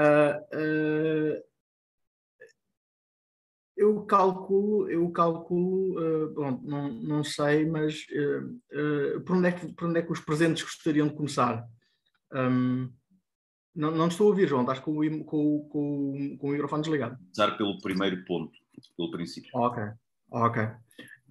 [0.00, 1.42] Uh,
[3.76, 8.04] eu calculo, eu calculo, bom, não, não sei, mas
[9.24, 11.66] por, onde é que, por onde é que os presentes gostariam de começar?
[12.32, 12.92] Um,
[13.74, 17.16] não, não estou a ouvir, João, estás com o, com, com, com o microfone desligado.
[17.16, 18.52] Começar pelo primeiro ponto,
[18.96, 19.50] pelo princípio.
[19.54, 19.82] Ok,
[20.30, 20.68] ok.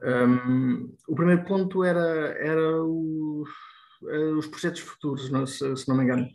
[0.02, 2.00] Um, o primeiro ponto era,
[2.40, 3.44] era, o,
[4.08, 6.28] era os projetos futuros, não, se, se, não me engano.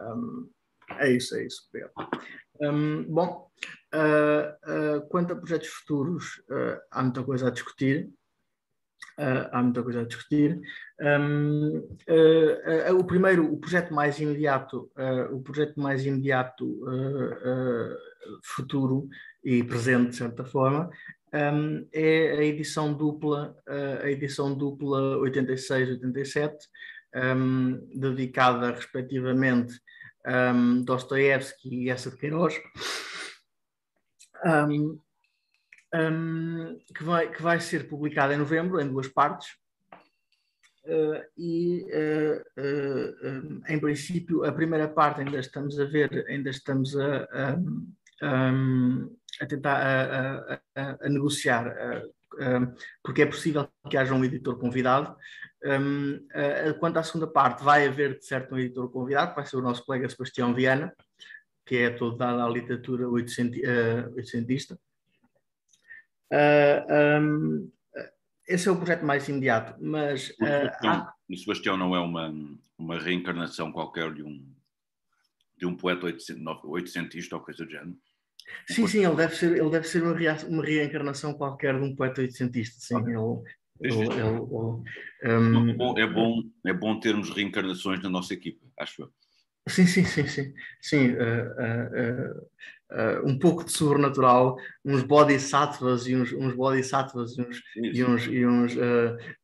[0.00, 0.50] Um,
[0.98, 1.68] é isso, é isso.
[2.60, 3.50] Um, bom,
[3.94, 8.10] uh, uh, quanto a projetos futuros, uh, há muita coisa a discutir.
[9.52, 10.60] há muita coisa a discutir.
[12.98, 14.90] o primeiro, o projeto mais imediato,
[15.32, 16.64] o projeto mais imediato
[18.42, 19.08] futuro
[19.44, 20.90] e presente de certa forma,
[21.34, 23.54] um, é a edição dupla,
[24.02, 26.56] a edição dupla 86-87,
[27.14, 29.74] um, dedicada respectivamente
[30.26, 32.54] um, Dostoevsky e essa de Queiroz,
[36.94, 39.48] que, vai, que vai ser publicada em novembro, em duas partes.
[40.82, 46.96] Uh, e uh, uh, em princípio a primeira parte ainda estamos a ver, ainda estamos
[46.96, 47.28] a,
[48.22, 52.02] a, um, a tentar a negociar,
[53.04, 55.14] porque é possível que haja um editor convidado.
[55.62, 56.26] Um,
[56.78, 59.62] quanto à segunda parte, vai haver de certo um editor convidado, que vai ser o
[59.62, 60.94] nosso colega Sebastião Viana,
[61.66, 64.78] que é todo dado à literatura oitocentista.
[66.32, 67.70] Uh, um,
[68.48, 70.30] esse é o projeto mais imediato, mas...
[70.30, 71.14] O Sebastião, há...
[71.28, 72.34] o Sebastião não é uma,
[72.78, 74.42] uma reencarnação qualquer de um,
[75.58, 76.06] de um poeta
[76.64, 77.96] oitocentista ou coisa do género?
[78.66, 80.16] Sim, sim, ele deve ser, ele deve ser uma,
[80.48, 82.80] uma reencarnação qualquer de um poeta oitocentista.
[82.80, 83.14] Sim, okay.
[83.14, 85.70] ele, ele, ele, um...
[85.70, 89.10] é, bom, é, bom, é bom termos reencarnações na nossa equipa, acho eu.
[89.68, 90.54] Sim, sim, sim, sim.
[90.80, 91.18] sim uh,
[91.60, 92.40] uh,
[92.92, 98.26] uh, um pouco de sobrenatural, uns bodhisattvas e uns, uns bodhisattvas e uns, e uns,
[98.26, 98.72] e uns,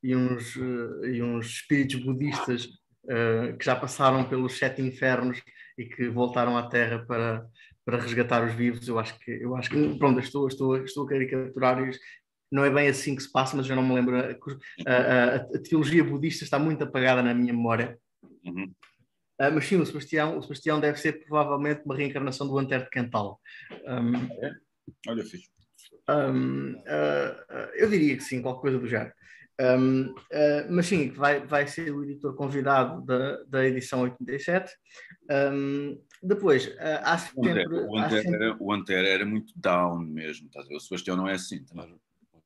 [0.02, 2.68] e uns, e uns espíritos budistas
[3.58, 5.40] que já passaram pelos sete infernos
[5.78, 7.46] e que voltaram à Terra para,
[7.84, 8.88] para resgatar os vivos.
[8.88, 11.88] Eu acho que, eu acho que pronto, estou, estou, estou a caricaturar.
[12.50, 14.16] Não é bem assim que se passa, mas eu não me lembro.
[14.16, 17.98] A, a, a teologia budista está muito apagada na minha memória.
[18.44, 18.72] Uhum.
[19.40, 22.90] Uh, mas sim, o Sebastião, o Sebastião deve ser provavelmente uma reencarnação do Antero de
[22.90, 23.40] Cantal.
[23.84, 24.54] Um, é?
[25.08, 25.48] Olha, fixe.
[26.08, 29.12] Um, uh, uh, eu diria que sim, qualquer coisa do género.
[29.58, 30.14] Um, uh,
[30.70, 34.70] mas sim, vai, vai ser o editor convidado da, da edição 87.
[35.30, 37.66] Um, depois, uh, há sempre.
[37.66, 38.44] O Antero, sempre...
[38.44, 40.48] Era, o Antero era muito down mesmo?
[40.70, 41.64] O Sebastião não é assim.
[41.64, 41.88] Tá?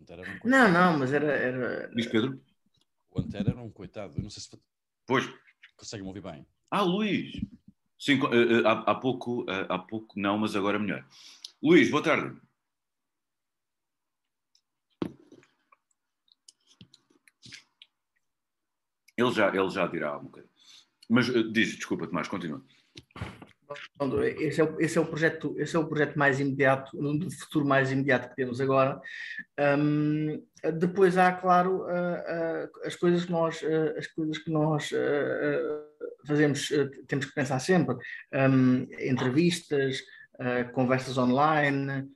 [0.01, 1.27] Mas, um não, não, mas era.
[1.27, 1.95] era...
[1.95, 2.41] Diz Pedro?
[3.11, 4.63] O Antero era um coitado, eu não sei se.
[5.07, 5.29] Pois.
[5.77, 6.47] Consegue-me ouvir bem?
[6.71, 7.33] Ah, Luís!
[7.99, 11.07] Sim, uh, há, há, pouco, há pouco não, mas agora melhor.
[11.63, 12.41] Luís, boa tarde.
[19.17, 20.49] Ele já, ele já dirá alguma coisa.
[21.09, 22.65] Mas uh, diz, desculpa, Tomás, continua.
[24.41, 27.65] Esse é, o, esse é o projeto, esse é o projeto mais imediato, do futuro
[27.65, 29.01] mais imediato que temos agora.
[29.79, 30.43] Um,
[30.79, 34.91] depois há, claro, uh, uh, as coisas que nós, uh, as coisas que nós
[36.27, 36.71] fazemos,
[37.07, 37.97] temos que pensar sempre,
[38.35, 40.03] um, entrevistas,
[40.75, 42.09] conversas online,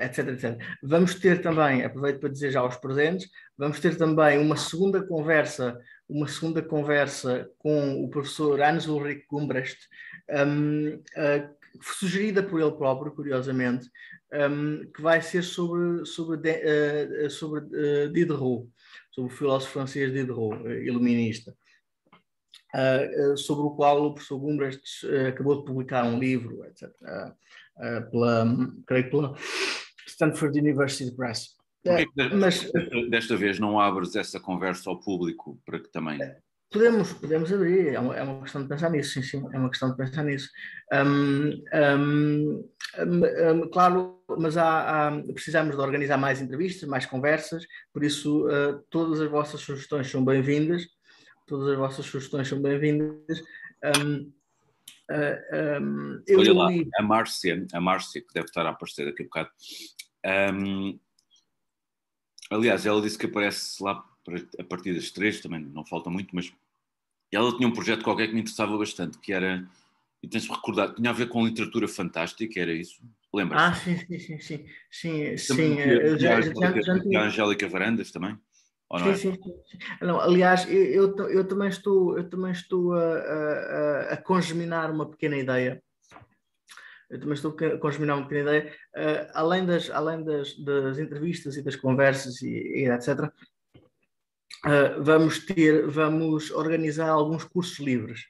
[0.00, 0.58] etc, etc.
[0.82, 5.78] Vamos ter também, aproveito para dizer já aos presentes, vamos ter também uma segunda conversa
[6.08, 9.78] uma segunda conversa com o professor Hans Ulrich Gumbrecht,
[10.30, 13.90] um, uh, sugerida por ele próprio, curiosamente,
[14.32, 18.68] um, que vai ser sobre, sobre, de, uh, sobre uh, Diderot,
[19.10, 21.54] sobre o filósofo francês Diderot, iluminista.
[23.38, 26.90] Sobre o qual o professor Gumbrecht acabou de publicar um livro, etc.,
[28.10, 28.44] pela,
[28.86, 29.34] creio pela
[30.06, 31.55] Stanford University Press.
[31.86, 32.70] É, mas,
[33.08, 36.20] desta vez não abres essa conversa ao público para que também.
[36.22, 36.36] É,
[36.70, 39.70] podemos, podemos abrir, é uma, é uma questão de pensar nisso, sim, sim, é uma
[39.70, 40.50] questão de pensar nisso.
[40.92, 42.68] Um, um,
[42.98, 48.82] um, claro, mas há, há, precisamos de organizar mais entrevistas, mais conversas, por isso uh,
[48.90, 50.86] todas as vossas sugestões são bem-vindas,
[51.46, 53.40] todas as vossas sugestões são bem-vindas.
[53.84, 54.32] Uh,
[56.36, 56.88] Olha lá, li...
[56.98, 59.50] a Márcia, a Márcia, que deve estar a aparecer daqui a bocado,
[60.52, 60.98] um,
[62.50, 64.04] Aliás, ela disse que aparece lá
[64.58, 66.52] a partir das três, também não falta muito, mas
[67.32, 69.68] ela tinha um projeto qualquer que me interessava bastante, que era,
[70.22, 73.00] e tens-me recordado, tinha a ver com literatura fantástica, era isso?
[73.34, 73.58] Lembra?
[73.58, 75.80] Ah, sim, sim, sim, sim, sim, sim.
[75.80, 76.34] Eh, já,
[77.20, 78.38] a Angélica Varandas também?
[78.90, 79.16] Não Sim, é?
[79.16, 79.78] sim, sim.
[80.00, 84.90] Não, aliás, eu, eu, ta- eu também estou, eu também estou a, a- a congeminar
[84.90, 85.82] uma pequena ideia.
[87.08, 88.74] Também estou congeminar uma pequena ideia.
[88.96, 93.30] Eh, além das, além das, das entrevistas e das conversas e, e etc.,
[94.64, 98.24] eh, vamos ter, vamos organizar alguns cursos livres.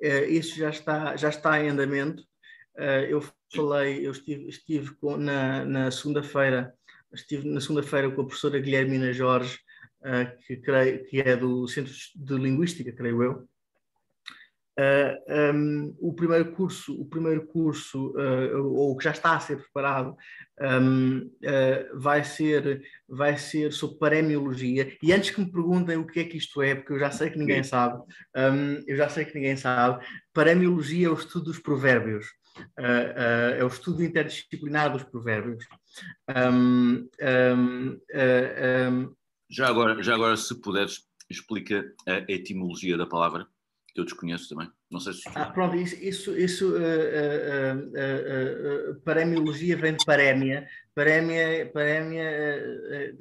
[0.00, 2.22] Eh, isso já está, já está em andamento.
[3.08, 3.20] Eu
[3.52, 6.72] falei, eu estive, estive com- na, na segunda-feira,
[7.12, 9.58] estive na segunda-feira com a professora Guilhermina Jorge,
[10.46, 13.48] que, creio, que é do Centro de Linguística, creio eu.
[14.78, 19.56] Uh, um, o primeiro curso, o primeiro curso, uh, ou que já está a ser
[19.56, 20.16] preparado,
[20.60, 24.96] um, uh, vai ser, vai ser sobre paremiologia.
[25.02, 27.28] E antes que me perguntem o que é que isto é, porque eu já sei
[27.28, 28.00] que ninguém sabe,
[28.36, 32.26] um, eu já sei que ninguém sabe, paremiologia é o estudo dos provérbios.
[32.76, 35.64] É o estudo interdisciplinar dos provérbios.
[39.48, 43.46] Já, agora, já agora, se puderes, explica a etimologia da palavra
[43.98, 44.70] que eu desconheço também.
[44.90, 45.22] Não sei se.
[45.34, 50.68] Ah, pronto, isso, isso, isso uh, uh, uh, paremiologia vem de parémia.
[50.94, 52.62] Parémia, parémia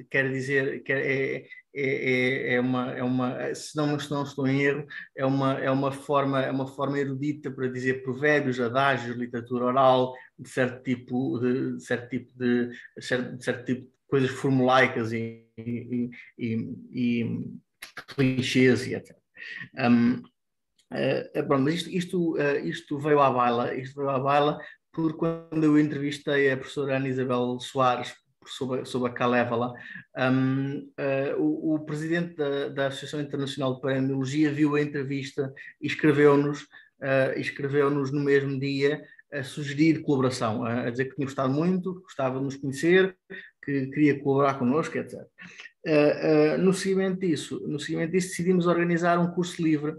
[0.10, 1.46] quer dizer, quer, é,
[1.76, 5.70] é, é, uma, é uma, se não, se não estou em erro, é uma, é
[5.70, 11.40] uma forma, é uma forma erudita para dizer provérbios, adágios, literatura oral, de certo tipo
[11.40, 16.10] de, de certo tipo de, de certo, de certo tipo de coisas formulaicas e, e,
[16.38, 17.46] e, e
[18.08, 19.16] clichês e etc.
[19.78, 20.24] Um,
[20.92, 24.58] Uh, mas isto, isto, uh, isto, veio à baila, isto veio à baila
[24.94, 29.74] porque quando eu entrevistei a professora Ana Isabel Soares sobre, sobre a Calévala,
[30.18, 35.88] um, uh, o, o, presidente da, da, Associação Internacional de Paremiologia viu a entrevista e
[35.88, 36.66] escreveu-nos
[37.36, 42.02] escreveu-nos no mesmo dia a sugerir colaboração, a, a, dizer que tinha gostado muito, que
[42.02, 43.16] gostava de nos conhecer,
[43.64, 45.14] que queria colaborar connosco, etc.
[46.58, 49.96] no seguimento disso, no seguimento disso decidimos organizar um curso livre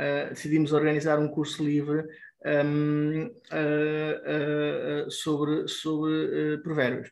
[0.00, 2.06] Uh, decidimos organizar um curso livre
[2.46, 7.10] um, uh, uh, sobre, sobre provérbios.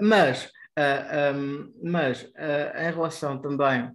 [0.00, 0.50] mas
[1.36, 3.88] um, mas em relação também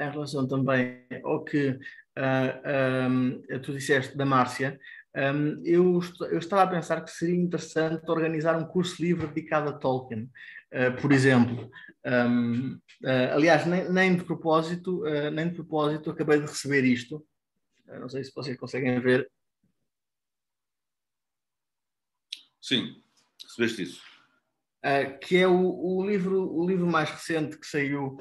[0.00, 1.78] em relação também ao que
[2.18, 4.80] um, tu disseste da Márcia,
[5.62, 6.00] eu,
[6.30, 10.28] eu estava a pensar que seria interessante organizar um curso livre dedicado a Tolkien.
[10.72, 11.70] Uh, por exemplo.
[12.06, 12.74] Um,
[13.04, 17.26] uh, aliás, nem, nem, de propósito, uh, nem de propósito, acabei de receber isto.
[17.86, 19.28] não sei se vocês conseguem ver.
[22.62, 23.02] Sim,
[23.42, 24.02] recebeste isso.
[25.22, 28.18] que é o, o, livro, o livro mais recente que saiu,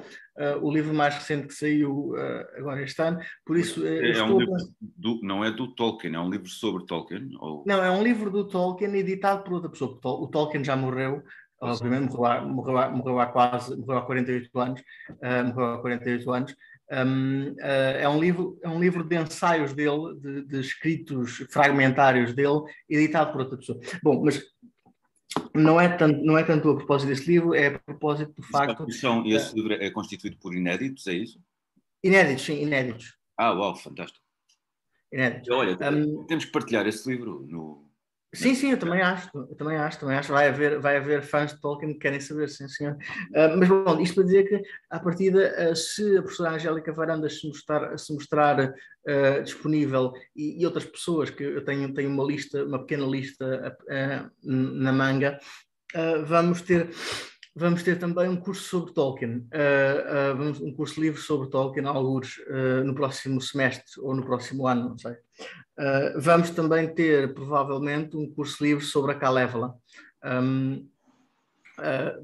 [0.61, 2.15] o livro mais recente que saiu
[2.57, 3.19] agora este ano.
[3.45, 6.85] Por isso, é, é um livro do, não é do Tolkien, é um livro sobre
[6.85, 7.29] Tolkien.
[7.39, 7.63] Ou...
[7.67, 9.99] Não, é um livro do Tolkien editado por outra pessoa.
[10.03, 11.23] O Tolkien já morreu,
[11.61, 15.81] obviamente morreu há, morreu, há, morreu há quase, morreu há 48 anos, uh, morreu há
[15.81, 16.55] 48 anos.
[16.91, 22.33] Um, uh, é, um livro, é um livro de ensaios dele, de, de, escritos fragmentários
[22.33, 23.79] dele, editado por outra pessoa.
[24.01, 24.41] Bom, mas
[25.53, 28.91] não é tanto, não é tanto a propósito deste livro, é a propósito do facto...
[28.91, 31.39] São, esse livro é constituído por inéditos, é isso?
[32.03, 33.15] Inéditos, sim, inéditos.
[33.37, 34.25] Ah, uau, fantástico.
[35.11, 35.49] Inéditos.
[35.49, 37.88] Olha, um, temos que partilhar esse livro no,
[38.31, 40.31] Sim, sim, eu também acho, eu também acho, também acho.
[40.31, 42.93] Vai haver, vai haver fãs de Tolkien que querem saber, sim, senhor.
[43.31, 44.61] Uh, mas bom, isto para dizer que,
[44.91, 50.61] à partida, uh, se a professora Angélica Varandas se mostrar, se mostrar uh, disponível e,
[50.61, 53.75] e, outras pessoas, que eu tenho, tenho uma lista, uma pequena lista
[54.43, 55.39] na manga,
[56.25, 56.89] vamos ter
[57.55, 59.45] vamos ter também um curso sobre Tolkien,
[60.37, 62.35] vamos, um curso livre sobre Tolkien, alguns
[62.85, 65.15] no próximo semestre ou no próximo ano, não sei.
[66.17, 69.73] Vamos também ter, provavelmente, um curso livre sobre a Calévola,
[70.23, 70.87] um,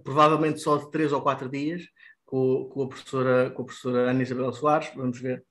[0.04, 1.84] provavelmente só de três ou quatro dias,
[2.26, 5.44] com, com, a professora, com a professora Ana Isabel Soares, vamos ver.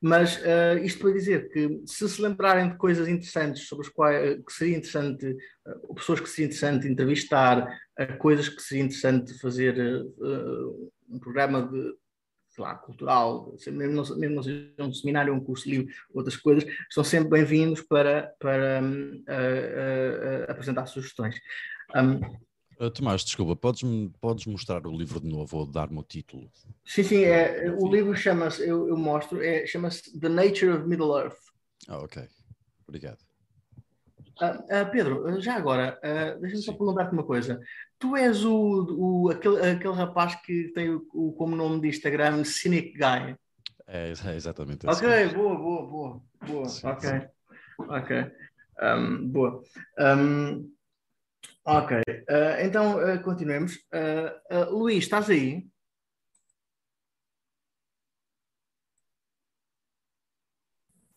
[0.00, 4.42] Mas uh, isto para dizer que se se lembrarem de coisas interessantes sobre as quais
[4.44, 9.76] que seria interessante, uh, pessoas que seria interessante entrevistar, uh, coisas que seria interessante fazer
[11.08, 11.94] um programa de
[12.60, 17.02] lá, cultural, mesmo não, mesmo não seja um seminário, um curso livre, outras coisas, estão
[17.02, 19.24] sempre bem-vindos para, para um,
[20.48, 21.36] apresentar sugestões.
[21.94, 22.20] Um,
[22.82, 23.82] Uh, Tomás, desculpa, podes,
[24.20, 26.50] podes mostrar o livro de novo ou dar-me o título?
[26.84, 31.16] Sim, sim, é, o livro chama-se, eu, eu, mostro, é, chama-se The Nature of Middle
[31.16, 31.38] Earth.
[31.86, 32.26] Ah, ok.
[32.88, 33.18] Obrigado.
[34.40, 35.96] Uh, uh, Pedro, já agora,
[36.40, 37.60] deixa-me só perguntar-te uma coisa.
[38.02, 38.52] Tu és o,
[38.98, 43.36] o, aquele, aquele rapaz que tem o, o como nome de Instagram Cynic Guy.
[43.86, 44.88] É, exatamente.
[44.88, 45.06] Assim.
[45.06, 45.34] Ok, assim.
[45.36, 46.68] boa, boa, boa, boa.
[46.68, 47.26] Sim, ok, sim.
[47.78, 48.32] ok.
[48.82, 49.62] Um, boa.
[50.00, 50.74] Um,
[51.64, 53.76] ok, uh, então uh, continuemos.
[53.94, 55.64] Uh, Luís, estás aí?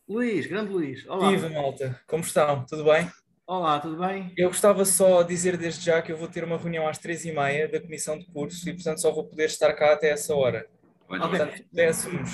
[0.08, 1.04] Luís, grande Luís.
[1.08, 1.32] Olá.
[1.32, 2.00] Viva, malta.
[2.06, 2.64] Como estão?
[2.68, 3.10] Tudo bem?
[3.48, 4.34] Olá, tudo bem?
[4.36, 7.26] Eu gostava só de dizer desde já que eu vou ter uma reunião às três
[7.26, 10.34] e meia da comissão de curso e, portanto, só vou poder estar cá até essa
[10.36, 10.68] hora.
[11.08, 11.38] Olha, Ok.
[11.38, 12.32] Portanto, se pudéssemos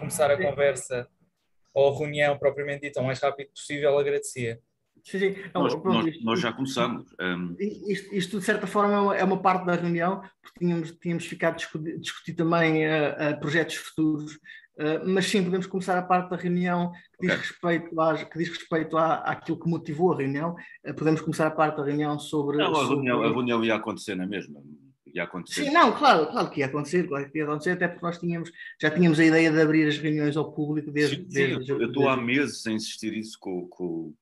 [0.00, 1.08] começar a conversa
[1.72, 4.58] ou a reunião propriamente dita o mais rápido possível, agradecia.
[5.04, 5.36] Sim, sim.
[5.54, 7.14] Não, nós, pronto, nós- isto- nós já começamos.
[7.20, 10.90] hum, Isto, isto, de certa forma, é uma, é uma parte da reunião, porque tínhamos,
[10.98, 14.38] tínhamos ficado a discutir, discutir também eh, eh, projetos futuros,
[14.80, 17.42] eh, mas sim, podemos começar a parte da reunião que diz Ok.
[17.42, 20.56] respeito, às, que diz respeito à, àquilo que motivou a reunião.
[20.82, 22.56] Eh, podemos começar a parte da reunião sobre.
[22.56, 24.60] não, a sobre- reunião, a reunião ia acontecer na mesma.
[25.12, 25.64] Ia acontecer.
[25.64, 28.50] Sim, não, claro, claro que ia acontecer, claro que ia acontecer, até porque nós tínhamos,
[28.80, 31.16] já tínhamos a ideia de abrir as reuniões ao público desde.
[31.16, 34.14] Sim, sim, desde- eu estou há meses a insistir isso com, com,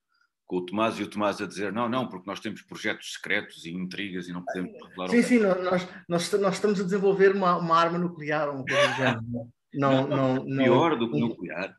[0.46, 3.66] com o Tomás e o Tomás a dizer não, não, porque nós temos projetos secretos
[3.66, 5.08] e intrigas e não podemos revelar.
[5.10, 8.64] Sim, sim, nós, nós, nós, nós estamos a desenvolver uma, uma arma nuclear ou uma
[8.64, 9.48] coisa do género.
[9.74, 11.78] Não, não, não, Pior do que nuclear.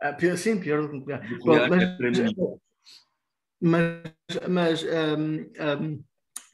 [0.00, 1.30] Ah, pior- sim, pior do que nuclear.
[1.30, 2.72] Nuclear Pronto, é
[3.60, 4.02] mas,
[4.50, 5.50] mas hum,
[5.80, 6.04] hum,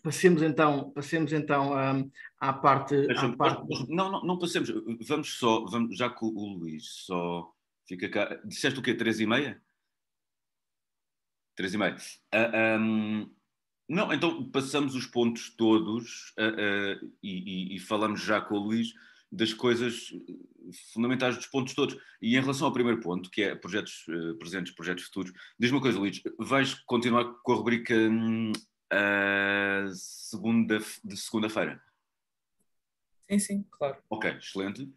[0.03, 2.95] passemos então, passemos então hum, à parte.
[3.11, 4.71] À parte Não, não, não passemos.
[5.07, 7.51] Vamos só, vamos, já que o Luís só
[7.87, 8.39] fica cá.
[8.45, 8.95] Disseste o quê?
[8.95, 9.63] Três e meia?
[11.57, 11.97] Três e meia.
[12.33, 13.31] Ahm,
[13.89, 18.59] não, então passamos os pontos todos ah, ah, e, e- e falamos já com o
[18.59, 18.93] Luís
[19.31, 20.13] das coisas
[20.93, 21.97] fundamentais dos pontos todos.
[22.21, 25.83] E em relação ao primeiro ponto, que é projetos eh, presentes, projetos futuros, diz-me uma
[25.83, 28.53] coisa, Luís, vais continuar com a rubrica hum,
[29.95, 31.81] segunda, de segunda-feira?
[33.31, 33.99] Sim, sim, claro.
[34.09, 34.91] Ok, excelente.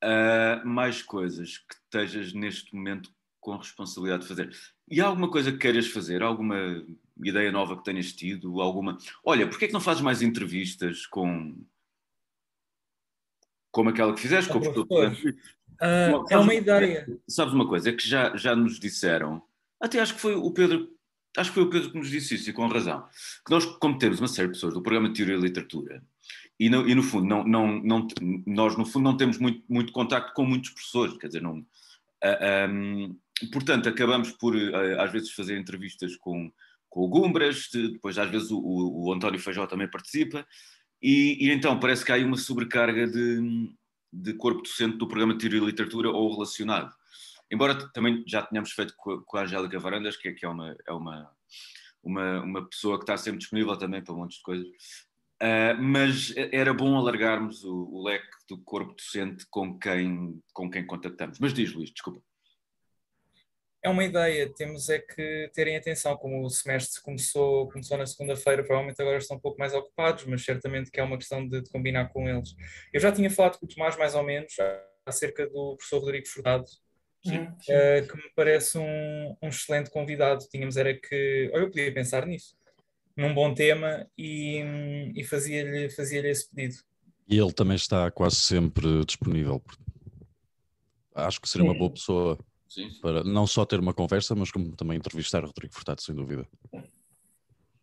[0.00, 4.50] Ah, mais coisas que estejas neste momento com responsabilidade de fazer.
[4.90, 6.22] E há alguma coisa que queiras fazer?
[6.22, 6.84] Alguma
[7.22, 8.60] ideia nova que tenhas tido?
[8.60, 8.98] Alguma.
[9.24, 11.56] Olha, porquê é que não fazes mais entrevistas com.
[13.78, 15.14] Como aquela que fizeste com o professor?
[15.80, 17.06] Ah, Não, é uma ideia.
[17.28, 17.90] Sabes uma coisa?
[17.90, 19.40] É que já, já nos disseram,
[19.80, 20.88] até acho que foi o Pedro,
[21.36, 23.06] acho que foi o Pedro que nos disse isso, e com razão,
[23.46, 26.02] que nós, como temos uma série de pessoas do programa de Teoria e Literatura,
[26.58, 28.08] e no, e no fundo, não, não, não,
[28.48, 31.64] nós no fundo não temos muito, muito contacto com muitos professores, quer dizer, não.
[32.24, 33.14] ah, ahm,
[33.52, 36.50] portanto, acabamos por ah, às vezes fazer entrevistas com,
[36.88, 40.44] com o Gumbras, de- depois às vezes o, o, o António Feijó também participa,
[41.02, 43.70] e, e então parece que há aí uma sobrecarga de,
[44.12, 46.94] de corpo docente do programa de Teoria e Literatura ou relacionado.
[47.50, 50.92] Embora também já tenhamos feito com a, Angélica Varandas, que é, que é, uma, é
[50.92, 51.30] uma,
[52.02, 54.66] uma, uma pessoa que está sempre disponível também para um monte de coisas.
[55.40, 60.84] Ah, mas era bom alargarmos o, o leque do corpo docente com quem, com quem
[60.84, 61.38] contactamos.
[61.38, 62.20] Mas diz, Luís, desculpa.
[63.82, 68.64] É uma ideia, temos é que terem atenção, como o semestre começou, começou na segunda-feira,
[68.64, 71.70] provavelmente agora estão um pouco mais ocupados, mas certamente que é uma questão de, de
[71.70, 72.54] combinar com eles.
[72.92, 74.52] Eu já tinha falado com o Tomás mais ou menos
[75.06, 76.64] acerca do professor Rodrigo Furtado,
[77.24, 80.46] Sim, eh, que me parece um, um excelente convidado.
[80.50, 82.56] Tínhamos era que, ou eu podia pensar nisso,
[83.16, 84.62] num bom tema e,
[85.14, 86.82] e fazia-lhe fazia esse pedido.
[87.28, 89.62] E ele também está quase sempre disponível.
[91.14, 92.90] Acho que seria uma boa pessoa Sim.
[93.00, 96.46] para não só ter uma conversa, mas como também entrevistar o Rodrigo Furtado, sem dúvida.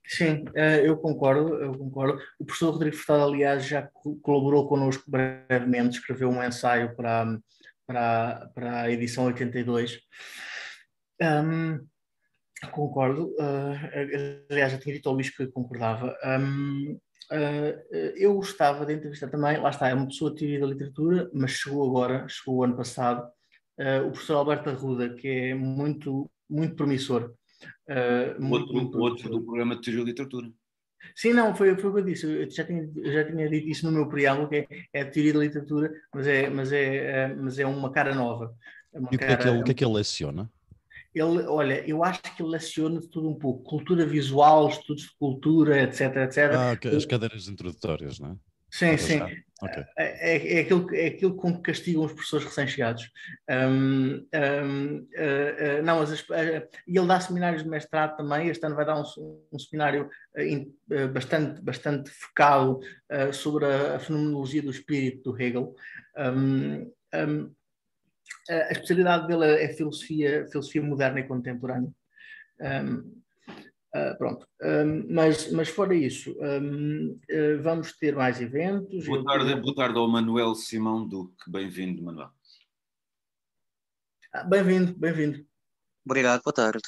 [0.08, 2.22] Sim, eh, eu concordo, eu concordo.
[2.40, 7.40] O professor Rodrigo Furtado, aliás, já co- colaborou connosco brevemente, escreveu um ensaio para,
[7.88, 10.00] para, para a edição 82.
[11.20, 11.80] Ahm,
[12.72, 16.16] concordo, eh, aliás, já tinha dito ao Luís que concordava.
[16.24, 16.98] Ahm,
[17.32, 21.52] eh, eu gostava de entrevistar também, lá está, é uma pessoa teoria da literatura, mas
[21.52, 23.28] chegou agora, chegou o ano passado,
[24.02, 27.34] o professor Alberto Arruda, que é muito, muito promissor.
[27.88, 29.32] eh, muito, Outro, muito outro promissor.
[29.32, 30.52] do programa de Teoria e Literatura.
[31.16, 32.26] Sim, não, foi, foi o que eu disse.
[32.26, 35.34] Eu já tinha, eu já tinha dito isso no meu preâmbulo, que é, é teoria
[35.34, 38.54] da literatura, mas é, mas é, é- mas é uma cara nova.
[38.94, 40.52] É uma E o que, é que ele, o que é que ele leciona?
[41.14, 43.64] ele, olha, eu acho que ele leciona de tudo um pouco.
[43.64, 46.38] Cultura visual, estudos de cultura, etc, etc.
[46.54, 48.36] Ah, as cadeiras introdutórias, não é?
[48.78, 49.20] Sim, sim.
[49.22, 49.30] Ah,
[49.62, 49.86] ok.
[49.98, 53.10] É, é, é aquilo, é aquilo com que castigam os professores recém-chegados.
[53.50, 56.26] Hum, hum, eh, eh, não, mas as-
[56.88, 58.50] e ele dá seminários de mestrado também.
[58.50, 59.04] Este ano vai dar um,
[59.52, 60.74] um seminário in-
[61.14, 62.80] bastante, bastante focado
[63.34, 65.74] sobre a, a fenomenologia do espírito do Hegel.
[66.18, 67.52] Hum, hum,
[68.50, 71.90] a especialidade dele é filosofia, filosofia moderna e contemporânea.
[72.60, 73.22] Hum,
[73.96, 74.46] ah, pronto,
[75.10, 76.36] mas, mas fora isso,
[77.30, 79.06] eh, vamos ter mais eventos.
[79.06, 81.50] Boa Eu- tarde, boa tarde ao Manuel Simão Duque.
[81.50, 82.30] Bem-vindo, Manuel.
[84.34, 85.46] Ah, Bem-vindo, bem-vindo,
[86.06, 86.82] Obrigado, boa tarde.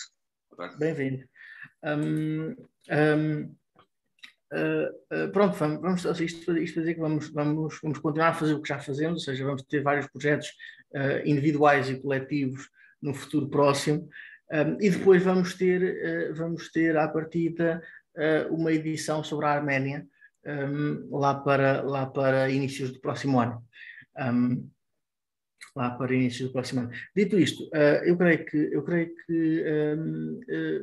[0.50, 0.78] Boa tarde.
[0.78, 1.24] bem-vindo.
[1.84, 2.56] Hum,
[4.50, 8.54] Uh, uh, pronto, vamos, vamos isto, isto dizer que vamos, vamos, vamos continuar a fazer
[8.54, 10.48] o que já fazemos, ou seja, vamos ter vários projetos
[10.96, 12.70] uh, individuais e coletivos
[13.02, 14.08] no futuro próximo,
[14.52, 17.82] um, e depois vamos ter, vamos ter à partida
[18.50, 20.08] uma edição sobre a Arménia
[20.46, 23.64] um, lá, para, lá para inícios do próximo ano.
[24.18, 24.70] Um,
[25.76, 26.92] lá para inícios do próximo ano.
[27.16, 27.70] Dito isto,
[28.04, 29.64] eu creio que, eu creio que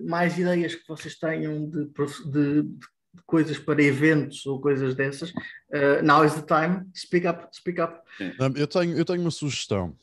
[0.06, 1.86] mais ideias que vocês tenham de,
[2.30, 7.46] de, de coisas para eventos ou coisas dessas, uh, now is the time, speak up,
[7.52, 8.00] speak up.
[8.56, 9.96] Eu tenho, eu tenho uma sugestão,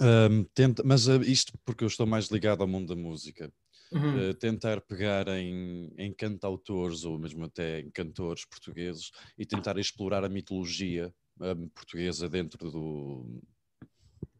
[0.00, 3.52] um, tenta, mas uh, isto porque eu estou mais ligado ao mundo da música.
[3.92, 4.30] Uhum.
[4.30, 10.24] Uh, tentar pegar em, em cantautores ou mesmo até em cantores portugueses e tentar explorar
[10.24, 13.40] a mitologia um, portuguesa dentro do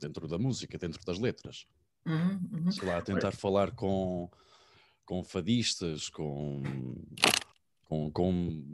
[0.01, 1.65] dentro da música, dentro das letras.
[2.05, 2.71] Uhum, uhum.
[2.71, 4.29] Sei lá, tentar falar com,
[5.05, 6.63] com fadistas, com
[7.85, 8.65] com, com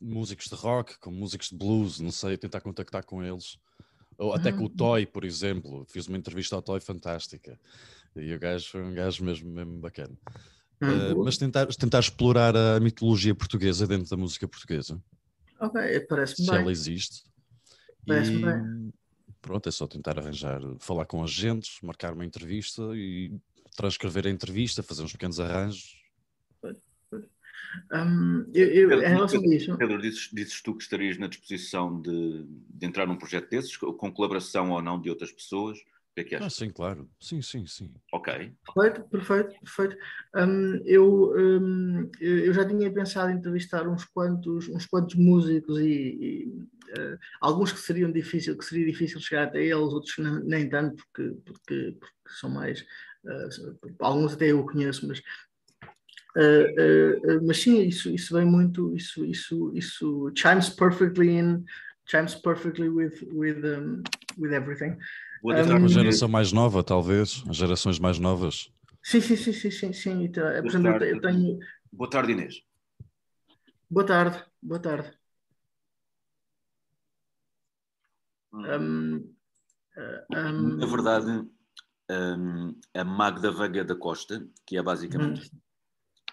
[0.00, 3.58] músicos de rock, com músicos de blues, não sei, tentar contactar com eles.
[4.20, 4.68] Ou até com o uhum.
[4.68, 5.84] Toy, por exemplo.
[5.88, 7.58] Fiz uma entrevista ao Toy fantástica.
[8.14, 10.14] E o gajo foi um gajo mesmo, mesmo bacana.
[10.82, 15.02] Uh, mas tentar, tentar explorar a mitologia portuguesa dentro da música portuguesa.
[15.58, 16.56] Ok, parece-me bem.
[16.56, 17.24] Se ela existe.
[18.06, 18.92] Parece-me bem.
[19.40, 23.32] Pronto, é só tentar arranjar, falar com agentes, marcar uma entrevista e
[23.74, 25.99] transcrever a entrevista, fazer uns pequenos arranjos
[27.92, 29.78] um, eu, eu, Pedro, em relação Pedro, a isso.
[29.78, 34.12] Pedro, dizes, dizes, tu que estarias na disposição de, de, entrar num projeto desses, com
[34.12, 35.78] colaboração ou não de outras pessoas?
[35.78, 36.46] O que é que achas?
[36.46, 37.08] Ah, sim, claro.
[37.20, 37.94] Sim, sim, sim.
[38.12, 38.52] Ok.
[38.74, 39.96] Perfeito, perfeito, perfeito.
[40.34, 45.84] Um, eu, um, eu já tinha pensado em entrevistar uns quantos, uns quantos músicos e,
[45.84, 46.48] e
[46.98, 50.96] uh, alguns que seriam difícil, que seria difícil chegar até eles, outros nem, nem tanto,
[50.96, 52.80] porque, porque, porque são mais.
[53.24, 55.22] Uh, alguns até eu conheço, mas
[56.36, 61.64] Uh, uh, mas sim, isso, isso vem muito, isso, isso, isso chimes perfectly in,
[62.06, 64.02] chimes perfectly with, with, um,
[64.38, 64.96] with everything.
[65.42, 68.70] Um, uma geração mais nova, talvez, as gerações mais novas.
[69.02, 70.24] Sim, sim, sim, sim, sim, sim.
[70.24, 71.58] Então, por exemplo, eu tenho.
[71.92, 72.62] Boa tarde, Inês.
[73.90, 75.10] Boa tarde, boa tarde.
[78.52, 79.34] Um,
[80.30, 81.48] um, Na verdade,
[82.94, 85.59] a Magda Vega da Costa, que é basicamente hum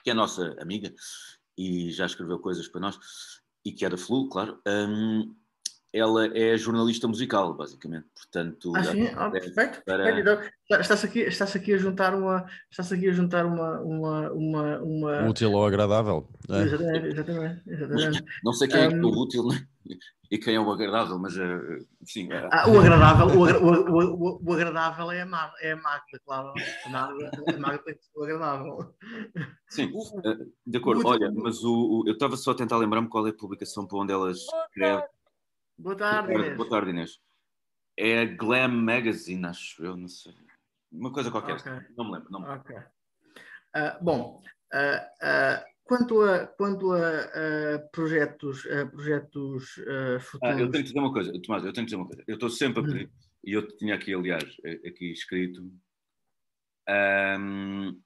[0.08, 0.94] que é nossa amiga
[1.58, 2.98] e já escreveu coisas para nós,
[3.66, 4.62] e que é da Flu, claro.
[4.66, 5.36] Um,
[5.98, 8.06] ela é jornalista musical, basicamente.
[8.14, 9.10] Portanto, ah, sim?
[9.16, 9.82] Ah, perfeito.
[9.86, 10.20] Para...
[10.20, 10.40] Então,
[10.80, 15.30] está-se aqui, está aqui a juntar uma, está-se aqui a juntar uma, uma, uma, uma...
[15.30, 16.28] útil ou agradável.
[16.50, 16.62] É.
[16.62, 18.24] Exatamente, exatamente, exatamente.
[18.44, 19.66] Não sei quem é é o útil, né?
[20.30, 22.28] e quem é o agradável, mas uh, sim.
[22.28, 22.50] Uh...
[22.52, 26.54] Ah, o agradável, o, o, o, o, agradável é a, Magda, é a Magda, claro.
[26.86, 28.94] A Magda, a Magda tem que ser o agradável.
[29.70, 31.08] Sim, uh, de acordo.
[31.08, 34.12] Olha, mas o, eu estava só a tentar lembrar-me qual é a publicação para onde
[34.12, 35.04] ela escreve.
[35.78, 36.58] Boa tarde, Inês.
[36.58, 37.20] Boa tarde, Inês.
[37.98, 40.34] É a Glam Magazine, acho eu, não sei.
[40.92, 41.56] Uma coisa qualquer.
[41.56, 41.96] Okay.
[41.98, 42.32] Não me lembro.
[42.32, 42.62] Não me lembro.
[42.62, 42.78] Okay.
[44.02, 44.42] bom,
[45.88, 49.70] Quanto a, quanto a, projetos, projetos
[50.20, 50.56] futuros.
[50.56, 52.24] Ah, eu tenho que dizer uma coisa, Tomás, eu tenho que dizer uma coisa.
[52.28, 52.88] Eu estou sempre a hum.
[52.88, 53.12] pedir,
[53.46, 54.44] e eu tinha aqui, aliás,
[54.86, 55.62] aqui escrito.
[56.90, 58.02] Um,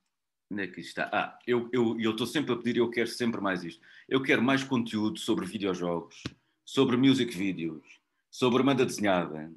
[0.51, 1.09] onde é que está?
[1.11, 3.81] Ah, eu estou sempre a pedir e eu quero sempre mais isto.
[4.07, 6.21] Eu quero mais conteúdo sobre videojogos,
[6.65, 7.83] sobre music videos,
[8.29, 9.51] sobre banda desenhada.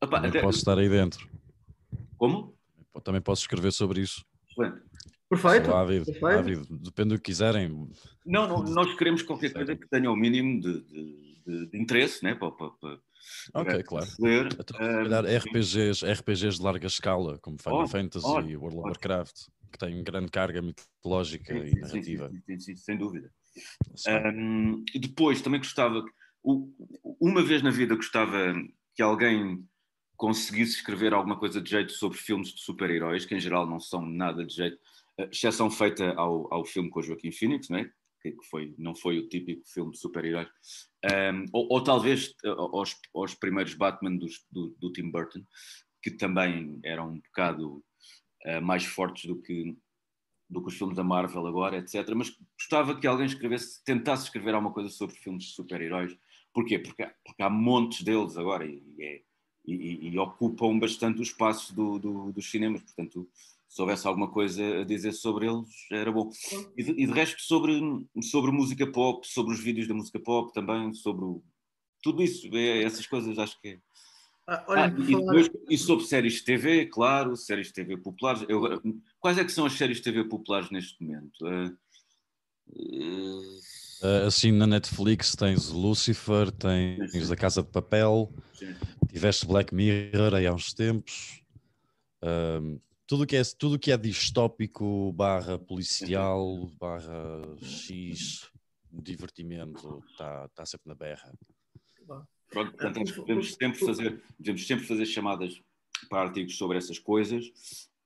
[0.00, 0.40] Opa, até...
[0.40, 1.28] posso estar aí dentro.
[2.16, 2.54] Como?
[3.02, 4.24] Também posso escrever sobre isso.
[4.48, 4.82] Excelente.
[5.28, 5.72] Perfeito.
[5.72, 6.26] Ávido, Perfeito.
[6.26, 7.68] Ávido, depende do que quiserem.
[8.24, 12.22] Não, não nós queremos qualquer coisa que tenha o mínimo de, de, de, de interesse,
[12.22, 12.34] né?
[12.34, 13.00] Para, para, para,
[13.54, 14.06] ok, claro.
[14.20, 14.48] Ler.
[14.52, 19.46] Então, uh, RPGs, RPGs de larga escala, como Final oh, Fantasy e World of Warcraft,
[19.72, 22.30] que têm grande carga mitológica sim, e narrativa.
[22.30, 23.30] Sim, sim, sim sem dúvida.
[24.08, 26.04] Um, depois, também gostava,
[27.20, 28.54] uma vez na vida gostava
[28.94, 29.64] que alguém
[30.16, 34.04] conseguisse escrever alguma coisa de jeito sobre filmes de super-heróis, que em geral não são
[34.04, 34.78] nada de jeito,
[35.30, 37.90] exceção feita ao, ao filme com o Joaquim Phoenix, não é?
[38.32, 40.48] que foi, não foi o típico filme de super-heróis,
[41.04, 45.44] um, ou, ou, talvez aos, aos primeiros Batman dos, do, do, Tim Burton,
[46.02, 47.84] que também eram um bocado
[48.46, 49.76] uh, mais fortes do que,
[50.48, 52.12] do que os filmes da Marvel agora, etc.
[52.14, 56.16] Mas gostava que alguém escrevesse, tentasse escrever alguma coisa sobre filmes de super-heróis.
[56.52, 56.78] Porquê?
[56.78, 59.22] Porque, porque há montes deles agora e, e, é,
[59.66, 63.28] e, e ocupam bastante o espaço do, do, dos cinemas, portanto
[63.74, 66.30] se houvesse alguma coisa a dizer sobre eles, era bom.
[66.76, 67.80] E de, e de, resto, sobre,
[68.22, 71.24] sobre música pop, sobre os vídeos da música pop também, sobre
[72.00, 73.78] tudo isso, é, essas coisas acho que é.
[74.46, 78.44] Ah, olha, ah, e, depois, e, sobre séries de TV, claro, séries de TV populares.
[78.48, 78.80] Eu,
[79.18, 81.46] quais é que são as séries de TV populares neste momento?
[81.46, 81.76] Uh,
[84.02, 87.32] Uh, assim na Netflix tens Lucifer, tens Sim.
[87.32, 88.74] A Casa de Papel, Sim.
[89.08, 91.42] tiveste Black Mirror aí há uns tempos.
[92.22, 98.50] Uh, tudo que é tudo que é distópico barra policial barra X
[98.90, 101.32] divertimento está tá sempre na berra.
[102.50, 105.60] Pronto, portanto, devemos sempre fazer devemos sempre fazer chamadas
[106.08, 107.44] para artigos sobre essas coisas.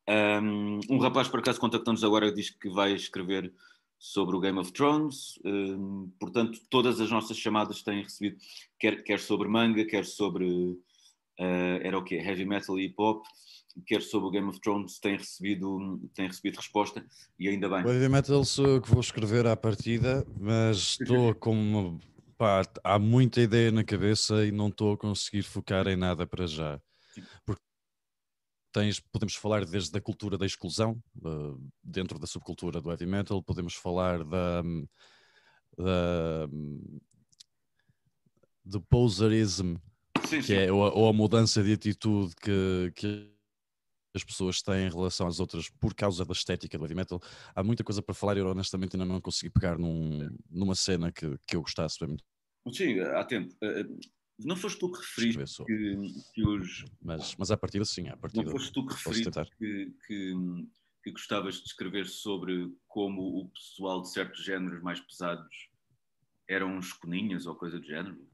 [0.08, 3.52] Um, um rapaz por acaso contactamos agora diz que vai escrever
[3.98, 8.38] sobre o Game of Thrones, um, portanto todas as nossas chamadas têm recebido
[8.78, 12.14] quer, quer sobre manga, quer sobre uh, era o quê?
[12.14, 13.24] Heavy metal e hip hop
[13.86, 17.04] quer sobre o Game of Thrones, tem recebido, tem recebido resposta
[17.38, 17.84] e ainda bem.
[17.84, 21.98] O Heavy Metal sou eu que vou escrever à partida, mas estou com uma,
[22.38, 26.46] pá, há muita ideia na cabeça e não estou a conseguir focar em nada para
[26.46, 26.80] já.
[27.44, 27.60] Porque
[28.72, 33.42] tens, podemos falar desde a cultura da exclusão, uh, dentro da subcultura do heavy metal,
[33.42, 34.62] podemos falar da,
[35.76, 36.48] da
[38.64, 39.76] do poserism,
[40.26, 40.54] sim, que sim.
[40.54, 43.37] é ou a, ou a, mudança de atitude que, que
[44.14, 47.20] as pessoas têm em relação às outras por causa da estética do heavy metal.
[47.54, 51.12] Há muita coisa para falar e eu honestamente ainda não consegui pegar num, numa cena
[51.12, 51.98] que, que eu gostasse.
[52.72, 53.54] Sim, há tempo.
[53.62, 53.86] Eh, eh,
[54.38, 55.96] não foste tu que referiste que,
[56.34, 56.84] que, os.
[57.00, 58.44] Mas, mas à partida, sim, à partida.
[58.44, 60.34] Não foste tu que referiste que, que,
[61.02, 65.68] que gostavas de escrever sobre como o pessoal de certos géneros mais pesados
[66.48, 68.26] eram uns coninhas ou coisa do género?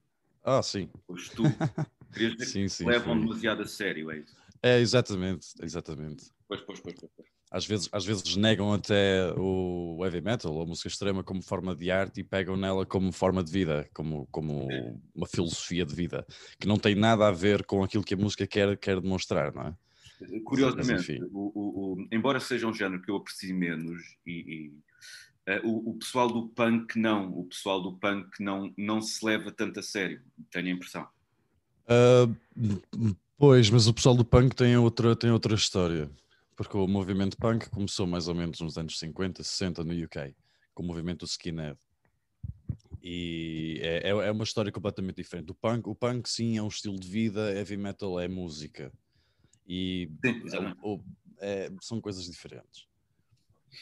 [0.42, 0.90] Ah, sim.
[1.06, 1.42] Foste tu.
[2.12, 3.20] Querias dizer sim, sim, levam sim.
[3.22, 4.37] demasiado a sério, é isso?
[4.64, 6.24] É, exatamente, exatamente.
[6.48, 7.29] Pois, pois, pois, pois.
[7.50, 11.77] Às vezes, às vezes negam até o heavy metal ou a música extrema como forma
[11.77, 14.66] de arte e pegam nela como forma de vida, como, como
[15.14, 16.27] uma filosofia de vida,
[16.59, 19.64] que não tem nada a ver com aquilo que a música quer, quer demonstrar, não
[19.64, 19.77] é?
[20.44, 24.72] Curiosamente, o, o, o, embora seja um género que eu aprecio menos e,
[25.46, 29.53] e uh, o, pessoal do punk não, o pessoal do punk não, não se leva
[29.53, 31.07] tanto a sério, tenho a impressão.
[31.87, 36.11] Uh, Pois, mas o pessoal do punk tem outra, tem outra história.
[36.57, 40.35] Porque o movimento punk começou mais ou menos nos anos 50, 60 no UK,
[40.73, 41.77] com o movimento skinhead.
[43.03, 45.51] E é, é, é uma história completamente diferente.
[45.51, 48.92] O punk, o punk, sim, é um estilo de vida, heavy metal é música.
[49.66, 50.09] E
[51.40, 52.87] é, são coisas diferentes.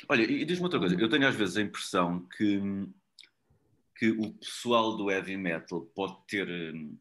[0.08, 0.98] Olha, e diz-me outra coisa.
[0.98, 2.88] Eu tenho às vezes a impressão que,
[3.96, 6.96] que o pessoal do heavy metal pode ter hum,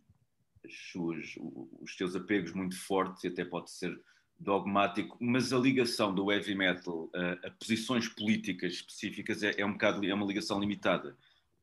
[0.91, 1.35] suas,
[1.81, 3.99] os teus apegos muito fortes e até pode ser
[4.39, 9.73] dogmático, mas a ligação do heavy metal a, a posições políticas específicas é, é, um
[9.73, 11.15] bocado é uma ligação limitada,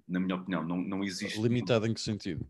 [0.07, 0.65] na minha opinião.
[0.65, 1.41] Não, não existe.
[1.41, 2.47] Limitada em que sentido?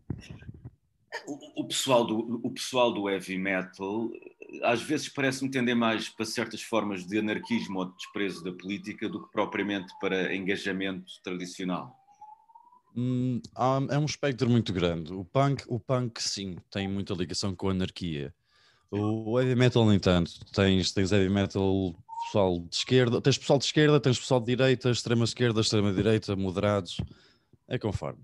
[1.25, 4.11] O, o, pessoal do, o pessoal do heavy metal
[4.63, 9.07] às vezes parece-me tender mais para certas formas de anarquismo ou de desprezo da política
[9.07, 11.98] do que propriamente para engajamento tradicional.
[12.95, 13.41] Hum,
[13.89, 15.13] é um espectro muito grande.
[15.13, 18.33] O punk, o punk sim, tem muita ligação com a anarquia.
[18.91, 23.65] O heavy metal, no entanto, tens, tens heavy metal pessoal de esquerda, tens pessoal de
[23.65, 26.97] esquerda, tens pessoal de direita, extrema esquerda, extrema direita, moderados.
[27.67, 28.19] É conforme.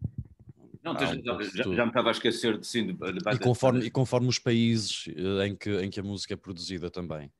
[0.83, 3.85] Não, tens, um já, já, me estava a esquecer de sim, de, de, e, conforme,
[3.85, 7.31] e conforme os países eh, em que, em que a música é produzida também.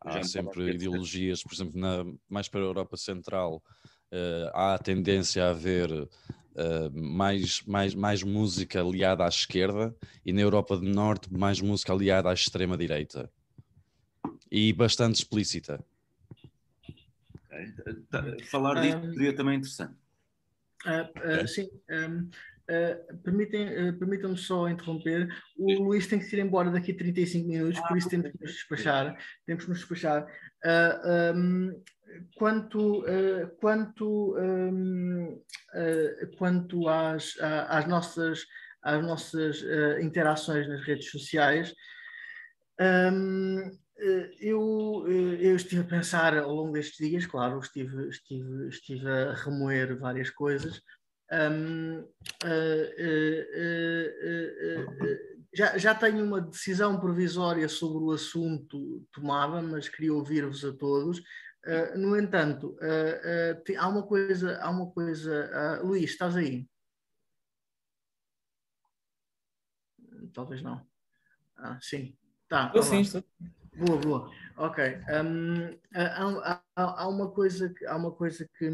[0.00, 3.62] Há sempre ideologias, por exemplo, na, mais para a Europa Central,
[4.12, 5.90] uh, há a tendência a haver
[6.58, 9.94] uh, mais, mais, mais música aliada à esquerda
[10.26, 13.30] e na Europa do Norte mais música aliada à extrema-direita.
[14.50, 15.84] E bastante explícita.
[16.32, 18.02] Okay.
[18.10, 19.94] Tá, falar disso um, seria também interessante.
[20.84, 21.68] Uh, uh, sim.
[21.90, 22.28] Um,
[22.68, 25.26] Uh, permitem, uh, permitam-me só interromper.
[25.56, 25.76] O Sim.
[25.78, 28.52] Luís tem que ir embora daqui a 35 minutos, ah, por isso temos que nos
[28.52, 29.18] despachar.
[29.46, 30.30] Temos que nos despachar.
[30.62, 31.82] Uh, um,
[32.36, 35.42] quanto, uh, quanto, um,
[35.74, 38.46] uh, quanto às, às nossas,
[38.82, 41.74] às nossas uh, interações nas redes sociais,
[42.80, 43.76] um,
[44.38, 45.04] eu,
[45.40, 50.30] eu estive a pensar ao longo destes dias, claro, estive, estive, estive a remoer várias
[50.30, 50.80] coisas.
[51.32, 52.06] Um,
[55.52, 61.20] já, já tenho uma decisão provisória sobre o assunto tomada, mas queria ouvir-vos a todos.
[61.66, 65.80] Uh, no entanto, uh, uh, há uma coisa, há uma coisa.
[65.82, 66.68] Luís, estás aí?
[70.32, 70.86] Talvez não.
[71.56, 72.16] Ah, sim.
[72.48, 73.24] Tá, estou sim, estou.
[73.76, 74.30] Boa, boa.
[74.56, 74.84] Ok.
[74.84, 78.70] Um, há, há, há, uma coisa, há uma coisa que,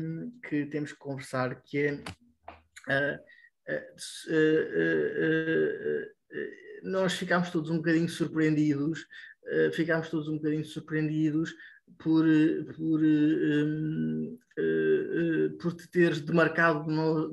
[0.49, 3.15] que temos que conversar que é
[6.83, 9.07] nós ficámos todos um bocadinho surpreendidos,
[9.73, 11.55] ficámos todos um bocadinho surpreendidos
[11.99, 12.25] por,
[12.77, 16.85] por, um, uh, uh, por te teres demarcado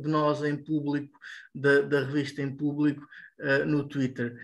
[0.02, 1.18] de nós em público,
[1.54, 3.06] da, da revista em público,
[3.40, 4.38] uh, no Twitter.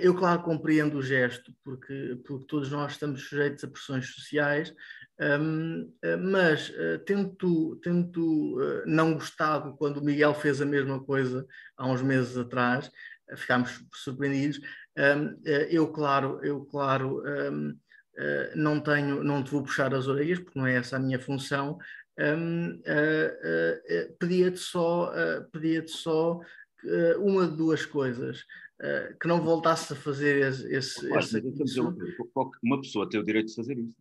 [0.00, 4.74] eu, claro, compreendo o gesto, porque, porque todos nós estamos sujeitos a pressões sociais,
[5.20, 6.72] um, mas
[7.04, 8.56] tendo, tendo
[8.86, 12.90] não gostado quando o Miguel fez a mesma coisa há uns meses atrás,
[13.36, 14.60] ficámos surpreendidos.
[14.96, 17.22] Um, eu, claro, eu, claro.
[17.24, 17.76] Um,
[18.18, 21.18] uh, não tenho, não te vou puxar as orelhas, porque não é essa a minha
[21.18, 21.78] função,
[22.18, 25.12] um, uh, uh, pedia-te só,
[25.50, 26.40] pedia só
[27.18, 28.44] uma de duas coisas.
[29.20, 31.80] que não voltasse a fazer esse, esse, claro, esse
[32.62, 33.94] Uma pessoa tem o direito de fazer isso.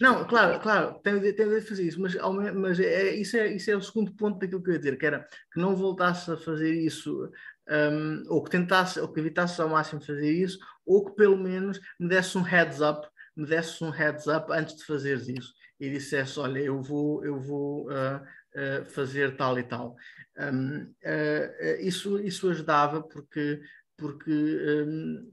[0.00, 2.14] Não, claro, claro, tem, tem de fazer isso, mas,
[2.54, 5.06] mas é, isso, é, isso é o segundo ponto daquilo que eu ia dizer, que
[5.06, 7.30] era que não voltasse a fazer isso,
[7.70, 11.80] um, ou que tentasse, ou que evitasse ao máximo fazer isso, ou que pelo menos
[11.98, 13.06] me desse um heads up
[13.38, 17.40] me desse um heads up antes de fazeres isso e dissesse, olha, eu vou, eu
[17.40, 19.96] vou uh, uh, fazer tal e tal.
[20.36, 23.60] Um, uh, isso, isso ajudava porque,
[23.96, 25.30] porque um,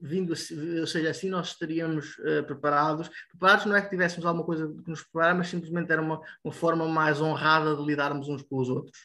[0.00, 3.10] vindo assim, ou seja, assim nós estaríamos preparados.
[3.30, 6.52] Preparados não é que tivéssemos alguma coisa que nos preparar, mas simplesmente era uma, uma
[6.52, 8.98] forma mais honrada de lidarmos uns com os outros.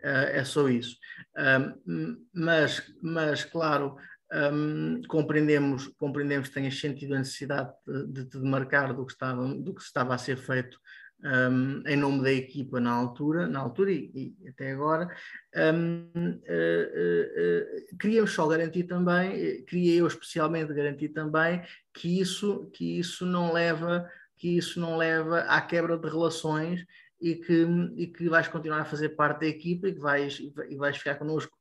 [0.00, 0.96] é só isso.
[1.36, 3.96] Um, mas, mas, claro,
[4.32, 7.72] um, compreendemos, compreendemos que tenhas sentido a necessidade
[8.08, 10.78] de, te demarcar do que estava, do que estava a ser feito
[11.24, 15.08] um, em nome da equipa na altura, na altura e, e até agora.
[15.56, 21.62] Um, uh, uh, uh, queríamos só garantir também, queria eu especialmente garantir também
[21.92, 26.86] que isso, que isso não leva que isso não leva à quebra de relações
[27.20, 30.76] e que, e que vais continuar a fazer parte da equipa e que vais, e
[30.76, 31.58] vais ficar connosco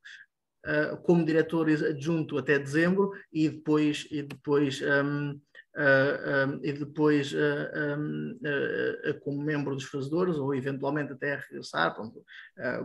[0.67, 7.33] uh, como diretor adjunto até dezembro e depois, e depois, um, uh, um, e depois
[7.33, 8.39] um,
[9.21, 12.23] como membro dos fazedores ou eventualmente até regressar, pronto,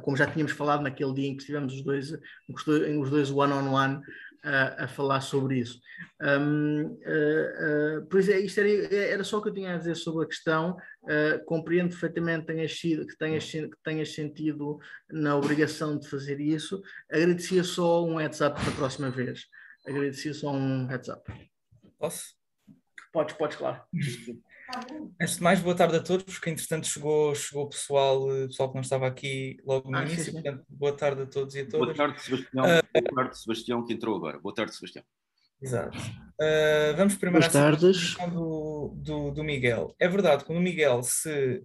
[0.03, 2.13] como já tínhamos falado naquele dia em que estivemos os dois,
[2.49, 4.03] os dois one-on-one -on -one,
[4.43, 5.81] a, a falar sobre isso.
[6.21, 9.79] Um, uh, uh, por isso, é, isto era, era, só o que eu tinha a
[9.79, 10.77] dizer sobre a questão.
[11.03, 14.79] Uh, compreendo perfeitamente que tenhas, sido, que, tenhas, que tenhas sentido
[15.11, 16.83] na obrigação de fazer isso.
[17.11, 19.47] Agradecia só um heads up da próxima vez.
[19.87, 21.23] Agradecia só um heads up.
[21.99, 22.35] Posso?
[23.13, 23.83] Podes, podes, claro.
[25.21, 28.71] Antes de mais, boa tarde a todos, porque entretanto chegou, chegou o pessoal, eh, pessoal
[28.71, 30.33] que não estava aqui logo no ah, início, sim, sim.
[30.33, 31.95] portanto, boa tarde a todos e a todas.
[31.95, 32.65] Boa tarde, Sebastião.
[32.65, 34.39] Uh, boa tarde, Sebastião, que entrou agora.
[34.39, 35.05] Boa tarde, Sebastião.
[35.61, 35.97] Exato.
[35.97, 38.17] Uh, vamos primeiro Boas tardes.
[38.17, 39.95] Do, do, do, Miguel.
[40.01, 41.63] É verdade, quando o Miguel se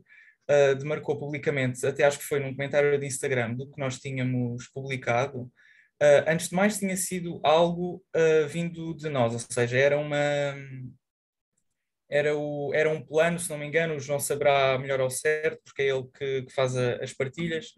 [0.49, 4.67] uh, demarcou publicamente, até acho que foi num comentário de Instagram do que nós tínhamos
[4.67, 8.03] publicado, uh, antes de mais tinha sido algo
[8.49, 10.53] vindo de nós, ou seja, era uma
[12.09, 15.61] era, o, era um plano, se não me engano, o João saberá melhor ao certo,
[15.63, 17.73] porque é ele que, que faz a, as partilhas.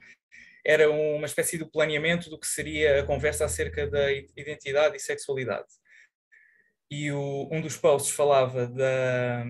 [0.65, 5.67] Era uma espécie de planeamento do que seria a conversa acerca da identidade e sexualidade.
[6.91, 9.45] E o, um dos posts falava da,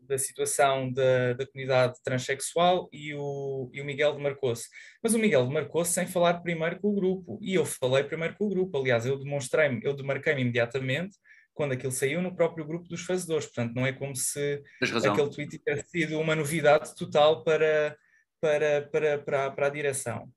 [0.00, 4.68] da situação da, da comunidade transexual e o, e o Miguel demarcou-se.
[5.02, 7.38] Mas o Miguel demarcou-se sem falar primeiro com o grupo.
[7.42, 8.78] E eu falei primeiro com o grupo.
[8.78, 11.16] Aliás, eu demonstrei-me, eu demarquei-me imediatamente
[11.56, 13.46] quando aquilo saiu no próprio grupo dos fazedores.
[13.46, 14.62] Portanto, não é como se
[15.10, 17.96] aquele tweet tivesse sido uma novidade total para,
[18.38, 20.30] para, para, para, para a direção.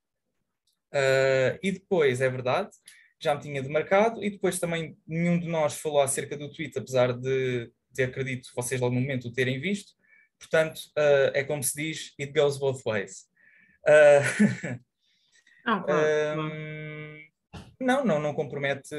[0.94, 2.70] Uh, e depois, é verdade,
[3.20, 7.12] já me tinha demarcado, e depois também nenhum de nós falou acerca do tweet, apesar
[7.12, 9.92] de, de acredito vocês lá no momento o terem visto.
[10.40, 13.26] Portanto, uh, é como se diz, it goes both ways.
[13.86, 14.80] Uh,
[15.66, 17.29] não, claro,
[17.80, 18.96] não, não, não compromete,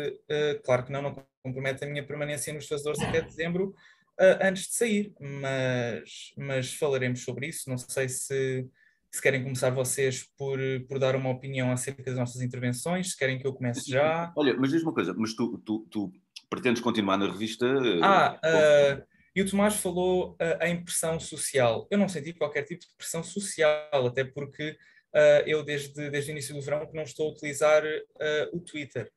[0.64, 3.75] claro que não, não compromete a minha permanência nos fazedores até dezembro,
[4.21, 7.69] uh, antes de sair, mas, mas falaremos sobre isso.
[7.69, 8.69] Não sei se,
[9.11, 13.38] se querem começar vocês por, por dar uma opinião acerca das nossas intervenções, se querem
[13.38, 14.33] que eu comece já.
[14.37, 16.12] Olha, mas diz uma coisa, mas tu, tu, tu
[16.51, 17.66] pretendes continuar na revista?
[18.03, 21.88] Ah, uh, e o Tomás falou uh, em pressão social.
[21.90, 24.77] Eu não senti qualquer tipo de pressão social, até porque
[25.14, 28.61] uh, eu desde, desde o início do verão que não estou a utilizar uh, o
[28.61, 29.11] Twitter.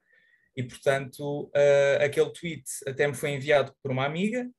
[0.55, 4.49] E, portanto, uh, aquele tweet até me foi enviado por uma amiga,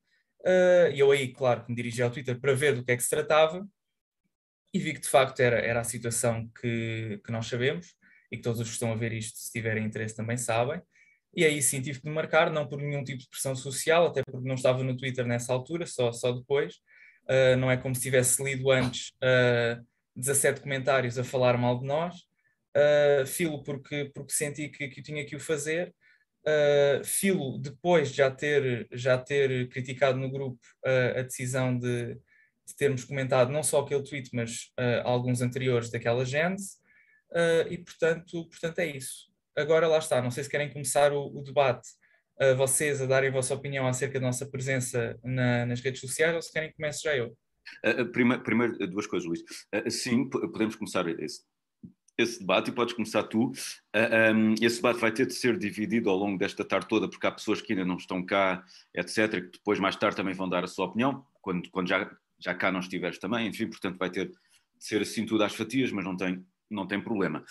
[0.93, 3.09] e eu aí, claro, me dirigi ao Twitter para ver do que é que se
[3.09, 3.67] tratava,
[4.71, 7.95] e vi que de facto era, era a situação que, que nós sabemos,
[8.31, 10.81] e que todos os que estão a ver isto, se tiverem interesse, também sabem.
[11.35, 14.47] E aí sim tive que marcar, não por nenhum tipo de pressão social, até porque
[14.47, 16.75] não estava no Twitter nessa altura, só, só depois.
[17.23, 19.83] Uh, não é como se tivesse lido antes uh,
[20.15, 22.15] 17 comentários a falar mal de nós
[22.75, 25.93] uh, filo porque, porque senti que, que tinha que o fazer
[26.47, 32.13] Uh, Filo, depois de já ter, já ter criticado no grupo uh, a decisão de,
[32.13, 34.71] de, termos comentado não só aquele tweet, mas
[35.03, 36.61] alguns anteriores daquela gente,
[37.69, 39.31] e portanto, portanto é isso.
[39.55, 41.87] Agora lá está, não sei se querem começar o, o debate,
[42.57, 46.41] vocês a darem a vossa opinião acerca da nossa presença na, nas redes sociais, ou
[46.41, 47.35] se querem que comece já eu.
[48.11, 49.43] Primeiro, primeiro, duas coisas, Luís.
[49.89, 51.41] sim, podemos começar esse,
[52.17, 53.51] esse debate e podes começar tu.
[54.61, 57.61] Esse debate vai ter de ser dividido ao longo desta tarde toda, porque há pessoas
[57.61, 60.85] que ainda não estão cá, etc., que depois, mais tarde, também vão dar a sua
[60.85, 64.35] opinião, quando, quando já, já cá não estiveres também, enfim, portanto, vai ter de
[64.79, 67.43] ser assim tudo às fatias, mas não tem, não tem problema.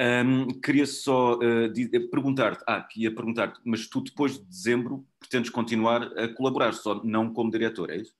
[0.00, 6.02] Um, queria só uh, perguntar-te, ah, ia perguntar-te, mas tu depois de dezembro pretendes continuar
[6.18, 8.12] a colaborar, só não como diretor, é isso?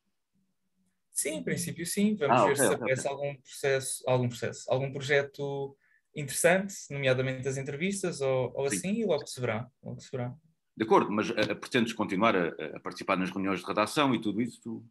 [1.15, 2.17] Sim, em princípio sim.
[2.17, 3.13] Vamos ah, ver okay, se aparece okay.
[3.13, 5.77] algum processo, algum processo, algum projeto
[6.15, 9.71] interessante, nomeadamente as entrevistas ou, ou assim, e logo se verá.
[9.81, 10.35] Logo se verá.
[10.77, 14.43] De acordo, mas uh, pretendes continuar a, a, participar nas reuniões de redação e tudo
[14.43, 14.61] isso?
[14.61, 14.85] Tu...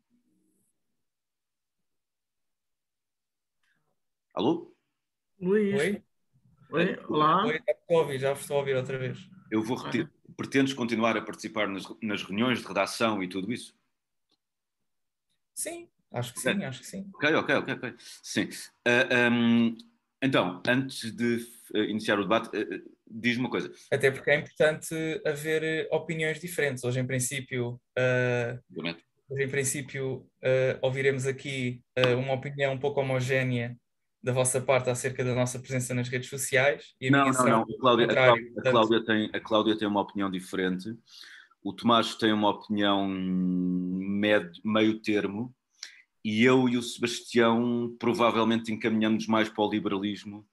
[4.33, 4.73] Alô?
[5.41, 5.75] Luís.
[5.75, 6.03] Oi?
[6.71, 7.45] Oi, olá.
[7.45, 9.29] Oi, já estou a ouvir, já estou a ouvir outra vez.
[9.51, 10.09] Eu vou repetir.
[10.37, 13.77] Pretendes continuar a participar nas, nas reuniões de redação e tudo isso?
[15.53, 17.09] Sim, acho que sim, acho que sim.
[17.15, 17.73] Ok, ok, ok.
[17.73, 17.93] okay.
[18.21, 18.49] Sim.
[18.87, 19.77] Uh, um,
[20.21, 23.71] então, antes de uh, iniciar o debate, uh, diz uma coisa.
[23.91, 24.95] Até porque é importante
[25.25, 26.83] haver opiniões diferentes.
[26.83, 27.79] Hoje, em princípio,
[29.29, 30.25] hoje, em princípio
[30.81, 31.81] ouviremos aqui
[32.17, 33.75] uma opinião um pouco homogénea
[34.23, 36.95] da vossa parte acerca da nossa presença nas redes sociais.
[37.01, 37.61] Não, não, não.
[37.61, 40.97] A Cláudia, a, Cláudia, a, Cláudia tem, a Cláudia tem uma opinião diferente.
[41.61, 45.53] O Tomás tem uma opinião med, meio termo
[46.23, 50.47] e eu e o Sebastião provavelmente encaminhamos mais para o liberalismo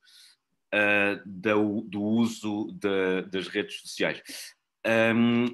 [0.75, 4.23] uh, do, uso da, das redes sociais.
[5.15, 5.47] Um,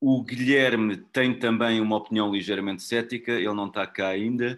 [0.00, 4.56] o Guilherme tem também uma opinião ligeiramente cética, ele não está cá ainda,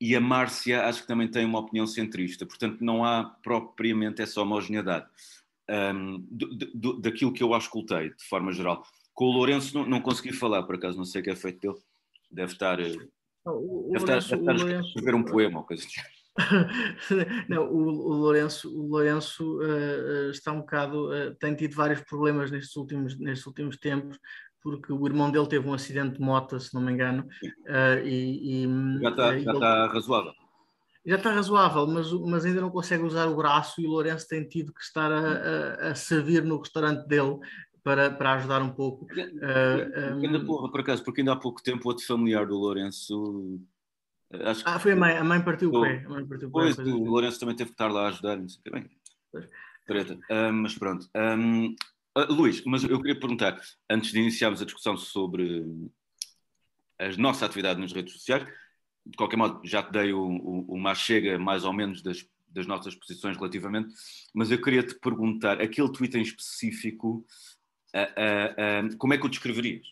[0.00, 4.40] e a Márcia acho que também tem uma opinião centrista, portanto não há propriamente essa
[4.40, 5.06] homogeneidade
[5.94, 6.26] um,
[7.00, 8.84] daquilo que eu auscultei, de forma geral.
[9.14, 11.60] Com o Lourenço não, não consegui falar, por acaso não sei o que é feito
[11.60, 11.84] dele,
[12.30, 12.78] deve estar
[13.46, 16.00] o, deve Lourenço, estar, deve estar a escrever um poema ou coisa assim.
[17.48, 22.50] Não, o, o, Lourenço, o Lourenço uh, está um bocado, uh, tem tido vários problemas
[22.50, 24.18] nestes últimos, nestes últimos tempos,
[24.62, 28.64] porque o irmão dele teve um acidente de moto, se não me engano, uh, e,
[28.64, 30.32] e, já está, já está razoável.
[31.06, 34.46] Já está razoável, mas, mas ainda não consegue usar o braço e o Lourenço tem
[34.46, 37.38] tido que estar a, a, a servir no restaurante dele
[37.82, 39.06] para, para ajudar um pouco.
[39.06, 40.70] Uh, ainda, um...
[40.70, 43.60] por acaso, porque ainda há pouco tempo outro familiar do Lourenço.
[44.32, 46.04] Acho ah, foi a mãe, a mãe partiu o pé.
[46.06, 48.48] A mãe partiu pois, o, o Lourenço também teve que estar lá a ajudar, não
[48.48, 48.90] sei o que bem.
[49.86, 50.14] Treta.
[50.14, 51.08] Uh, mas pronto.
[51.16, 51.74] Um,
[52.16, 55.66] uh, Luís, mas eu queria perguntar, antes de iniciarmos a discussão sobre
[56.98, 58.46] a nossa atividade nas redes sociais,
[59.04, 63.36] de qualquer modo, já te dei uma chega mais ou menos das, das nossas posições
[63.36, 63.92] relativamente,
[64.34, 67.26] mas eu queria te perguntar, aquele tweet em específico
[67.94, 69.86] Uh, uh, como é que o descreverias?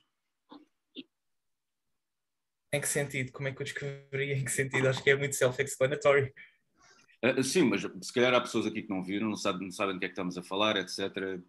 [2.72, 3.32] Em que sentido?
[3.32, 4.36] Como é que eu descreveria?
[4.36, 4.88] Em que sentido?
[4.88, 6.32] Acho que é muito self-explanatory.
[7.24, 9.94] Uh, sim, mas se calhar há pessoas aqui que não viram, não sabem, não sabem
[9.94, 11.40] do que é que estamos a falar, etc.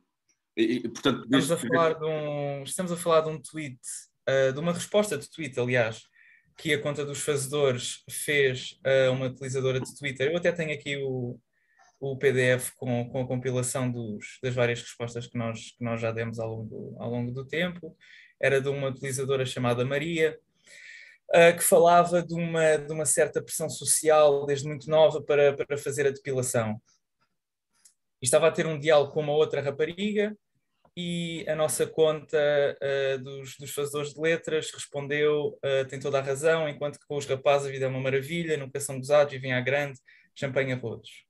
[0.57, 3.79] E, e, portanto, estamos, a falar de um, estamos a falar de um tweet,
[4.27, 6.01] uh, de uma resposta de tweet, aliás,
[6.57, 10.31] que a conta dos fazedores fez a uma utilizadora de Twitter.
[10.31, 11.39] Eu até tenho aqui o,
[11.99, 16.11] o PDF com, com a compilação dos, das várias respostas que nós, que nós já
[16.11, 17.95] demos ao longo, ao longo do tempo.
[18.41, 20.39] Era de uma utilizadora chamada Maria,
[21.29, 25.77] uh, que falava de uma, de uma certa pressão social desde muito nova para, para
[25.77, 26.81] fazer a depilação.
[28.21, 30.35] E estava a ter um diálogo com uma outra rapariga
[30.95, 36.21] e a nossa conta uh, dos, dos fazedores de letras respondeu, uh, tem toda a
[36.21, 39.53] razão, enquanto que com os rapazes a vida é uma maravilha, nunca são gozados, vivem
[39.53, 39.99] à grande,
[40.35, 41.28] champanhe a todos.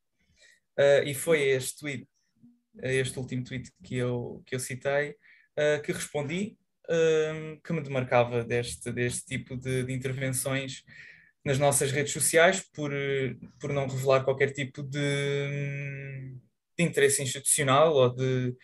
[0.79, 2.07] Uh, e foi este tweet,
[2.81, 8.45] este último tweet que eu, que eu citei, uh, que respondi, uh, que me demarcava
[8.45, 10.85] deste, deste tipo de, de, intervenções
[11.43, 12.91] nas nossas redes sociais, por,
[13.59, 16.33] por não revelar qualquer tipo de,
[16.77, 18.55] de interesse institucional ou de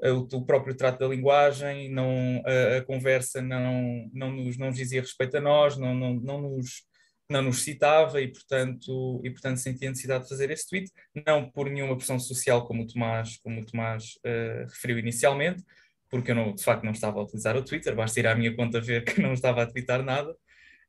[0.00, 4.76] o, o, próprio trato da linguagem, não, a, a, conversa não, não, nos, não nos
[4.76, 6.84] dizia respeito a nós, não, não, não nos
[7.28, 10.90] não nos citava e, portanto, e, portanto sentia a necessidade de fazer esse tweet,
[11.26, 15.62] não por nenhuma pressão social, como o Tomás, como o Tomás uh, referiu inicialmente,
[16.10, 18.54] porque eu não, de facto não estava a utilizar o Twitter, basta ir à minha
[18.54, 20.30] conta ver que não estava a twittar nada.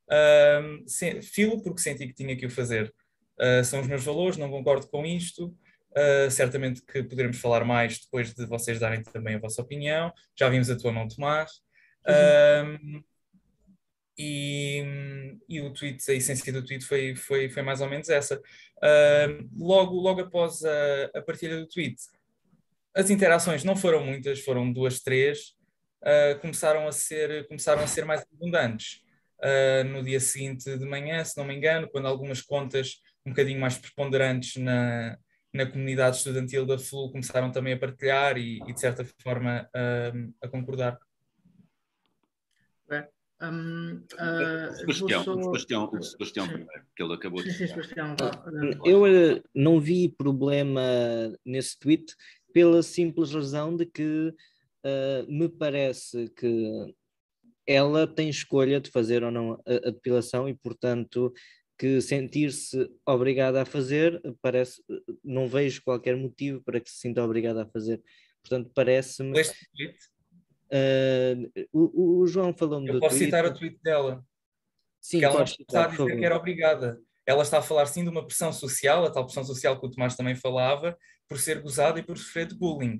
[0.08, 2.92] Uh, filo porque senti que tinha que o fazer.
[3.40, 5.54] Uh, são os meus valores, não concordo com isto.
[5.96, 10.12] Uh, certamente que poderemos falar mais depois de vocês darem também a vossa opinião.
[10.38, 11.50] Já vimos a tua mão, Tomás.
[12.06, 13.02] Uh,
[14.18, 18.40] e, e, o tweet, a essência do tweet foi, foi, foi mais ou menos essa.
[18.78, 21.96] Uh, logo, logo após a, a, partilha do tweet,
[22.94, 25.54] as interações não foram muitas, foram duas, três,
[26.02, 29.04] uh, começaram, a ser, começaram a ser mais abundantes.
[29.38, 33.60] Uh, no dia seguinte de manhã, se não me engano, quando algumas contas um bocadinho
[33.60, 35.18] mais preponderantes na,
[35.52, 39.68] na comunidade estudantil da FLU começaram também a partilhar e, e de certa forma,
[40.40, 40.98] a concordar.
[43.42, 45.42] Um, uh, Sebastião, só...
[45.42, 47.52] Sebastião, o Sebastião primeiro, que ele acabou de.
[47.52, 48.16] Sim, Sebastião,
[48.84, 50.82] Eu eh, não vi problema
[51.44, 52.14] nesse tweet
[52.54, 54.28] pela simples razão de que
[54.84, 56.94] uh, me parece que
[57.66, 61.30] ela tem escolha de fazer ou não a, a depilação e, portanto,
[61.78, 64.82] que sentir-se obrigada a fazer, parece,
[65.22, 68.02] não vejo qualquer motivo para que se sinta obrigada a fazer.
[68.42, 69.38] Portanto, parece-me.
[69.38, 69.98] Este tweet?
[70.72, 73.24] Uh, o, o, João falou-me Eu posso tweet.
[73.26, 74.24] citar o tweet dela.
[75.00, 76.98] Sim, que ela não está a dizer que era obrigada.
[77.24, 79.90] Ela está a falar sim de uma pressão social, a tal pressão social que o
[79.90, 80.96] Tomás também falava,
[81.28, 82.98] por ser gozada e por sofrer de bullying.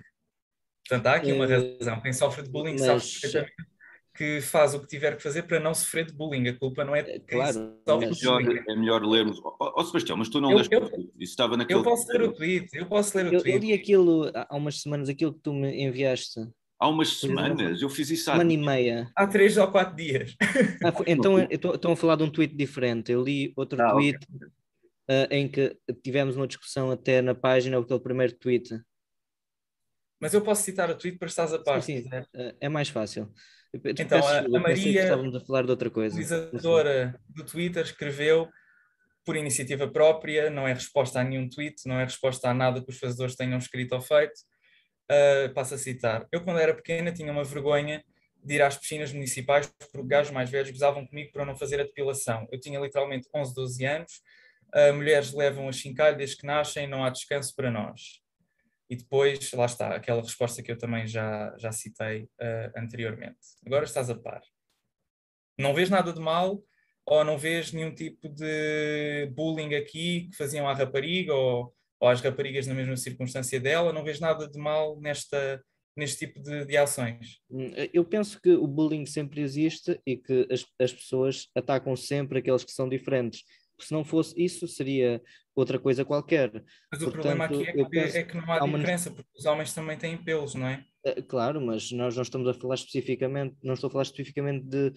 [0.88, 2.00] Portanto, há aqui uma eh, razão.
[2.00, 2.82] Quem sofre de bullying Mas...
[2.82, 3.76] sabe perfeitamente
[4.16, 6.48] que faz o que tiver que fazer para não sofrer de bullying.
[6.48, 8.64] A culpa não é de eh, quem claro, sofre de bullying.
[8.66, 9.38] É melhor lermos.
[9.44, 10.88] Ó oh, oh, Sebastião, mas tu não eu, leste eu,
[11.18, 11.80] Isso estava naquele...
[11.80, 13.56] Eu posso ler o tweet, eu posso ler o eu, tweet.
[13.56, 16.40] Eu li aquilo há umas semanas, aquilo que tu me enviaste.
[16.78, 18.34] Há umas semanas, eu fiz isso há...
[18.34, 19.10] Semana e meia.
[19.16, 20.36] Há três ou quatro dias.
[20.84, 23.10] Ah, então estão a falar de um tweet diferente.
[23.10, 24.48] Eu li outro ah, tweet okay.
[24.48, 28.78] uh, em que tivemos uma discussão até na página, aquele primeiro tweet.
[30.20, 31.82] Mas eu posso citar o tweet para estás a par.
[31.82, 32.08] Sim, sim.
[32.08, 33.32] Uh, é mais fácil.
[33.74, 36.14] então, a, a Maria, estávamos a falar de outra coisa.
[36.14, 38.48] utilizadora do Twitter, escreveu
[39.24, 42.90] por iniciativa própria, não é resposta a nenhum tweet, não é resposta a nada que
[42.90, 44.34] os fazedores tenham escrito ou feito
[45.10, 46.26] Uh, passo a citar.
[46.32, 48.04] Eu, quando era pequena, tinha uma vergonha
[48.42, 51.84] de ir às piscinas municipais porque gajos mais velhos gozavam comigo para não fazer a
[51.84, 52.46] depilação.
[52.50, 54.22] Eu tinha literalmente 11, 12 anos.
[54.74, 58.20] Uh, mulheres levam a chincalho desde que nascem, não há descanso para nós.
[58.88, 63.38] E depois, lá está, aquela resposta que eu também já, já citei uh, anteriormente.
[63.64, 64.42] Agora estás a par.
[65.58, 66.62] Não vês nada de mal
[67.04, 72.20] ou não vês nenhum tipo de bullying aqui que faziam à rapariga ou ou às
[72.20, 75.62] raparigas na mesma circunstância dela, não vês nada de mal nesta,
[75.96, 77.38] neste tipo de, de, ações?
[77.50, 82.38] Hum, eu penso que o bullying sempre existe e que as, as pessoas atacam sempre
[82.38, 83.42] aqueles que são diferentes.
[83.80, 85.20] Se não fosse isso, seria
[85.54, 86.52] outra coisa qualquer.
[86.90, 89.16] Mas Portanto, o problema aqui é que, é que não há, há diferença, uma...
[89.16, 90.84] porque os homens também têm pelos, não é?
[91.04, 94.92] Eh, claro, mas nós não estamos a falar especificamente, não estou a falar especificamente de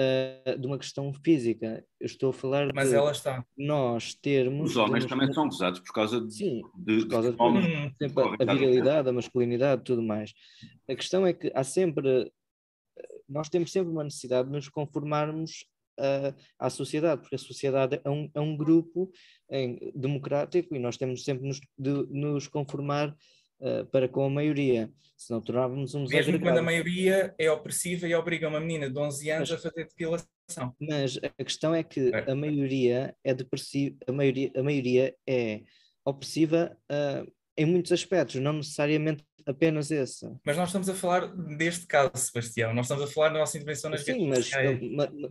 [0.00, 1.84] uh, de uma questão física.
[1.98, 3.44] Eu estou a falar Mas de ela está.
[3.56, 4.70] nós termos.
[4.70, 6.32] Os homens também são gozados por causa de.
[6.32, 10.32] Sim, de, por causa de, de homens, sempre a, a virilidade, a masculinidade, tudo mais.
[10.88, 12.30] A questão é que há sempre.
[13.28, 15.64] Nós temos sempre uma necessidade de nos conformarmos
[15.98, 19.10] uh, à sociedade, porque a sociedade é um, é um grupo
[19.48, 23.16] em, democrático e nós temos sempre nos, de nos conformar
[23.60, 24.90] uh, para com a maioria
[25.20, 28.98] se não tornávamos um Mesmo quando a maioria é opressiva e obriga uma menina de
[28.98, 30.74] 11 anos mas, a fazer depilação.
[30.80, 32.30] Mas a questão é que é.
[32.30, 35.60] a maioria é depressiva, a maioria, a maioria é
[36.06, 40.26] opressiva uh, em muitos aspectos, não necessariamente apenas esse.
[40.42, 43.90] Mas nós estamos a falar deste caso, Sebastião, nós estamos a falar da nossa intervenção
[43.90, 44.50] nas Sim, mas,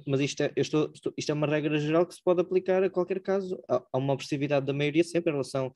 [0.06, 3.22] mas isto, é, estou, isto é uma regra geral que se pode aplicar a qualquer
[3.22, 3.60] caso.
[3.68, 5.74] Há uma opressividade da maioria sempre em relação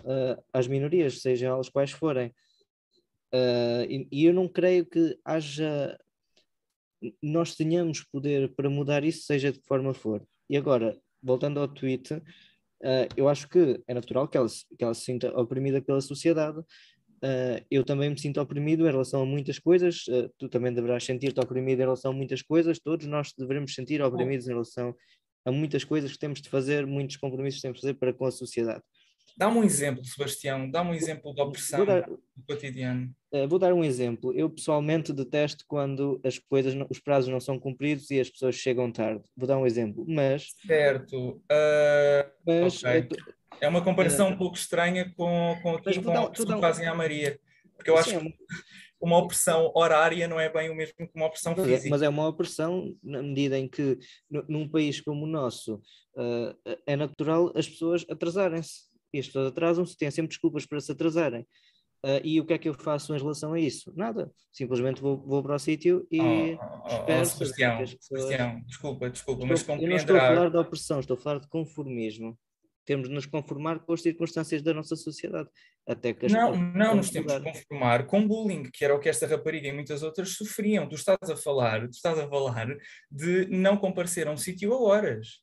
[0.00, 2.32] uh, às minorias, sejam elas quais forem.
[3.32, 5.98] Uh, e, e, eu não creio que haja.
[7.20, 10.22] Nós tenhamos poder para mudar isso, seja de que forma for.
[10.48, 14.94] E agora, voltando ao tweet, uh, eu acho que é natural que ela, que ela
[14.94, 16.58] se sinta oprimida pela sociedade.
[16.58, 20.04] Uh, eu também me sinto oprimido em relação a muitas coisas,
[20.36, 24.46] tu também deverás sentir-te oprimido em relação a muitas coisas, todos nós devemos sentir oprimidos
[24.46, 24.94] em relação
[25.44, 28.26] a muitas coisas que temos de fazer, muitos compromissos que temos de fazer para com
[28.26, 28.82] a sociedade.
[29.36, 33.10] Dá-me um exemplo, Sebastião, dá-me um exemplo de opressão dar, do cotidiano.
[33.32, 34.32] Uh, vou dar um exemplo.
[34.34, 38.92] Eu pessoalmente detesto quando as coisas, os prazos não são cumpridos e as pessoas chegam
[38.92, 39.22] tarde.
[39.36, 40.48] Vou dar um exemplo, mas...
[40.66, 41.42] Certo.
[41.50, 43.08] Uh, mas, okay.
[43.60, 47.40] é uma comparação uh, um pouco estranha com, com aquilo que dar, fazem à Maria.
[47.74, 48.34] Porque eu acho é que
[49.00, 51.88] uma opressão horária não é bem o mesmo que uma opressão é, física.
[51.88, 53.98] Mas é uma opressão na medida em que,
[54.30, 55.80] num país como o nosso,
[56.86, 61.46] é natural as pessoas atrasarem-se e as pessoas atrasam-se, têm sempre desculpas para se atrasarem.
[62.04, 63.92] Uh, e o que é que eu faço em relação a isso?
[63.94, 64.28] Nada.
[64.50, 67.20] Simplesmente vou, vou para o sítio e oh, oh, espero.
[67.20, 67.98] Oh, Sebastião, pessoas...
[68.00, 69.86] Sebastião, desculpa, desculpa, estou, mas compreenderá...
[69.86, 72.36] Eu não estou a falar de opressão, estou a falar de conformismo.
[72.84, 75.48] temos de nos conformar com as circunstâncias da nossa sociedade.
[75.86, 79.26] Até que não, não nos temos de conformar com bullying, que era o que esta
[79.26, 80.88] rapariga e muitas outras sofriam.
[80.88, 82.76] Tu estás a falar, tu estás a falar
[83.10, 85.41] de não comparecer a um sítio a horas.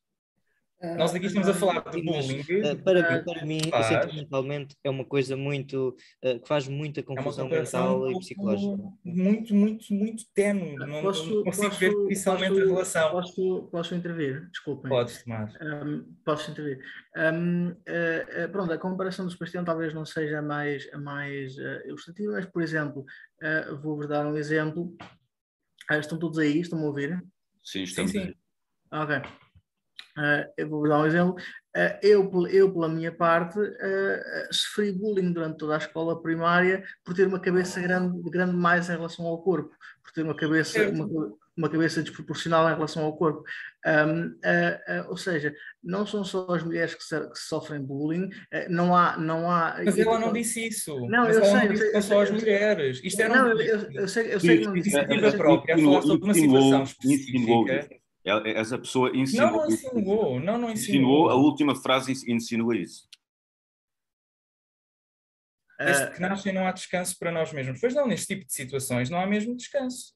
[0.96, 2.42] Nós aqui estamos a falar de bullying.
[2.48, 5.94] Eh, para, para mim, sentimentalmente, é uma coisa muito.
[6.24, 8.82] Uh, que faz muita confusão é mental um e psicológica.
[9.04, 10.76] Muito, muito, muito tenue.
[10.76, 13.10] Não, posso, não consigo posso, ver oficialmente a relação.
[13.10, 14.48] Posso, posso intervir?
[14.48, 14.88] Desculpem.
[14.88, 15.54] Podes, Tomás.
[15.60, 16.80] Um, posso intervir.
[17.14, 17.74] Um, uh,
[18.46, 22.62] uh, pronto, a comparação do Sebastião talvez não seja a mais, mais ilustrativa, mas, por
[22.62, 23.04] exemplo,
[23.82, 24.96] vou-vos dar um exemplo.
[25.90, 26.60] estão todos aí?
[26.60, 27.22] Estão-me a ouvir?
[27.62, 28.12] Sim, estamos.
[28.12, 28.34] Sim, sim.
[28.90, 29.22] Ok.
[30.20, 31.34] Uh, eu vou dar um exemplo.
[31.74, 37.14] Uh, eu, eu, pela minha parte, uh, sofri bullying durante toda a escola primária por
[37.14, 39.70] ter uma cabeça grande, grande mais em relação ao corpo,
[40.02, 43.42] por ter uma cabeça, uma, uma, cabeça desproporcional em relação ao corpo.
[43.86, 44.36] Um,
[45.08, 48.28] ou seja, não são só as mulheres que, se, que sofrem bullying,
[48.68, 49.16] não há.
[49.16, 51.06] Não há Mas ela não disse isso.
[51.06, 51.54] Não, Mas eu sei.
[51.54, 53.00] Não disse eu sei, só as mulheres.
[53.02, 53.60] Isto era não, um...
[53.60, 54.90] eu, eu, sei, eu sei que não disse.
[54.90, 59.50] Iniciativa própria, a falar sobre uma situação específica essa pessoa insinuou.
[59.50, 60.72] Não, não insinuou, não, não insinuou.
[60.72, 61.30] insinuou.
[61.30, 63.08] A última frase insinua isso.
[65.78, 67.80] Desde que nascem não há descanso para nós mesmos.
[67.80, 70.14] Pois não, neste tipo de situações não há mesmo descanso.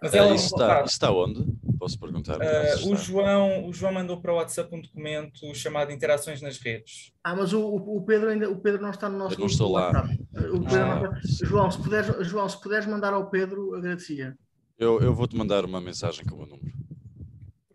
[0.00, 1.44] Mas ela uh, isso, está, isso está onde?
[1.78, 2.38] Posso perguntar?
[2.38, 7.12] Uh, o, João, o João mandou para o WhatsApp um documento chamado Interações nas Redes.
[7.24, 9.72] Ah, mas o, o Pedro ainda o Pedro não está no nosso Eu não estou
[9.72, 9.90] lá.
[9.90, 11.20] Ah.
[11.42, 14.38] João, se puderes, João, se puderes mandar ao Pedro, agradecia.
[14.78, 16.80] Eu, eu vou-te mandar uma mensagem com o meu número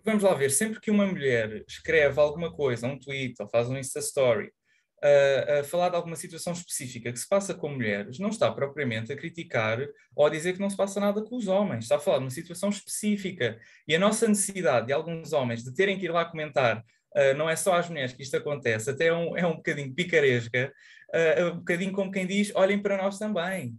[0.06, 3.78] vamos lá ver, sempre que uma mulher escreve alguma coisa, um tweet ou faz um
[3.78, 4.52] Insta Story,
[5.04, 9.12] a, a falar de alguma situação específica que se passa com mulheres, não está propriamente
[9.12, 9.80] a criticar
[10.16, 12.26] ou a dizer que não se passa nada com os homens, está a falar de
[12.26, 13.60] uma situação específica.
[13.88, 17.50] E a nossa necessidade de alguns homens de terem que ir lá comentar, uh, não
[17.50, 20.72] é só às mulheres que isto acontece, até é um, é um bocadinho picaresca,
[21.14, 23.76] uh, um bocadinho como quem diz, olhem para nós também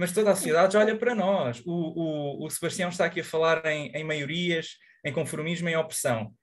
[0.00, 1.60] mas toda a sociedade olha para nós.
[1.66, 5.76] O, o, o Sebastião está aqui a falar em, em maiorias, em conformismo e em
[5.76, 6.34] opressão.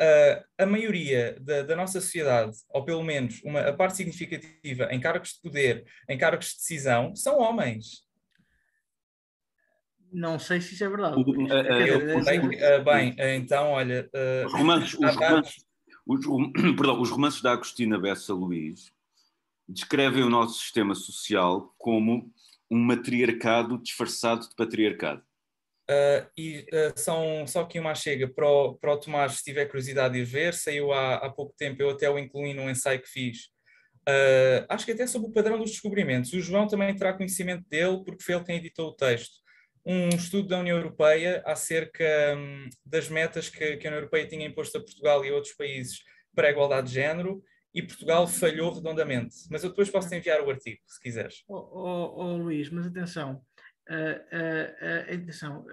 [0.00, 4.98] Uh, a maioria da, da, nossa sociedade, ou pelo menos uma, a parte significativa em
[4.98, 8.02] cargos de poder, em cargos de decisão, são homens.
[10.12, 11.20] Não sei se isso é verdade.
[11.20, 14.10] Uh, bem, então, olha.
[14.46, 15.66] os romances, os, romances
[16.06, 16.26] os,
[16.76, 18.92] perdão, os romances da Agostina Bessa Luís
[19.68, 22.30] descrevem o nosso sistema social como
[22.70, 25.22] um matriarcado disfarçado de patriarcado.
[25.90, 29.66] Uh, e uh, são só que uma chega para o, para o Tomás, se tiver
[29.66, 33.08] curiosidade de ver, saiu há, há pouco tempo, eu até o incluí num ensaio que
[33.08, 33.48] fiz,
[34.08, 36.32] uh, acho que até sobre o padrão dos descobrimentos.
[36.32, 39.42] O João também terá conhecimento dele, porque foi ele quem editou o texto.
[39.84, 42.04] Um estudo da União Europeia acerca
[42.36, 45.54] um, das metas que, que, a União Europeia tinha imposto a Portugal e a outros
[45.54, 45.98] países
[46.34, 47.42] para a igualdade de género,
[47.74, 49.34] e Portugal falhou redondamente.
[49.50, 51.42] Mas eu depois posso enviar o artigo, se quiseres.
[51.48, 53.42] Oh, oh, oh Luís, mas atenção,
[53.90, 55.66] Uh, atenção,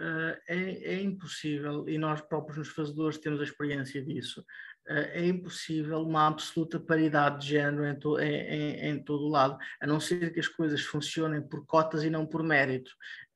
[0.48, 4.44] é, é, impossível, e nós próprios nos fazedores temos a experiência disso,
[4.88, 9.56] é impossível uma absoluta paridade de género em, to, em, em, em todo o lado,
[9.80, 12.90] a não ser que as coisas funcionem por cotas e não por mérito.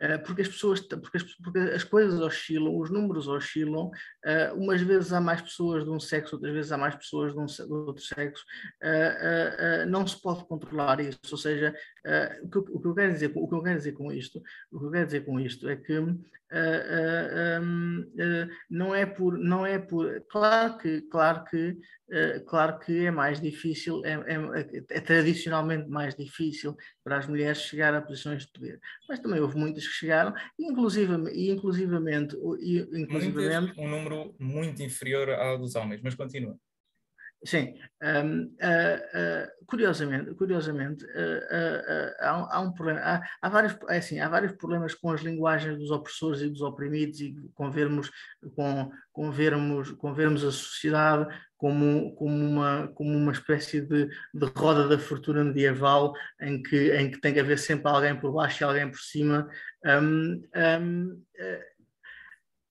[0.03, 3.89] Eh, porque as pessoas, porque as, porque as, coisas oscilam, os números oscilam,
[4.25, 7.39] uh, umas vezes há mais pessoas de um sexo, outras vezes há mais pessoas de,
[7.39, 8.43] um, de outro sexo,
[8.83, 11.75] uh, uh, não se pode controlar isso, ou seja,
[12.43, 14.79] o que, o, que, eu quero dizer, o que eu quero dizer com isto, o
[14.79, 16.21] que eu quero dizer com isto é que um,
[18.69, 21.77] não é por, não é por, claro que, claro que,
[22.45, 27.93] claro que é mais difícil, é, é, é tradicionalmente mais difícil para as mulheres chegar
[27.93, 32.35] a posições de poder, mas também houve muitas que chegaram, inclusive, inclusivamente,
[32.93, 36.57] inclusivamente um número muito inferior ao dos homens, mas continua.
[37.45, 43.97] Sim, um, uh, uh, curiosamente, curiosamente uh, há, há, um problema, há, há, vários, é
[43.97, 48.09] assim, há vários problemas com as linguagens dos opressores e dos oprimidos e com vermos,
[48.55, 51.27] com, com vermos, com vermos a sociedade
[51.57, 57.09] como, como, uma, como uma espécie de, de roda da fortuna medieval em que, em
[57.09, 59.49] que tem que haver sempre alguém por baixo e alguém por cima.
[59.85, 60.41] Um,
[60.81, 61.23] um,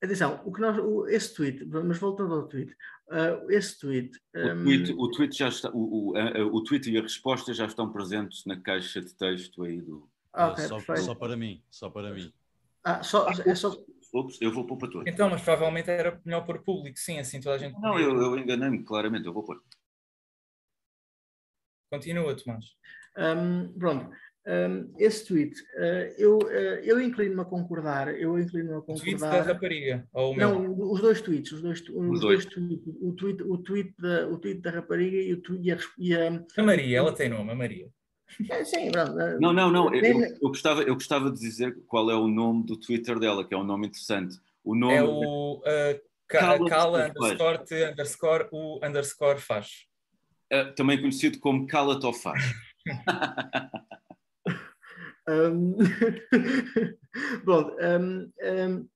[0.03, 2.74] atenção, o que nós, o, esse tweet, mas voltando ao tweet,
[3.12, 4.62] Uh, esse tweet, um...
[4.62, 4.92] o tweet.
[4.94, 8.59] O tweet já está, o, o, o tweet e a resposta já estão presentes na
[8.59, 10.09] caixa de texto aí do.
[10.32, 12.32] Okay, só, só, para mim, só para mim.
[12.82, 13.76] Ah, só, é só...
[14.14, 15.03] Ups, eu vou pôr para tu.
[15.07, 17.78] Então, mas provavelmente era melhor pôr público, sim, assim toda a gente.
[17.80, 19.62] Não, eu, eu enganei-me claramente, eu vou pôr.
[21.90, 22.64] Continua, Tomás.
[23.18, 24.11] Um, pronto.
[24.45, 29.01] Um, esse tweet, uh, eu, uh, eu inclino-me a concordar, eu inclino-me a concordar.
[29.01, 32.45] O tweet da rapariga, ou o Não, os dois tweets, os dois, os, os dois.
[32.45, 35.72] dois tweets, o tweet, o tweet da, o tweet da rapariga e, o tweet, e,
[35.72, 37.88] a, e a, a Maria, ela tem nome, a Maria.
[38.51, 39.14] É, sim, pronto.
[39.40, 42.76] Não, não, não, eu, eu, gostava, eu gostava de dizer qual é o nome do
[42.76, 44.36] Twitter dela, que é um nome interessante.
[44.64, 49.86] O nome é o uh, Cala, Cala underscore, underscore, o underscore faz.
[50.53, 52.43] Uh, também conhecido como Cala-te ou faz.
[55.29, 55.77] Um,
[57.45, 58.89] pronto, um, um,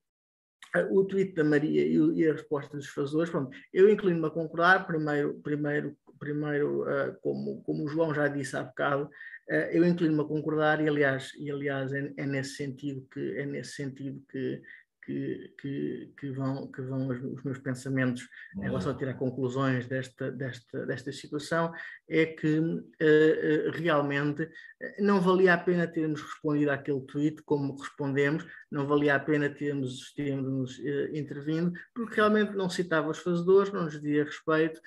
[0.91, 4.87] o tweet da Maria e, e, a resposta dos fazedores, pronto, eu inclino-me a concordar,
[4.87, 10.21] primeiro, primeiro, primeiro uh, como, como o João já disse há bocado, uh, eu inclino-me
[10.21, 14.61] a concordar e aliás, e, aliás é, é, nesse sentido que, é nesse sentido que,
[15.07, 20.33] que, que, que, vão, que vão os, meus pensamentos em relação a tirar conclusões desta,
[20.33, 21.73] desta, desta situação,
[22.09, 24.51] é que uh, uh, realmente
[24.81, 29.49] eh, não valia a pena termos respondido àquele tweet como respondemos, não valia a pena
[29.49, 34.81] termos, termos uh, intervindo, porque realmente não citava os fazedores, não nos dizia respeito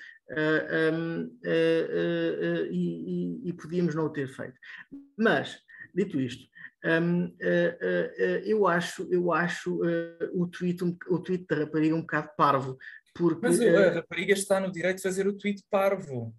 [0.92, 1.30] um,
[2.70, 4.54] e, e, e podíamos não o ter feito.
[5.16, 5.58] Mas,
[5.94, 6.49] dito isto,
[6.84, 9.80] um, uh, uh, eu acho, eu acho
[10.34, 12.78] o, tweet, um, o tweet da rapariga um bocado parvo.
[13.14, 16.34] Porque, mas a rapariga está no direito de fazer o tweet parvo.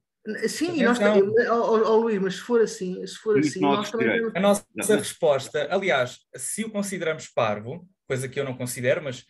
[0.47, 4.39] Sim, nós oh, oh, Luís, mas se for assim, se for assim, nós também A
[4.39, 4.65] nossa
[4.95, 9.25] resposta, aliás, se o consideramos parvo, coisa que eu não considero, mas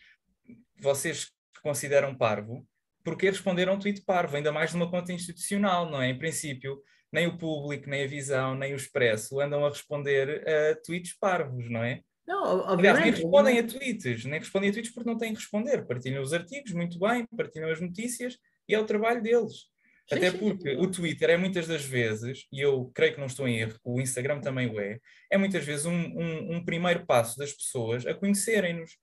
[0.78, 1.30] vocês
[1.62, 2.66] consideram parvo,
[3.02, 6.10] porque responderam um tweet parvo, ainda mais numa conta institucional, não é?
[6.10, 6.82] Em princípio,
[7.12, 11.70] nem o público, nem a visão, nem o expresso andam a responder a tweets parvos,
[11.70, 12.00] não é?
[12.26, 15.86] Não, Aliás, nem respondem a tweets, nem respondem a tweets porque não têm que responder.
[15.86, 18.38] Partilham os artigos, muito bem, partilham as notícias
[18.68, 19.66] e é o trabalho deles.
[20.08, 20.76] Sim, Até porque sim.
[20.80, 24.00] o Twitter é muitas das vezes, e eu creio que não estou em erro, o
[24.00, 24.98] Instagram também o é,
[25.30, 28.96] é muitas vezes um, um, um primeiro passo das pessoas a conhecerem-nos.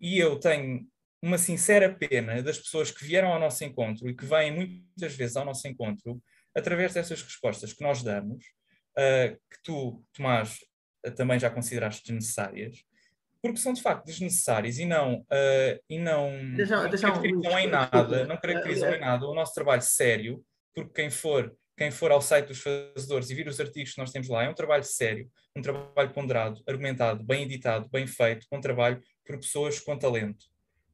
[0.00, 0.86] E eu tenho
[1.22, 5.36] uma sincera pena das pessoas que vieram ao nosso encontro e que vêm muitas vezes
[5.36, 6.20] ao nosso encontro
[6.54, 8.44] através dessas respostas que nós damos,
[8.96, 10.58] uh, que tu, Tomás,
[11.06, 12.84] uh, também já consideraste desnecessárias,
[13.42, 17.68] porque são de facto desnecessárias e não, uh, e não, deixa, não deixa, caracterizam em
[17.68, 20.44] nada, não caracterizam em nada o nosso trabalho sério,
[20.74, 24.12] porque quem for, quem for ao site dos fazedores e vir os artigos que nós
[24.12, 28.60] temos lá, é um trabalho sério, um trabalho ponderado, argumentado, bem editado, bem feito, um
[28.60, 30.44] trabalho por pessoas com talento.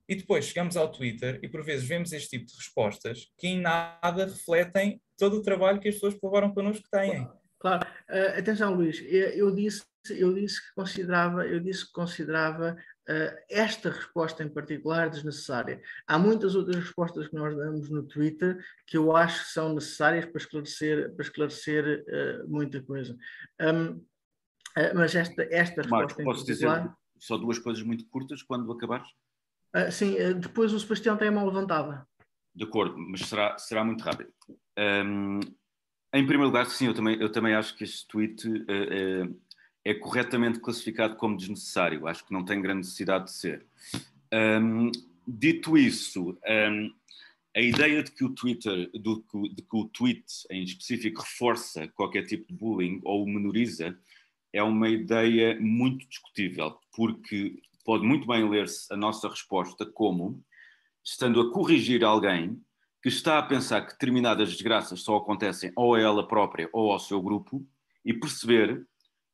[0.09, 3.61] E depois chegamos ao Twitter e por vezes vemos este tipo de respostas que em
[3.61, 7.29] nada refletem todo o trabalho que as pessoas que levaram connosco têm.
[7.59, 12.77] Claro, uh, atenção Luís, eu disse, eu disse que considerava, eu disse que considerava
[13.09, 15.81] uh, esta resposta em particular desnecessária.
[16.07, 20.27] Há muitas outras respostas que nós damos no Twitter que eu acho que são necessárias
[20.27, 23.17] para esclarecer, para esclarecer uh, muita coisa.
[23.61, 24.05] Um,
[24.95, 26.81] mas esta, esta resposta Marco, posso particular...
[26.83, 29.09] dizer só duas coisas muito curtas quando acabares?
[29.91, 32.07] Sim, depois o Sebastião tem a mão levantada.
[32.57, 34.33] De acordo, mas será, será muito rápido.
[34.79, 35.41] Um,
[36.15, 39.41] em primeiro lugar, sim, eu também, eu também acho que este tweet uh,
[39.85, 42.07] é corretamente classificado como desnecessário.
[42.07, 43.67] Acho que não tem grande necessidade de ser.
[44.33, 44.91] Um,
[45.29, 46.91] dito isso, um,
[47.55, 52.25] a ideia de que o Twitter, que, de que o tweet em específico reforça qualquer
[52.25, 53.99] tipo de bullying ou o menoriza,
[54.51, 60.43] é uma ideia muito discutível, porque pode muito bem ler-se a nossa resposta como
[61.07, 62.61] estando a corrigir alguém
[63.01, 66.99] que está a pensar que determinadas desgraças só acontecem ou a ela própria ou ao
[66.99, 67.65] seu grupo
[68.05, 68.85] e perceber,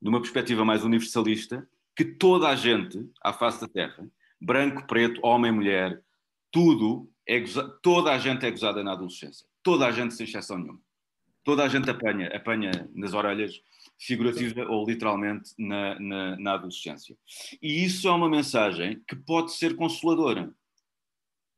[0.01, 1.67] numa perspectiva mais universalista,
[1.97, 4.07] que toda a gente à face da Terra,
[4.39, 6.03] branco, preto, homem, mulher,
[6.51, 7.43] tudo é
[7.83, 9.47] toda a gente é gozada na adolescência.
[9.63, 10.81] Toda a gente, sem exceção nenhuma.
[11.45, 13.63] Toda a gente apanha, apanha nas orelhas
[13.99, 17.17] figurativa ou literalmente na, na, na, adolescência.
[17.61, 20.53] E isso é uma mensagem que pode ser consoladora.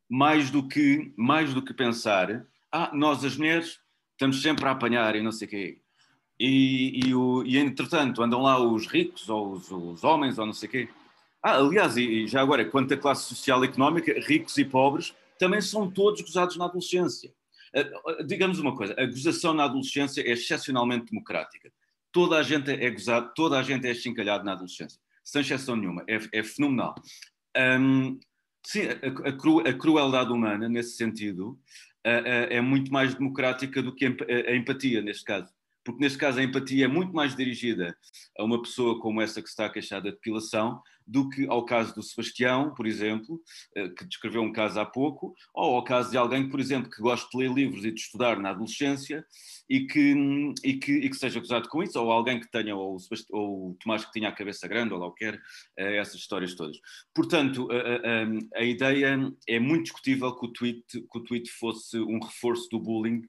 [0.09, 3.79] Mais do que, mais do que pensar, ah, nós as mulheres
[4.13, 5.79] estamos sempre a apanhar e não sei o quê.
[6.39, 10.53] E, e, o, e entretanto andam lá os ricos ou os, os homens ou não
[10.53, 10.89] sei o quê.
[11.43, 15.61] Ah, aliás, e, já agora, quanto à classe social e económica, ricos e pobres também
[15.61, 17.33] são todos gozados na adolescência.
[17.75, 21.73] Uh, digamos uma coisa, a gozação na adolescência é excepcionalmente democrática
[22.15, 26.05] toda a gente é gozado, toda a gente é chincalhado na adolescência, sem exceção nenhuma,
[26.09, 26.95] é, é fenomenal.
[27.57, 28.19] Um,
[28.65, 31.59] sim, a, cru, a, crueldade humana, nesse sentido,
[32.03, 35.53] é muito mais democrática do que a empatia, neste caso.
[35.85, 37.97] Porque, neste caso, a empatia é muito mais dirigida
[38.39, 41.95] a uma pessoa como essa que está a queixar da depilação do que ao caso
[41.95, 43.41] do Sebastião, por exemplo,
[43.77, 47.03] eh, que descreveu um caso há pouco, ou ao caso de alguém, por exemplo, que
[47.03, 49.25] gosta de ler livros e de estudar na adolescência
[49.69, 50.15] e que,
[50.65, 52.99] e que, e que seja acusado com isso, ou alguém que tenha, ou o,
[53.31, 55.41] ou o Tomás que tinha a cabeça grande, ou lá o que quer,
[55.77, 56.79] eh, essas histórias todas.
[57.15, 61.99] Portanto, a, a, a, ideia é muito discutível que o, tweet, que o tweet fosse
[61.99, 63.23] um reforço do bullying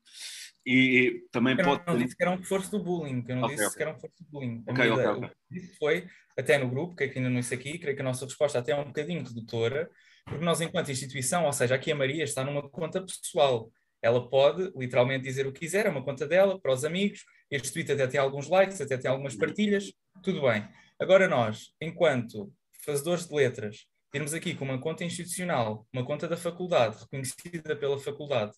[0.65, 1.83] e também eu pode.
[1.85, 3.77] Não, não disse que era um reforço do bullying, eu não okay, disse okay.
[3.77, 4.63] que era um reforço do bullying.
[4.67, 5.29] A okay, okay, okay.
[5.51, 6.07] disse foi,
[6.37, 8.75] até no grupo, que ainda não disse aqui, creio que a nossa resposta até é
[8.75, 9.89] um bocadinho redutora,
[10.25, 13.71] porque nós, enquanto instituição, ou seja, aqui a Maria está numa conta pessoal.
[14.01, 17.23] Ela pode literalmente dizer o que quiser, é uma conta dela, para os amigos.
[17.49, 19.91] Este tweet até tem alguns likes, até tem algumas partilhas,
[20.23, 20.67] tudo bem.
[20.99, 22.51] Agora, nós, enquanto
[22.83, 27.99] fazedores de letras, temos aqui com uma conta institucional, uma conta da faculdade, reconhecida pela
[27.99, 28.53] faculdade,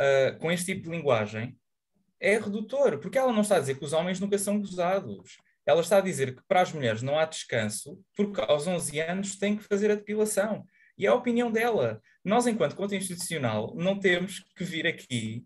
[0.00, 1.56] uh, com este tipo de linguagem,
[2.18, 5.38] é redutor, porque ela não está a dizer que os homens nunca são gozados.
[5.66, 9.36] Ela está a dizer que para as mulheres não há descanso, porque aos 11 anos
[9.36, 10.64] têm que fazer a depilação.
[10.98, 12.00] E é a opinião dela.
[12.24, 15.44] Nós, enquanto conta institucional, não temos que vir aqui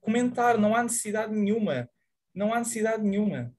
[0.00, 1.88] comentar, não há necessidade nenhuma.
[2.34, 3.52] Não há necessidade nenhuma.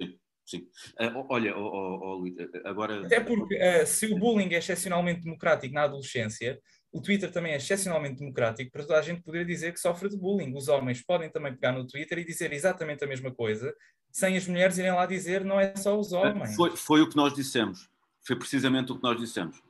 [0.45, 0.67] Sim.
[0.99, 3.05] Uh, olha, oh, oh, oh, agora.
[3.05, 6.59] Até porque uh, se o bullying é excepcionalmente democrático na adolescência,
[6.91, 10.17] o Twitter também é excepcionalmente democrático para toda a gente poder dizer que sofre de
[10.17, 10.55] bullying.
[10.55, 13.73] Os homens podem também pegar no Twitter e dizer exatamente a mesma coisa,
[14.11, 16.55] sem as mulheres irem lá dizer não é só os homens.
[16.55, 17.87] Foi, foi o que nós dissemos.
[18.25, 19.61] Foi precisamente o que nós dissemos.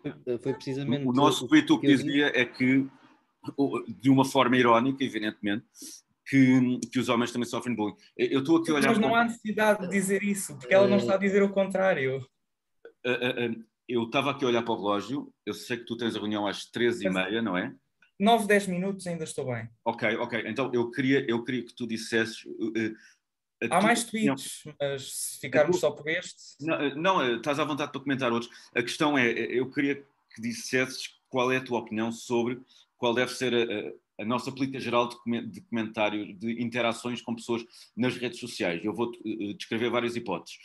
[0.42, 2.88] Foi precisamente o, o nosso tweet o que dizia é que,
[3.88, 5.66] de uma forma irónica, evidentemente,
[6.26, 7.96] que, que, os homens também sofrem bullying.
[8.18, 8.90] Eu estou aqui a olhar.
[8.90, 12.18] Mas não há necessidade de dizer isso, porque ela não está a dizer o contrário.
[13.06, 15.98] Uh, uh, uh, eu estava aqui a olhar para o relógio, eu sei que tu
[15.98, 17.74] tens a reunião às 13h30, não é?
[18.20, 19.68] 9, 10 minutos ainda estou bem.
[19.84, 20.44] Ok, ok.
[20.46, 22.46] Então eu queria, eu queria que tu dissesses.
[22.46, 22.96] Uh,
[23.70, 25.80] Há mais tweets, mas se ficarmos tu...
[25.80, 26.36] só por este.
[26.62, 28.52] Não, não, estás à vontade para comentar outros.
[28.76, 29.96] A questão é, eu queria
[30.34, 32.62] que dissesses qual é a tua opinião sobre
[32.98, 33.94] qual deve ser a, a
[34.26, 37.64] nossa política geral de comentário, de interações com pessoas
[37.96, 38.84] nas redes sociais.
[38.84, 40.58] Eu vou eh, descrever várias hipóteses.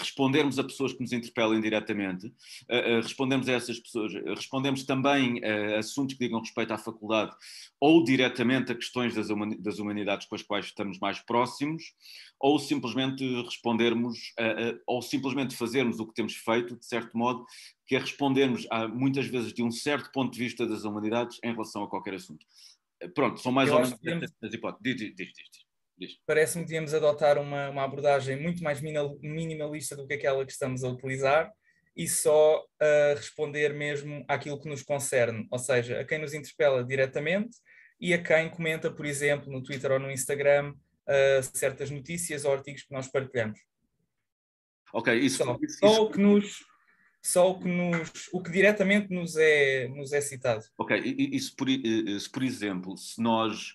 [0.00, 2.32] Respondermos a pessoas que nos interpelam diretamente,
[3.02, 7.34] respondermos a essas pessoas, respondemos também a assuntos que digam respeito à faculdade
[7.78, 11.92] ou diretamente a questões das, das humanidades com as quais estamos mais próximos,
[12.40, 14.32] ou simplesmente respondermos,
[14.86, 17.44] ou simplesmente fazermos o que temos feito, de certo modo,
[17.86, 21.52] que é respondermos a, muitas vezes de um certo ponto de vista das humanidades em
[21.52, 22.44] relação a qualquer assunto.
[23.14, 24.32] Pronto, são mais Eu ou menos temos...
[24.42, 24.82] as hipóteses.
[24.82, 25.66] Diz, diz, diz,
[25.98, 26.18] diz.
[26.26, 30.82] Parece-me que devíamos adotar uma, uma abordagem muito mais minimalista do que aquela que estamos
[30.82, 31.52] a utilizar
[31.96, 36.82] e só uh, responder mesmo àquilo que nos concerne, ou seja, a quem nos interpela
[36.82, 37.56] diretamente
[38.00, 42.52] e a quem comenta, por exemplo, no Twitter ou no Instagram, uh, certas notícias ou
[42.52, 43.60] artigos que nós partilhamos.
[44.92, 46.64] Ok, isso, só, isso, só o que nos
[47.24, 50.62] só o que, nos, o que diretamente nos é, nos é citado.
[50.76, 53.74] Ok, e, e se, por, se por exemplo, se nós.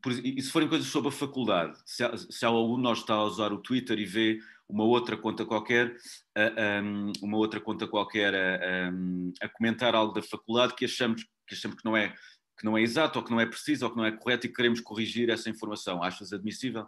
[0.00, 3.24] Por, e se forem coisas sobre a faculdade, se, se há aluno nós está a
[3.24, 4.38] usar o Twitter e vê
[4.68, 8.90] uma outra conta qualquer, uh, um, uma outra conta qualquer a,
[9.42, 12.14] a, comentar algo da faculdade que achamos que, achamos que não é
[12.58, 14.52] que não é exato, ou que não é preciso, ou que não é correto e
[14.52, 16.02] queremos corrigir essa informação.
[16.02, 16.86] Achas admissível?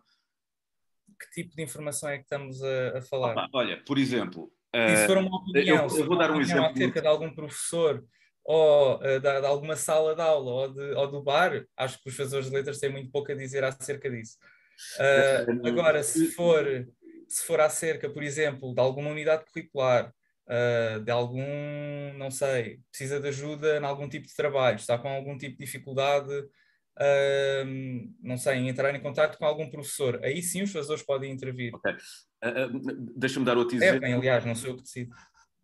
[1.18, 3.33] Que tipo de informação é que estamos a, a falar?
[3.33, 6.67] Opa, olha, por exemplo, e se for uma opinião, eu, eu vou dar um exemplo
[6.67, 8.05] acerca de algum professor
[8.47, 12.09] ou uh, de, de, alguma sala de aula ou, de, ou, do bar, acho que
[12.09, 14.37] os fazedores de letras têm muito pouco a dizer acerca disso.
[14.99, 16.64] Uh, agora, se for,
[17.27, 20.12] se for acerca, por exemplo, de alguma unidade curricular,
[20.47, 25.09] uh, de algum, não sei, precisa de ajuda em algum tipo de trabalho, está com
[25.09, 26.31] algum tipo de dificuldade,
[28.23, 31.75] não sei, entrar em contato com algum professor, aí sim os fazedores podem intervir.
[31.75, 31.93] Ok.
[31.93, 34.05] Uh, Deixa-me dar outro exemplo.
[34.05, 35.15] É, aliás, não sou eu que decido.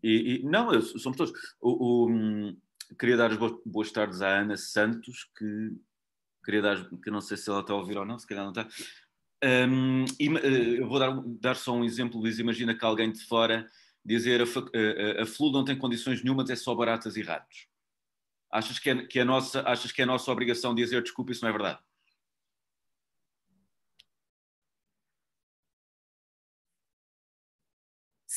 [0.03, 1.33] E, e, não, somos todos.
[1.61, 1.71] O,
[2.05, 2.57] o, um,
[2.99, 5.71] queria dar as boas, boas, tardes à Ana Santos, que
[6.45, 8.51] queria dar, que não sei se ela está a ouvir ou não, se calhar não
[8.51, 8.69] está.
[9.45, 12.39] Um, e, uh, eu vou dar, dar só um exemplo, Luís.
[12.39, 13.67] Imagina que alguém de fora
[14.05, 17.72] dizer a, a, a Flu não tem condições nenhumas, é só baratas e ratos.
[18.53, 21.43] Achas que é, que é, nossa, achas que é a nossa obrigação dizer desculpa, isso
[21.43, 21.81] não é verdade?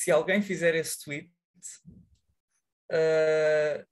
[0.06, 1.32] se alguém fizer esse tweet,
[2.92, 3.86] uh,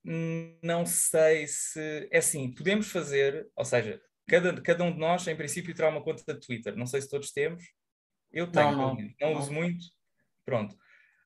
[0.61, 2.07] não sei se.
[2.11, 6.03] É assim, podemos fazer, ou seja, cada, cada um de nós, em princípio, terá uma
[6.03, 6.75] conta de Twitter.
[6.75, 7.63] Não sei se todos temos.
[8.31, 9.83] Eu tenho, não, não, não uso muito.
[10.45, 10.75] Pronto.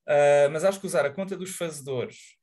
[0.07, 2.36] Uh, mas acho que usar a conta dos fazedores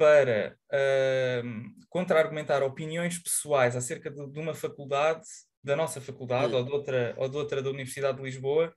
[0.00, 5.26] para uh, contra-argumentar opiniões pessoais acerca de, de, uma faculdade,
[5.62, 8.74] da nossa faculdade, ou de, outra, ou de outra da Universidade de Lisboa,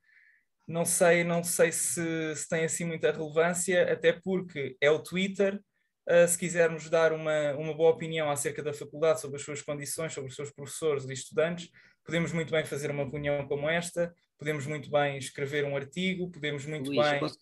[0.68, 5.62] não sei, não sei se, se, tem assim muita relevância, até porque é o Twitter.
[6.10, 10.12] Uh, se quisermos dar uma, uma boa opinião acerca da faculdade, sobre as suas condições,
[10.12, 11.70] sobre os seus professores e estudantes,
[12.04, 16.66] podemos muito bem fazer uma reunião como esta, podemos muito bem escrever um artigo, podemos
[16.66, 17.40] muito Luís, bem posso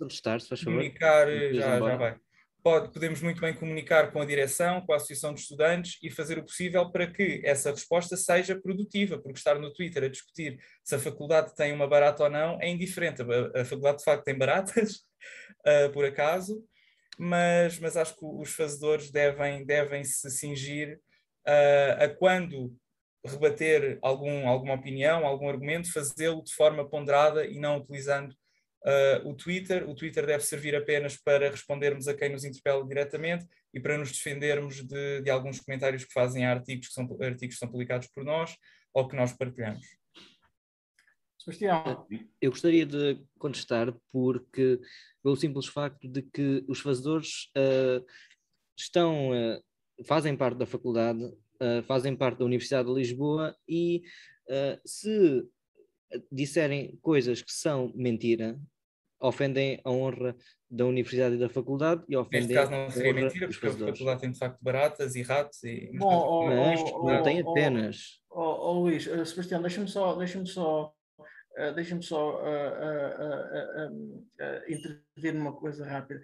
[0.63, 2.15] comunicar, já, já vai.
[2.64, 6.38] Pode, podemos muito bem comunicar com a direção, com a associação de estudantes e fazer
[6.38, 10.93] o possível para que essa resposta seja produtiva, porque estar no Twitter a discutir se
[10.93, 13.24] a faculdade tem uma barata ou não é indiferente.
[13.24, 14.97] A, a faculdade de facto tem baratas,
[15.66, 16.64] uh, por acaso,
[17.18, 20.99] mas, mas acho que os fazedores devem, devem se cingir
[21.47, 22.78] uh, a quando
[23.26, 28.36] rebater algum, alguma opinião, algum argumento, fazê-lo de forma ponderada e não utilizando
[28.86, 29.89] uh, o Twitter.
[29.89, 34.11] O Twitter deve servir apenas para respondermos a quem nos interpela diretamente e para nos
[34.11, 38.07] defendermos de, de alguns comentários que fazem a artigos que, são, artigos que são publicados
[38.07, 38.55] por nós
[38.93, 39.86] ou que nós partilhamos.
[41.39, 42.07] Sebastião.
[42.39, 44.79] Eu gostaria de contestar porque,
[45.23, 48.05] pelo simples facto de que os fazedores uh,
[48.77, 49.63] estão, uh,
[50.05, 54.03] fazem parte da faculdade, uh, fazem parte da Universidade de Lisboa e
[54.86, 55.47] se
[56.32, 58.59] disserem coisas que são mentira,
[59.22, 60.36] ofendem a honra
[60.70, 64.22] da universidade e da faculdade e ofendem Neste caso não seria mentira, porque a faculdade
[64.22, 65.91] tem de facto baratas e ratos e...
[65.97, 68.22] Bom, oh, mas oh, não tem apenas.
[68.30, 70.93] Oh, oh, Luís, uh, Sebastião, deixa-me só, deixa-me só,
[71.59, 73.91] uh, deixa-me só uh,
[74.68, 76.22] intervir numa coisa rápida.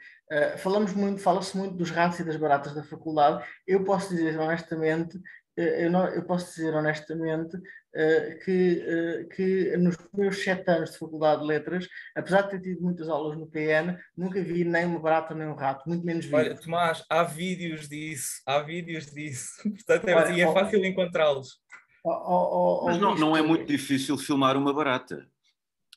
[0.58, 3.46] falamos muito, fala-se muito dos ratos e das baratas da faculdade.
[3.68, 5.20] Eu posso dizer honestamente
[5.58, 11.00] eu, não, eu, posso dizer honestamente uh, que, uh, que nos meus sete anos de
[11.00, 15.00] Faculdade de Letras, apesar de ter tido muitas aulas no PN, nunca vi nem uma
[15.00, 16.38] barata nem um rato, muito menos vídeo.
[16.38, 21.60] Olha, Tomás, há vídeos disso, há vídeos disso, portanto é, Olha, é fácil encontrá-los.
[22.86, 25.28] Mas não, não é muito difícil filmar uma barata.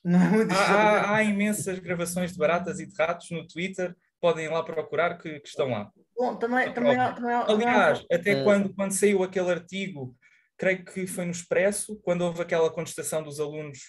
[0.03, 0.73] Não é muito difícil.
[0.73, 4.63] Há, há, há imensas gravações de baratas e de ratos no Twitter, podem ir lá
[4.63, 5.91] procurar que, que estão lá.
[6.15, 8.43] Bom, também, também, há, também há, Aliás, até é.
[8.43, 10.15] quando, quando saiu aquele artigo,
[10.57, 13.79] creio que foi no Expresso, quando houve aquela contestação dos alunos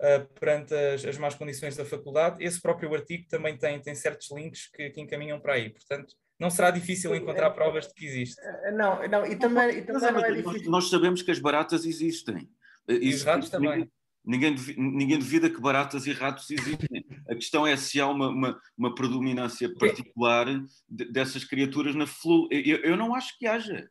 [0.00, 4.30] uh, perante as, as más condições da faculdade, esse próprio artigo também tem, tem certos
[4.30, 5.70] links que, que encaminham para aí.
[5.70, 8.40] Portanto, não será difícil encontrar provas de que existe.
[8.40, 10.70] Eh, não, não e também, e também não é difícil.
[10.70, 12.48] Nós sabemos que as baratas existem.
[12.88, 13.90] E os ratos também.
[14.24, 17.04] Ninguém, ninguém duvida que baratas e ratos existem.
[17.28, 20.46] A questão é se há uma, uma, uma predominância particular
[20.88, 22.46] de, dessas criaturas na flu.
[22.50, 23.88] Eu, eu não acho que haja.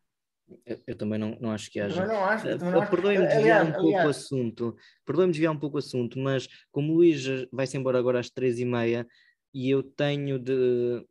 [0.66, 2.06] Eu, eu, também não, não acho que haja.
[2.06, 2.44] Não acho,
[2.90, 4.76] Perdoe-me desviar um pouco o assunto.
[5.04, 8.58] Perdoe-me desviar um pouco o assunto, mas como o Luís vai-se embora agora às três
[8.58, 9.06] e meia
[9.52, 11.04] e eu tenho de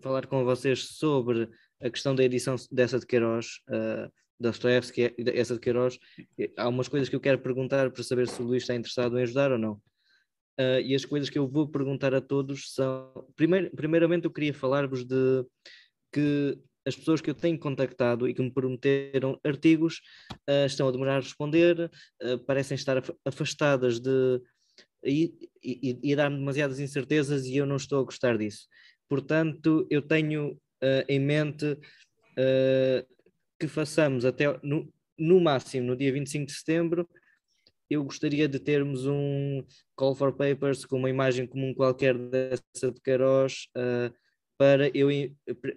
[0.00, 1.48] falar com vocês sobre
[1.80, 3.60] a questão da edição dessa de Queiroz.
[3.68, 5.98] Uh, Dostoevsky, essa de Queiroz,
[6.56, 9.22] há umas coisas que eu quero perguntar para saber se o Luís está interessado em
[9.22, 9.80] ajudar ou não.
[10.58, 13.26] Uh, e as coisas que eu vou perguntar a todos são.
[13.36, 15.44] Primeiro, primeiramente, eu queria falar-vos de
[16.10, 20.00] que as pessoas que eu tenho contactado e que me prometeram artigos
[20.48, 21.90] uh, estão a demorar a responder,
[22.22, 24.40] uh, parecem estar afastadas de.
[25.04, 28.66] e, e, e dar-me demasiadas incertezas e eu não estou a gostar disso.
[29.08, 30.58] Portanto, eu tenho
[31.08, 31.78] em mente
[33.58, 37.08] que façamos até no, no máximo no dia 25 de setembro,
[37.88, 43.00] eu gostaria de termos um call for papers com uma imagem comum qualquer dessa de
[43.00, 44.12] Queiroz uh,
[44.58, 45.08] para eu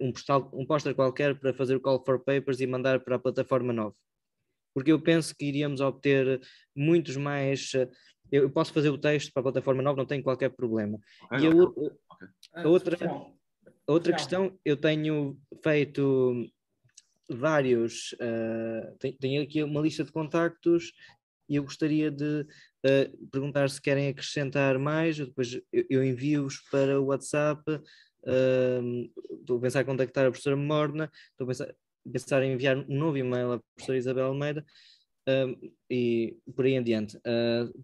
[0.02, 3.20] um, postal, um póster qualquer para fazer o call for papers e mandar para a
[3.20, 3.96] plataforma nova.
[4.74, 6.42] Porque eu penso que iríamos obter
[6.76, 7.74] muitos mais.
[7.74, 7.90] Uh,
[8.32, 11.00] eu posso fazer o texto para a plataforma nova, não tenho qualquer problema.
[11.32, 12.98] e a, a outra,
[13.88, 16.50] a outra questão, eu tenho feito
[17.30, 20.92] vários, uh, tenho, tenho, aqui uma lista de contactos
[21.48, 27.00] e eu gostaria de uh, perguntar se querem acrescentar mais, depois eu, eu envio-os para
[27.00, 31.76] o WhatsApp, uh, estou a pensar em contactar a professora Morna, estou a pensar,
[32.12, 34.66] pensar em enviar um novo e-mail à professora Isabel Almeida
[35.88, 37.20] e por aí em diante.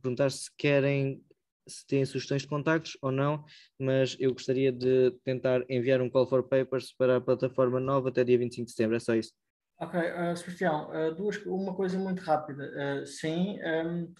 [0.01, 1.23] perguntar se querem
[1.67, 3.43] se têm sugestões de contactos ou não,
[3.79, 8.23] mas eu gostaria de tentar enviar um call for papers para a plataforma nova até
[8.23, 9.33] dia 25 de setembro, é só isso.
[9.77, 12.63] Ok, uh, Sebastião, uh, duas, uma coisa muito rápida.
[12.63, 14.13] Uh, sim, um,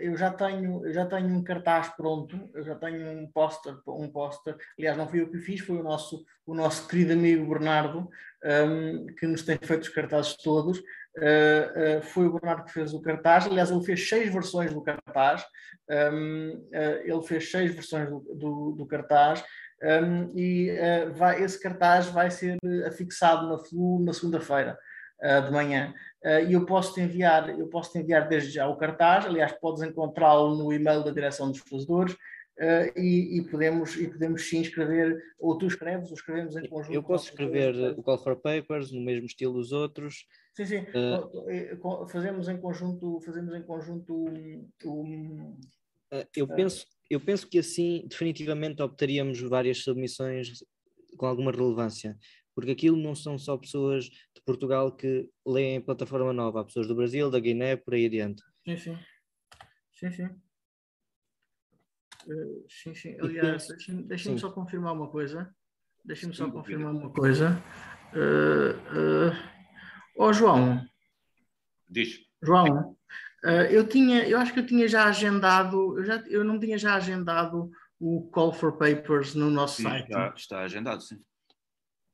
[0.00, 4.10] eu já tenho, eu já tenho um cartaz pronto, eu já tenho um póster, um
[4.10, 8.10] póster, aliás, não fui eu que fiz, foi o nosso, o nosso querido amigo Bernardo,
[8.44, 10.82] um, que nos tem feito os cartazes todos.
[11.16, 13.46] Uh, uh, foi o Bernardo que fez o cartaz.
[13.46, 15.44] Aliás, ele fez seis versões do cartaz.
[15.90, 19.44] Um, uh, ele fez seis versões do, do, do cartaz.
[19.82, 20.70] Um, e
[21.14, 24.78] vai, esse cartaz vai ser afixado na FLU na segunda-feira
[25.46, 25.92] de manhã.
[26.46, 29.82] e eu posso te enviar, eu posso te enviar desde já o cartaz, aliás, podes
[29.82, 32.16] encontrá-lo no e-mail da direção dos fazedores,
[32.60, 36.94] Uh, e, e, podemos, e podemos sim escrever, ou tu escreves, ou escrevemos em conjunto.
[36.94, 40.26] Eu posso escrever o Call for Papers no mesmo estilo dos outros.
[40.54, 40.86] Sim, sim.
[40.92, 44.26] Uh, fazemos em conjunto, fazemos em conjunto
[44.84, 45.58] um,
[46.12, 50.62] uh, eu, penso, eu penso que assim definitivamente obteríamos várias submissões
[51.16, 52.14] com alguma relevância,
[52.54, 56.86] porque aquilo não são só pessoas de Portugal que leem a plataforma nova, há pessoas
[56.86, 58.42] do Brasil, da Guiné, por aí adiante.
[58.66, 58.98] Sim, sim.
[59.94, 60.49] Sim, sim.
[62.26, 63.16] Uh, sim, sim.
[63.20, 65.54] Aliás, deixa-me deixa só confirmar uma coisa.
[66.04, 67.62] Deixa-me só confirmar uma coisa.
[68.12, 69.36] Uh, uh,
[70.16, 70.84] oh, João.
[71.88, 72.20] Diz.
[72.42, 72.96] João,
[73.44, 76.78] uh, eu tinha, eu acho que eu tinha já agendado, eu, já, eu não tinha
[76.78, 80.08] já agendado o Call for Papers no nosso sim, site.
[80.08, 81.20] Já está agendado, sim.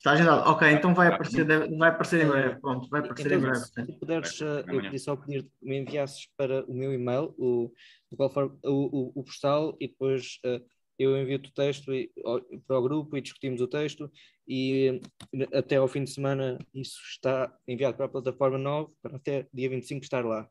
[0.07, 1.45] Está agendado, ok, então vai aparecer,
[1.77, 3.65] vai aparecer em breve, pronto, vai aparecer então, em breve.
[3.65, 7.73] Se puderes, eu pedi só pedir que me enviasses para o meu e-mail, o,
[8.13, 10.65] o, for, o, o, o postal, e depois uh,
[10.97, 12.09] eu envio-te o texto e,
[12.69, 14.09] para o grupo e discutimos o texto
[14.47, 15.03] e
[15.53, 19.69] até ao fim de semana isso está enviado para a plataforma nova para até dia
[19.69, 20.49] 25 estar lá.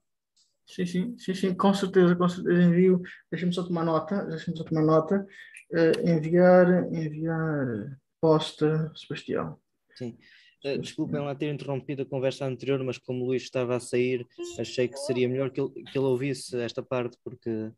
[0.68, 3.01] Sim, sim, sim, sim, com certeza, com certeza envio.
[3.32, 5.26] Deixa-me só tomar nota, deixa-me só tomar nota.
[5.72, 9.61] Uh, enviar, enviar Posta, Sebastião.
[9.93, 10.17] Sim.
[10.65, 14.28] Uh, desculpem lá ter interrompido a conversa anterior, mas como o Luís estava a sair,
[14.59, 17.71] achei que seria melhor que ele, que ele ouvisse esta parte, porque.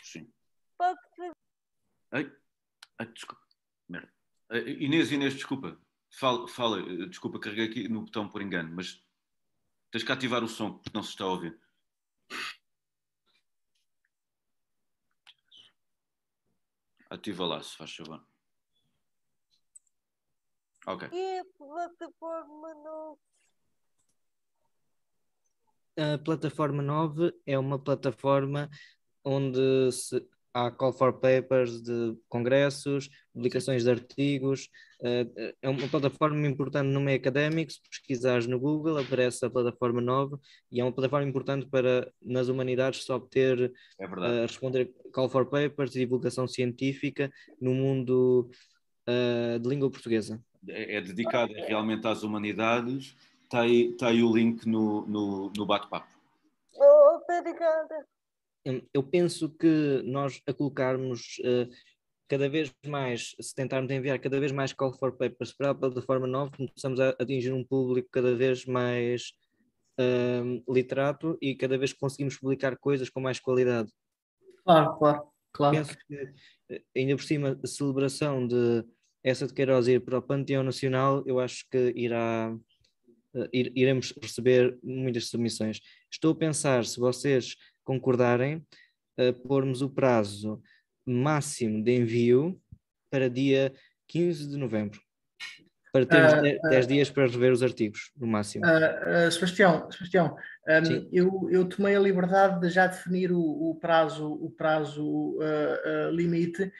[0.00, 0.32] Sim.
[2.10, 2.32] Ai,
[2.98, 3.42] ai desculpa.
[3.86, 4.10] Merda.
[4.50, 5.78] Uh, Inês, Inês, desculpa.
[6.10, 9.04] Fala, fala, desculpa, carreguei aqui no botão por engano, mas
[9.90, 11.60] tens que ativar o som, porque não se está a ouvir.
[17.10, 18.26] Ativa lá, se faz favor.
[20.86, 21.08] Ok.
[21.12, 23.18] E a plataforma 9?
[25.98, 28.70] A plataforma 9 é uma plataforma
[29.24, 30.24] onde se,
[30.56, 34.70] há call for papers de congressos, publicações de artigos.
[35.02, 37.72] Eh, é uma plataforma importante no meio académico.
[37.72, 40.36] Se pesquisares no Google, aparece a plataforma 9
[40.70, 45.46] e é uma plataforma importante para, nas humanidades, se obter, é uh, responder call for
[45.46, 47.30] papers e divulgação científica
[47.60, 48.48] no mundo
[49.08, 50.42] uh, de língua portuguesa.
[50.68, 53.16] É, é dedicada realmente às humanidades.
[53.44, 56.08] Está aí, está aí o link no, no, no bate-papo.
[56.74, 58.06] Oh, obrigada.
[58.92, 61.70] Eu penso que nós a colocarmos uh,
[62.28, 66.26] cada vez mais, se tentarmos enviar cada vez mais call for papers para a plataforma
[66.26, 69.32] nova, começamos a atingir um público cada vez mais
[70.00, 73.92] uh, literato e cada vez conseguimos publicar coisas com mais qualidade.
[74.64, 75.76] Claro, claro, claro.
[75.76, 76.32] Penso que,
[76.70, 78.84] eh, ainda por cima, a celebração de
[79.26, 82.56] essa de Queiroz ir para o Panteão Nacional, eu acho que irá,
[83.34, 85.80] uh, iremos receber muitas submissões.
[86.08, 88.64] Estou a pensar, se vocês concordarem,
[89.18, 90.62] uh, pormos o prazo
[91.04, 92.56] máximo de envio
[93.10, 93.74] para dia
[94.06, 95.05] 15 de novembro
[96.04, 98.64] para termos 10 uh, uh, dias para rever os artigos, no máximo.
[98.66, 100.36] Uh, Sebastião, Sebastião
[100.68, 105.38] um, eu, eu tomei a liberdade de já definir o, o prazo, o prazo
[106.12, 106.72] limite,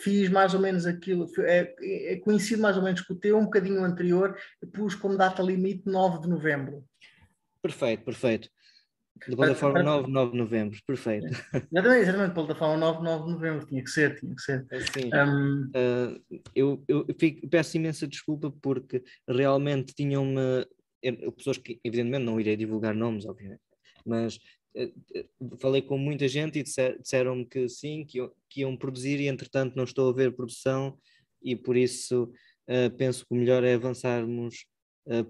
[0.00, 1.74] fiz mais ou menos aquilo, é,
[2.12, 4.36] é conhecido mais ou menos com o teu, um bocadinho anterior,
[4.72, 6.84] pus como data limite 9 de novembro.
[7.60, 8.48] Perfeito, perfeito.
[9.28, 11.26] De plataforma 9, 9 de novembro, perfeito.
[11.70, 14.66] Exatamente, exatamente, plataforma 9, 9 de novembro, tinha que ser, tinha que ser.
[14.70, 15.64] Assim, um...
[15.66, 20.66] uh, eu, eu fico, peço imensa desculpa porque realmente tinham-me,
[21.36, 23.60] pessoas que evidentemente não irei divulgar nomes, obviamente,
[24.06, 24.36] mas
[24.76, 28.18] uh, falei com muita gente e disser, disseram-me que sim, que,
[28.48, 30.98] que iam produzir e entretanto não estou a ver produção
[31.42, 32.32] e por isso
[32.68, 34.64] uh, penso que o melhor é avançarmos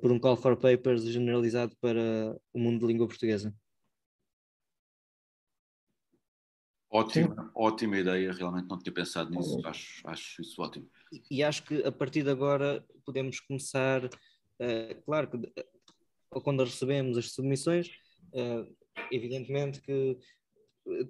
[0.03, 3.55] por um call for papers generalizado para o mundo de língua portuguesa.
[6.93, 10.91] Ótima, ótima ideia, realmente não tinha pensado nisso, acho, acho isso ótimo.
[11.31, 17.17] E acho que a partir de agora podemos começar, uh, claro que uh, quando recebemos
[17.17, 17.89] as submissões,
[18.35, 18.77] uh,
[19.13, 20.19] evidentemente que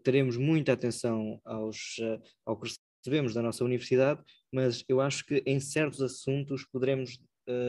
[0.05, 1.97] teremos muita atenção aos,
[2.45, 2.71] ao que
[3.03, 4.23] recebemos da nossa universidade,
[4.53, 7.19] mas eu acho que em certos assuntos poderemos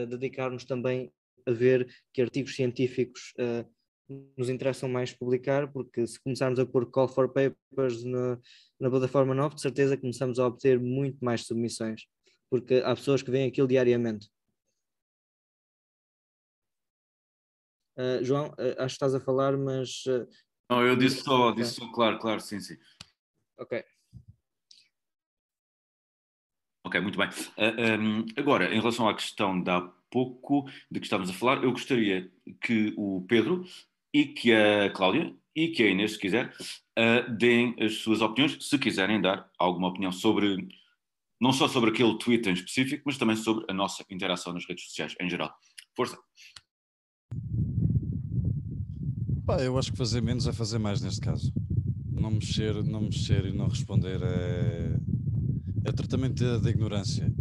[0.08, 1.10] dedicar-nos também
[1.46, 3.32] a ver que artigos científicos
[4.36, 8.38] nos interessam mais publicar, porque se começarmos a pôr call for papers na,
[8.78, 12.06] na plataforma nova, de certeza começamos a obter muito mais submissões,
[12.50, 14.28] porque há pessoas que veem aquilo diariamente.
[17.96, 20.04] Uh, João, uh, acho que estás a falar, mas.
[20.06, 20.26] Uh,
[20.70, 22.76] Não, eu disse só, disse só, claro, claro, sim, sim.
[23.58, 23.84] Ok.
[26.84, 27.28] Ok, muito bem.
[28.00, 29.80] Um, agora, em relação à questão da
[30.12, 31.64] pouco de que estamos a falar.
[31.64, 32.30] Eu gostaria
[32.60, 33.64] que o Pedro
[34.12, 36.52] e que a Cláudia e que a Inês, se quiser,
[36.98, 40.68] uh, deem as suas opiniões, se quiserem dar alguma opinião sobre,
[41.40, 44.84] não só sobre aquele tweet em específico, mas também sobre a nossa interação nas redes
[44.84, 45.54] sociais em geral.
[45.94, 46.18] Força!
[49.44, 51.52] Pá, eu acho que fazer menos é fazer mais neste caso.
[52.10, 54.96] Não mexer, não mexer e não responder é,
[55.84, 57.32] é tratamento da ignorância.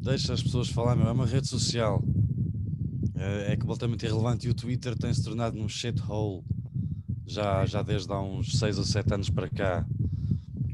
[0.00, 2.02] Deixa as pessoas falar, é uma rede social.
[3.16, 6.42] É, é completamente irrelevante e o Twitter tem se tornado num shithole
[7.26, 9.86] já, já desde há uns 6 ou 7 anos para cá.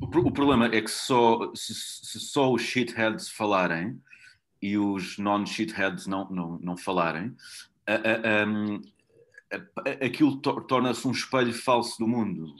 [0.00, 4.00] O, o problema é que só, se, se, só os shitheads falarem
[4.60, 7.34] e os non-shitheads não, não, não falarem,
[7.86, 8.44] a, a,
[9.56, 12.54] a, aquilo to, torna-se um espelho falso do mundo.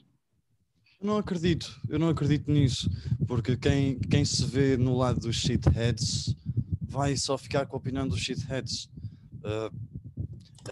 [1.01, 2.91] Eu não acredito, eu não acredito nisso,
[3.27, 6.35] porque quem, quem se vê no lado dos shitheads
[6.83, 8.89] vai só ficar com a opinião dos shitheads.
[9.41, 9.91] Uh,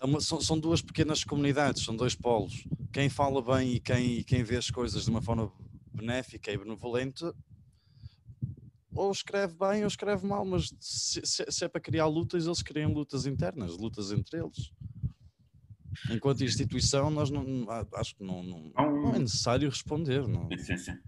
[0.00, 2.66] é uma, são, são, duas pequenas comunidades, são dois polos.
[2.92, 5.52] Quem fala bem e quem, quem vê as coisas de uma forma
[5.92, 7.24] benéfica e benevolente,
[8.94, 12.62] ou escreve bem ou escreve mal, mas se, se, se é para criar lutas, eles
[12.62, 14.72] criam lutas internas, lutas entre eles.
[16.10, 17.44] Enquanto instituição, nós não,
[17.94, 20.26] acho que não, não, não é necessário responder.
[20.26, 20.98] Não, sim, sim.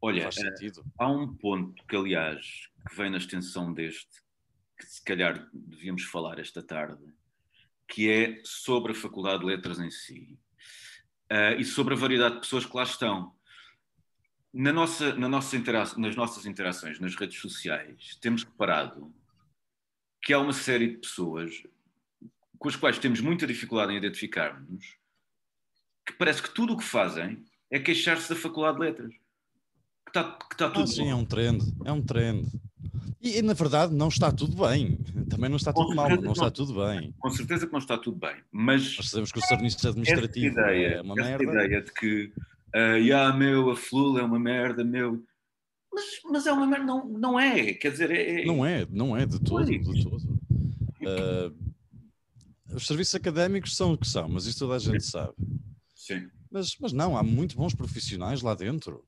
[0.00, 2.46] Olha, eh, há um ponto que, aliás,
[2.88, 4.22] que vem na extensão deste,
[4.76, 7.02] que se calhar devíamos falar esta tarde,
[7.88, 10.38] que é sobre a Faculdade de Letras em si
[11.30, 13.34] uh, e sobre a variedade de pessoas que lá estão.
[14.52, 15.58] Na nossa, na nossa
[15.98, 19.14] nas nossas interações nas redes sociais, temos reparado
[20.22, 21.62] que há uma série de pessoas
[22.58, 24.96] com as quais temos muita dificuldade em identificar-nos,
[26.06, 29.14] que parece que tudo o que fazem é queixar-se da Faculdade de Letras.
[30.04, 31.10] Que está, que está tudo ah, sim, bom.
[31.10, 32.48] é um trend, é um trend.
[33.20, 34.98] E, na verdade não está tudo bem.
[35.28, 37.14] Também não está tudo mal, não, não, está tudo bem.
[37.18, 38.96] Com certeza que não está tudo bem, mas...
[38.96, 41.44] Nós sabemos que o serviço administrativo ideia, é uma merda.
[41.44, 42.32] ideia de que,
[42.74, 45.24] uh, yeah, meu, a Flula é uma merda, meu...
[45.92, 48.10] Mas, mas é uma merda, não, não é, quer dizer...
[48.10, 48.44] É, é...
[48.44, 50.38] Não é, não é de todo, de todo.
[51.00, 51.66] Uh,
[52.74, 55.32] os serviços académicos são o que são, mas isso toda a gente sabe.
[55.94, 56.28] Sim.
[56.50, 59.04] Mas, mas não, há muito bons profissionais lá dentro.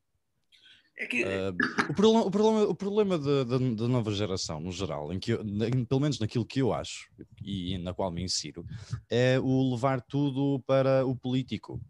[0.98, 1.22] É que...
[1.22, 1.54] Uh,
[1.88, 5.32] o problema, o problema, o problema da, da, da nova geração, no geral, em que
[5.32, 5.44] eu,
[5.88, 7.08] pelo menos naquilo que eu acho
[7.40, 8.66] e na qual me insiro,
[9.08, 11.80] é o levar tudo para o político.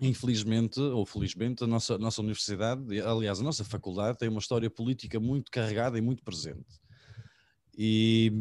[0.00, 5.18] Infelizmente, ou felizmente, a nossa, nossa universidade, aliás, a nossa faculdade, tem uma história política
[5.18, 6.80] muito carregada e muito presente.
[7.76, 8.32] E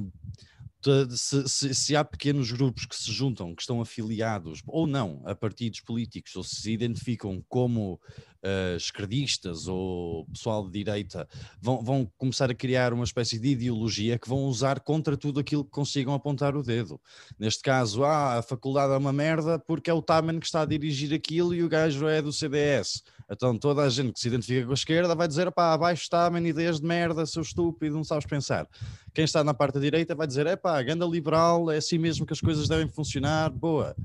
[1.16, 5.36] se, se, se, há pequenos grupos que se juntam, que estão afiliados ou não a
[5.36, 8.00] partidos políticos, ou se identificam como
[8.44, 11.28] uh, esquerdistas ou pessoal de direita,
[11.62, 15.64] vão, vão, começar a criar uma espécie de ideologia que vão usar contra tudo aquilo
[15.64, 17.00] que consigam apontar o dedo.
[17.38, 20.66] Neste caso, ah, a faculdade é uma merda porque é o Taman que está a
[20.66, 23.04] dirigir aquilo e o gajo é do CDS.
[23.30, 26.30] Então toda a gente que se identifica com a esquerda vai dizer, pá, abaixo está,
[26.30, 28.68] man, ideias de merda, seu estúpido, não sabes pensar.
[29.14, 32.26] Quem está na parte da direita vai dizer, é pá, ganda liberal, é assim mesmo
[32.26, 33.96] que as coisas devem funcionar, boa.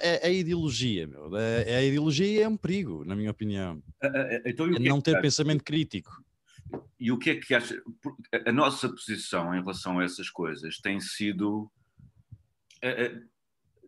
[0.00, 1.36] É, é ideologia, meu.
[1.36, 3.82] É, é, a ideologia é um perigo, na minha opinião.
[4.46, 6.24] Então, é não ter pensamento crítico.
[6.98, 7.80] E o que é que acha?
[8.46, 11.70] A nossa posição em relação a essas coisas tem sido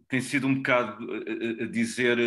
[0.08, 1.06] tem sido um bocado
[1.60, 2.18] a dizer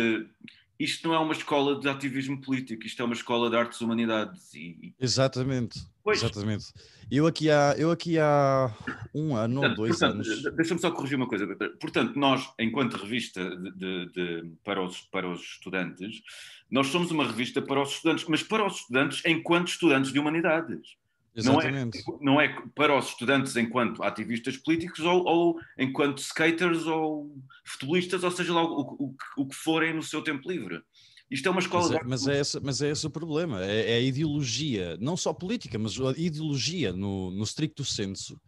[0.78, 3.84] isto não é uma escola de ativismo político, isto é uma escola de artes e
[3.84, 4.54] humanidades.
[4.54, 4.94] E...
[5.00, 6.22] Exatamente, pois.
[6.22, 6.66] exatamente.
[7.10, 8.74] Eu aqui, há, eu aqui há
[9.14, 10.42] um ano ou dois portanto, anos.
[10.56, 11.46] Deixa-me só corrigir uma coisa.
[11.80, 16.22] Portanto, nós, enquanto revista de, de, de, para, os, para os estudantes,
[16.70, 20.96] nós somos uma revista para os estudantes, mas para os estudantes enquanto estudantes de humanidades.
[21.34, 22.02] Exatamente.
[22.06, 27.34] Não é, não é para os estudantes enquanto ativistas políticos ou, ou enquanto skaters ou
[27.64, 30.80] futebolistas, ou seja lá o, o, o, que forem no seu tempo livre.
[31.30, 33.92] Isto é uma escola mas é, mas é, esse, mas é esse o problema, é,
[33.92, 38.38] é, a ideologia, não só política, mas a ideologia no, no stricto senso,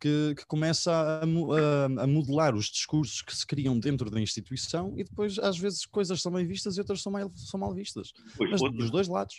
[0.00, 4.92] que, que começa a, a, a, modelar os discursos que se criam dentro da instituição
[4.96, 8.12] e depois às vezes coisas são bem vistas e outras são mal, são mal vistas.
[8.36, 9.36] Pois, mas outra, dos dois lados.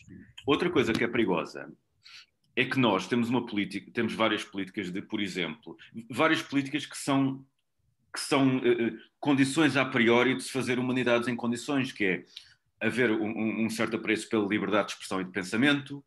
[0.47, 1.67] Outra coisa que é perigosa
[2.55, 5.75] é que nós temos uma política, temos várias políticas de, por exemplo,
[6.09, 7.45] várias políticas que são
[8.13, 12.25] que são uh, condições a priori de se fazer humanidades em condições, que é
[12.79, 16.05] haver um, um certo apreço pela liberdade de expressão e de pensamento,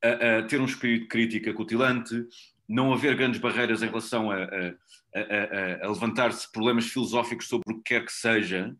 [0.00, 2.24] a, a ter um espírito crítico acutilante,
[2.68, 7.94] não haver grandes barreiras em relação a, a, a levantar-se problemas filosóficos sobre o que
[7.94, 8.76] quer que seja.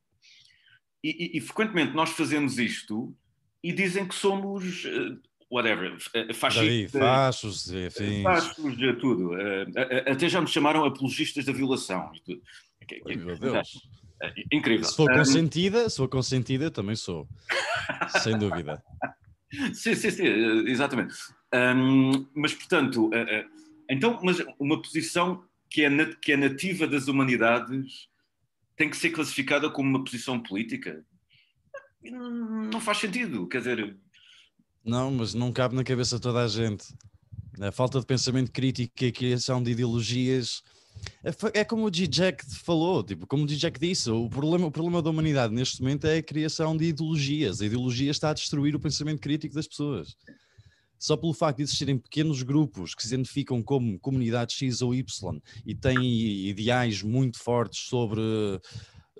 [1.03, 3.13] E, e, e, frequentemente nós fazemos isto
[3.65, 4.87] e dizem que somos
[5.51, 5.97] whatever,
[6.35, 8.23] fascistas, fachos, enfim.
[8.99, 9.35] tudo.
[9.39, 12.11] Eh, eh, Até já me chamaram apologistas da violação.
[12.15, 12.43] e tudo.
[13.09, 13.73] Ai, meu Deus.
[14.23, 14.85] eh, Incrível.
[14.85, 17.29] Se for consentida, se for consentida, também sou.
[18.23, 18.83] Sem dúvida.
[19.75, 20.25] Sim, sim, sim,
[20.69, 21.13] exatamente.
[21.53, 23.11] Ahm, mas, portanto,
[23.89, 28.09] então, mas uma posição que é, que é nativa das humanidades
[28.77, 31.05] tem que ser classificada como uma posição política?
[32.03, 33.49] Não faz sentido.
[33.49, 33.97] Quer dizer,
[34.85, 36.85] Não, mas não cabe na cabeça de toda a gente.
[37.61, 40.63] A falta de pensamento crítico e a criação de ideologias.
[41.23, 45.03] É, é como o G-Jack falou, tipo, como o G-Jack disse, o problema, o problema
[45.03, 47.61] da humanidade neste momento é a criação de ideologias.
[47.61, 50.17] A ideologia está a destruir o pensamento crítico das pessoas.
[50.99, 55.41] Só pelo facto de existirem pequenos grupos que se identificam como comunidade X ou Y
[55.65, 58.21] e têm ideais muito fortes sobre,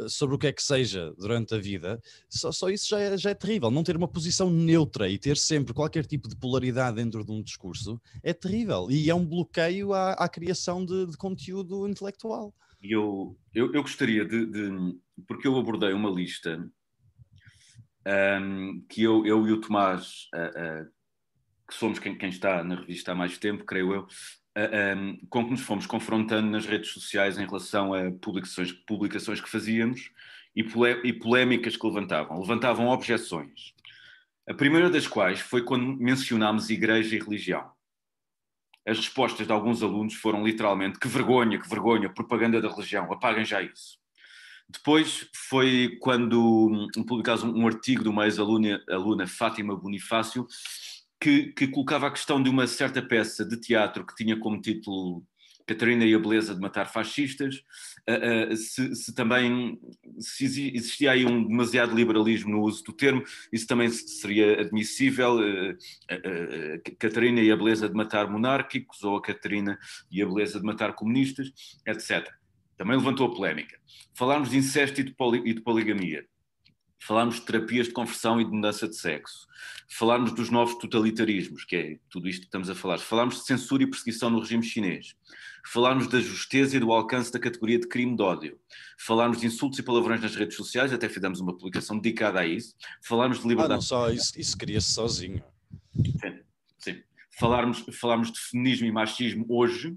[0.09, 3.31] sobre o que é que seja durante a vida, só, só isso já é, já
[3.31, 3.71] é terrível.
[3.71, 7.43] Não ter uma posição neutra e ter sempre qualquer tipo de polaridade dentro de um
[7.43, 8.89] discurso é terrível.
[8.91, 12.55] E é um bloqueio à, à criação de, de conteúdo intelectual.
[12.83, 14.99] Eu, eu, eu gostaria de, de-
[15.29, 16.67] Porque eu abordei uma lista
[18.07, 20.87] ahm, que eu, eu e o Tomás, ah, ah,
[21.69, 24.07] que somos quem, quem está na revista há mais tempo, creio eu,
[24.57, 29.41] ah, ahm, com que nos fomos confrontando nas redes sociais em relação a publicações, publicações
[29.41, 30.11] que fazíamos
[30.55, 32.41] e, pole- e polémicas que levantavam.
[32.41, 33.73] Levantavam objeções.
[34.49, 37.71] A primeira das quais foi quando mencionámos igreja e religião.
[38.87, 43.45] As respostas de alguns alunos foram literalmente: que vergonha, que vergonha, propaganda da religião, apaguem
[43.45, 44.01] já isso.
[44.69, 50.47] Depois foi quando publicámos um, um artigo de uma ex-aluna aluna, Fátima Bonifácio,
[51.21, 55.23] que, que colocava a questão de uma certa peça de teatro que tinha como título
[55.67, 57.63] Catarina e a Beleza de Matar Fascistas,
[58.09, 59.79] ah, ah, se, se também
[60.19, 63.23] se exi- existia aí um demasiado liberalismo no uso do termo,
[63.53, 65.39] isso também seria admissível.
[66.11, 66.17] ah,
[66.99, 69.79] Catarina e a Beleza de Matar Monárquicos, ou a Catarina
[70.11, 71.53] e a Beleza de Matar Comunistas,
[71.87, 72.29] etc.
[72.77, 73.79] Também levantou a polémica.
[74.15, 76.25] Falámos de incesto e de, poli- e de poligamia.
[77.03, 79.47] Falámos de terapias de conversão e de mudança de sexo.
[79.89, 82.99] Falámos dos novos totalitarismos, que é tudo isto que estamos a falar.
[82.99, 85.15] Falámos de censura e perseguição no regime chinês.
[85.67, 88.59] Falámos da justeza e do alcance da categoria de crime de ódio.
[88.99, 92.75] Falámos de insultos e palavrões nas redes sociais, até fizemos uma publicação dedicada a isso.
[93.03, 95.43] Falámos de Ah, liberdade não só, isso, isso cria-se sozinho.
[96.79, 97.03] Sim.
[97.39, 99.97] Falarmos, falarmos de feminismo e machismo hoje,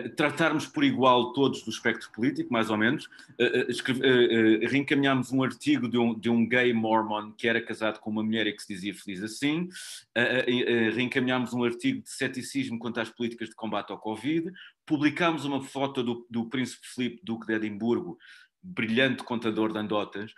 [0.00, 3.08] tratarmos por igual todos do espectro político, mais ou menos.
[3.38, 7.46] Eh, eh, escreve- eh, eh, reencaminhámos um artigo de um, de um gay mormon que
[7.46, 9.68] era casado com uma mulher e que se dizia feliz assim.
[10.14, 14.50] Eh, eh, eh, reencaminhámos um artigo de ceticismo quanto às políticas de combate ao Covid.
[14.86, 18.18] Publicámos uma foto do, do príncipe Filipe, duque de Edimburgo,
[18.62, 20.32] brilhante contador de andotas,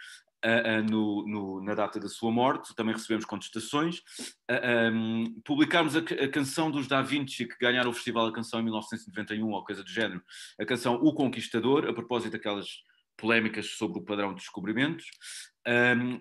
[0.45, 4.03] ah, no- no- na data da sua morte, também recebemos contestações.
[4.49, 8.61] Ah, um, publicámos a, a canção dos Da Vinci, que ganharam o Festival da Canção
[8.61, 10.23] em 1991, ou coisa do género,
[10.61, 12.69] a canção O Conquistador, a propósito daquelas
[13.17, 15.07] polémicas sobre o padrão de descobrimentos.
[15.67, 16.21] Um,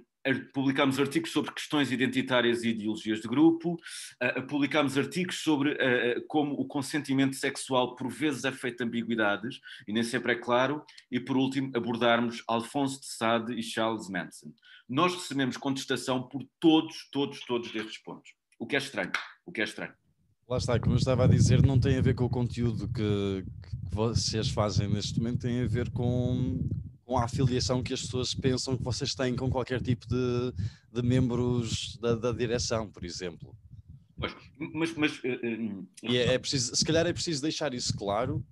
[0.54, 3.78] publicámos artigos sobre questões identitárias e ideologias de grupo,
[4.20, 8.84] ah, publicámos artigos sobre ah, ah, como o consentimento sexual por vezes é feito de
[8.84, 14.10] ambiguidades, e nem sempre é claro, e por último abordarmos Alphonse de Sade e Charles
[14.10, 14.54] Manson.
[14.88, 18.32] Nós recebemos contestação por todos, todos, todos destes pontos.
[18.60, 19.12] O que é estranho,
[19.46, 19.94] o que é estranho.
[20.48, 23.44] Lá está, como eu estava a dizer, não tem a ver com o conteúdo que,
[23.44, 26.60] que vocês fazem neste momento, tem a ver com,
[27.06, 30.54] com a afiliação que as pessoas pensam que vocês têm com qualquer tipo de,
[30.92, 33.56] de membros da, da direção, por exemplo.
[34.18, 34.34] Pois,
[34.74, 35.40] mas, mas eh,
[36.04, 38.44] E é, é preciso, se calhar é preciso deixar isso claro,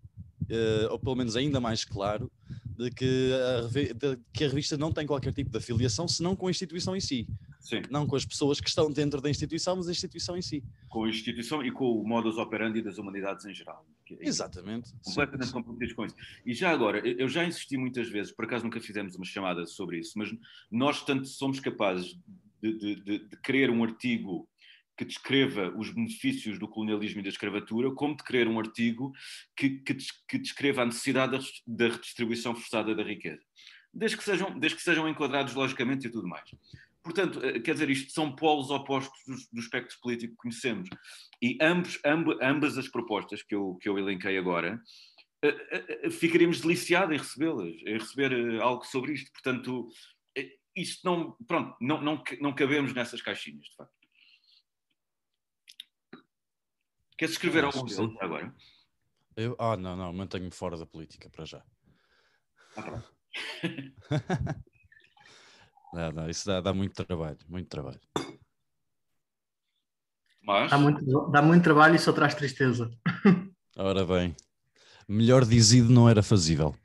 [0.50, 2.30] eh, ou pelo menos ainda mais claro,
[2.78, 6.48] de que, a, de que a revista não tem qualquer tipo de afiliação, senão com
[6.48, 7.28] a instituição em si.
[7.60, 10.64] sim, Não com as pessoas que estão dentro da instituição, mas a instituição em si.
[10.90, 13.86] com a instituição e com o modus operandi das humanidades em geral.
[14.18, 14.92] Que é Exatamente.
[15.04, 15.54] Completamente sim.
[15.54, 16.16] comprometidos com isso.
[16.46, 20.00] E já agora, eu já insisti muitas vezes, por acaso nunca fizemos uma chamada sobre
[20.00, 20.30] isso, mas
[20.70, 22.18] nós tanto somos capazes
[22.62, 24.48] de, de, de, de querer um artigo
[24.98, 29.12] que descreva os benefícios do colonialismo e da escravatura, como de querer um artigo
[29.56, 29.98] que, que,
[30.28, 33.42] que descreva a necessidade da da redistribuição forçada da riqueza.
[33.94, 36.50] Desde que sejam, desde que sejam enquadrados logicamente e tudo mais.
[37.04, 40.90] Portanto, eh, quer dizer, isto são polos opostos do, do espectro político que conhecemos.
[41.42, 44.82] E ambos, amb, ambas as propostas que eu, que eu elenquei agora,
[45.44, 49.32] eh, eh, ficaríamos deliciados em recebê-las, em receber algo sobre isto.
[49.32, 49.90] Portanto,
[50.76, 53.94] isto não, pronto, não, não, não cabemos nessas caixinhas, de facto.
[57.18, 58.18] Queres escrever Acho algum que deles sim.
[58.22, 58.56] agora?
[59.36, 61.66] Eu, ah, não, não, mantenho-me fora da política para já.
[62.76, 63.16] Ah, pronto.
[65.94, 68.00] Não, não, isso dá, dá muito trabalho, muito trabalho.
[70.44, 72.90] Mas, Dá muito, dá muito trabalho e só traz tristeza.
[73.78, 74.36] Ora bem,
[75.08, 76.76] melhor dizido não era fazível.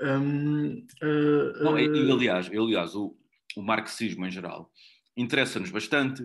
[0.00, 3.16] Hum, eh, não, e, eh, aliás, e, aliás o,
[3.56, 4.72] o marxismo em geral
[5.16, 6.22] interessa-nos bastante.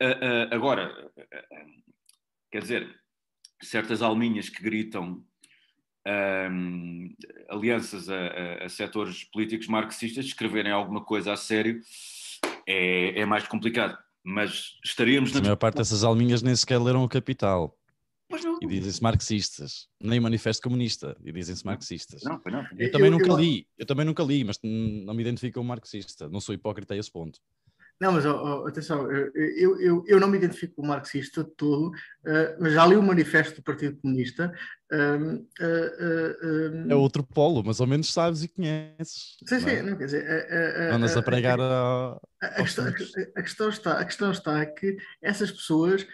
[0.00, 0.18] Ah,
[0.50, 1.64] ah, agora, ah,
[2.50, 3.00] quer dizer,
[3.62, 5.24] certas alminhas que gritam
[6.06, 7.08] ahm,
[7.48, 11.80] alianças a, a- a setores políticos marxistas, escreverem alguma coisa a sério
[12.66, 13.96] é, é mais complicado.
[14.24, 15.40] Mas estaríamos A na.
[15.42, 17.76] maior parte dessas alminhas nem sequer leram o Capital
[18.28, 18.58] Pois não.
[18.60, 22.22] e dizem-se marxistas, nem o Manifesto Comunista e dizem-se marxistas.
[22.24, 22.66] Não, não.
[22.76, 25.68] Eu também Eu- nunca eu- li, eu também nunca li, mas não me identifico como
[25.68, 27.38] marxista, não sou hipócrita a esse ponto.
[28.00, 31.92] Não, mas ó, atenção, eu, eu, eu, não me identifico como marxista de todo,
[32.26, 34.52] eh, mas já li o manifesto do Partido Comunista.
[34.92, 39.36] eh, hum, É outro polo, mas ao menos sabes e conheces.
[39.46, 39.82] sim, não sim, é?
[39.82, 42.18] não, quer dizer, Andas a pregar a...
[42.42, 46.06] A, a questão, a- questão está, a questão está que essas pessoas,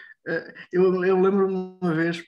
[0.73, 2.23] eu, eu lembro-me uma vez,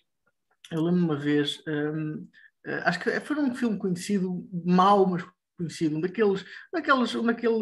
[0.73, 2.27] eu lembro-me uma vez, hum,
[2.67, 5.25] eh, acho que foi um filme conhecido, mau, mas
[5.57, 6.45] conhecido, um daqueles,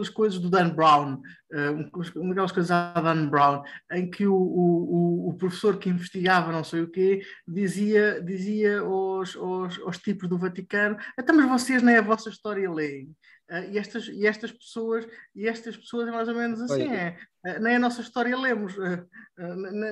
[0.09, 1.21] coisas do Dan Brown,
[1.53, 3.63] eh, um- uma daquelas coisas da Dan Brown,
[3.93, 9.37] em que o, o, o- professor que investigava não sei o quê dizia, dizia aos,
[9.37, 13.11] aos, aos tipos do Vaticano, até mas vocês nem a vossa história leem.
[13.53, 15.07] Eh, e, estas, e estas pessoas
[15.37, 18.73] e estas pessoas é mais ou menos assim, é, eh, nem a nossa história lemos,
[18.79, 19.05] eh,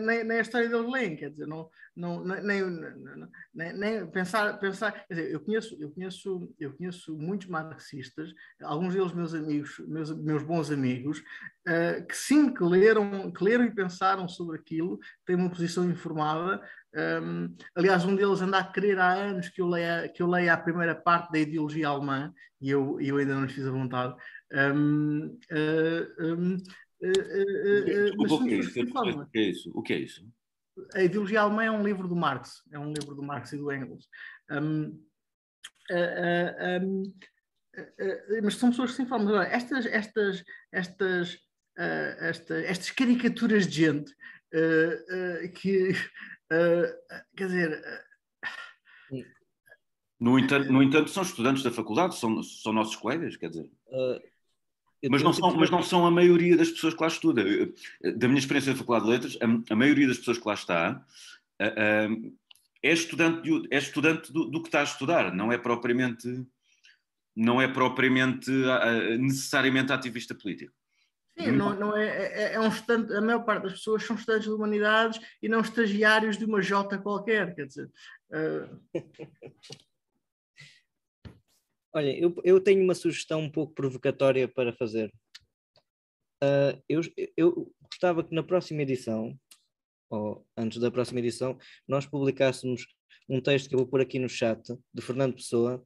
[0.00, 2.42] nem, nem- a história deles leem, quer dizer, não, não, nem,
[3.52, 8.32] nem, nem- pensar, pensar, quer dizer, eu conheço, eu conheço, eu conheço muitos marxistas,
[8.62, 11.22] alguns deles meus amigos, meus, meus bons amigos,
[12.08, 16.62] que sim, que leram, que leram e pensaram sobre aquilo, têm uma posição informada.
[16.92, 20.52] Um, aliás, um deles anda a querer há anos que eu leia, que eu leia
[20.54, 24.14] a primeira parte da ideologia alemã e eu, eu ainda não lhes fiz a vontade.
[24.52, 26.56] Um, uh, um,
[27.00, 28.80] Desculpa, o são que é isso?
[28.80, 29.20] informam.
[29.22, 29.70] O que é isso?
[29.72, 30.28] O que é isso?
[30.94, 33.72] A ideologia alemã é um livro do Marx, é um livro do Marx e do
[33.72, 34.08] Engels.
[34.50, 35.00] Um,
[35.90, 37.04] uh,
[37.78, 39.28] uh, mas são pessoas que se informam.
[39.28, 41.38] Agora, estas, estas, estas,
[42.18, 44.12] esta- estas caricaturas de gente
[45.54, 45.92] que,
[46.52, 47.82] uh, quer dizer,
[50.18, 53.70] No entanto, no entanto, são estudantes da faculdade, são, são nossos colegas, quer dizer.
[53.88, 54.20] Uh,
[55.10, 57.40] Mas não, são, que- mas não são a maioria das pessoas que lá estuda.
[57.42, 57.72] Eu-
[58.18, 61.06] Da minha experiência da Faculdade de Letras, a, a maioria das pessoas que lá está
[61.58, 62.08] ah, ah,
[62.82, 66.28] é estudante, de- é estudante do, do que está a estudar, não é propriamente,
[67.34, 70.74] não é propriamente ah, ah, necessariamente ativista político.
[71.44, 74.44] Sim, não, não é, é, é um estudante, a maior parte das pessoas são estudantes
[74.44, 77.90] de humanidades e não estagiários de uma Jota qualquer, quer dizer.
[78.32, 79.00] uh,
[81.92, 85.12] Olha, eu, eu tenho uma sugestão um pouco provocatória para fazer.
[86.42, 87.00] Ah, eu,
[87.36, 89.38] eu gostava que na próxima edição,
[90.08, 92.86] ou antes da próxima edição, nós publicássemos
[93.28, 94.62] um texto que eu vou pôr aqui no chat,
[94.92, 95.84] de Fernando Pessoa,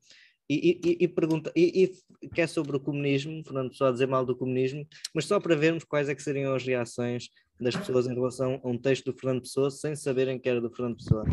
[0.49, 1.93] e, e, e- pergunta, e,
[2.23, 5.41] e que é sobre o comunismo, Fernando Pessoa a dizer mal do comunismo, mas só
[5.41, 7.29] para vermos quais é que seriam as reações
[7.61, 10.71] das pessoas em relação a um texto do Fernando Pessoa, sem saberem que era do
[10.71, 11.25] Fernando Pessoa.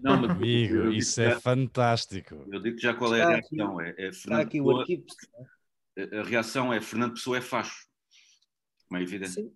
[0.00, 2.34] Não, mas Amigo, eu digo isso é já- fantástico.
[2.50, 3.80] Eu digo já qual é a Está aqui- reação.
[3.80, 5.04] É, é Está Fernando aqui o Pessoa- arquivo.
[6.20, 7.86] a reação é Fernando Pessoa é facho.
[8.88, 9.32] Como é evidente.
[9.32, 9.52] Sim,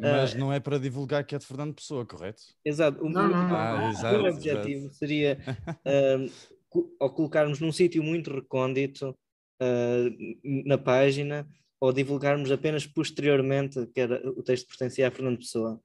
[0.00, 2.42] Mas não é para divulgar que é de Fernando Pessoa, correto?
[2.64, 3.04] Exato.
[3.04, 3.56] O, Não, não, não.
[3.56, 4.36] Ah, o exato, meu exato.
[4.36, 5.38] objetivo seria
[5.84, 6.26] ahm,
[6.72, 9.16] ou colocarmos num sítio muito recôndito
[9.60, 10.04] ah,
[10.42, 11.48] na página
[11.80, 15.80] ou divulgarmos apenas posteriormente que era, o texto pertencia a Fernando Pessoa.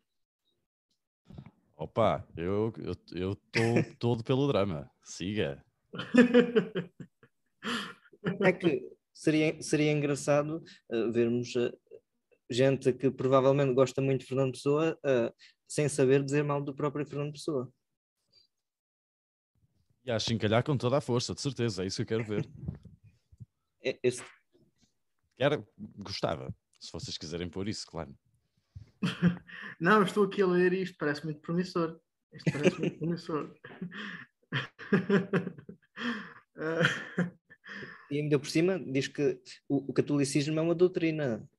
[1.77, 2.73] Opa, eu
[3.11, 3.35] estou
[3.99, 4.89] todo pelo drama.
[5.03, 5.63] Siga.
[8.41, 11.73] É que seria, seria engraçado ah, vermos ah,
[12.49, 15.33] gente que provavelmente gosta muito de Fernando Pessoa ah,
[15.67, 17.69] sem saber dizer mal do próprio Fernando Pessoa.
[20.05, 21.83] E a chincalhar com toda a força, de certeza.
[21.83, 22.47] É isso que eu quero ver.
[23.83, 24.23] É- Esse,
[25.37, 25.67] Quero,
[25.97, 28.15] gostava, se vocês quiserem pôr isso, claro.
[29.79, 31.99] Não, estou aqui a ler isto, parece muito promissor.
[32.33, 33.53] Isto parece muito promissor.
[38.09, 41.49] E ainda por cima diz que o, o catolicismo é uma doutrina.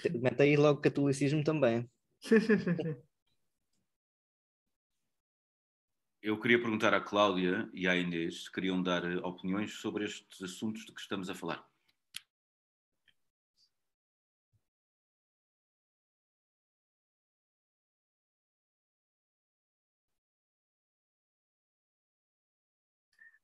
[0.00, 1.90] Te- Mete aí logo catolicismo também.
[2.20, 2.96] sim, sim, sim, sim.
[6.28, 10.42] Eu queria perguntar à Cláudia e à Inês se queriam dar eh, opiniões sobre estes
[10.42, 11.66] assuntos de que estamos a falar.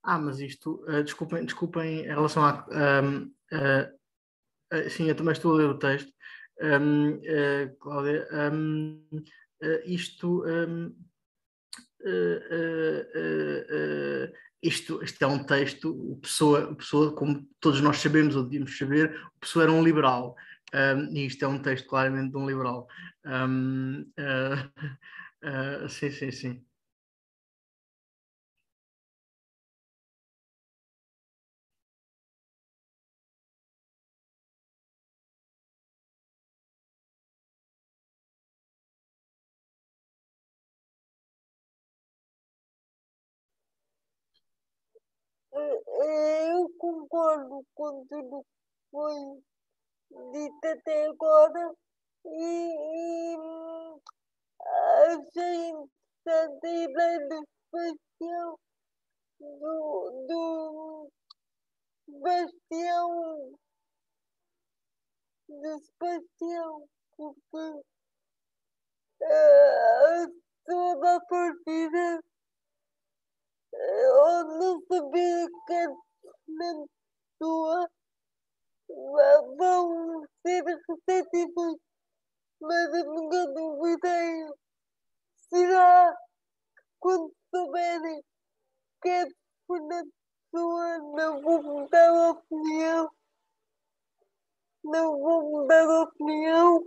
[0.02, 2.66] Ah, mas isto, uh, desculpem, desculpem em relação a.
[2.66, 3.24] uh,
[4.77, 6.12] uh, sim, eu também estou a ler o texto.
[6.61, 9.02] um, uh, Cláudia, um,
[9.62, 10.44] uh, isto,
[12.05, 12.10] um,
[14.31, 14.32] uh,
[14.62, 18.76] isto, isto é um texto, o Pessoa, o Pessoa, como todos nós sabemos ou devíamos
[18.78, 20.35] saber, o Pessoa era um liberal.
[20.74, 22.89] Um, e isto é um texto claramente de um liberal.
[23.24, 24.05] Um,
[25.89, 26.64] sim, sim, sim.
[45.56, 49.14] Eu concordo com tudo que foi
[50.32, 51.74] dito até agora
[52.24, 53.36] e, e
[55.12, 58.59] achei interessante a ideia do Sebastião,
[59.39, 61.10] do, do
[62.06, 63.59] Sebastião,
[65.48, 67.85] do Sebastião, porque
[69.22, 72.24] uh, toda a partida
[73.76, 75.88] eu não sabia que a
[77.38, 77.90] pessoa
[79.56, 81.76] vão ser receptivos,
[82.60, 84.48] mas eu nunca duvidei.
[85.48, 86.16] Será
[87.01, 88.22] quando souberem
[89.02, 89.26] que a
[89.66, 93.10] pessoa não vou mudar a opinião?
[94.84, 96.84] Não vou mudar a opinião?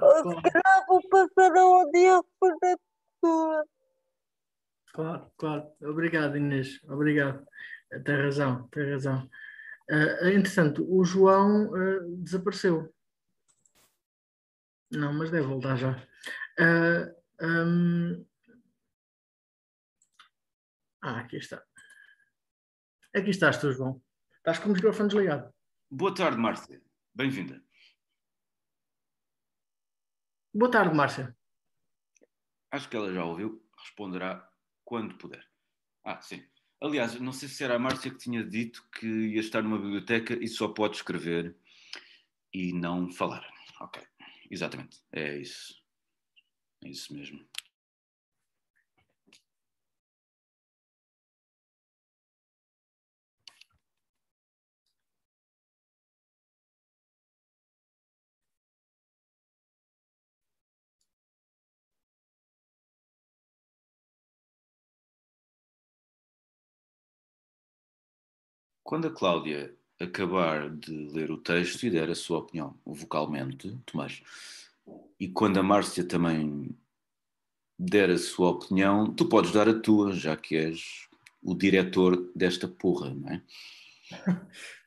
[0.00, 3.64] Ou se calhar vou passar a odiar por a pessoa.
[4.94, 5.72] Claro, claro.
[5.82, 6.80] Obrigado, Inês.
[6.84, 7.44] Obrigado.
[8.04, 9.28] Tem razão, tem razão.
[9.90, 12.94] Uh, entretanto, o João uh, desapareceu.
[14.92, 15.96] Não, mas deve voltar já.
[16.60, 18.26] Uh, um...
[21.02, 21.60] Ah, aqui está.
[23.12, 24.00] Aqui estás tu, João.
[24.36, 25.52] Estás com o microfone desligado.
[25.90, 26.80] Boa tarde, Márcia.
[27.12, 27.60] Bem-vinda.
[30.54, 31.36] Boa tarde, Márcia.
[32.70, 33.60] Acho que ela já ouviu.
[33.76, 34.53] Responderá
[34.94, 35.44] quando puder.
[36.04, 36.40] Ah, sim.
[36.80, 40.34] Aliás, não sei se era a Márcia que tinha dito que ia estar numa biblioteca
[40.40, 41.56] e só pode escrever
[42.52, 43.44] e não falar.
[43.80, 44.00] Ok,
[44.48, 45.02] exatamente.
[45.10, 45.82] É isso.
[46.84, 47.44] É isso mesmo.
[68.84, 74.22] Quando a Cláudia acabar de ler o texto e der a sua opinião vocalmente, Tomás,
[75.18, 76.76] e quando a Márcia também
[77.78, 81.08] der a sua opinião, tu podes dar a tua, já que és
[81.42, 83.42] o diretor desta porra, não é?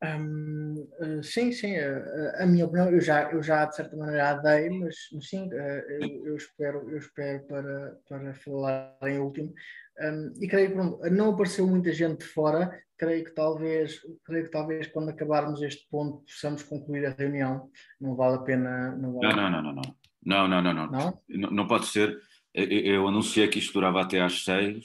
[0.00, 4.30] Um, uh, sim, sim, uh, a minha opinião eu já, eu já de certa maneira
[4.30, 9.52] a dei, mas, mas sim, eu, eu, espero, eu espero para, para falar em último.
[10.00, 14.50] Um, e creio que não apareceu muita gente de fora, creio que talvez, creio que
[14.50, 17.70] talvez quando acabarmos este ponto possamos concluir a reunião.
[18.00, 18.96] Não vale a pena.
[18.96, 19.96] Não, vale não, não, não, não, não.
[20.24, 20.90] Não, não, não, não.
[20.90, 22.18] Não, não, não pode ser.
[22.54, 24.84] Eu, eu anunciei que isto durava até às seis.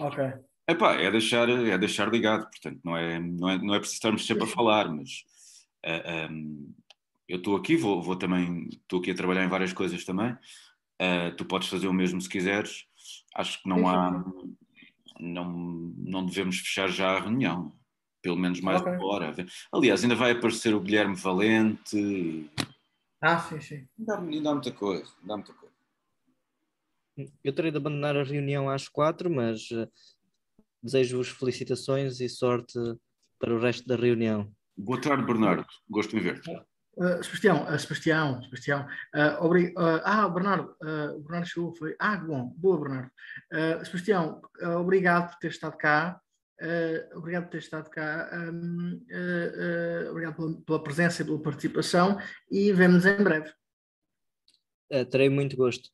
[0.00, 0.24] Ok.
[0.68, 4.24] Epá, é deixar, é deixar ligado, portanto, não é, não é, não é preciso estarmos
[4.24, 5.08] sempre a falar, mas
[5.84, 6.74] uh, eh, um, ehm,
[7.28, 10.32] eu estou aqui, vou, vou também, estou aqui a trabalhar em várias coisas também.
[11.00, 12.86] Uh, tu podes fazer o mesmo se quiseres.
[13.34, 14.24] Acho que não há,
[15.18, 15.52] não,
[15.96, 17.72] não devemos fechar já a reunião,
[18.22, 18.94] pelo menos mais okay.
[18.94, 19.34] uma hora.
[19.72, 21.96] Aliás, ainda vai aparecer o Guilherme Valente.
[21.96, 22.50] E...
[23.20, 23.88] Ah, sim, sim.
[23.98, 25.70] Dá, dá muita coisa, dá muita coisa.
[27.44, 29.86] Eu terei de abandonar a reunião às quatro, mas uh,
[30.82, 32.78] Desejo-vos felicitações e sorte
[33.38, 34.50] para o resto da reunião.
[34.74, 35.66] Boa tarde, Bernardo.
[35.90, 36.40] Gosto de ver.
[37.00, 38.86] Uh, Sebastião, uh, Sebastião, Sebastião.
[39.14, 41.96] Uh, ah, Bernardo, uh, Bernardo chegou, foi.
[41.98, 43.10] Ah, bom, boa, Bernardo.
[43.86, 44.42] Sebastião,
[44.78, 46.20] obrigado por ter estado cá.
[47.14, 48.28] obrigado por ter estado cá.
[48.34, 49.00] Um,
[50.10, 52.18] obrigado pela, pela, presença e pela participação
[52.50, 53.50] e vemos em breve.
[55.10, 55.88] terei muito gosto.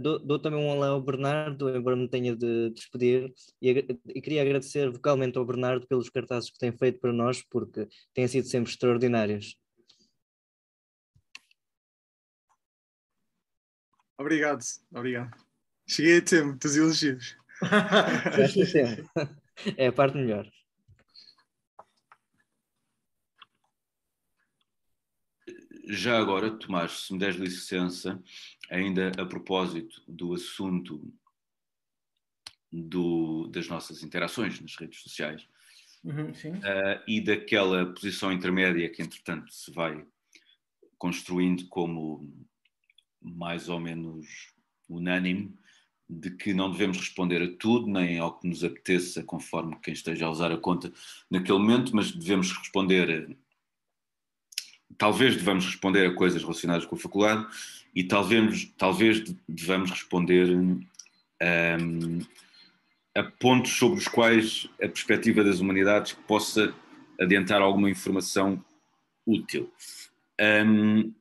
[0.00, 3.32] Dou, dou, também um olá ao Bernardo, embora me tenha de despedir,
[3.62, 3.70] e,
[4.14, 8.28] e, queria agradecer vocalmente ao Bernardo pelos cartazes que tem feito para nós, porque têm
[8.28, 9.56] sido sempre extraordinários.
[14.20, 15.34] Obrigado, obrigado.
[15.88, 17.38] Cheguei a tempo dos elogios.
[19.78, 20.46] é a parte melhor.
[25.88, 28.22] Já agora, Tomás, se me des licença,
[28.70, 31.02] ainda a propósito do assunto
[32.70, 35.48] do, das nossas interações nas redes sociais,
[36.04, 36.52] Uhum, sim.
[36.52, 40.06] uh, e daquela posição intermédia que, entretanto, se vai
[40.98, 42.49] construindo como
[43.20, 44.26] mais ou menos
[44.88, 45.54] unânime,
[46.08, 50.26] de que não devemos responder a tudo, nem ao que nos apeteça, conforme quem esteja
[50.26, 50.92] a usar a conta
[51.30, 53.36] naquele momento, mas devemos responder.
[54.98, 57.46] Talvez devamos responder a coisas relacionadas com a faculdade
[57.94, 60.80] e talvez, talvez devamos responder um,
[63.14, 66.74] a pontos sobre os quais a perspectiva das humanidades possa
[67.20, 68.62] adiantar alguma informação
[69.26, 69.72] útil.
[70.40, 71.12] Um,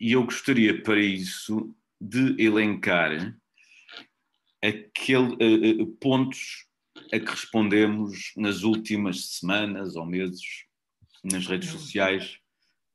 [0.00, 3.36] e eu gostaria para isso de elencar
[4.62, 6.66] aquele, uh, pontos
[7.12, 10.64] a que respondemos nas últimas semanas ou meses
[11.22, 12.38] nas redes sociais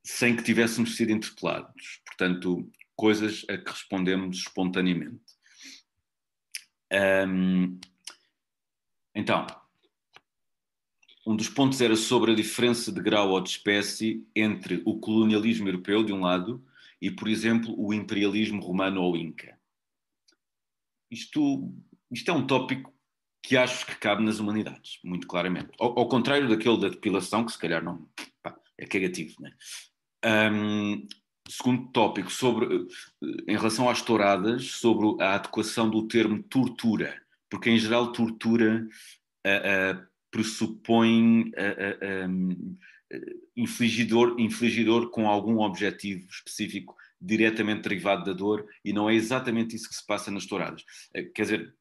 [0.03, 2.01] sem que tivéssemos sido interpelados.
[2.05, 5.21] Portanto, coisas a que respondemos espontaneamente.
[7.27, 7.79] Um,
[9.13, 9.47] então,
[11.25, 15.67] um dos pontos era sobre a diferença de grau ou de espécie entre o colonialismo
[15.67, 16.63] europeu, de um lado,
[17.01, 19.57] e, por exemplo, o imperialismo romano ou inca.
[21.11, 21.73] Isto,
[22.11, 22.93] isto é um tópico
[23.43, 25.69] que acho que cabe nas humanidades, muito claramente.
[25.79, 28.09] Ao, ao contrário daquele da depilação, que se calhar não
[28.41, 29.35] pá, é cagativo.
[29.39, 29.51] Né?
[30.51, 31.07] Um,
[31.47, 32.87] segundo tópico, sobre,
[33.47, 38.87] em relação às touradas, sobre a adequação do termo tortura porque em geral tortura
[39.47, 41.51] uh, uh, pressupõe
[42.27, 42.77] um,
[43.55, 49.89] infligidor, infligidor com algum objetivo específico diretamente derivado da dor e não é exatamente isso
[49.89, 50.83] que se passa nas touradas.
[51.33, 51.75] Quer dizer,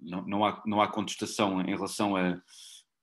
[0.00, 2.40] não, não, há, não há contestação em relação a,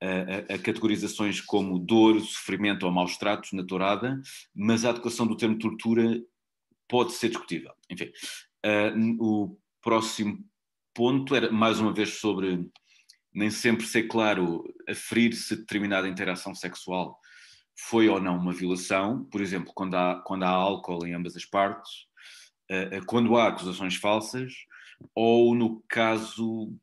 [0.02, 4.20] a, a, categorizações como dor, sofrimento ou maus tratos na tourada,
[4.54, 6.22] mas a adequação do termo tortura
[6.88, 7.74] pode ser discutível.
[7.90, 8.12] Enfim,
[8.66, 10.44] uh, o próximo
[10.94, 12.70] ponto era, mais uma vez, sobre
[13.34, 17.20] nem sempre ser claro aferir se determinada interação sexual
[17.76, 21.46] foi ou não uma violação, por exemplo, quando há, quando há álcool em ambas as
[21.46, 22.08] partes,
[22.72, 24.54] uh, quando há acusações falsas,
[25.14, 26.74] ou no caso,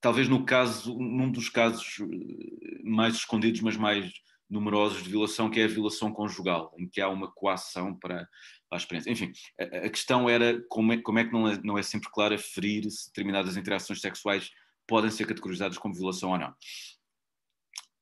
[0.00, 4.12] talvez no caso, num dos casos eh, mais escondidos, mas mais
[4.48, 8.28] numerosos de violação, que é a violação conjugal, em que há uma coação para,
[8.68, 9.10] para a experiência.
[9.10, 12.08] Enfim, a, a, questão era como é, como é que não é, não é sempre
[12.10, 14.50] claro aferir se determinadas interações sexuais
[14.86, 16.54] podem ser categorizadas como violação ou não.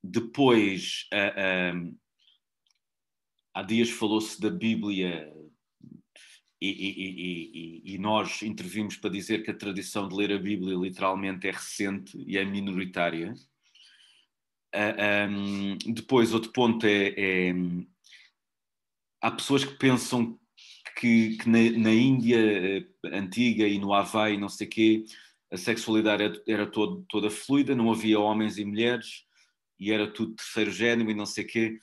[0.02, 1.06] Depois,
[3.54, 5.32] há dias falou-se da Bíblia
[6.60, 10.76] e, e, e, e, nós intervimos para dizer que a tradição de ler a Bíblia
[10.76, 13.34] literalmente é recente e é minoritária.
[14.74, 17.54] Uh, um, depois, outro ponto é, é,
[19.20, 20.38] Há pessoas que pensam
[20.98, 25.04] que, que na, na, Índia eh, antiga e no Havaí, não sei quê,
[25.50, 29.24] a sexualidade era, era todo, toda fluida, não havia homens e mulheres
[29.80, 31.78] e era tudo terceiro género e não sei quê.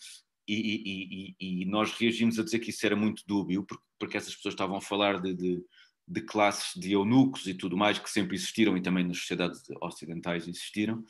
[0.54, 4.36] E, e, e, nós reagimos a dizer que isso era muito dúbio, porque, porque essas
[4.36, 5.64] pessoas estavam a falar de, de,
[6.06, 10.48] de classes de eunucos e tudo mais que sempre existiram e também nas sociedades ocidentais
[10.50, 11.06] existiram.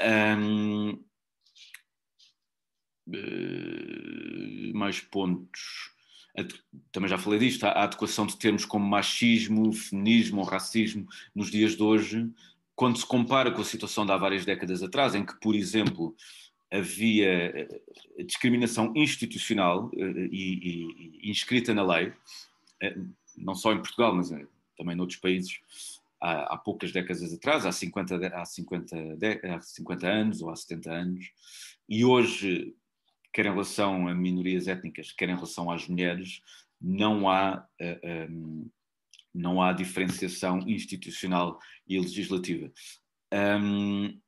[0.00, 0.90] Um,
[3.08, 5.90] uh, mais pontos.
[6.92, 11.76] Também já falei disto, a adequação de termos como machismo, feminismo ou racismo nos dias
[11.76, 12.30] de hoje,
[12.76, 16.14] quando se compara com a situação de há várias décadas atrás, em que, por exemplo,
[16.74, 17.80] havia eh,
[18.24, 22.12] discriminação institucional eh, e, e, e inscrita na lei,
[23.36, 24.30] não só em Portugal, mas
[24.76, 25.60] também noutros países,
[26.20, 28.96] há, há poucas décadas atrás, há 50, há, 50,
[29.44, 31.32] há 50 anos ou há 70 anos,
[31.88, 32.74] e hoje,
[33.32, 36.42] quer em relação a minorias étnicas, quer em relação às mulheres,
[36.80, 38.66] não há, eh, ehm,
[39.34, 42.70] não há diferenciação institucional e legislativa.
[43.32, 44.20] Um,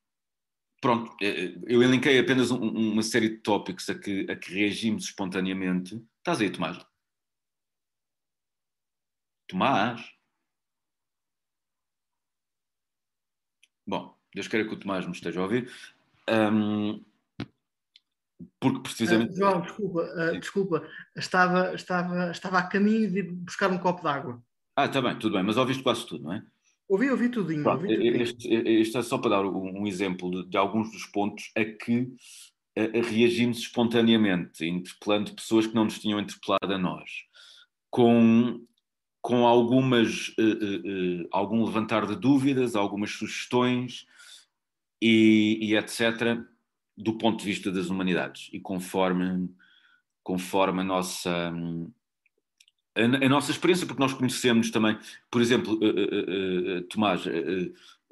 [0.81, 2.59] pronto, eh, eu elenquei apenas um,
[2.93, 6.03] uma série de tópicos a que, a que reagimos espontaneamente.
[6.19, 6.79] Estás aí, Tomás?
[9.49, 10.01] Tomás?
[13.87, 15.71] Bom, Deus queira que o Tomás me esteja a ouvir.
[16.29, 17.05] Um,
[18.61, 19.33] porque precisamente.
[19.33, 24.43] Uh, João, desculpa, uh, desculpa, estava, estava, estava a caminho de buscar um copo d'água.
[24.77, 26.45] Ah, está bem, tudo bem, mas ouviste quase tudo, não é?
[26.89, 27.63] Ouvi, ouvi tudinho.
[27.63, 28.23] Pronto, ouvi tudinho.
[28.23, 31.65] Este, este, é só para dar um, um exemplo de, de, alguns dos pontos a
[31.65, 37.11] que uh, reagimos espontaneamente, interpelando pessoas que não nos tinham interpelado a nós,
[37.91, 38.61] com
[39.27, 44.07] com algumas, uh, uh, algum levantar de dúvidas, algumas sugestões
[45.03, 46.39] e, e, etc.,
[46.97, 49.51] do ponto de vista das humanidades e conforme,
[50.23, 51.53] conforme a nossa.
[52.97, 54.99] A, a nossa experiência, porque nós conhecemos também,
[55.31, 55.79] por exemplo,
[56.89, 57.23] Tomás,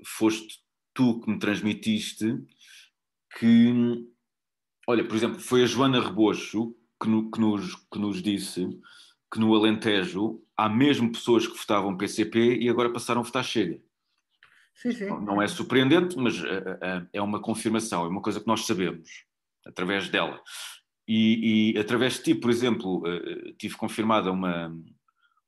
[0.05, 0.59] foste
[0.93, 2.39] tu que me transmitiste
[3.39, 4.07] que,
[4.87, 8.69] olha, por exemplo, foi a Joana Rebocho que, no, que, nos, que nos disse
[9.33, 13.81] que no Alentejo há mesmo pessoas que votavam PCP e agora passaram a votar Chega.
[14.75, 15.07] Sim, sim.
[15.07, 19.25] Não é surpreendente, mas uh, uh, é uma confirmação, é uma coisa que nós sabemos
[19.67, 20.41] através dela.
[21.07, 24.75] E, e através de ti, por exemplo, uh, tive confirmada uma,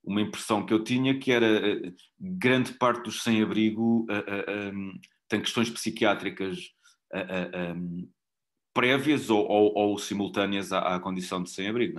[0.04, 1.80] uma impressão que eu tinha que era
[2.18, 4.06] grande parte dos sem-abrigo
[4.72, 4.92] um,
[5.28, 6.58] tem questões psiquiátricas
[7.76, 8.08] um,
[8.72, 11.98] prévias ou, ou, ou, simultâneas à, à condição de sem-abrigo.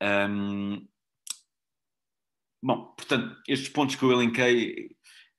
[0.00, 0.28] É?
[0.28, 0.86] Um,
[2.62, 4.94] bom, portanto, estes pontos que eu elenquei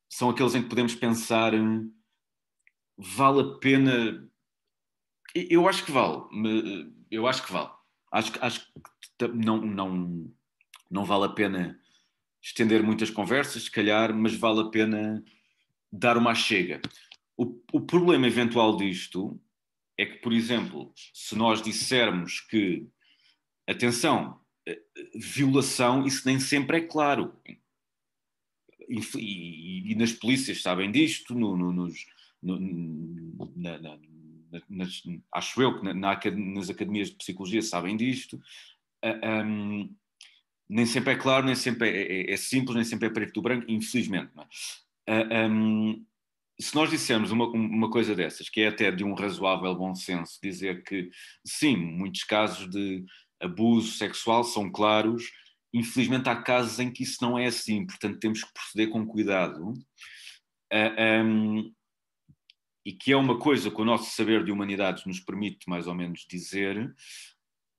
[0.09, 1.53] são aqueles em que podemos pensar
[2.97, 4.29] vale a pena
[5.35, 6.23] eu acho que vale
[7.09, 7.69] eu acho que vale.
[8.11, 8.67] Acho, acho
[9.17, 10.31] que não, não,
[10.89, 11.79] não vale a pena
[12.41, 15.23] estender muitas conversas se calhar, mas vale a pena
[15.91, 16.81] dar uma chega.
[17.37, 19.39] O, o problema eventual disto
[19.97, 22.87] é que, por exemplo, se nós dissermos que
[23.67, 24.81] atenção, eh,
[25.15, 27.35] violação, isso nem sempre é claro.
[28.87, 32.05] E, e, e nas polícias sabem disto, no, no, nos,
[32.41, 32.59] no,
[33.55, 33.97] na, na,
[34.69, 35.03] nas,
[35.33, 38.39] acho eu que na, na, nas academias de psicologia sabem disto.
[39.03, 39.95] Uh, um,
[40.67, 43.41] nem sempre é claro, nem sempre é, é, é, simples, nem sempre é preto do
[43.41, 44.31] branco, infelizmente.
[45.07, 46.05] Uh, um,
[46.59, 50.39] se nós dissermos uma, uma coisa dessas, que é até de um razoável bom senso,
[50.41, 51.09] dizer que
[51.45, 53.03] sim, muitos casos de
[53.41, 55.29] abuso sexual são claros,
[55.75, 59.71] Infelizmente há casos em que isso não é assim, portanto temos que proceder com cuidado.
[59.71, 59.75] Uh,
[60.71, 61.73] ah, um,
[62.85, 65.95] e que é uma coisa que o nosso saber de humanidades nos permite mais ou
[65.95, 66.93] menos dizer,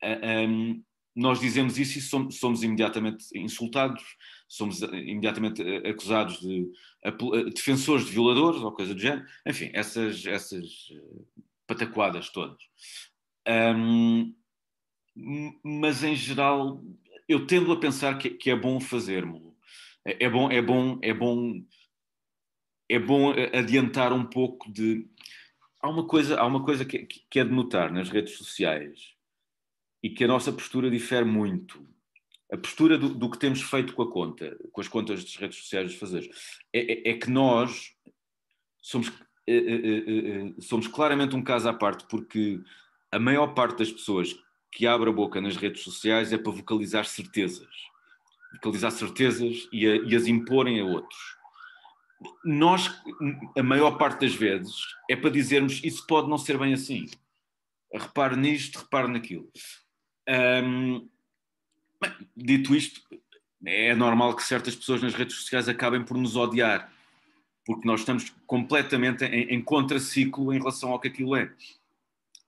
[0.03, 0.19] ah,
[0.49, 0.83] um,
[1.15, 4.03] nós dizemos isso e somos, imediatamente insultados,
[4.47, 6.71] somos imediatamente acusados de
[7.55, 10.67] defensores de violadores ou coisa do género, enfim, essas, essas
[11.67, 12.63] pataquadas todas.
[13.49, 14.35] Um,
[15.65, 16.85] mas em geral
[17.29, 19.43] eu tendo a pensar que, que é bom fazermos.
[20.05, 21.63] É, é, bom, é bom, é bom,
[22.89, 25.09] é bom adiantar um pouco de.
[25.81, 29.15] Há uma coisa, há uma coisa que, que é de notar nas redes sociais
[30.03, 31.87] e que a nossa postura difere muito.
[32.53, 35.59] A postura do, do que temos feito com a conta, com as contas das redes
[35.59, 36.29] sociais dos fazeres,
[36.73, 37.93] é, é, é que nós
[38.81, 39.13] somos,
[39.49, 42.61] é, somos claramente um caso à parte, porque
[43.11, 44.37] a maior parte das pessoas
[44.71, 47.75] que abre a boca nas redes sociais é para vocalizar certezas.
[48.55, 51.36] Vocalizar certezas e, a, e as imporem a outros.
[52.45, 52.91] Nós,
[53.57, 54.75] a maior parte das vezes,
[55.09, 57.07] é para dizermos isso pode não ser bem assim.
[57.93, 59.51] Repare nisto, repare naquilo.
[62.37, 63.01] Dito isto,
[63.65, 66.93] é normal que certas pessoas nas redes sociais acabem por nos odiar,
[67.65, 71.53] porque nós estamos completamente em, em contraciclo em relação ao que aquilo é.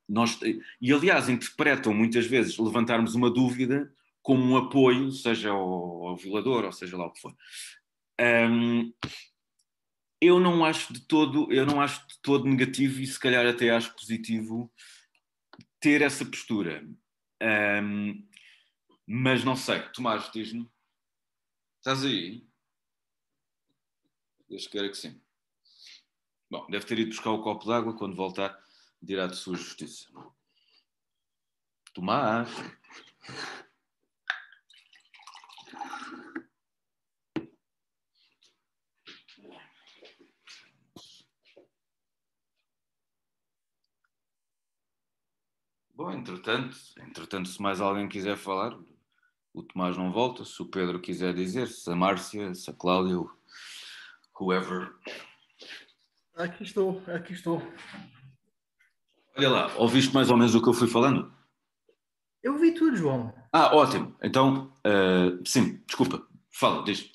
[0.08, 0.38] Nós,
[0.80, 3.92] e aliás, interpretam muitas vezes levantarmos uma dúvida
[4.22, 7.34] como um apoio, seja ao, ao violador, ou seja lá o que for.
[10.20, 13.70] Eu não acho de todo, eu não acho de todo negativo e se calhar até
[13.70, 14.72] acho positivo
[15.80, 16.86] ter essa postura.
[17.42, 18.26] Um,
[19.06, 20.68] mas não sei, Tomás, diz-me.
[21.78, 22.46] Estás aí?
[24.48, 25.20] Deus queira que sim.
[26.50, 28.58] Bom, deve ter ido buscar o copo d'água quando voltar
[29.00, 30.08] dirá de sua justiça.
[31.94, 32.50] Tomás.
[45.98, 48.78] Bom, entretanto, entretanto, se mais alguém quiser falar,
[49.52, 53.16] o Tomás não volta, se o Pedro quiser dizer, se a Márcia, se a Cláudia,
[54.40, 54.94] whoever.
[56.36, 57.60] Aqui estou, aqui estou.
[59.36, 61.34] Olha lá, ouviste mais ou menos o que eu fui falando?
[62.44, 63.34] Eu vi tudo, João.
[63.52, 64.16] Ah, ótimo.
[64.22, 67.10] Então, uh, sim, desculpa, fala, diz.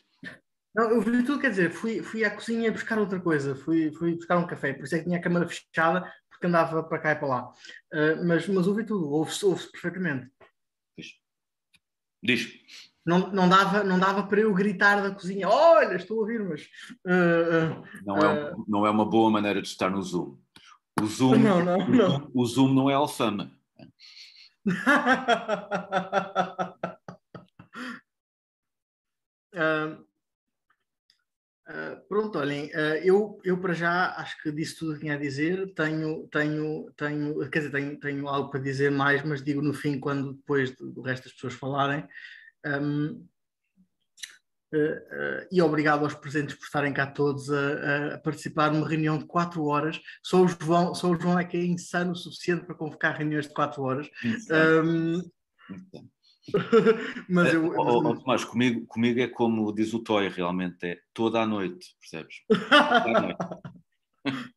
[0.76, 4.15] Não, eu vi tudo, quer dizer, fui, fui à cozinha buscar outra coisa, fui, fui
[4.15, 6.11] buscar um café, por isso é que tinha a câmara fechada,
[6.44, 7.53] porque andava para cá e para lá.
[7.94, 10.30] Uh, mas, mas ouvi tudo, ouve-se ouve perfeitamente.
[10.98, 11.14] Diz.
[12.22, 12.60] Diz.
[13.06, 16.64] Não, não, dava, não dava para eu gritar da cozinha, olha, estou a ouvir, mas.
[17.06, 20.38] Uh, não, é, não é uma boa maneira de estar no Zoom.
[21.02, 22.32] O Zoom não, não, não.
[22.34, 23.52] O, Zoom não é Alfama.
[29.56, 30.06] uh,
[31.69, 35.15] uh, pronto, olhem, uh, eu, eu para já acho que disse tudo o que tinha
[35.15, 35.73] a dizer.
[35.73, 39.99] Tenho, tenho, tenho, quer dizer, tenho, tenho algo para dizer mais, mas digo no fim,
[39.99, 42.07] quando depois do, resto das pessoas falarem.
[42.65, 43.26] Um,
[44.73, 49.19] Uh, uh, e obrigado aos presentes por estarem cá todos a, a, participar numa reunião
[49.19, 50.02] de quatro horas.
[50.23, 53.48] Só o, João, só o João é que é insano o suficiente para convocar reuniões
[53.48, 54.10] de quatro horas.
[54.84, 55.22] Um,
[57.30, 57.68] mas eu.
[57.78, 61.95] Oh, oh, Tomás, comigo, comigo é como diz o Toy, realmente é toda a noite,
[61.99, 62.44] percebes?
[62.48, 63.38] Toda a noite.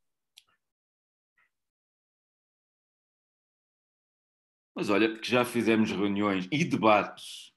[4.77, 7.51] Mas olha, que já fizemos reuniões e debates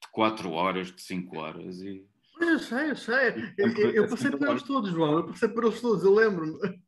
[0.00, 2.06] de 4 horas, de 5 horas e.
[2.40, 3.54] Eu sei, eu sei.
[3.58, 5.18] Eu, eu, eu passei por eles todos, João.
[5.18, 6.80] Eu passei por eles todos, eu lembro-me.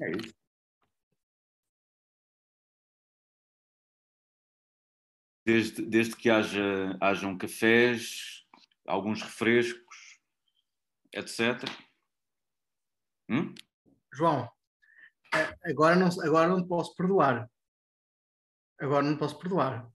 [0.00, 0.41] É isso.
[5.44, 8.46] Desde, desde que haja, hajam cafés,
[8.86, 10.20] alguns refrescos,
[11.12, 11.64] etc.
[13.28, 13.54] Hum?
[14.12, 14.48] João,
[15.64, 17.50] agora não, agora não posso perdoar.
[18.78, 19.90] Agora não posso perdoar.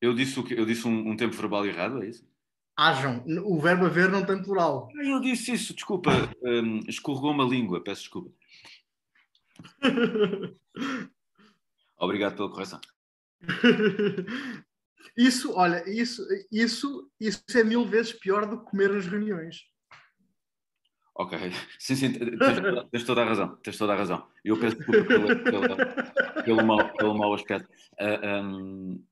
[0.00, 2.28] Eu disse, o que, eu disse um, um tempo verbal errado, é isso?
[2.76, 3.24] Hajam.
[3.44, 4.88] O verbo haver não tem plural.
[4.94, 6.10] Eu disse isso, desculpa.
[6.42, 8.32] Um, escorregou uma língua, peço desculpa.
[11.98, 12.80] Obrigado pela correção.
[15.18, 19.64] Isso, olha, isso, isso, isso é mil vezes pior do que comer nas reuniões.
[21.12, 21.36] Ok,
[21.80, 22.60] sim, sim, tens,
[22.92, 24.30] tens, toda a razão, tens toda a razão.
[24.44, 27.68] Eu peço desculpa pelo, pelo, pelo, mau, pelo mau aspecto.
[27.94, 29.04] Uh, ah, um,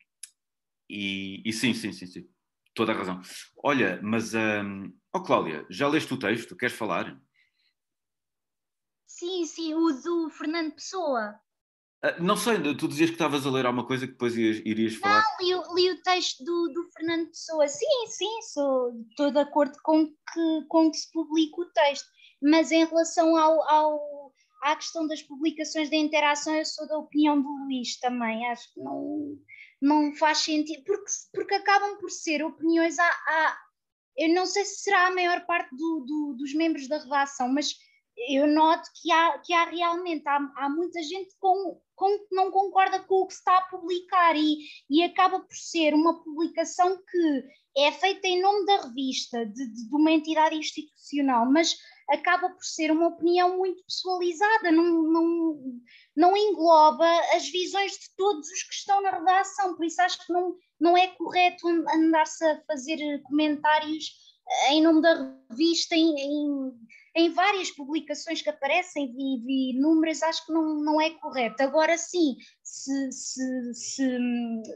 [0.89, 2.28] e, e, sim, sim, sim, sim,
[2.73, 3.20] toda a razão.
[3.57, 6.57] Olha, mas, um, oh Cláudia, já leste o texto?
[6.57, 7.20] Queres falar?
[9.09, 11.35] Sim, sim, o do Fernando Pessoa.
[12.05, 14.97] Uh, não sei, tu dizias que estavas a ler alguma coisa que depois ias, irias
[14.97, 15.24] falar.
[15.40, 17.66] Não, li, li o texto do, do, Fernando Pessoa.
[17.68, 22.06] Sim, sim, sou, estou de acordo com que, com que se publique o texto.
[22.43, 24.32] Mas em relação ao, ao,
[24.62, 28.47] à questão das publicações da interação, eu sou da opinião do Luís também.
[28.48, 29.39] Acho que não,
[29.81, 32.98] não faz sentido, porque, porque acabam por ser opiniões.
[32.98, 33.59] Há, há,
[34.18, 37.74] eu não sei se será a maior parte do, do, dos membros da redação, mas
[38.16, 42.51] eu noto que há, que há realmente há, há muita gente com, com, que não
[42.51, 47.44] concorda com o que está a publicar e, e acaba por ser uma publicação que
[47.76, 51.76] é feita em nome da revista, de, de, de uma entidade institucional, mas
[52.09, 55.80] acaba por ser uma opinião muito pessoalizada, não, não,
[56.16, 60.32] não engloba as visões de todos os que estão na redação, por isso acho que
[60.32, 64.10] não, não é correto andar-se a fazer comentários
[64.70, 66.72] em nome da revista, em, em
[67.16, 71.62] em várias publicações que aparecem, vi, vi números, acho que não, não é correto.
[71.62, 74.18] Agora sim, se, se, se,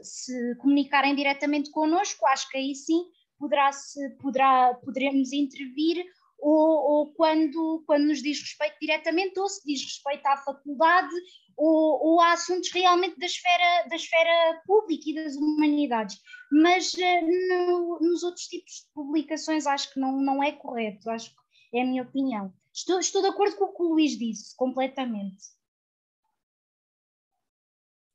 [0.01, 3.03] se comunicarem diretamente connosco, acho que aí sim
[3.37, 6.03] poderá -se, poderá, poderemos intervir
[6.39, 11.13] ou, ou, quando, quando nos diz respeito diretamente, ou se diz respeito à faculdade,
[11.55, 16.17] ou, ou a assuntos realmente da esfera, da esfera pública e das humanidades.
[16.51, 21.07] Mas eh, no, nos outros tipos de publicações acho que não, não é correto.
[21.11, 21.40] Acho que
[21.73, 22.53] é a minha opinião.
[22.73, 25.51] Estou, estou de acordo com o que o Luís disse, completamente.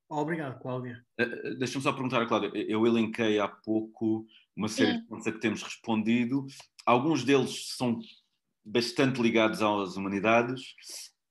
[0.08, 1.04] Obrigado, Cláudia.
[1.20, 2.50] Uh, Deixa-me só perguntar a Cláudia.
[2.54, 4.26] Eu elenquei há pouco
[4.56, 5.00] uma série Sim.
[5.00, 6.46] de pontos a que temos respondido.
[6.84, 7.98] Alguns deles são
[8.64, 10.62] bastante ligados às humanidades.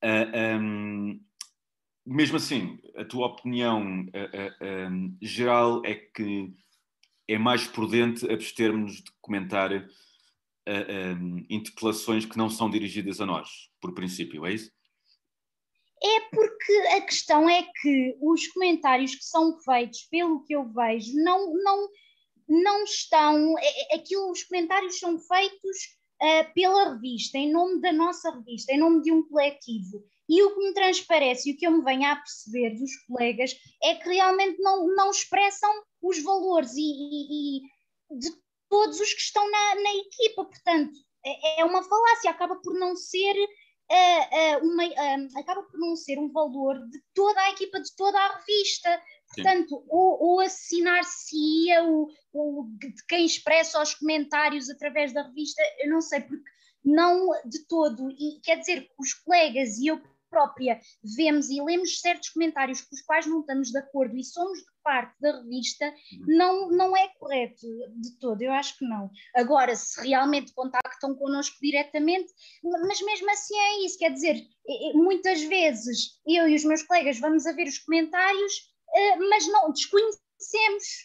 [0.03, 1.21] Uh, eh, um, ehm,
[2.05, 6.53] mesmo assim, a tua opinião uh, um, geral é que
[7.27, 9.71] é mais prudente abstermos de comentar
[10.67, 14.71] uh, interpelações que não são dirigidas a nós, por princípio, é isso?
[16.03, 21.13] É porque a questão é que os comentários que são feitos, pelo que eu vejo,
[21.15, 21.89] não, não,
[22.47, 23.57] não estão.
[23.57, 25.77] É, é aquilo, os comentários são feitos
[26.21, 30.03] uh, pela revista, em nome da nossa revista, em nome de um coletivo.
[30.27, 33.55] E o que me transparece e o que eu me venho a perceber dos colegas
[33.83, 35.71] é que realmente não, não expressam
[36.01, 38.31] os valores e, e, e de
[38.69, 40.45] todos os que estão na, na equipa.
[40.45, 43.35] Portanto, é, é uma falácia, acaba por não ser.
[43.87, 47.95] Uh, uh, uma, uh, acaba por não ser um valor de toda a equipa, de
[47.95, 49.01] toda a revista.
[49.33, 55.89] Portanto, ou, ou assassinar-se-ia o, o, de quem expressa os comentários através da revista, eu
[55.89, 56.49] não sei, porque
[56.83, 58.09] não de todo.
[58.11, 60.01] E quer dizer, os colegas e eu
[60.35, 60.81] própria
[61.15, 64.65] vemos e lemos certos comentários com os quais não estamos de acordo e somos de
[64.83, 65.91] parte da revista,
[66.27, 69.09] não, não é correto de todo, eu acho que não.
[69.33, 72.31] Agora, se realmente contactam connosco diretamente,
[72.63, 74.45] mas mesmo assim é isso, quer dizer,
[74.93, 78.53] muitas vezes eu e os meus colegas vamos a ver os comentários,
[78.93, 80.24] eh, mas não desconhecemos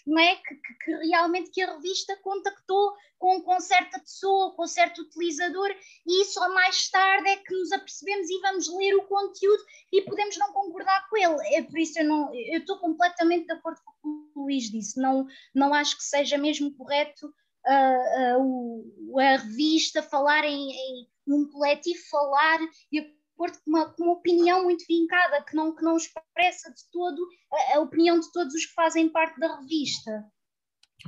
[0.06, 0.36] não é?
[0.36, 5.70] Que, que, que, realmente que a revista contactou com, com certa pessoa, com certo utilizador,
[6.06, 9.62] e só mais tarde é que nos apercebemos e vamos ler o conteúdo
[9.92, 11.54] e podemos não concordar com ele.
[11.54, 14.70] É por isso eu não eu estou completamente de acordo com o que o Luís
[14.70, 15.00] disse.
[15.00, 17.32] Não, não acho que seja mesmo correto
[17.66, 22.58] uh, a revista, falar em, em um coletivo, falar
[22.90, 26.90] de acordo com uma, com uma, opinião muito vincada, que não, que não expressa de
[26.92, 30.24] todo a, a opinião de todos os que fazem parte da revista.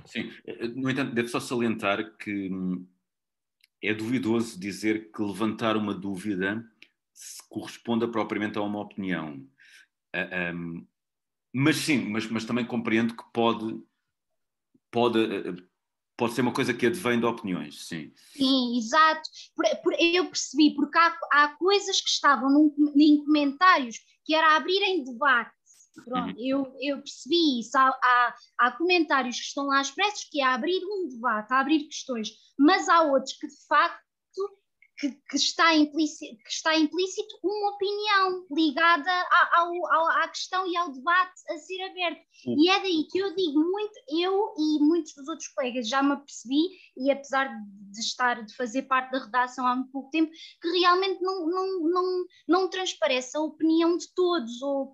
[0.06, 0.32] Sim,
[0.74, 2.86] no entanto, devo só salientar que hum,
[3.82, 6.64] é duvidoso dizer que levantar uma dúvida
[7.12, 9.46] se corresponda propriamente a uma opinião.
[10.14, 10.86] Uh, um,
[11.52, 13.78] mas sim, mas, mas também compreendo que pode,
[14.90, 15.68] pode, uh,
[16.16, 18.12] pode ser uma coisa que advém de opiniões, sim.
[18.36, 19.28] Sim, exato.
[19.54, 24.56] Por, por, eu percebi, porque há, há coisas que estavam num, em comentários que era
[24.56, 25.50] abrirem debate.
[26.04, 26.46] Pronto, uhum.
[26.46, 27.76] eu, eu percebi isso.
[27.76, 31.84] Há, há, há, comentários que estão lá expressos que é abrir um debate, a abrir
[31.84, 34.02] questões, mas há outros que de facto
[35.02, 39.10] que, que, está implícito, que está implícito uma opinião ligada
[39.50, 42.20] ao, ao, à questão e ao debate a ser aberto.
[42.40, 42.54] Sim.
[42.56, 46.12] E é daí que eu digo muito, eu e muitos dos outros colegas já me
[46.12, 50.30] apercebi, e apesar de estar, de fazer parte da redação há muito pouco tempo,
[50.60, 54.92] que realmente não, não, não, não transparece a opinião de todos, ou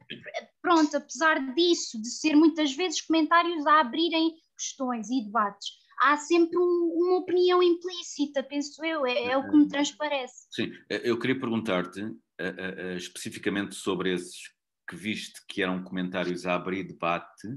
[0.63, 6.59] pronto, apesar disso, de ser muitas vezes comentários a abrirem questões e debates há sempre
[6.59, 10.47] um, uma opinião implícita, penso eu, é, é, o que me transparece.
[10.51, 14.55] Sim, eu queria perguntar-te uh, uh, especificamente sobre esses
[14.89, 17.49] que viste que eram comentários a abrir debate,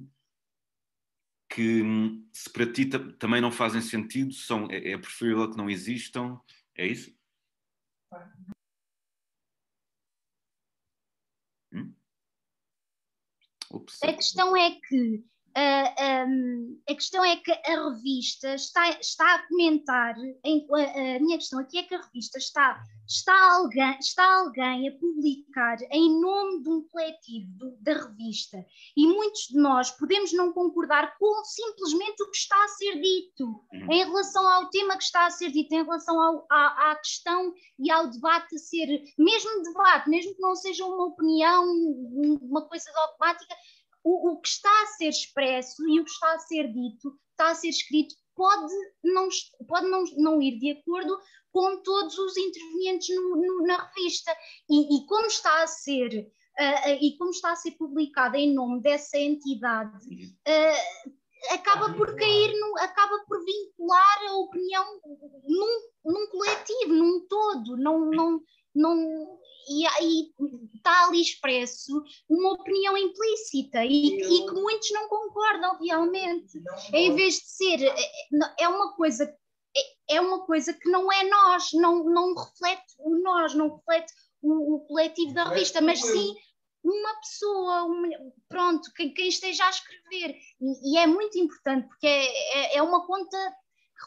[1.49, 5.69] que hum, se para ti também não fazem sentido, são, é, é preferível que não
[5.69, 6.39] existam,
[6.75, 7.13] é isso?
[11.73, 11.93] Hum?
[14.03, 19.47] A questão é que Uh, um, a questão é que a revista está, está a
[19.49, 20.15] comentar,
[20.45, 24.87] em, a, a, minha questão aqui é que a revista está, está, alguém, está alguém
[24.87, 28.65] a publicar em nome de um coletivo do, da revista
[28.95, 33.45] e muitos de nós podemos não concordar com simplesmente o que está a ser dito
[33.45, 33.91] uhum.
[33.91, 37.53] em relação ao tema que está a ser dito, em relação ao, à, à questão
[37.77, 41.65] e ao debate a ser, mesmo debate, mesmo que não seja uma opinião,
[42.41, 43.53] uma coisa dogmática,
[44.03, 47.51] o, o que está a ser expresso e o que está a ser dito, está
[47.51, 48.73] a ser escrito, pode
[49.03, 49.27] não,
[49.67, 51.17] pode não, não ir de acordo
[51.51, 54.35] com todos os intervenientes no, no, na revista.
[54.69, 58.81] E, e, como está a ser uh, e como está a ser publicada em nome
[58.81, 60.05] dessa entidade,
[60.47, 64.85] uh, acaba por cair, no, acaba por vincular a opinião
[65.47, 68.41] num, num coletivo, num todo, não, não,
[68.73, 69.39] não,
[69.69, 70.31] e aí
[70.75, 76.61] está ali expresso uma opinião implícita e, e, que muitos não concordam realmente.
[76.93, 78.11] Em vez de ser, é,
[78.59, 79.33] é uma coisa
[79.75, 84.13] é, é uma coisa que não é nós, não, não reflete o nós, não reflete
[84.41, 86.35] o, o coletivo da revista, mas sim
[86.83, 88.07] uma pessoa, uma,
[88.49, 90.35] pronto, quem, quem, esteja a escrever.
[90.59, 93.37] E, e, é muito importante, porque é, é, é uma conta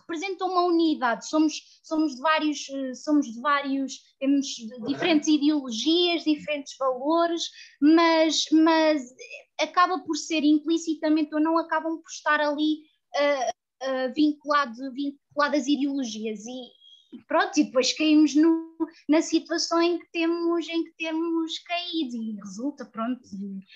[0.00, 1.28] representam uma unidade.
[1.28, 4.46] Somos, somos de vários, eh, somos de vários, temos
[4.86, 7.42] diferentes ideologias, diferentes valores,
[7.80, 9.14] mas, mas
[9.60, 12.82] acaba por ser implicitamente ou não acabam por estar ali
[13.14, 16.44] uh, uh, vinculado, vinculadas ideologias.
[16.46, 18.76] E, e pronto, e depois caímos no,
[19.08, 22.16] na situação em que temos, em que temos caído.
[22.16, 23.20] E resulta, pronto,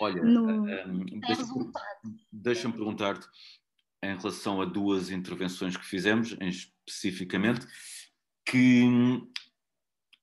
[0.00, 0.64] Olha, no, um,
[1.20, 1.72] deixa-me
[2.32, 3.26] deixa perguntar-te,
[4.02, 7.66] em relação a duas intervenções que fizemos, em especificamente,
[8.46, 8.84] que,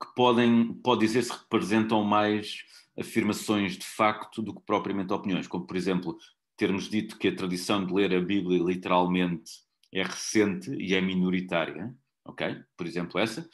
[0.01, 2.63] que podem, pode dizer-se, representam mais
[2.97, 6.17] afirmações de facto do que propriamente opiniões, como por exemplo
[6.57, 9.51] termos dito que a tradição de ler a Bíblia literalmente
[9.93, 11.93] é recente e é minoritária,
[12.23, 12.63] ok?
[12.77, 13.47] Por exemplo essa,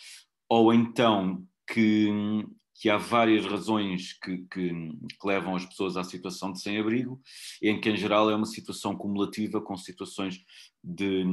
[0.47, 2.45] ou então que
[2.81, 7.21] que há várias razões que, que, que, levam as pessoas à situação de sem-abrigo,
[7.61, 10.43] em que, em geral, é uma situação cumulativa com situações
[10.83, 11.23] de,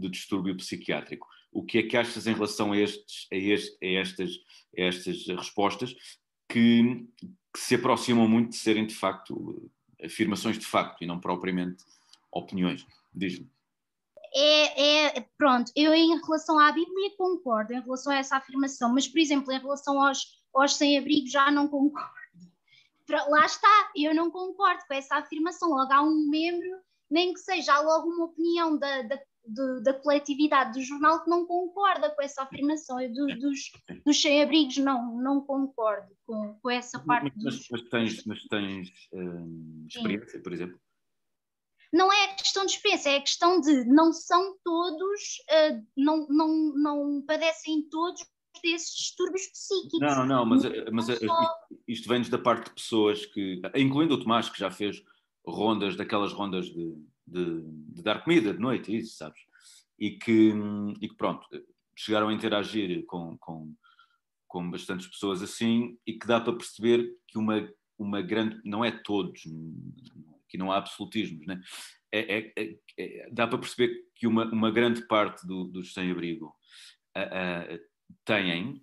[0.00, 1.28] de distúrbio psiquiátrico.
[1.52, 4.30] O que é que achas em relação a, estes, a, este, a, estas,
[4.76, 5.94] a estas respostas
[6.48, 7.06] que,
[7.54, 9.70] que se aproximam muito de serem, de facto,
[10.02, 11.84] afirmações de facto e não propriamente
[12.32, 12.84] opiniões?
[13.14, 13.48] Diz-me.
[14.34, 19.06] É, é, pronto, eu em relação à Bíblia concordo em relação a essa afirmação, mas
[19.06, 22.18] por exemplo, em relação aos, aos sem-abrigo já não concordo.
[23.10, 25.70] Lá está, eu não concordo com essa afirmação.
[25.70, 26.80] Logo há um membro,
[27.10, 29.18] nem que seja, há logo uma opinião da, da,
[29.82, 33.00] da coletividade do jornal que não concorda com essa afirmação.
[33.00, 33.72] Eu, do, dos,
[34.04, 37.32] dos sem-abrigos não, não concordo com, com essa parte.
[37.36, 37.68] Mas, dos...
[37.70, 40.42] mas tens, mas tens hum, experiência, Sim.
[40.42, 40.78] por exemplo?
[41.92, 47.22] não é questão de experiência, é questão de não são todos, uh, não, não, não
[47.26, 48.22] padecem todos
[48.62, 50.00] desses distúrbios psíquicos.
[50.00, 50.62] Não, não, mas,
[50.92, 51.06] mas
[51.86, 55.02] isto vem da parte de pessoas que, incluindo o Tomás, que já fez
[55.46, 56.94] rondas, daquelas rondas de,
[57.26, 59.48] de, de dar comida de noite, isso, sabes?
[59.98, 60.54] e que,
[61.00, 61.46] e que pronto,
[61.96, 63.74] chegaram a interagir com, com,
[64.46, 67.68] com bastantes pessoas assim e que dá para perceber que uma,
[67.98, 69.42] uma grande, não é todos,
[70.48, 71.60] que não há absolutismos, né?
[72.10, 76.54] É, é, é, é, dá para perceber que uma, uma grande parte do, dos sem-abrigo
[78.24, 78.82] têm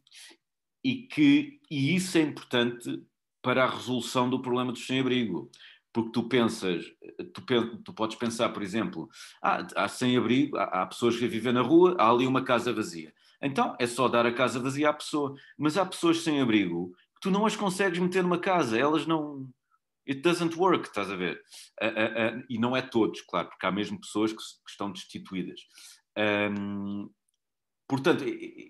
[0.83, 3.03] e que e isso é importante
[3.41, 5.49] para a resolução do problema dos sem-abrigo.
[5.93, 6.83] Porque tu pensas,
[7.33, 9.09] tu, tu, podes pensar, por exemplo,
[9.41, 13.13] ah, há sem-abrigo, há, há pessoas que vivem na rua, há ali uma casa vazia.
[13.41, 15.35] Então é só dar a casa vazia à pessoa.
[15.57, 19.47] Mas há pessoas sem abrigo que tu não as consegues meter numa casa, elas não.
[20.07, 21.41] It doesn't work, estás a ver?
[21.81, 24.91] Uh, uh, uh, e não é todos, claro, porque há mesmo pessoas que, que estão
[24.91, 25.61] destituídas.
[26.15, 27.09] Um,
[27.87, 28.23] Portanto,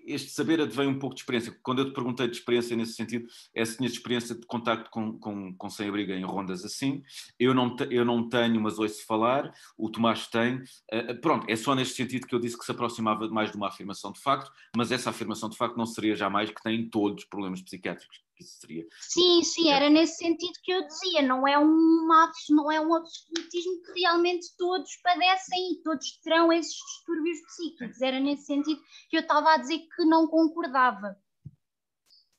[0.06, 1.56] este saber advém um pouco de experiência.
[1.62, 5.18] Quando eu te perguntei de experiência nesse sentido, é se tinhas experiência de contacto com,
[5.18, 7.02] com, com sem-abrigo em rondas assim.
[7.38, 9.50] Eu não, eu não tenho, mas ouço falar.
[9.76, 10.56] O Tomás tem.
[10.92, 13.68] Uh, pronto, é só neste sentido que eu disse que se aproximava mais de uma
[13.68, 17.62] afirmação de facto, mas essa afirmação de facto não seria jamais que têm todos problemas
[17.62, 18.86] psiquiátricos isso seria.
[19.00, 22.06] Sim, sim, era nesse sentido que eu dizia, não é um
[22.50, 28.00] não é um absolutismo que realmente todos padecem e todos terão esses distúrbios psíquicos.
[28.00, 31.16] Era nesse sentido que eu estava a dizer que não concordava.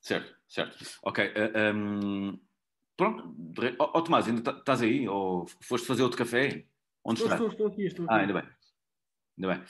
[0.00, 0.98] Certo, certo.
[1.02, 1.24] Ok.
[1.24, 2.40] Uh, eh, um, ehm,
[2.96, 3.34] pronto.
[3.78, 5.08] Ó oh, Tomás, ainda estás aí?
[5.08, 6.66] Ou foste fazer outro café?
[7.04, 8.14] Onde estou, estou, estou aqui, estou aqui.
[8.14, 8.50] Ah, ainda bem.
[9.38, 9.64] Ainda bem.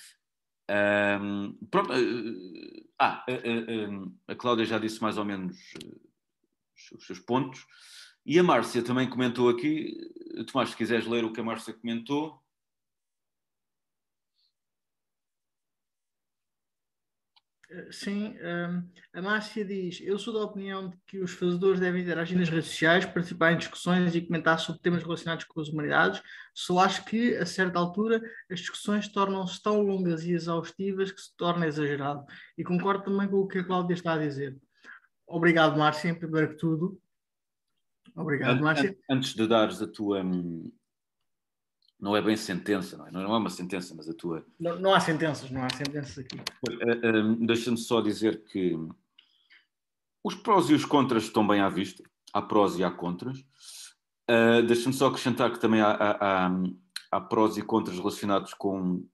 [0.70, 1.92] Um, ehm, pronto.
[1.92, 5.56] Uh, ah, uh, a Cláudia já disse mais ou menos
[6.92, 7.64] os seus pontos.
[8.24, 9.96] E a Márcia também comentou aqui,
[10.50, 12.40] Tomás, se quiseres ler o que a Márcia comentou.
[17.90, 18.82] Sim, hum,
[19.12, 22.70] a Márcia diz: Eu sou da opinião de que os fazedores devem interagir nas redes
[22.70, 26.22] sociais, participar em discussões e comentar sobre temas relacionados com as humanidades.
[26.54, 31.36] Só acho que, a certa altura, as discussões tornam-se tão longas e exaustivas que se
[31.36, 32.24] torna exagerado.
[32.56, 34.56] E concordo também com o que a Cláudia está a dizer.
[35.28, 37.00] Obrigado, Márcia, primeiro que tudo.
[38.16, 38.98] Obrigado, Márcia.
[39.08, 40.22] Antes de dares a tua.
[40.22, 40.72] Hum,
[42.00, 43.10] não é bem sentença, não é?
[43.10, 44.46] Não é uma sentença, mas a tua.
[44.58, 46.40] Não, não há sentenças, não há sentenças aqui.
[46.70, 48.76] Eh, hum, deixa-me só dizer que
[50.24, 52.02] os prós e os contras estão bem à vista.
[52.32, 53.38] Há prós e há contras.
[54.30, 56.50] Uh, Deixa-me só acrescentar que também há, há, há,
[57.12, 59.06] há prós e contras relacionados com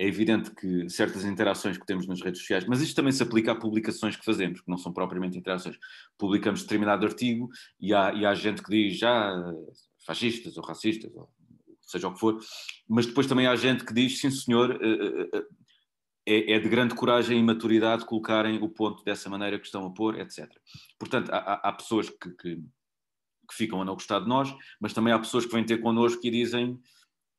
[0.00, 3.52] é evidente que certas interações que temos nas redes sociais, mas isto também se aplica
[3.52, 5.76] a publicações que fazemos, que não são propriamente interações.
[6.16, 9.52] Publicamos determinado artigo e há, e há gente que diz já ah,
[10.06, 11.28] fascistas ou racistas, ou
[11.82, 12.40] seja o que for,
[12.88, 15.44] mas depois também há gente que diz sim senhor, eh, eh, eh,
[16.24, 19.92] é, é de grande coragem e maturidade colocarem o ponto dessa maneira que estão a
[19.92, 20.48] pôr, etc.
[20.98, 24.50] Portanto, há, há pessoas que, que, que ficam a não gostar de nós,
[24.80, 26.80] mas também há pessoas que vêm ter connosco e dizem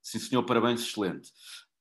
[0.02, 1.32] sim senhor, parabéns, excelente.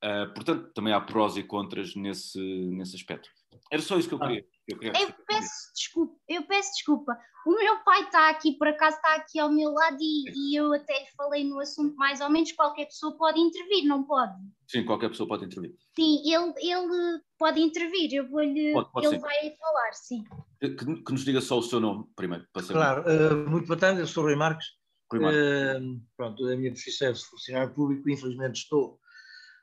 [0.02, 2.40] Uh, portanto, também há prós e contras nesse,
[2.70, 3.28] nesse aspecto.
[3.70, 4.44] Era só isso que eu queria.
[4.66, 7.18] Eu, queria eu peço desculpa, eu peço desculpa.
[7.46, 10.72] O meu pai está aqui, por acaso está aqui ao meu lado e, e, eu
[10.72, 12.52] até lhe falei no assunto mais ou menos.
[12.52, 14.34] Qualquer pessoa pode intervir, não pode?
[14.66, 15.74] Sim, qualquer pessoa pode intervir.
[15.94, 18.72] Sim, ele, ele pode intervir, eu vou-lhe.
[18.96, 19.18] Ele sim.
[19.18, 20.24] vai falar, sim.
[20.60, 22.46] Que, que, nos diga só o seu nome primeiro.
[22.68, 24.66] Claro, uh, muito boa tarde, eu sou o Rui Marques.
[25.10, 25.40] Rui Marques.
[25.40, 29.00] Uh, pronto, a minha profissão é funcionário público, infelizmente estou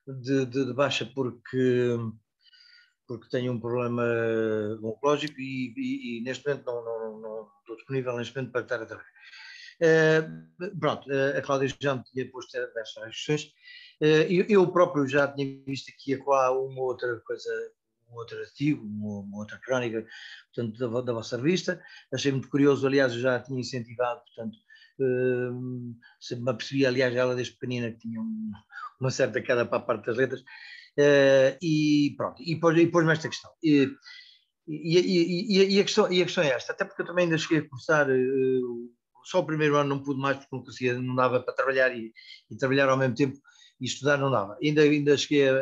[0.08, 1.98] de, de, de baixa porque,
[3.08, 4.04] porque tenho um problema
[4.82, 8.82] oncológico e, e, e neste momento não, não, não, estou disponível neste momento para estar
[8.82, 9.18] a trabalhar.
[9.80, 13.44] Uh, pronto, uh, a Cláudia já me tinha posto estas questões.
[14.02, 17.50] Uh, eu, eu, próprio já tinha visto aqui a qual uma outra coisa,
[18.10, 20.06] um outro artigo, uma, uma outra crónica,
[20.54, 21.82] portanto, da, da, vossa revista.
[22.12, 24.58] Achei muito curioso, aliás, eu já tinha incentivado, portanto,
[26.20, 28.52] sempre me apercebi, aliás, ela desde pequenina que tinha um,
[29.00, 33.30] uma certa queda para a parte das letras, uh, e pronto, e pôs-me pôs esta
[33.30, 33.52] questão.
[33.64, 33.90] E,
[34.68, 37.38] e, e, e, a questão, e a questão é esta, até porque eu também ainda
[37.38, 38.92] cheguei a cursar, uh,
[39.24, 42.14] só o primeiro ano não pude mais porque não conseguia, não dava para trabalhar e,
[42.58, 43.38] trabalhar ao mesmo tempo
[43.80, 44.58] e estudar não dava.
[44.64, 45.54] Ainda, ainda cheguei a,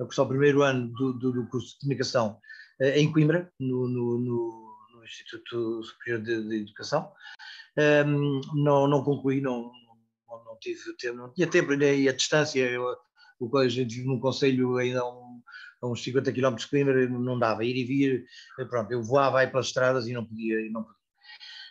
[0.00, 2.38] a cursar o primeiro ano do, do, do curso de comunicação
[2.80, 4.65] uh, em Coimbra, no, no
[5.06, 7.12] Instituto Superior de, de Educação.
[8.06, 9.70] Um, não, não concluí, não,
[10.28, 12.60] não, não tive tempo, não tinha tempo nem a distância.
[12.60, 12.96] Eu,
[13.38, 15.42] o a gente vive num conselho ainda a, um,
[15.82, 18.24] a uns 50 km de Coimbra, não dava, ir e vir,
[18.68, 20.60] pronto, eu voava aí pelas estradas e não podia.
[20.60, 20.96] E não podia.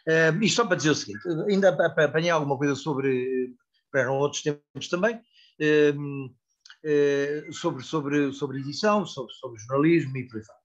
[0.08, 3.56] Uh, isto só para dizer o seguinte, ainda apanhei alguma coisa sobre,
[3.96, 6.26] eram outros tempos também, uh,
[6.86, 10.60] uh, sobre, sobre, sobre edição, sobre, sobre jornalismo e por aí fora.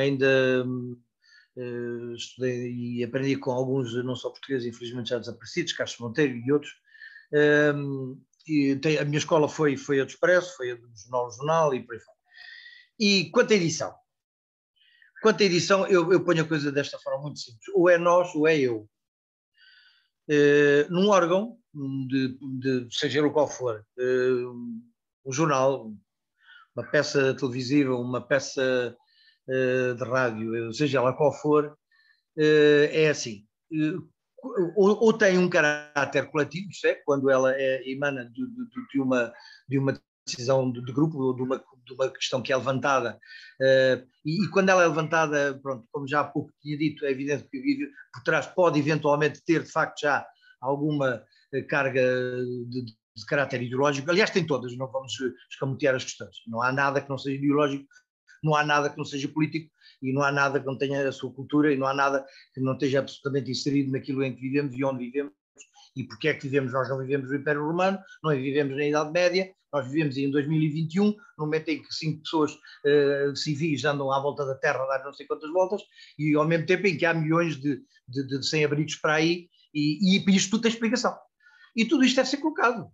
[0.00, 0.96] ainda Uh,
[2.14, 6.72] estudei e aprendi com alguns, não só portugueses, infelizmente já desaparecidos, Carlos Monteiro e outros,
[7.32, 11.30] uh, e tem, a minha escola foi, foi a do Expresso, foi a do Jornal
[11.30, 12.18] Jornal e por aí fora.
[12.98, 13.94] E quanto à edição?
[15.22, 17.66] Quanto à edição, eu, eu ponho a coisa desta forma muito simples.
[17.74, 18.88] Ou é nós ou é eu.
[20.28, 21.58] Uh, num órgão,
[22.08, 24.82] de, de, seja ele qual for, uh,
[25.24, 25.92] um jornal,
[26.76, 28.96] uma peça televisiva, uma peça
[29.46, 31.76] de rádio, seja ela qual for,
[32.36, 33.44] é assim
[34.76, 39.32] ou, tem um caráter coletivo, é, quando ela é, emana de, de, de, uma,
[39.68, 43.18] de uma decisão de, de grupo, ou de uma, de uma questão que é levantada,
[44.24, 47.48] e, e, quando ela é levantada, pronto, como já há pouco tinha dito, é evidente
[47.50, 50.26] que por trás pode eventualmente ter, de facto, já
[50.60, 51.22] alguma
[51.52, 55.12] eh, carga de, de caráter ideológico, aliás, tem todas, não vamos
[55.50, 57.84] escamotear as questões, não há nada que não seja ideológico,
[58.44, 59.70] não há nada que não seja político,
[60.02, 62.60] e não há nada que não tenha a sua cultura e não há nada que
[62.60, 65.32] não esteja absolutamente inserido naquilo em que vivemos e onde vivemos
[65.96, 69.12] e porque é que vivemos, nós não vivemos no Império Romano, não vivemos na Idade
[69.12, 74.20] Média, nós vivemos em 2021, no momento em que cinco pessoas uh, civis andam à
[74.20, 75.82] volta da Terra a dar não sei quantas voltas,
[76.18, 80.18] e ao mesmo tempo em que há milhões de, de, de sem-abrigos para aí, e,
[80.18, 81.16] e isto tudo tem explicação.
[81.76, 82.88] E tudo isto deve ser colocado.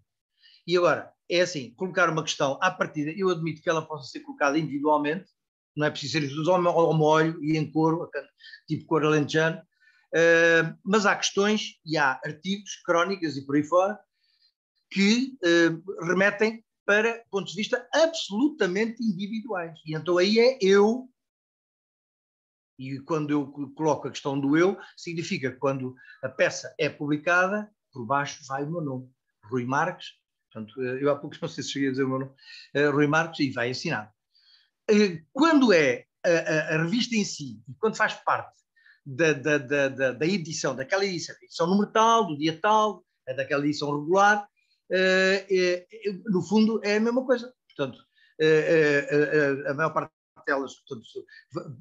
[0.67, 4.21] E agora, é assim, colocar uma questão à partida, eu admito que ela possa ser
[4.21, 5.27] colocada individualmente,
[5.77, 8.09] não é preciso ser tudo ao molho e em coro,
[8.67, 13.99] tipo cor alentejano, uh, mas há questões e há artigos, crónicas e por aí fora,
[14.91, 19.79] que uh, remetem para pontos de vista absolutamente individuais.
[19.87, 21.09] E então aí é eu,
[22.79, 27.71] e quando eu coloco a questão do eu, significa que quando a peça é publicada,
[27.93, 29.11] por baixo vai o meu nome,
[29.45, 30.15] Rui Marques,
[30.51, 32.33] portanto, eh, eu há pouco não sei se cheguei a dizer o meu nome,
[32.93, 34.11] Rui Marques, e vai assinado.
[34.91, 38.59] Eh, quando é a, a, revista em si, e quando faz parte
[39.07, 43.65] da, da, da, da, edição, daquela edição, edição número tal, do dia tal, é daquela
[43.65, 44.47] edição regular,
[44.93, 45.87] é,
[46.27, 47.55] no fundo é a mesma coisa.
[47.69, 48.05] Portanto,
[49.69, 50.13] a maior parte
[50.45, 51.07] delas portanto,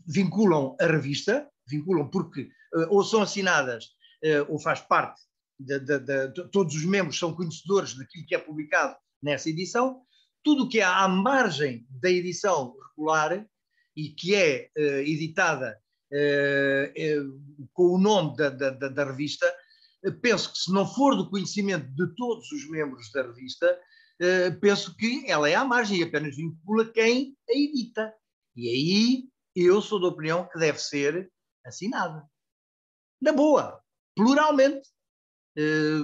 [0.05, 2.49] vinculam a revista, vinculam porque
[2.89, 3.89] ou são assinadas
[4.47, 5.21] ou faz parte,
[5.59, 10.01] de, de, de, todos os membros são conhecedores daquilo que é publicado nessa edição,
[10.49, 13.47] tudo o que é à margem da edição regular
[13.95, 15.79] e que é uh, editada
[16.11, 19.45] uh, uh, com o nome da, da, da revista,
[20.23, 23.79] penso que se não for do conhecimento de todos os membros da revista,
[24.59, 28.13] penso que ela é à margem e apenas vincula quem a edita.
[28.55, 31.31] E aí eu sou da opinião que deve ser
[31.63, 32.25] assinada.
[33.21, 33.79] Na boa,
[34.15, 34.89] pluralmente.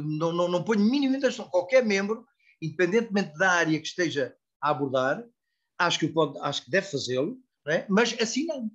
[0.03, 2.25] não, não, não ponho minimamente qualquer membro
[2.61, 5.23] independentemente da área que esteja a abordar,
[5.77, 7.37] acho que, pode, acho que deve fazê-lo,
[7.67, 7.85] é?
[7.89, 8.69] mas assim não.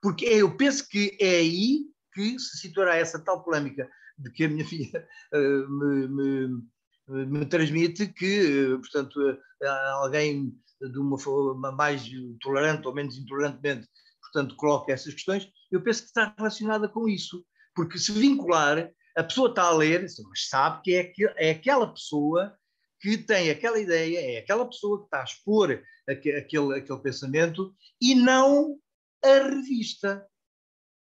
[0.00, 1.80] Porque eu penso que é aí
[2.14, 3.88] que se situará essa tal polémica
[4.18, 9.68] de que a minha filha uh, me, me, me, transmite que, uh, portanto, uh,
[10.02, 12.08] alguém de uma forma mais
[12.40, 13.88] tolerante ou menos intolerantemente,
[14.22, 17.44] portanto, coloca essas questões, eu penso que está relacionada com isso.
[17.74, 22.56] Porque se vincular, a pessoa está a ler, mas sabe que é, é aquela pessoa
[23.00, 28.14] que tem aquela ideia, é aquela pessoa que está a expor aquele, aquele pensamento e
[28.14, 28.78] não
[29.24, 30.26] a revista.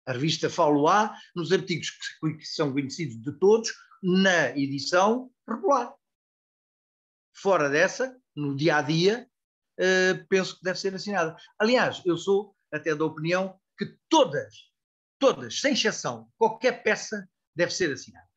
[0.05, 1.91] A revista fala nos artigos
[2.21, 5.93] que são conhecidos de todos na edição regular.
[7.33, 9.29] Fora dessa, no dia a dia,
[9.79, 11.35] uh, penso que deve ser assinada.
[11.59, 14.69] Aliás, eu sou até da opinião que todas,
[15.19, 18.30] todas, sem exceção, qualquer peça deve ser assinada.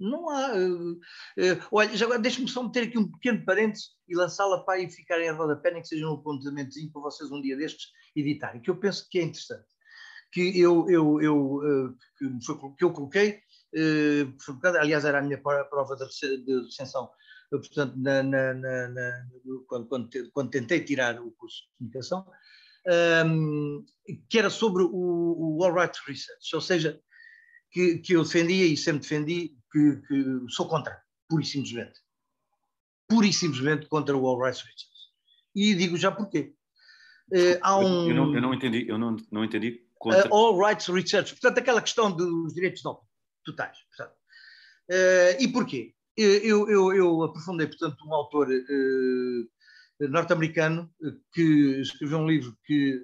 [0.00, 0.54] Não há.
[0.54, 4.74] Uh, uh, olha, já agora deixe-me só meter aqui um pequeno parênteses e lançá-la para
[4.74, 8.62] aí ficarem a rodapé, nem que seja um apontamentozinho para vocês um dia destes editarem,
[8.62, 9.68] que eu penso que é interessante.
[10.32, 12.26] Que eu, eu, eu, uh, que,
[12.78, 13.40] que eu coloquei,
[14.80, 17.10] aliás, era a minha prova de, recensão,
[17.50, 19.26] portanto, na, na, na,
[19.66, 22.26] quando, quando, quando, tentei tirar o curso de comunicação,
[23.26, 23.84] um,
[24.28, 27.00] que era sobre o, o All Right Research, ou seja,
[27.70, 32.00] que, que eu defendia e sempre defendi que, que sou contra, pura e simplesmente.
[33.08, 34.90] Pura e simplesmente contra o All Rights Research.
[35.54, 36.54] E digo já porquê.
[37.32, 38.08] Uh, há um...
[38.08, 39.84] eu, não, eu não entendi, eu não, não entendi.
[39.98, 40.28] Contra...
[40.28, 43.00] Uh, All Rights Research, portanto, aquela questão dos direitos não,
[43.44, 43.78] totais.
[43.88, 44.16] Portanto.
[44.90, 45.94] Uh, e porquê?
[46.16, 48.46] Eu, eu, eu, aprofundei, portanto, um autor
[50.00, 50.92] norte-americano
[51.32, 53.00] que escreveu um livro que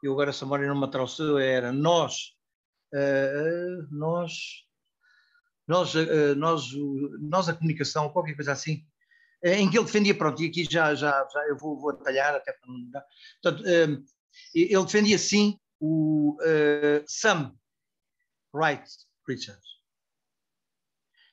[0.00, 2.36] eu agora, se a memória não me atrauceu, era Nós,
[3.90, 4.32] Nós,
[5.66, 6.70] nós, eh, nós,
[7.20, 8.84] nós a comunicação, qualquer coisa assim,
[9.42, 12.34] eh, em que ele defendia, pronto, e aqui já, já, já eu vou, vou atalhar
[12.34, 13.04] até para não dar.
[13.42, 14.02] Portanto, eh,
[14.54, 17.52] ele defendia sim o uh, some
[18.54, 19.64] rights preachers.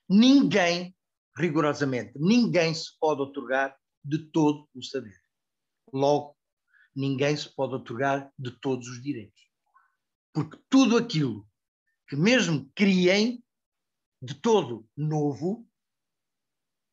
[0.10, 0.96] Ninguém
[1.38, 5.20] rigorosamente, ninguém se pode otorgar de todo o saber.
[5.94, 6.36] Logo,
[6.96, 9.40] ninguém se pode otorgar de todos os direitos.
[10.34, 11.48] Porque tudo aquilo
[12.08, 13.44] que mesmo criem
[14.22, 15.68] de todo novo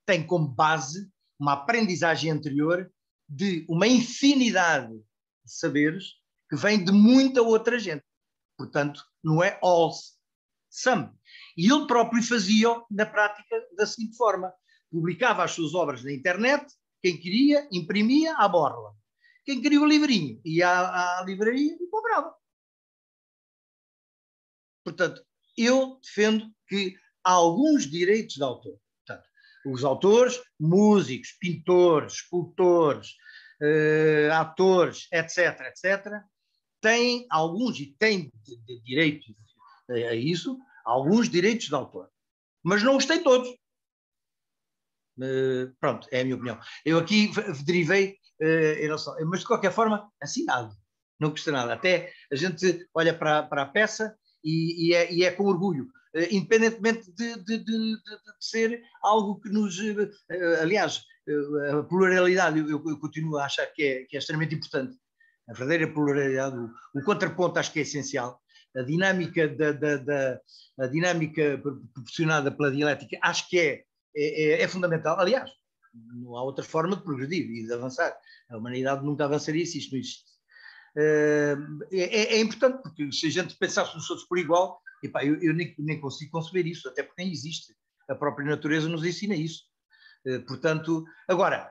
[0.07, 2.93] tem como base uma aprendizagem anterior
[3.29, 6.15] de uma infinidade de saberes
[6.49, 8.05] que vem de muita outra gente.
[8.57, 9.93] Portanto, não é all,
[10.71, 11.11] some.
[11.57, 14.53] E ele próprio fazia na prática da seguinte forma:
[14.91, 16.73] publicava as suas obras na internet,
[17.03, 18.95] quem queria, imprimia à borla.
[19.45, 22.35] Quem queria o livrinho ia à, à livraria e comprava.
[24.83, 25.25] Portanto,
[25.57, 28.79] eu defendo que alguns direitos de autor.
[29.05, 29.29] Portanto,
[29.67, 33.09] os autores, músicos, pintores, escultores,
[33.61, 36.23] uh, atores, etc., etc.,
[36.81, 39.35] têm alguns, e têm de, de direito
[39.89, 42.11] a isso, alguns direitos de autor.
[42.63, 43.49] Mas não os têm todos.
[45.19, 46.59] Uh, pronto, é a minha opinião.
[46.85, 47.31] Eu aqui
[47.65, 50.75] derivei uh, em relação, mas de qualquer forma, assinado.
[51.19, 51.73] Não custa nada.
[51.73, 55.89] Até a gente olha para, para a peça e, e, é, e é com orgulho.
[56.15, 57.97] Uh, independentemente de, de, de, de,
[58.39, 59.79] ser algo que nos.
[60.61, 61.03] aliás,
[61.73, 64.97] a pluralidade, eu, eu, continuo a achar que é, que é extremamente importante.
[65.49, 68.41] A verdadeira pluralidade, o, o contraponto acho que é essencial
[68.77, 70.41] a dinâmica, da, da, da,
[70.81, 73.85] a dinâmica proporcionada pela dialética acho que é,
[74.17, 75.19] é, é, fundamental.
[75.19, 75.51] Aliás,
[75.93, 78.17] não há outra forma de progredir e de avançar.
[78.51, 80.25] A humanidade nunca avançaria se isto não existe.
[80.97, 81.57] Eh,
[81.93, 85.55] é, é, importante, porque se a gente pensasse nos outros por igual, epá, eu, eu
[85.55, 87.75] nem, nem, consigo conceber isso, até porque nem existe.
[88.09, 89.65] A própria natureza nos ensina isso.
[90.27, 91.71] Eh, portanto, agora,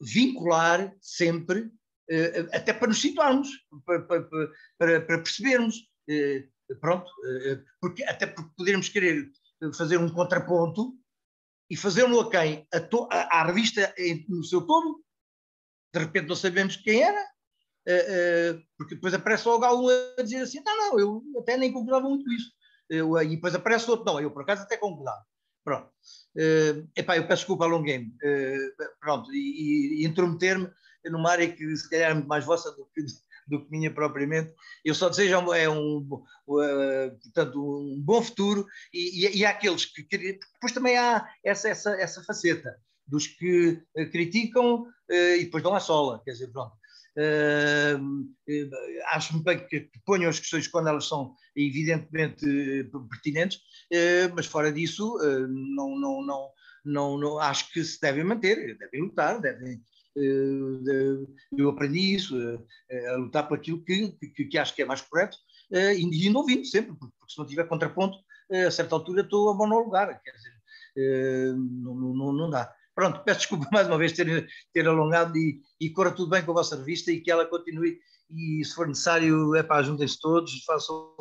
[0.00, 1.70] vincular sempre,
[2.10, 3.48] eh, até para nos situarmos,
[3.84, 6.46] para, para, para, percebermos eh,
[6.80, 7.10] pronto,
[7.80, 9.30] porque, até porque poderíamos querer
[9.76, 10.98] fazer um contraponto
[11.70, 12.66] e fazê-lo a quem?
[12.72, 13.94] A to, a, à revista
[14.28, 15.02] no seu todo,
[15.94, 17.24] de repente não sabemos quem era,
[18.76, 22.24] porque depois aparece logo algum a dizer assim, não, não, eu até nem concordava muito
[22.24, 22.50] com isso.
[22.88, 25.24] Eu, e depois aparece outro, não, eu por acaso até concordava.
[25.64, 25.90] Pronto.
[26.36, 28.06] Uh, epá, eu peço desculpa, alonguei-me.
[28.06, 30.70] Uh, pronto, e, e intrometer-me
[31.06, 33.04] numa área que se calhar é muito mais vossa do que,
[33.48, 34.54] do que minha propriamente.
[34.84, 38.64] Eu só desejo é um, uh, portanto, um bom futuro
[38.94, 43.82] e, e, e há aqueles que depois também há essa, essa, essa faceta dos que
[44.12, 46.76] criticam uh, e depois dão a sola, quer dizer, pronto.
[47.18, 48.28] Uh,
[49.12, 52.44] acho-me bem que, ponham as questões quando elas são evidentemente
[53.10, 53.60] pertinentes,
[54.34, 55.16] mas fora disso,
[55.48, 56.50] não, não, não,
[56.84, 59.80] não, não, acho que se devem manter, devem lutar, devem,
[60.16, 61.26] eh,
[61.56, 62.36] eu aprendi isso,
[62.88, 65.36] eh, a lutar por aquilo que, que, que acho que é mais correto,
[65.72, 68.16] eh, e indo ouvindo sempre, porque, se não tiver contraponto,
[68.66, 70.52] a certa altura estou a monolugar, quer dizer,
[71.56, 72.72] não, não, não dá.
[72.96, 76.52] Pronto, peço desculpa mais uma vez ter, ter alongado e, e corra tudo bem com
[76.52, 77.98] a vossa revista e que ela continue
[78.30, 81.14] e se for necessário, é para juntem-se todos, façam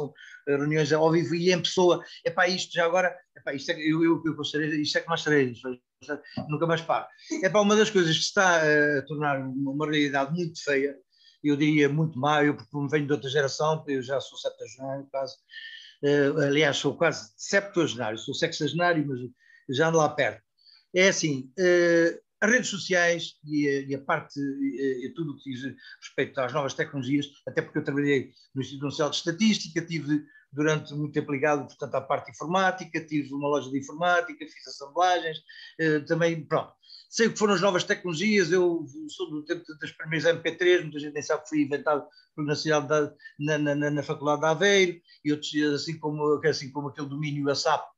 [0.47, 2.03] reuniões ao vivo e em pessoa.
[2.25, 5.01] É para isto já agora, é para isto é, eu, eu, eu gostaria, isto é
[5.01, 5.53] que mais farei,
[6.49, 7.05] nunca mais paro.
[7.43, 10.95] É para uma das coisas que está a tornar uma realidade muito feia,
[11.43, 15.35] eu diria muito má, eu porque venho de outra geração, eu já sou septuagenário quase,
[16.03, 19.19] uh, aliás sou quase septuagenário, sou sexagenário, mas
[19.77, 20.44] já ando lá perto.
[20.95, 25.37] É assim, uh, as redes sociais e a, e a parte, e, e tudo o
[25.37, 29.85] que diz respeito às novas tecnologias, até porque eu trabalhei no Instituto Nacional de Estatística,
[29.85, 34.67] tive durante muito tempo ligado, portanto, à parte informática, tive uma loja de informática, fiz
[34.67, 35.37] assemblagens,
[35.77, 36.71] eh, também, pronto.
[37.09, 40.99] Sei o que foram as novas tecnologias, eu sou do tempo das primeiras MP3, muita
[40.99, 42.07] gente nem sabe que foi inventado
[43.37, 47.49] na, na, na, na Faculdade de Aveiro, e outros, assim como, assim como aquele domínio
[47.49, 47.94] ASAP, eh,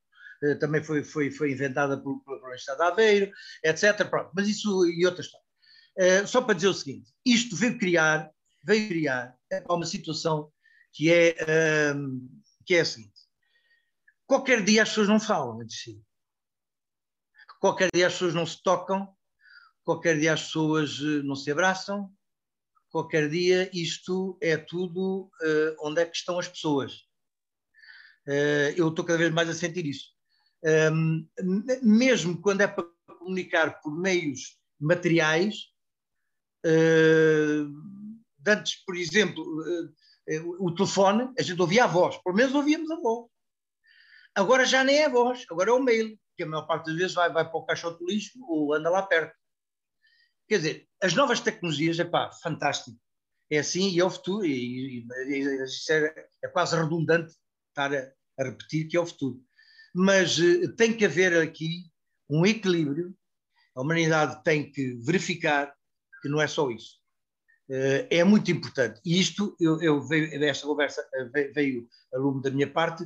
[0.60, 3.32] também foi, foi, foi inventada pelo, Universidade de Aveiro,
[3.64, 4.08] etc.
[4.10, 5.46] Pronto, mas isso e outra história.
[5.98, 8.30] Uh, só para dizer o seguinte: isto veio criar,
[8.64, 9.36] veio criar
[9.70, 10.52] uma situação
[10.94, 12.30] que é, uh,
[12.66, 13.20] que é a seguinte:
[14.26, 16.02] qualquer dia as pessoas não falam entre si,
[17.60, 19.12] qualquer dia as pessoas não se tocam,
[19.84, 22.12] qualquer dia as pessoas não se abraçam,
[22.90, 27.08] qualquer dia isto é tudo uh, onde é que estão as pessoas.
[28.28, 30.17] Uh, eu estou cada vez mais a sentir isso
[30.68, 31.26] um,
[31.82, 32.86] mesmo quando é para
[33.20, 35.56] comunicar por meios materiais,
[36.66, 37.72] uh,
[38.46, 43.00] antes, por exemplo, uh, o telefone, a gente ouvia a voz, pelo menos ouvíamos a
[43.00, 43.30] voz.
[44.36, 46.96] Agora já nem é a voz, agora é o mail, que a maior parte das
[46.96, 49.36] vezes vai, vai para o caixote de lixo ou anda lá perto.
[50.48, 52.98] Quer dizer, as novas tecnologias, é pá, fantástico.
[53.50, 57.34] É assim e é o futuro, e, e, e é, é, quase redundante
[57.70, 59.47] estar a, a repetir que é o futuro
[59.98, 61.86] mas uh, tem que haver aqui
[62.30, 63.18] um equilíbrio,
[63.76, 65.74] a humanidade tem que verificar
[66.22, 67.00] que não é só isso.
[67.68, 69.02] Uh, é muito importante.
[69.04, 71.04] E isto, eu, eu veio, esta conversa
[71.34, 73.04] veio, veio a lume da minha parte,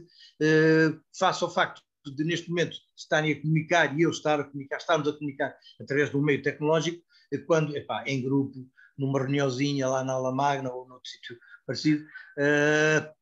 [1.17, 5.07] face ao facto de neste momento estarem a comunicar e eu estar a comunicar, estarmos
[5.07, 7.01] a comunicar através do meio tecnológico,
[7.47, 12.05] quando, epá, em grupo, numa reuniãozinha lá na aula magna ou noutro sítio parecido,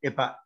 [0.01, 0.39] epá,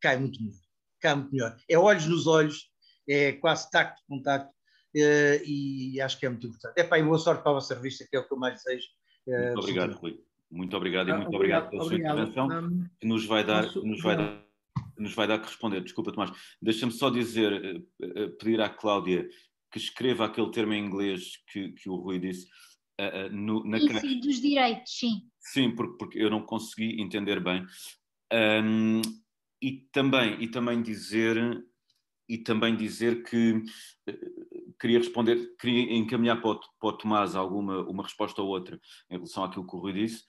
[0.00, 0.71] cai muito melhor.
[1.14, 1.56] Muito melhor.
[1.68, 2.70] É olhos nos olhos,
[3.08, 6.78] é quase tacto, contacto, uh, e acho que é muito importante.
[6.78, 8.86] Epá, e boa sorte para a vossa revista, que é o que eu mais desejo.
[9.26, 10.20] Uh, muito obrigado, Rui.
[10.50, 12.18] Muito obrigado e muito obrigado, obrigado pela sua obrigado.
[12.18, 14.42] intervenção, um, que nos vai dar, posso, nos vai dar
[14.98, 15.80] nos vai dar que responder.
[15.80, 16.30] Desculpa, Tomás.
[16.60, 17.82] Deixa-me só dizer,
[18.38, 19.26] pedir à Cláudia
[19.72, 22.46] que escreva aquele termo em inglês que, que o Rui disse,
[23.00, 25.22] uh, no, na sim, sim, dos direitos, sim.
[25.40, 27.64] Sim, porque, porque eu não consegui entender bem.
[28.32, 29.00] Um,
[29.62, 31.64] e também e também dizer
[32.28, 37.80] e também dizer que uh, queria responder, queria encaminhar para o, para o Tomás alguma
[37.88, 40.24] uma resposta ou outra em relação àquilo que o Rui disse.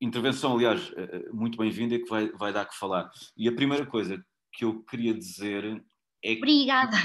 [0.00, 3.10] Intervenção, aliás, uh, muito bem-vinda e que vai, vai dar que falar.
[3.36, 5.84] E a primeira coisa que eu queria dizer
[6.24, 6.38] é que.
[6.38, 6.96] Obrigada.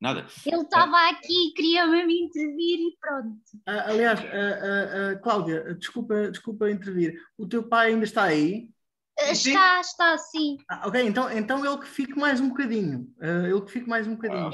[0.00, 0.26] Nada.
[0.44, 3.40] Ele estava ah, aqui, queria mesmo intervir e pronto.
[3.64, 7.18] Ah, aliás, ah, Cláudia, desculpa, desculpa intervir.
[7.38, 8.73] O teu pai ainda está aí?
[9.18, 10.58] Está, está, sim.
[10.68, 13.08] Ah, ok, então, então ele que fique mais um bocadinho.
[13.18, 14.50] Uh, ele que fique mais um bocadinho.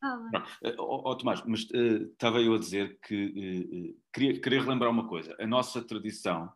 [0.00, 0.74] Ah, é?
[0.78, 5.08] oh, oh, Tomás, mas uh, estava eu a dizer que uh, queria, queria relembrar uma
[5.08, 5.34] coisa.
[5.40, 6.52] A nossa tradição,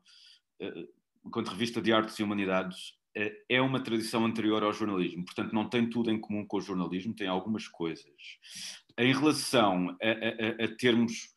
[1.25, 2.97] enquanto revista de artes e humanidades,
[3.49, 7.15] é uma tradição anterior ao jornalismo, portanto não tem tudo em comum com o jornalismo,
[7.15, 8.07] tem algumas coisas.
[8.97, 11.32] Em relação a, a, a termos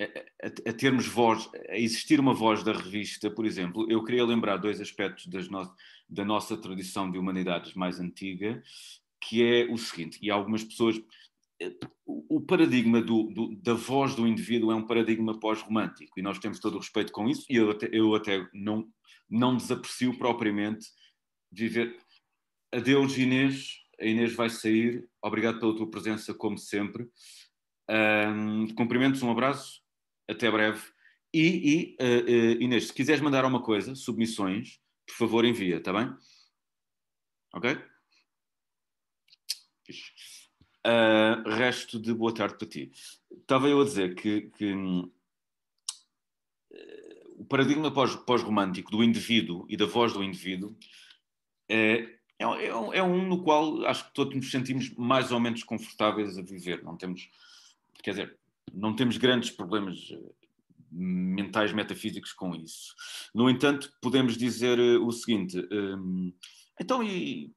[0.00, 4.56] a, a, termos voz, a existir uma voz da revista, por exemplo, eu queria lembrar
[4.56, 5.74] dois aspectos no,
[6.08, 8.62] da nossa tradição de humanidades mais antiga,
[9.20, 11.00] que é o seguinte, e algumas pessoas.
[12.04, 16.58] O paradigma do, do, da voz do indivíduo é um paradigma pós-romântico e nós temos
[16.58, 18.86] todo o respeito com isso, e eu até, eu até não,
[19.30, 20.88] não desaprecio propriamente
[21.50, 21.96] viver.
[22.72, 23.78] Adeus, Inês.
[24.00, 25.08] A Inês vai sair.
[25.22, 27.08] Obrigado pela tua presença, como sempre.
[27.88, 29.83] Um, cumprimentos, um abraço.
[30.28, 30.82] Até breve.
[31.32, 35.92] E, e uh, uh, Inês, se quiseres mandar alguma coisa, submissões, por favor, envia, está
[35.92, 36.14] bem?
[37.52, 37.72] Ok?
[40.86, 42.92] Uh, resto de boa tarde para ti.
[43.30, 44.74] Estava eu a dizer que, que
[47.36, 50.76] o paradigma pós-romântico do indivíduo e da voz do indivíduo
[51.68, 56.38] é, é, é, um no qual acho que todos nos sentimos mais ou menos confortáveis
[56.38, 56.82] a viver.
[56.82, 57.28] Não temos,
[58.02, 58.38] quer dizer,
[58.74, 60.18] não temos grandes problemas eh,
[60.90, 62.94] mentais metafísicos com isso.
[63.34, 66.32] No entanto, podemos dizer eh, o seguinte: hum,
[66.80, 67.52] então, e,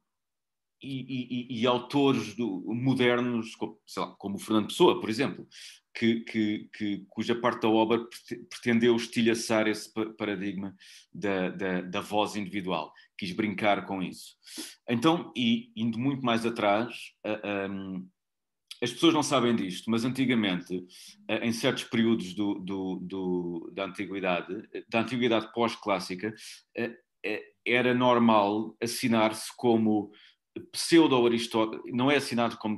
[0.82, 5.48] e, e, e autores do, modernos, como, lá, como Fernando Pessoa, por exemplo,
[5.94, 8.06] que, que, que, cuja parte da obra
[8.50, 10.76] pretendeu estilhaçar esse paradigma
[11.12, 14.36] da, da, da, voz individual, quis brincar com isso.
[14.88, 16.96] Então, e indo muito mais atrás,
[17.72, 18.08] um,
[18.82, 20.86] as pessoas não sabem disto, mas antigamente,
[21.42, 24.54] em certos períodos do, do, do, da antiguidade,
[24.90, 26.34] da antiguidade pós-clássica,
[27.66, 30.12] era normal assinar-se como
[30.72, 32.78] pseudo-Aristóteles, não é assinado como,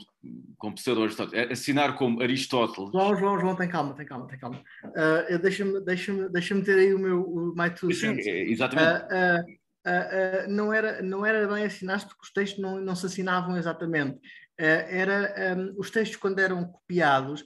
[0.57, 2.91] como pseudo-Aristóteles, é assinar como Aristóteles.
[2.91, 4.61] João, João, João, tem calma, tem calma, tem calma.
[4.83, 9.05] Uh, Deixa-me deixa deixa ter aí o meu o my two Sim, exatamente.
[9.05, 9.51] Uh,
[9.87, 14.19] uh, não, era, não era bem assinar porque os textos não, não se assinavam exatamente.
[14.61, 17.45] Era, um, os textos, quando eram copiados,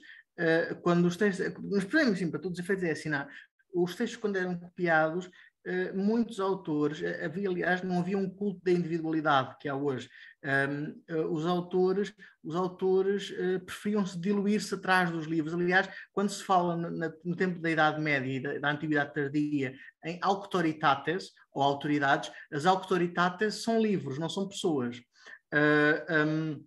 [0.82, 3.28] quando os textos, nos podemos, sim, para todos os efeitos é assinar,
[3.72, 5.30] os textos, quando eram copiados,
[5.66, 10.10] eh, muitos autores, eh, havia, aliás, não havia um culto da individualidade que há hoje.
[10.44, 15.54] Um, eh, os autores, os autores uh, preferiam-se diluir-se atrás dos livros.
[15.54, 19.14] Aliás, quando se fala no, na, no tempo da Idade Média e da, da, Antiguidade
[19.14, 19.74] Tardia
[20.04, 24.98] em auctoritates ou autoridades, as auctoritates são livros, não são pessoas.
[25.50, 26.64] Uh, um,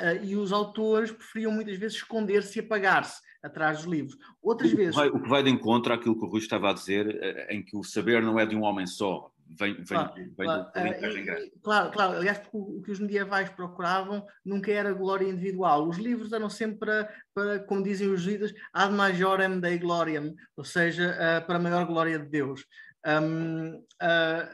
[0.00, 4.18] uh, e os autores preferiam muitas vezes esconder-se e apagar-se atrás dos livros.
[4.42, 4.94] Outras o vezes.
[4.94, 7.62] Vai, o que vai de encontro àquilo que o Rui estava a dizer, eh, em
[7.62, 10.70] que o saber não é de um homem só, vem, vem, claro, vem claro, do,
[10.70, 15.88] uh, claro, claro, aliás, o, o, que os medievais procuravam nunca era glória individual.
[15.88, 20.64] Os livros eram sempre para, para como dizem os juízes, ad majorem dei gloriam, ou
[20.64, 22.66] seja, uh, para a maior glória de Deus.
[23.06, 24.50] Um, uh,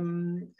[0.00, 0.52] um,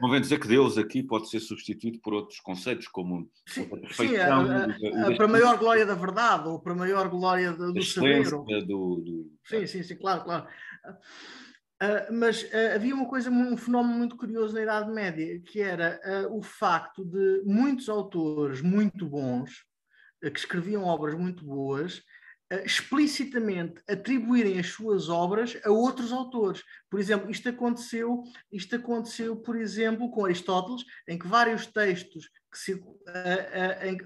[0.00, 4.16] Convém dizer que Deus aqui pode ser substituído por outros conceitos, como sim, a perfeição.
[4.16, 7.52] Sim, a, a, a, para a maior glória da verdade, ou para a maior glória
[7.52, 8.24] do, do saber.
[8.24, 9.30] Do, do...
[9.44, 10.46] Sim, sim, sim, claro, claro.
[11.82, 16.00] Uh, mas uh, havia uma coisa, um fenómeno muito curioso na Idade Média, que era
[16.26, 19.64] uh, o facto de muitos autores muito bons,
[20.22, 22.00] que escreviam obras muito boas,
[22.64, 26.62] explicitamente atribuírem as suas obras a outros autores.
[26.90, 32.58] Por exemplo, isto aconteceu, isto aconteceu, por exemplo, com Aristóteles, em que vários textos que,
[32.58, 32.72] se,
[33.82, 33.98] em,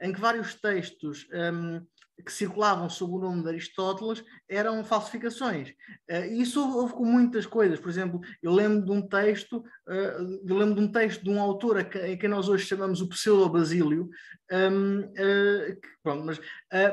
[0.00, 1.86] em, que vários textos um,
[2.24, 5.70] que circulavam sob o nome de Aristóteles eram falsificações.
[6.10, 7.80] Uh, isso houve, com muitas coisas.
[7.80, 11.40] Por exemplo, eu lembro de um texto, uh, eu lembro de um texto de um
[11.40, 14.10] autor a que, quem nós hoje chamamos o Pseudo-Basílio,
[14.52, 16.40] um, uh, eh, mas,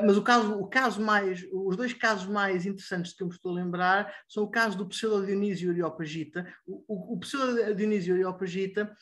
[0.04, 3.52] mas o, caso, o caso mais, os dois casos mais interessantes que eu me estou
[3.52, 6.46] a lembrar são o caso do Pseudo-Dionísio Areopagita.
[6.66, 8.96] O, o, o Pseudo-Dionísio Areopagita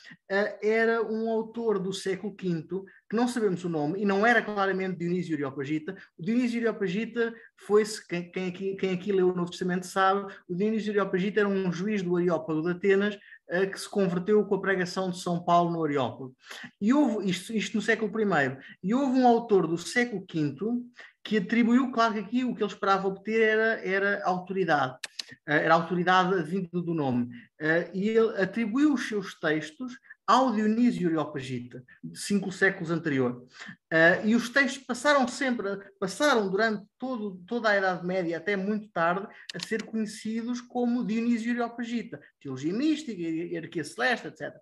[0.62, 4.98] era um autor do século V que não sabemos o nome, e não era claramente
[4.98, 5.96] Dionísio Areopagita.
[6.18, 10.54] O Dionísio Areopagita foi-se, quem, quem, aqui, quem aqui leu o Novo Testamento sabe, o
[10.54, 14.60] Dionísio Areopagita era um juiz do Areópago de Atenas uh, que se converteu com a
[14.60, 16.34] pregação de São Paulo no Areópago.
[16.80, 20.54] E houve, isto, isto no século I, e houve um autor do século V
[21.24, 25.74] que atribuiu, claro que aqui o que ele esperava obter era, era autoridade, uh, era
[25.74, 29.98] autoridade vinda do nome, uh, e ele atribuiu os seus textos
[30.28, 31.82] ao Dionísio Areopagita,
[32.12, 33.46] cinco séculos anterior.
[33.90, 35.66] Uh, e os textos passaram sempre,
[35.98, 41.52] passaram durante todo, toda a Idade Média, até muito tarde, a ser conhecidos como Dionísio
[41.52, 44.54] Areopagita, teologia mística, hierarquia celeste, etc.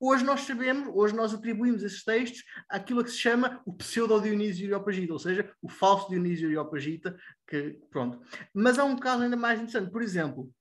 [0.00, 5.12] Hoje nós sabemos, hoje nós atribuímos esses textos àquilo que se chama o pseudo-Dionísio Areopagita,
[5.12, 7.16] ou seja, o falso Dionísio Areopagita,
[7.46, 8.20] que, pronto.
[8.52, 10.52] Mas há um caso ainda mais interessante, por exemplo,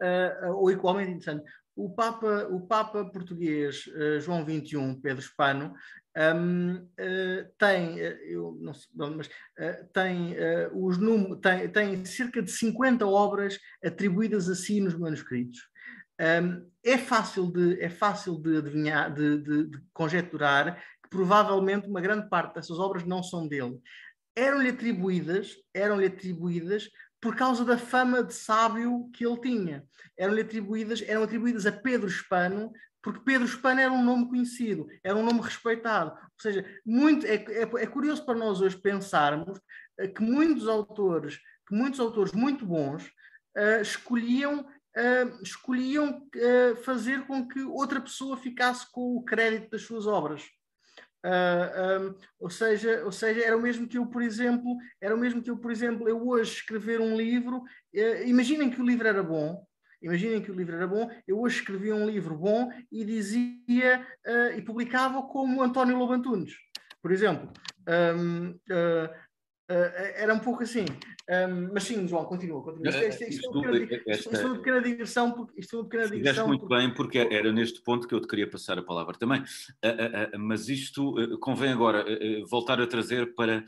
[0.00, 1.44] uh, ou igualmente interessante,
[1.84, 5.74] o Papa, o Papa português uh, João XXI, Pedro Espano,
[6.16, 9.30] um, uh, eh, tem, uh, eu não sei, mas,
[9.92, 10.34] tem,
[10.74, 15.60] os num, tem, tem cerca de 50 obras atribuídas a si nos manuscritos.
[16.20, 22.00] Um, é, fácil de, é fácil de adivinhar, de, de, de conjecturar que provavelmente uma
[22.00, 23.80] grande parte dessas obras não são dele.
[24.36, 26.88] Eram-lhe atribuídas, eram-lhe atribuídas
[27.20, 29.84] por causa da fama de sábio que ele tinha.
[30.16, 32.72] Eram-lhe atribuídas, eram atribuídas a Pedro Hispano,
[33.02, 36.10] porque Pedro Hispano era um nome conhecido, era um nome respeitado.
[36.10, 39.60] Ou seja, muito, é, é, é curioso para nós hoje pensarmos
[39.98, 43.04] eh, que muitos autores, que muitos autores muito bons
[43.56, 49.82] uh, escolhiam Uh, escolhiam uh, fazer com que outra pessoa ficasse com o crédito das
[49.82, 50.42] suas obras.
[51.24, 55.14] Uh, ah, um, ou seja, ou seja, era o mesmo que eu, por exemplo, era
[55.14, 58.84] o mesmo que eu, por exemplo, eu hoje escrever um livro, uh, imaginem que o
[58.84, 59.62] livro era bom,
[60.00, 64.56] imaginem que o livro era bom, eu hoje escrevia um livro bom e dizia uh,
[64.56, 66.54] e publicava como António Lobantunes,
[67.02, 67.52] por exemplo.
[67.86, 68.58] Um,
[70.16, 70.84] era um pouco assim.
[71.30, 72.60] Um, mas sim, João, continua.
[72.60, 72.88] continua.
[72.88, 75.32] Isto, isto, isto, isto, é uma pequena digressão.
[75.32, 76.76] Porque, isto é uma pequena digressão muito porque...
[76.76, 79.40] bem, porque era neste ponto que eu te queria passar a palavra também.
[79.40, 82.04] Uh, uh, uh, mas isto convém agora
[82.48, 83.64] voltar a trazer para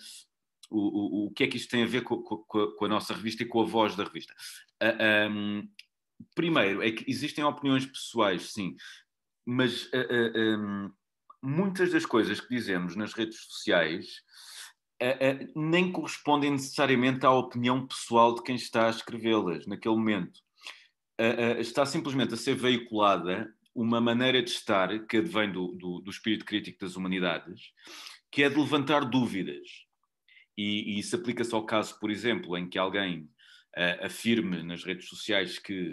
[0.68, 3.14] o, o, o que é que isto tem a ver com, com, com a nossa
[3.14, 4.34] revista e com a voz da revista.
[5.30, 5.68] Um,
[6.34, 8.74] primeiro, é que existem opiniões pessoais, sim,
[9.46, 9.88] mas
[10.34, 10.90] um,
[11.42, 14.22] muitas das coisas que dizemos nas redes sociais
[15.54, 20.40] nem correspondem necessariamente à opinião pessoal de quem está a escrevê-las naquele momento.
[21.58, 26.44] está simplesmente a ser veiculada uma maneira de estar que advém do, do, do espírito
[26.44, 27.72] crítico das humanidades,
[28.30, 29.68] que é de levantar dúvidas.
[30.56, 33.28] E, e isso aplica-se ao caso, por exemplo, em que alguém
[33.76, 35.92] uh, afirme nas redes sociais que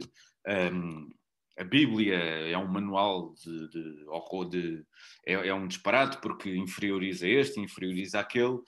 [0.74, 1.10] um,
[1.60, 4.86] a Bíblia é um manual de, de, de
[5.26, 8.60] é, é, um disparate porque inferioriza este, inferioriza aquele,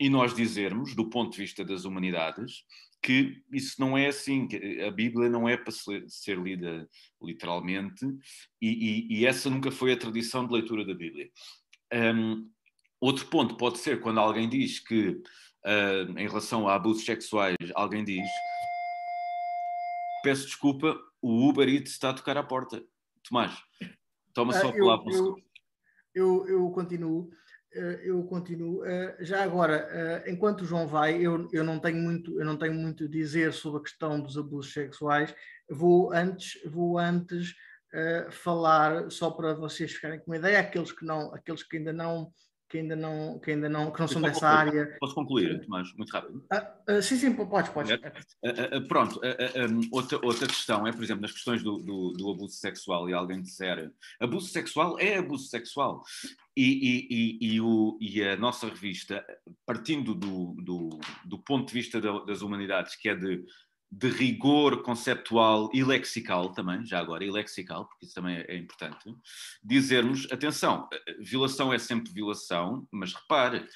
[0.00, 2.64] e nós dizermos, do ponto de vista das humanidades,
[3.00, 5.72] que isso não é assim, que a Bíblia não é para
[6.08, 6.88] ser lida
[7.22, 8.04] literalmente,
[8.60, 8.68] e,
[9.10, 11.30] e, e essa nunca foi a tradição de leitura da Bíblia.
[11.94, 12.50] Um,
[13.00, 18.04] outro ponto pode ser quando alguém diz que, uh, em relação a abusos sexuais, alguém
[18.04, 18.28] diz:
[20.22, 22.82] Peço desculpa, o Uber Eats está a tocar à porta.
[23.22, 23.52] Tomás,
[24.32, 25.12] toma só a palavra.
[25.12, 25.36] Eu,
[26.14, 27.30] eu, eu, continuo.
[27.72, 28.84] Eh, eu continuo.
[28.84, 32.56] Eh, já agora, eh, enquanto o João vai, eu, eu, não tenho muito, eu não
[32.56, 35.34] tenho muito a dizer sobre a questão dos abusos sexuais.
[35.68, 37.50] Vou antes, vou antes
[37.94, 41.92] uh, falar só para vocês ficarem com uma ideia, aqueles que não, aqueles que ainda
[41.92, 42.32] não
[42.70, 44.96] que ainda não, que ainda não, que não são dessa área.
[45.00, 46.46] Posso concluir, Tomás, muito rápido?
[46.52, 47.92] Ah, ah, sim, sim, pode, pode.
[47.92, 52.54] Ah, pronto, um, outra, outra questão é, por exemplo, nas questões do, do, do, abuso
[52.54, 53.90] sexual e alguém disser
[54.20, 56.04] abuso sexual é abuso sexual.
[56.56, 59.24] E, e, e, o, e a nossa revista,
[59.66, 63.44] partindo do, do, do ponto de vista das humanidades, que é de
[63.90, 69.12] de rigor conceptual e lexical também, já agora, e lexical, porque isso também é importante,
[69.62, 70.88] dizermos, atenção,
[71.18, 73.66] violação é sempre violação, mas repare,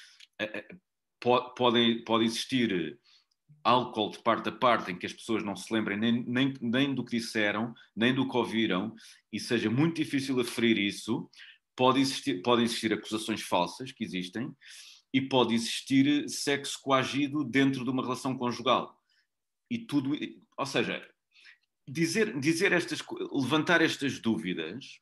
[1.19, 2.97] pode, pode, pode existir
[3.61, 6.95] álcool de parte a parte em que as pessoas não se lembrem nem, nem, nem
[6.95, 8.95] do que disseram, nem do que ouviram,
[9.33, 11.29] e seja muito difícil aferir isso,
[11.75, 14.49] pode existir, podem existir acusações falsas, que existem,
[15.13, 18.94] e pode existir sexo coagido dentro de uma relação conjugal
[19.69, 20.11] e tudo,
[20.57, 21.05] ou seja,
[21.87, 24.99] dizer, dizer estas, levantar estas dúvidas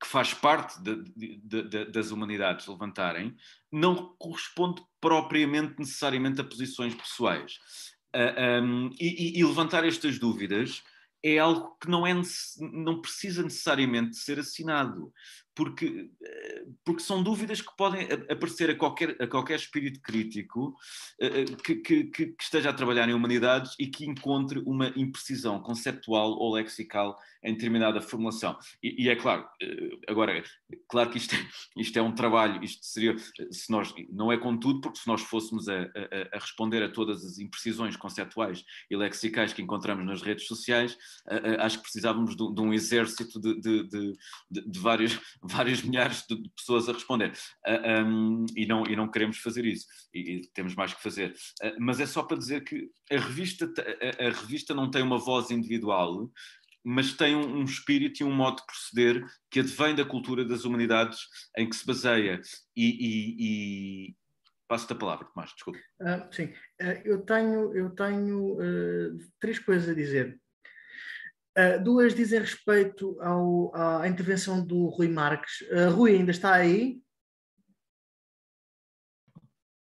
[0.00, 3.36] que faz parte de, de, de, das humanidades levantarem,
[3.70, 7.54] não corresponde propriamente necessariamente a posições pessoais.
[8.14, 10.82] Uh, ah, um, e, e, levantar estas dúvidas
[11.22, 12.12] é algo que não, é,
[12.60, 15.12] não precisa necessariamente ser assinado,
[15.54, 20.74] porque, eh, porque são dúvidas que podem aparecer a qualquer, a qualquer espírito crítico
[21.20, 25.60] eh, eh, que, que, que, esteja a trabalhar em humanidades e que encontre uma imprecisão
[25.60, 28.58] conceptual ou lexical em determinada formulação.
[28.82, 29.46] E, e é claro,
[30.08, 30.42] agora,
[30.88, 31.38] claro que isto é,
[31.76, 33.16] isto é um trabalho, isto seria,
[33.50, 37.24] se nós, não é contudo, porque se nós fôssemos a, a, a responder a todas
[37.24, 40.96] as imprecisões conceptuais e lexicais que encontramos nas redes sociais,
[41.58, 44.16] acho que precisávamos de, de um exército de, de, de,
[44.50, 47.30] de vários várias milhares de pessoas a responder.
[47.66, 49.86] Uh, ah, um, e, não, e não queremos fazer isso.
[50.14, 51.34] E, e temos mais que fazer.
[51.62, 55.18] Uh, mas é só para dizer que a revista, a, a, revista não tem uma
[55.18, 56.30] voz individual,
[56.84, 60.64] mas tem um, um, espírito e um modo de proceder que advém da cultura das
[60.64, 61.20] humanidades
[61.56, 62.40] em que se baseia.
[62.76, 63.36] E, e,
[64.08, 64.16] e...
[64.66, 65.78] passo-te a palavra, Tomás, desculpa.
[66.00, 66.52] Uh, sim,
[67.04, 68.58] eu tenho, eu tenho
[69.38, 70.41] três coisas a dizer.
[71.56, 75.60] Uh, duas dizem respeito ao, à intervenção do Rui Marques.
[75.70, 77.00] Uh, Rui, ainda está aí?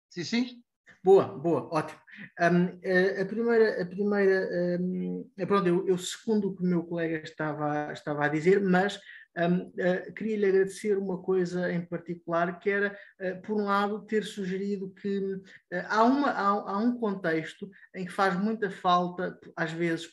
[0.09, 0.63] Sim, sim.
[1.03, 1.99] Boa, boa, ótimo.
[2.41, 6.83] Um, uh, a primeira, a primeira um, pronto, eu, eu segundo o que o meu
[6.83, 8.99] colega estava, estava a dizer, mas
[9.37, 14.25] um, uh, queria-lhe agradecer uma coisa em particular, que era, uh, por um lado, ter
[14.25, 15.41] sugerido que uh,
[15.87, 20.09] há, uma, há, há, um contexto em que faz muita falta, às vezes,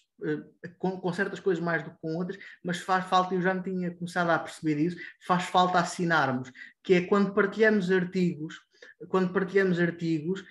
[0.78, 3.62] com, com, certas coisas mais do que com outras, mas faz falta, eu já me
[3.62, 6.50] tinha começado a perceber isso, faz falta assinarmos,
[6.82, 8.60] que é quando partilhamos artigos,
[9.08, 10.46] quando partilhamos artigos, eh,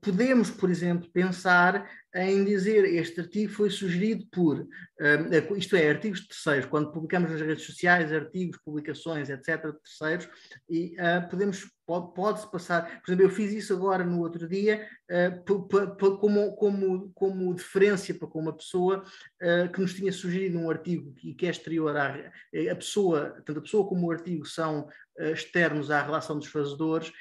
[0.00, 4.66] podemos, por exemplo, pensar em dizer este artigo foi sugerido por,
[5.00, 10.28] eh, isto é, artigos terceiros, quando publicamos nas redes sociais artigos, publicações, etc., de terceiros,
[10.68, 16.18] e uh, podemos, pode-se passar, por exemplo, eu fiz isso agora no outro dia, uh,
[16.18, 19.02] como, como, como deferência para com uma pessoa
[19.42, 22.14] uh, que nos tinha sugerido um artigo que, que é exterior à
[22.70, 24.86] a pessoa, tanto a pessoa como o artigo são
[25.18, 27.12] externos à relação dos fazedores,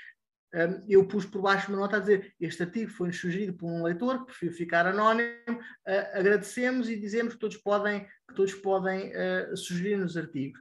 [0.88, 4.20] eu pus por baixo uma nota a dizer este artigo foi sugerido por um leitor
[4.20, 8.06] que preferiu ficar anónimo, uh, agradecemos e dizemos que todos podem,
[8.36, 10.60] todos podem uh, sugerir nos artigos.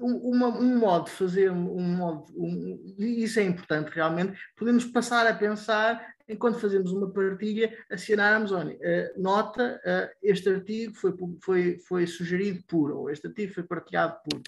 [0.00, 5.26] Um, uma, um, modo de fazer, um modo, um, isso é importante realmente, podemos passar
[5.26, 9.80] a pensar, enquanto fazemos uma partilha, acionarmos, olha, uh, nota,
[10.22, 14.40] este artigo foi, foi, foi sugerido por, ou este artigo foi partilhado por.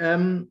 [0.00, 0.48] Um,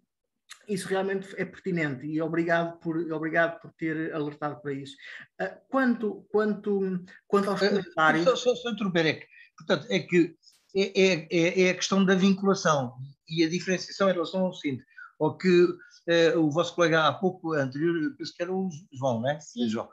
[0.70, 4.96] isso realmente é pertinente e obrigado por, obrigado por ter alertado para isso.
[5.41, 8.28] Uh, quanto, quanto, quanto aos comentários.
[8.28, 9.28] Uh, só, só, interromper, é que,
[9.58, 10.36] portanto, é que
[10.76, 12.96] é, é, é, é, a questão da vinculação
[13.28, 14.86] e a diferenciação em relação ao seguinte,
[15.20, 19.30] ao que uh, o vosso colega há pouco anterior, penso que era o João, não
[19.30, 19.40] é?
[19.40, 19.68] Sim.
[19.68, 19.90] João,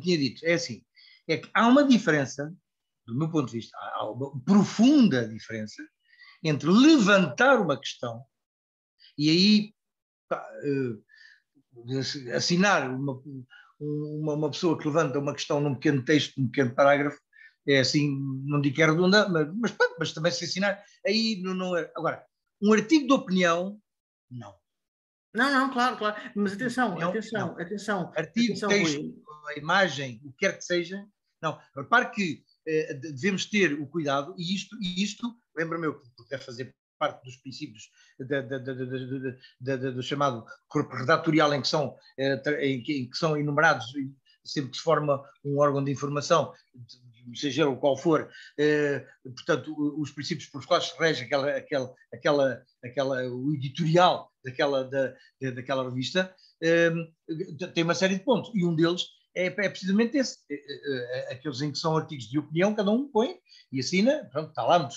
[0.00, 0.46] tinha dito.
[0.46, 0.82] É assim,
[1.26, 2.54] é que há uma diferença,
[3.06, 5.82] do meu ponto de vista, há uma profunda diferença
[6.42, 8.24] entre levantar uma questão
[9.18, 9.74] e aí
[12.34, 13.22] assinar uma,
[13.80, 17.20] uma, uma, pessoa que levanta uma questão num pequeno texto, num pequeno parágrafo,
[17.66, 21.54] é assim, não digo que é redundante, mas, mas, mas também se assinar, aí não,
[21.54, 21.90] não é.
[21.94, 22.24] Agora,
[22.62, 23.78] um artigo de opinião,
[24.30, 24.54] não.
[25.34, 26.16] Não, não, claro, claro.
[26.34, 27.60] Mas atenção, atenção, não.
[27.60, 28.12] atenção.
[28.16, 31.06] Artigo, atenção, texto, a imagem, o que quer que seja.
[31.42, 36.28] Não, repare que eh, devemos ter o cuidado, e isto, e isto lembra-me eu, que
[36.30, 37.90] deve fazer parte dos princípios
[39.94, 43.86] do chamado corpo redatorial em que são, eh, em que, em que são enumerados
[44.44, 46.52] sempre que se forma um órgão de informação,
[47.34, 52.62] seja o qual for, eh, portanto, os princípios pelos quais se rege aquela, aquela, aquela,
[52.82, 55.14] aquela, o editorial daquela, da,
[55.54, 56.90] daquela revista, eh,
[57.74, 59.04] tem uma série de pontos, e um deles
[59.36, 60.38] é, é precisamente esse,
[61.30, 63.36] aqueles em que são artigos de opinião, cada um põe
[63.70, 64.88] e assina, pronto, está lá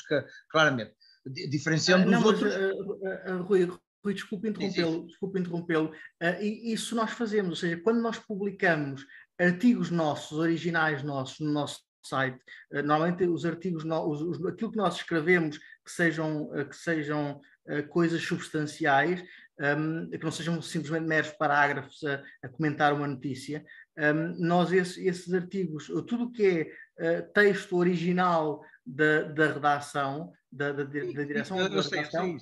[0.50, 0.94] claramente
[1.26, 2.54] diferenciando dos não, outros.
[2.54, 3.70] Mas, uh, uh, Rui,
[4.04, 5.92] Rui, desculpe interrompê-lo, desculpe interrompê-lo.
[6.22, 9.06] Uh, isso nós fazemos, ou seja, quando nós publicamos
[9.40, 12.40] artigos nossos, originais nossos, no nosso site.
[12.72, 16.76] Uh, normalmente os artigos, no, os, os, aquilo que nós escrevemos que sejam, uh, que
[16.76, 17.40] sejam
[17.90, 19.24] coisas substanciais,
[19.60, 23.64] um, que não sejam simplesmente meros parágrafos a, a comentar uma notícia.
[23.96, 30.72] Um, nós, esse, esses artigos, tudo o que é texto original da, da redação, da,
[30.72, 32.38] da, da direção da redação,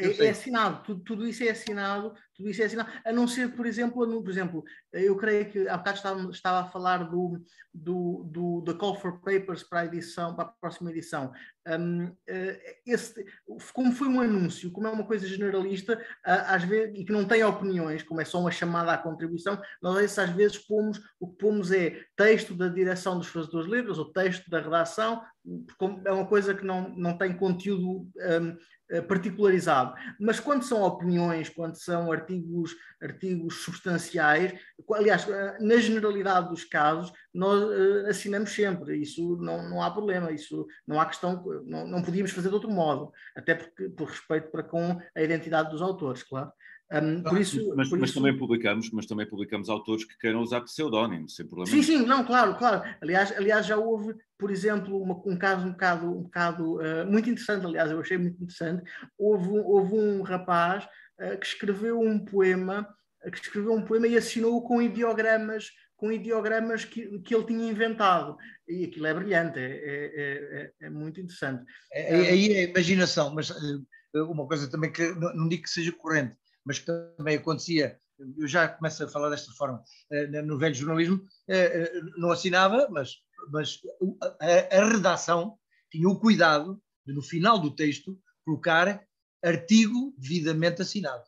[0.00, 3.54] é, é, assinado, tudo, tudo, isso é assinado, tudo isso é assinado, a não ser,
[3.54, 7.42] por exemplo, no, por exemplo, eu creio que há bocado estava, estava a falar do,
[7.72, 11.30] do, do, da Call for Papers para a edição, para a próxima edição.
[11.68, 13.24] Um, eh, esse,
[13.74, 17.44] como foi um anúncio, como é uma coisa generalista, às vezes, e que não tem
[17.44, 21.70] opiniões, como é só uma chamada à contribuição, nós às vezes pomos, o que pomos
[21.70, 25.22] é texto da direção dos fazedores livres, ou texto da redação,
[26.04, 28.56] é uma coisa que não, não tem conteúdo um,
[28.90, 29.94] eh, particularizado.
[30.18, 34.52] Mas quando são opiniões, quando são artigos, artigos substanciais,
[34.92, 40.32] aliás, eh, na generalidade dos casos, nós uh, assinamos sempre, isso não, não há problema,
[40.32, 44.50] isso não há questão, não, não podíamos fazer de outro modo, até porque, por respeito
[44.50, 46.50] para com a identidade dos autores, claro.
[46.92, 48.18] Um, por isso, mas, por mas isso...
[48.18, 51.70] também publicamos, mas também publicamos autores que queiram usar pseudónimos, sem problema.
[51.70, 52.82] Sim, sim, não, claro, claro.
[53.00, 57.30] Aliás, aliás já houve, por exemplo, uma, um caso um bocado, um bocado uh, muito
[57.30, 58.82] interessante, aliás, eu achei muito interessante.
[59.16, 62.88] Houve, houve um rapaz uh, que escreveu um poema,
[63.24, 67.70] uh, que escreveu um poema e assinou com ideogramas com ideogramas que, que ele tinha
[67.70, 68.34] inventado.
[68.66, 71.62] E aquilo é brilhante, é, é, é, é muito interessante.
[71.92, 73.52] Aí é, é imaginação, mas
[74.14, 76.34] uma coisa também que não, não digo que seja corrente,
[76.64, 77.98] mas que também acontecia,
[78.36, 82.86] eu já começo a falar desta forma, eh, no velho jornalismo, eh, eh, não assinava,
[82.90, 83.16] mas,
[83.50, 83.80] mas
[84.40, 85.58] a, a redação
[85.90, 89.02] tinha o cuidado de, no final do texto, colocar
[89.42, 91.24] artigo devidamente assinado.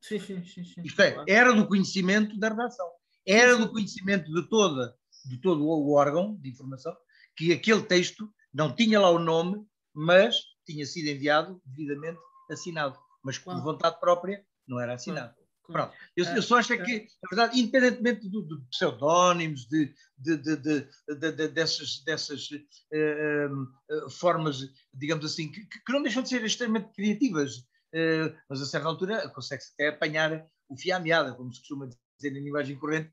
[0.00, 0.64] Sim, sim, sim.
[0.64, 0.82] sim.
[0.82, 2.88] Isto é, era do conhecimento da redação,
[3.26, 4.94] era do conhecimento de, toda,
[5.24, 6.96] de todo o órgão de informação
[7.36, 9.64] que aquele texto não tinha lá o nome,
[9.94, 10.36] mas
[10.66, 12.18] tinha sido enviado devidamente
[12.50, 15.34] assinado, mas com vontade própria não era assinado.
[15.70, 15.94] Pronto.
[16.16, 21.48] Eu, eu, só acho é que, na verdade, independentemente de, de pseudónimos, de, de, de,
[21.48, 24.60] dessas, dessas uh, formas,
[24.94, 29.28] digamos assim, que, que, não deixam de ser extremamente criativas, uh, mas a certa altura
[29.28, 31.86] consegue-se até apanhar o fio à meada, como se costuma
[32.18, 33.12] dizer em linguagem corrente,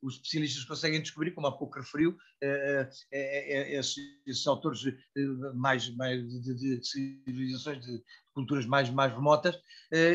[0.00, 2.16] os especialistas conseguem descobrir, como há pouco referiu,
[3.12, 3.96] esses,
[4.26, 4.80] esses, autores
[5.54, 8.02] mais, mais de, de, civilizações, de
[8.34, 9.58] culturas mais, mais remotas,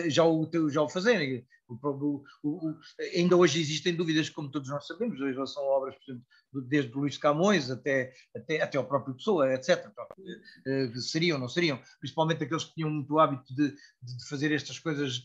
[0.08, 1.46] já o, já o fazerem.
[1.68, 2.76] O, o,
[3.16, 6.26] ainda hoje existem dúvidas, como todos nós sabemos, hoje são obras, por exemplo,
[6.68, 9.88] desde Luís Camões até, até, até ao próprio Pessoa, etc.
[9.88, 11.80] Uh, seriam, não seriam?
[12.00, 15.24] Principalmente aqueles que tinham muito hábito de, de fazer estas coisas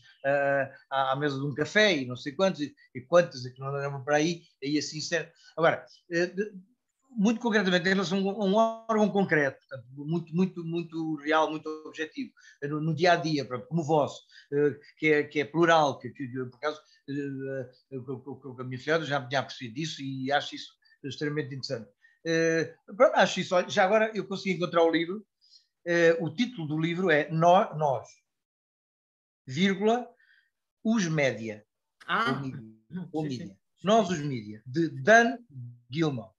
[0.91, 3.75] à, mesa de um café e não sei quantos, e, e quantas, e que não
[3.75, 5.33] andam para aí, aí assim, certo.
[5.57, 5.83] Agora,
[7.15, 12.31] muito concretamente em relação a um órgão concreto, portanto, muito, muito, muito real, muito objetivo,
[12.63, 14.21] no, no dia a dia, como o vosso,
[14.51, 19.01] eh, que é, que é plural, que, que por acaso eh, eh, a minha filha
[19.01, 21.89] já me tinha percebido disso e acho isso extremamente interessante.
[22.97, 25.25] Pronto, acho isso, já agora eu consegui encontrar o livro,
[26.19, 28.09] o título do livro é Nós,
[29.45, 30.07] vírgula,
[30.83, 31.63] os média.
[32.07, 32.41] Ah,
[33.11, 33.57] ou mídia.
[33.83, 35.37] Nós, os mídia, de Dan
[35.91, 36.34] Gilman.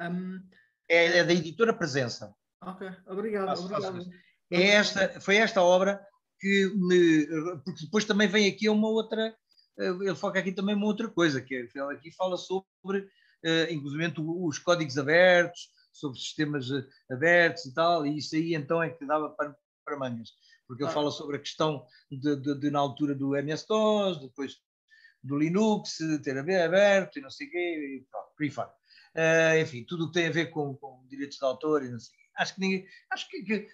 [0.00, 0.40] Um,
[0.88, 2.34] é, é, da editora Presença.
[2.62, 3.48] Ok, obrigado.
[3.48, 3.96] Faço, obrigado.
[3.96, 4.10] Faço
[4.50, 6.04] é esta, foi esta obra
[6.40, 7.26] que me.
[7.64, 9.34] Porque depois também vem aqui uma outra.
[9.78, 13.70] Eh, ele foca aqui também uma outra coisa, que é, ele aqui fala sobre, uh,
[13.70, 18.90] inclusive, os códigos abertos, sobre sistemas eh, abertos e tal, e isso aí então é
[18.90, 20.30] que dava para, para mangas.
[20.66, 20.94] Porque ele ah.
[20.94, 24.56] fala sobre a questão de, de, de, na altura do MS-DOS, depois
[25.22, 28.79] do Linux, ter aberto e não sei o quê, e pronto, por aí fora.
[29.14, 31.98] Uh, enfim, tudo o que tem a ver com, com direitos de autor e não
[31.98, 32.18] sei.
[32.36, 32.86] Acho que ninguém.
[33.10, 33.68] Acho que, que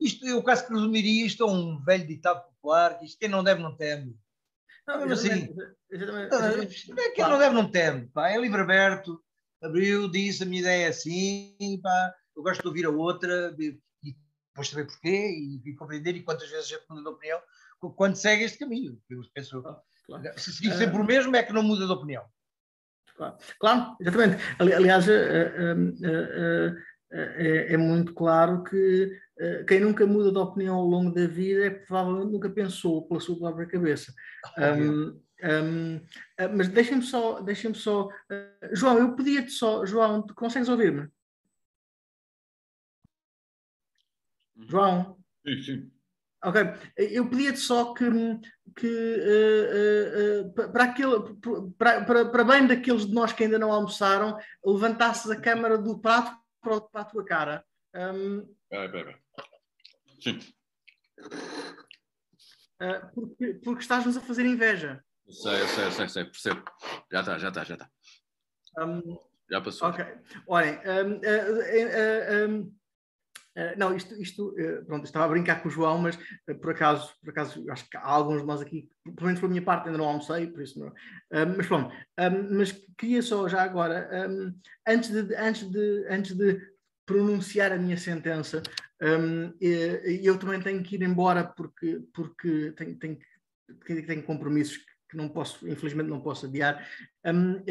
[0.00, 3.44] isto, eu quase que resumiria isto a um velho ditado popular, que isto quem não
[3.44, 4.16] deve não teme.
[4.86, 5.54] Não, não assim,
[5.92, 9.22] é quem não deve não teme, pá, é livre aberto,
[9.62, 13.78] abriu, disse a minha ideia é assim, pá, eu gosto de ouvir a outra e,
[14.48, 17.40] depois saber porquê e, e, compreender e quantas vezes a gente muda de opinião
[17.96, 19.00] quando segue este caminho.
[19.08, 19.62] Eu penso,
[20.06, 20.38] claro.
[20.38, 22.24] se seguir sempre o mesmo é que não muda de opinião.
[23.20, 24.42] Claro, claro exatamente.
[24.58, 25.52] Aliás, é,
[27.12, 29.12] é, é, muito claro que
[29.68, 33.38] quem nunca muda de opinião ao longo da vida é provavelmente nunca pensou pela sua
[33.38, 34.14] própria cabeça.
[34.56, 36.00] Um, um,
[36.56, 38.06] mas deixem-me só, deixem só.
[38.06, 41.08] Uh, João, eu pedia-te só, João, consegues ouvir-me?
[44.56, 45.18] João?
[45.46, 45.92] Sim, sim.
[46.42, 46.60] Ok,
[46.96, 48.06] eu pedia-te só que,
[48.74, 51.34] que uh, uh, para, aquele,
[51.76, 56.00] para, para, para bem daqueles de nós que ainda não almoçaram, levantasses a câmara do
[56.00, 57.64] prato para, para a tua cara.
[57.94, 59.18] Um, pera.
[60.22, 60.38] Sim.
[62.80, 65.04] Uh, porque, porque estás-nos a fazer inveja.
[65.28, 66.64] Sei, sei, sei, sei, percebo.
[67.12, 67.90] Já está, já está, já está.
[68.78, 69.18] Um,
[69.50, 69.88] já passou.
[69.88, 70.04] Ok.
[70.46, 70.80] Olhem,
[72.48, 72.79] um,
[73.60, 74.54] uh, não, isto, isto
[74.86, 76.18] pronto, estava a brincar com o João, mas
[76.60, 79.62] por acaso, por acaso, acho que há alguns de nós aqui, pelo menos pela minha
[79.62, 80.92] parte, ainda não almocei, por isso não.
[81.56, 81.94] mas pronto,
[82.50, 84.08] mas queria só já agora,
[84.86, 86.60] antes, de, antes, de, antes de
[87.06, 88.62] pronunciar a minha sentença,
[89.60, 93.18] eu também tenho que ir embora porque, porque tenho, tenho,
[94.06, 94.78] tenho compromissos
[95.10, 96.86] que não posso, infelizmente não posso adiar,
[97.26, 97.62] um,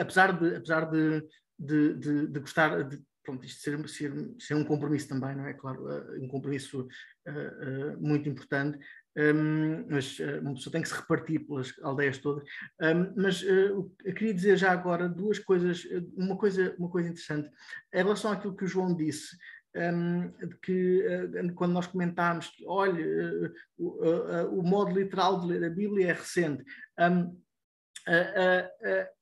[0.00, 1.22] apesar de, apesar de,
[1.58, 5.52] de, de, de gostar de pronto, isto ser, ser, ser, um compromisso também, não é?
[5.52, 6.88] Claro, uh, um compromisso
[7.26, 8.78] uh, muito importante,
[9.16, 12.44] um, mas uma pessoa tem que se repartir pelas aldeias todas.
[12.80, 15.84] Um, mas eu queria dizer já agora duas coisas,
[16.16, 17.50] uma coisa, uma coisa interessante,
[17.92, 19.36] em relação àquilo que o João disse,
[19.76, 20.32] um,
[20.62, 25.70] que uh, quando nós comentámos que, olha, uh, uh, o modo literal de ler a
[25.70, 26.64] Bíblia é recente.
[26.98, 27.40] Um,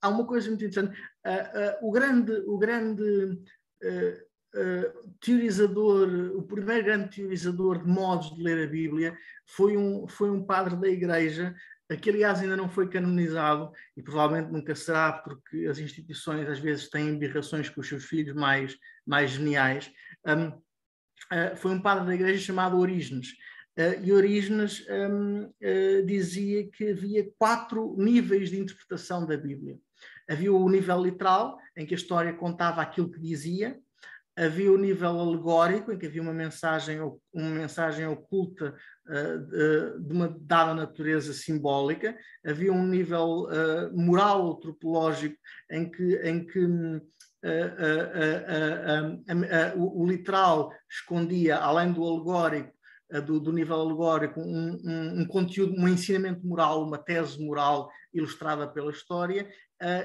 [0.00, 0.96] há uma coisa muito interessante.
[1.82, 3.36] o grande, o grande
[5.20, 10.42] teorizador, o primeiro grande teorizador de modos de ler a Bíblia foi um, foi um
[10.42, 11.54] padre da igreja
[11.94, 16.88] que aliás ainda não foi canonizado e provavelmente nunca será, porque as instituições às vezes
[16.88, 19.92] têm embirrações com os seus filhos mais, mais geniais,
[20.26, 20.62] um, uh,
[21.30, 23.28] ah, foi um padre da igreja chamado Orígenes.
[23.78, 29.78] Uh, e Orígenes um, uh, dizia que havia quatro níveis de interpretação da Bíblia.
[30.28, 33.78] Havia o nível literal, em que a história contava aquilo que dizia,
[34.36, 37.00] havia o nível alegórico, em que havia uma mensagem,
[37.32, 42.14] uma mensagem oculta uh, de uma dada natureza simbólica,
[42.44, 45.36] havia um nível uh, moral antropológico,
[45.70, 47.00] em que, em que uh,
[49.76, 52.76] o, o, literal escondia, além do alegórico,
[53.24, 58.66] do, do, nível alegórico, um, um, um, conteúdo, um ensinamento moral, uma tese moral ilustrada
[58.66, 59.48] pela história,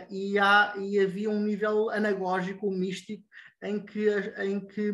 [0.10, 3.24] e, há, e havia um nível anagógico, místico,
[3.62, 4.10] em que,
[4.40, 4.92] em que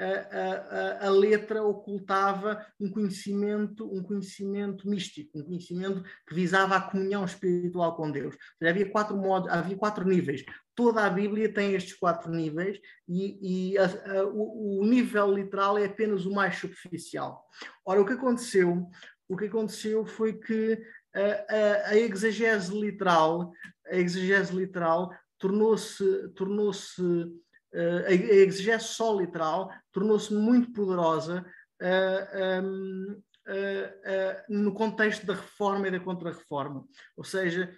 [0.00, 6.80] a, a, a, letra ocultava um conhecimento, um conhecimento místico, um conhecimento que visava a
[6.80, 8.36] comunhão espiritual com Deus.
[8.62, 10.44] Havia quatro modos, havia quatro níveis.
[10.74, 15.86] Toda a Bíblia tem estes quatro níveis e, e a, o, o, nível literal é
[15.86, 17.44] apenas o mais superficial.
[17.84, 18.86] Ora, o que aconteceu,
[19.28, 20.80] o que aconteceu foi que
[21.14, 23.52] a, exegese literal,
[23.86, 31.46] a exegese literal tornou-se tornou-se uh, a exegese só literal tornou-se muito poderosa
[31.80, 36.84] uh, um, uh, no contexto da reforma e da contra-reforma.
[37.16, 37.72] Ou seja,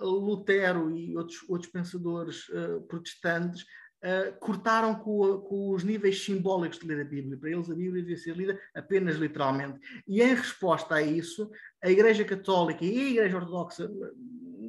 [0.00, 2.44] Lutero e outros, outros pensadores
[2.86, 3.64] protestantes
[4.04, 7.38] Uh, cortaram com, com, os níveis simbólicos de ler a Bíblia.
[7.38, 9.80] Para eles, a Bíblia devia ser lida apenas literalmente.
[10.06, 11.50] E em resposta a isso,
[11.82, 13.90] a Igreja Católica e a Igreja Ortodoxa,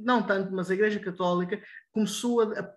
[0.03, 2.73] não tanto, mas a Igreja Católica começou a,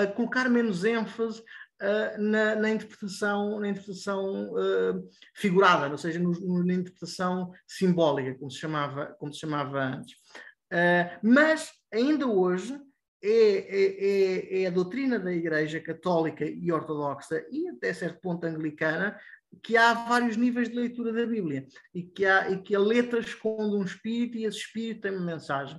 [0.00, 1.42] a colocar menos ênfase
[1.82, 8.38] uh, na, na, interpretação, na interpretação uh, figurada, ou seja, no, no, na interpretação simbólica,
[8.38, 10.14] como se chamava, como se chamava antes.
[10.72, 12.80] Uh, mas ainda hoje
[13.22, 18.44] é, é, é, é, a doutrina da Igreja Católica e Ortodoxa e até certo ponto
[18.44, 19.18] anglicana
[19.62, 23.20] que há vários níveis de leitura da Bíblia e que, há, e que a letra
[23.20, 25.78] esconde um espírito e esse espírito tem uma mensagem.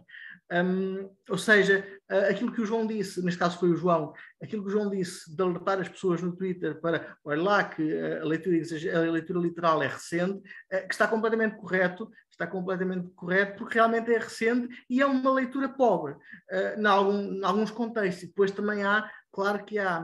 [0.52, 1.88] Um, ou seja,
[2.30, 4.14] aquilo que o João disse, neste caso foi o João,
[4.44, 7.82] aquilo que o João disse de alertar as pessoas no Twitter para, olha lá que
[7.98, 8.58] a leitura,
[8.98, 14.12] a leitura literal é recente, eh, que está completamente correto, está completamente correto, porque realmente
[14.14, 18.24] é recente e é uma leitura pobre, uh, em, algum, em alguns contextos.
[18.24, 20.00] E depois também há, claro que há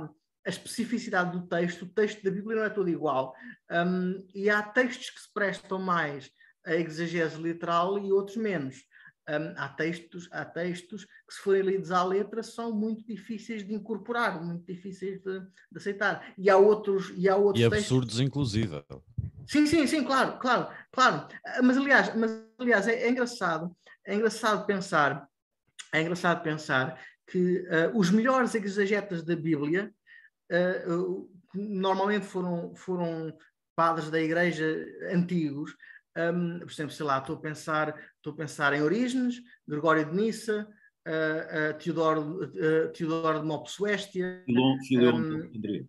[0.45, 3.35] a especificidade do texto, o texto da Bíblia não é todo igual,
[3.69, 6.30] um, e há textos que se prestam mais
[6.66, 8.77] a exegese literal e outros menos.
[9.30, 13.74] Um, há, textos, há textos que, se forem lidos à letra, são muito difíceis de
[13.74, 16.34] incorporar, muito difíceis de, de aceitar.
[16.38, 18.20] E há outros, e há outros e absurdos, textos...
[18.22, 18.84] inclusive.
[19.46, 21.28] Sim, sim, sim, claro, claro, claro.
[21.46, 23.76] Ah, mas aliás, mas, aliás é, é engraçado,
[24.06, 25.28] é engraçado pensar,
[25.94, 26.98] é engraçado pensar
[27.30, 29.94] que uh, os melhores exegetas da Bíblia
[30.52, 33.38] uh, normalmente foram, foram
[33.76, 35.76] padres da igreja antigos
[36.18, 40.16] um, por exemplo, sei lá, estou a pensar, estou a pensar em Orígenes, Gregório de
[40.16, 40.68] Nissa,
[41.08, 44.44] uh, uh, Teodoro, uh, Teodoro de Mopsuéstia.
[44.46, 45.88] Filon, Filon um, de Alexandria.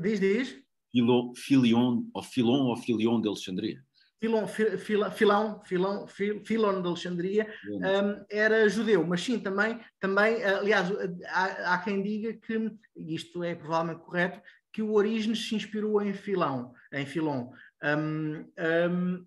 [0.00, 0.62] Diz, diz?
[0.92, 3.82] Filon, Filion, ou Filon ou Filion de Alexandria.
[4.20, 10.88] Filon, Filão, Filão, Filon de Alexandria um, era judeu, mas sim, também, também aliás,
[11.28, 14.40] há, há, quem diga que, isto é provavelmente correto,
[14.72, 17.52] que o Orígenes se inspirou em Filão, em Filon.
[17.82, 18.44] Um,
[18.90, 19.26] um,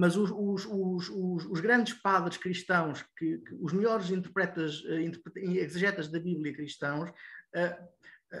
[0.00, 6.08] mas os, os, os, os, grandes padres cristãos, que, que os melhores interpretas, uh, exegetas
[6.08, 7.88] da Bíblia cristãos, uh,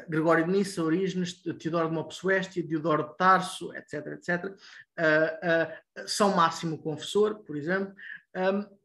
[0.08, 6.34] Gregório de Nissa, Orígenes, Teodoro de Mopsuestia, Diodoro de Tarso, etc., etc., uh, uh, São
[6.34, 7.92] Máximo Confessor, por exemplo,
[8.36, 8.80] uh,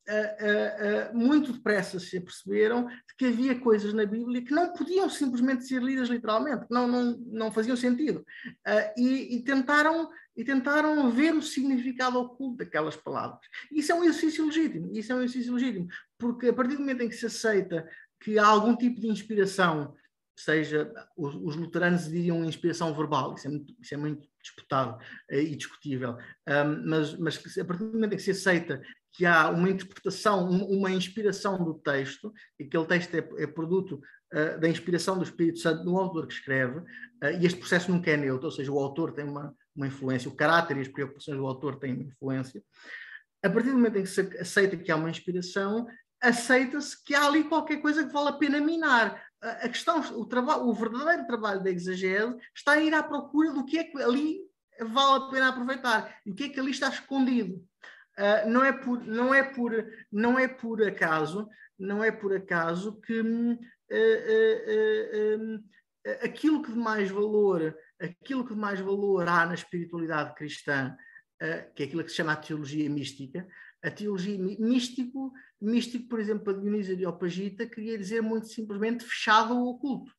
[1.14, 5.82] muito depressa se aperceberam de que havia coisas na Bíblia que não podiam simplesmente ser
[5.82, 8.24] lidas literalmente, que não, não, não faziam sentido,
[8.96, 13.40] e, e, tentaram, e tentaram ver o significado oculto daquelas palavras.
[13.72, 17.02] Isso é um exercício legítimo, isso é um exercício legítimo, porque a partir do momento
[17.02, 17.88] em que se aceita
[18.20, 19.96] que há algum tipo de inspiração
[20.36, 25.36] seja, os, os luteranos diriam inspiração verbal, isso é muito, isso é muito disputado uh,
[25.36, 28.82] e discutível, um, mas, mas a partir do momento em que se aceita
[29.14, 34.02] que há uma interpretação, uma inspiração do texto, e que aquele texto é, é produto
[34.34, 38.12] uh, da inspiração do Espírito Santo no autor que escreve, uh, e este processo nunca
[38.12, 41.38] é neutro, ou seja, o autor tem uma, uma influência, o caráter e as preocupações
[41.38, 42.64] do autor têm uma influência.
[43.44, 45.86] A partir do momento em que se aceita que há uma inspiração,
[46.22, 50.64] aceita-se que há ali qualquer coisa que vale a pena minar a questão, o, trabalho,
[50.64, 54.40] o verdadeiro trabalho da exegese está a ir à procura do que é que ali
[54.80, 57.64] vale a pena aproveitar e o que é que ali está escondido.
[58.18, 59.72] Uh, não, é por, não, é por,
[60.12, 61.48] não é por acaso,
[61.78, 63.60] não é por acaso que uh,
[63.92, 65.64] uh,
[66.24, 70.96] aquilo que de mais valor, aquilo que de mais valor há na espiritualidade cristã,
[71.76, 73.48] que é aquilo que se chama a teologia mística,
[73.84, 79.66] a teologia místico, místico, por exemplo, para Dionísio Areopagita, queria dizer muito simplesmente fechado ao
[79.66, 80.12] oculto.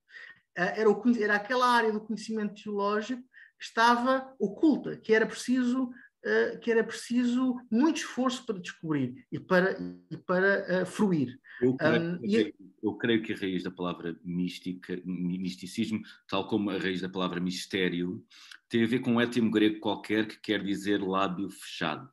[0.57, 3.23] Ah, era, o, era aquela área do conhecimento teológico
[3.59, 5.91] que estava oculta, que era preciso
[6.25, 9.79] Uh, que era preciso muito esforço para descobrir e para,
[10.11, 11.39] e para uh, fruir.
[11.61, 12.53] Eu creio, um,
[12.83, 17.41] eu creio, que a raiz da palavra mística, misticismo, tal como a raiz da palavra
[17.41, 18.25] mistério,
[18.69, 22.11] tem a ver com um étimo grego qualquer que quer dizer lábio fechado.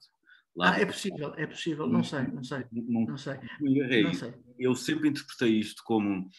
[0.55, 3.39] Lá ah, é possível, é possível, não sei, não sei, não, não sei.
[3.59, 4.33] Não sei.
[4.59, 6.29] Eu sempre interpretei isto como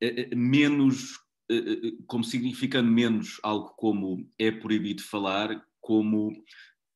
[0.00, 6.32] eh, eh, menos, eh, como significando menos algo como é proibido falar, como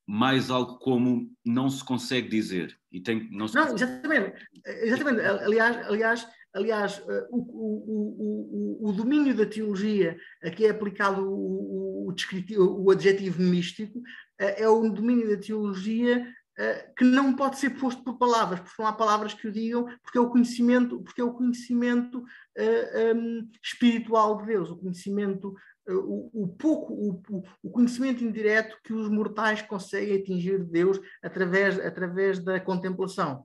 [0.04, 4.48] mais algo como não se consegue dizer e tem não, não exatamente.
[4.64, 5.20] exatamente.
[5.20, 12.08] aliás aliás aliás o, o, o, o domínio da teologia a que é aplicado o,
[12.08, 14.00] o, o adjetivo místico
[14.38, 16.26] é o domínio da teologia
[16.60, 19.86] eh, que não pode ser posto por palavras, porque não há palavras que o digam,
[20.02, 22.24] porque é o conhecimento, porque é o conhecimento uh,
[22.56, 25.54] eh, um, ehm, espiritual de Deus, o conhecimento,
[25.88, 31.78] o, o, pouco, o, o, conhecimento indireto que os mortais conseguem atingir de Deus através,
[31.80, 33.44] através da contemplação.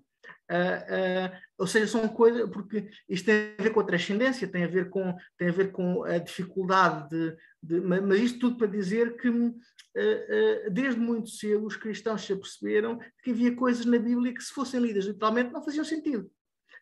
[0.50, 4.64] Uh, uh, ou seja, são coisas, porque isto tem a ver com a transcendência, tem
[4.64, 8.68] a ver com, tem a, ver com a dificuldade de, de mas isto tudo para
[8.68, 9.54] dizer que uh,
[10.72, 14.82] desde muito cedo os cristãos se aperceberam que havia coisas na Bíblia que se fossem
[14.82, 16.30] lidas literalmente não faziam sentido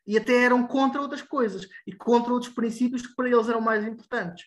[0.06, 3.86] e até eram contra outras coisas e contra outros princípios que para eles eram mais
[3.86, 4.46] importantes.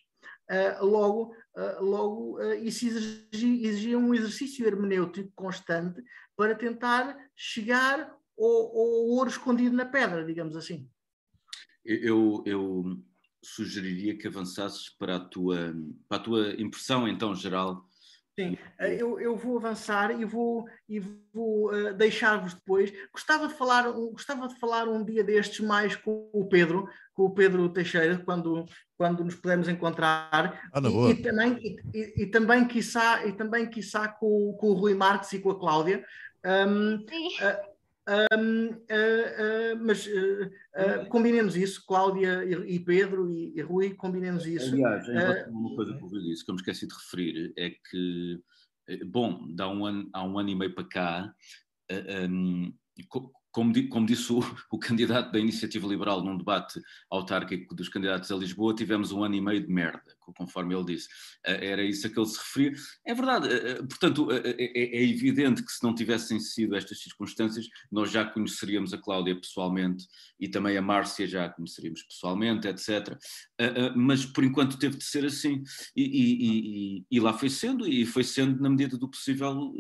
[0.81, 1.35] Logo,
[1.81, 6.03] logo isso exigia, exigia um exercício hermenêutico constante
[6.37, 10.89] para tentar chegar ou, ou ouro escondido na pedra, digamos assim?
[11.85, 12.99] Eu, eu
[13.43, 15.75] sugeriria que avançasses para a tua,
[16.09, 17.87] para a tua impressão, então, geral.
[18.39, 20.99] Sim, eh, eu, eu vou avançar e vou, e
[21.33, 22.93] vou uh, deixar-vos depois.
[23.13, 27.31] Gostava de, falar, gostava de falar um dia destes mais com o Pedro, com o
[27.31, 30.69] Pedro Teixeira, quando, quando nos pudermos encontrar.
[30.73, 31.59] Ah, e, e, também,
[31.95, 35.59] e, e, também, quiçá, e também, quiçá com, com o Rui Marques e com a
[35.59, 36.05] Cláudia.
[36.45, 37.74] Um, uh,
[38.07, 44.47] um, uh, uh, mas uh, combinemos isso, Cláudia e, e Pedro e, e, Rui, combinemos
[44.47, 44.75] isso.
[44.75, 45.09] Aliás,
[45.49, 48.41] uma coisa que eu disse que eu me esqueci de referir é que,
[48.89, 51.35] eh, bom, dá um ano, há um ano e meio para cá,
[52.29, 52.73] um,
[53.55, 58.37] como, como disse o, o, candidato da Iniciativa Liberal num debate autárquico dos candidatos a
[58.37, 61.09] Lisboa, tivemos um ano e meio de merda, conforme ele disse.
[61.47, 62.73] Eh, era isso a que ele se referia.
[63.07, 67.69] É verdade, eh, eh, portanto, é, é evidente que se não tivessem sido estas circunstâncias,
[67.91, 70.05] nós já conheceríamos a Cláudia pessoalmente
[70.41, 73.17] e também a Márcia já a conheceríamos pessoalmente, etc.
[73.95, 75.63] Mas por enquanto teve de ser assim.
[75.95, 79.73] E, e, e, e lá foi sendo, e foi sendo na medida do possível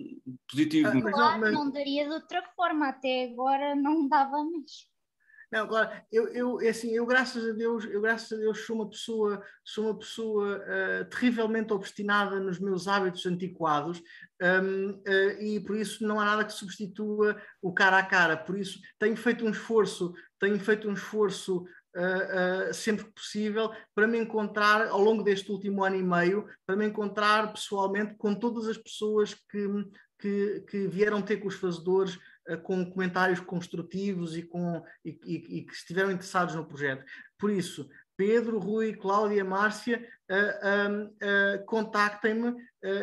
[0.48, 1.02] positivo.
[1.10, 4.94] Claro, não daria de outra forma, até agora não dava mesmo.
[5.54, 8.74] Não, claro, eu, eu, é assim, eu graças a Deus, eu graças a Deus sou
[8.74, 14.02] uma pessoa, sou uma pessoa uh, terrivelmente obstinada nos meus hábitos antiquados
[14.42, 18.36] um, uh, e por isso não há nada que substitua o cara a cara.
[18.36, 21.58] Por isso tenho feito um esforço, tenho feito um esforço
[21.94, 26.74] uh, sempre que possível para me encontrar ao longo deste último ano e meio, para
[26.74, 29.68] me encontrar pessoalmente com todas as pessoas que,
[30.18, 32.18] que, que vieram ter com os fazedores
[32.62, 37.04] com comentários construtivos e, com, e, e, e, que estiveram interessados no projeto.
[37.38, 40.06] Por isso, Pedro, Rui, Cláudia, Márcia,
[41.66, 42.54] contactem-me.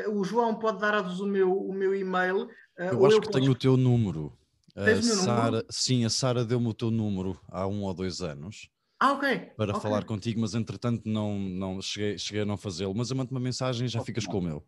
[0.09, 2.49] o João pode dar-vos o meu, o meu e-mail.
[2.77, 3.39] eu acho eu que posso...
[3.39, 4.31] tenho o teu número.
[4.75, 8.69] A Sara, sim, a Sara deu-me o teu número há um ou dois anos.
[9.01, 9.51] Ah, ok.
[9.57, 9.81] Para okay.
[9.81, 12.93] falar contigo, mas entretanto não, não cheguei, cheguei a não fazê-lo.
[12.95, 14.63] Mas eu mando uma mensagem e já ficas com o meu.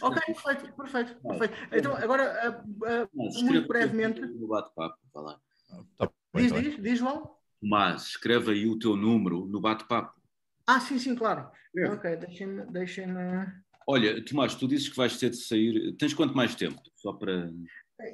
[0.00, 1.54] Ok, perfeito, perfeito, perfeito.
[1.72, 4.20] Então, agora, uh, uh, muito brevemente.
[4.20, 5.40] No bate-papo, falar.
[5.98, 6.62] Tá diz, então.
[6.62, 7.34] diz, diz, João.
[7.60, 10.22] Mas escreve aí o teu número no bate-papo.
[10.68, 11.50] Ah, sim, sim, claro.
[11.76, 11.90] É.
[11.90, 12.64] Ok, deixem-me.
[12.66, 13.08] Deixem
[13.88, 15.96] Olha, Tomás, tu dizes que vais ter de sair.
[15.98, 16.80] Tens quanto mais tempo?
[16.94, 17.52] Só para.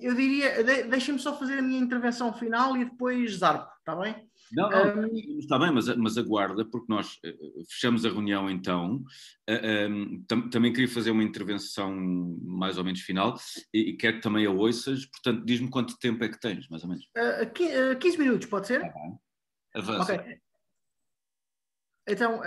[0.00, 4.29] Eu diria, deixem-me só fazer a minha intervenção final e depois zarpo, está bem?
[4.52, 9.04] Não, não um, está bem, mas, mas aguarda, porque nós uh, fechamos a reunião então.
[9.48, 11.94] Uh, um, tam, também queria fazer uma intervenção
[12.42, 13.36] mais ou menos final
[13.72, 16.82] e, e quero que também a ouças, portanto, diz-me quanto tempo é que tens, mais
[16.82, 17.04] ou menos.
[17.16, 18.80] Uh, 15 minutos, pode ser?
[18.80, 18.92] Tá
[19.74, 20.14] Avança.
[20.14, 20.38] Okay.
[22.08, 22.40] Então,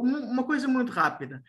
[0.00, 1.42] uma coisa muito rápida.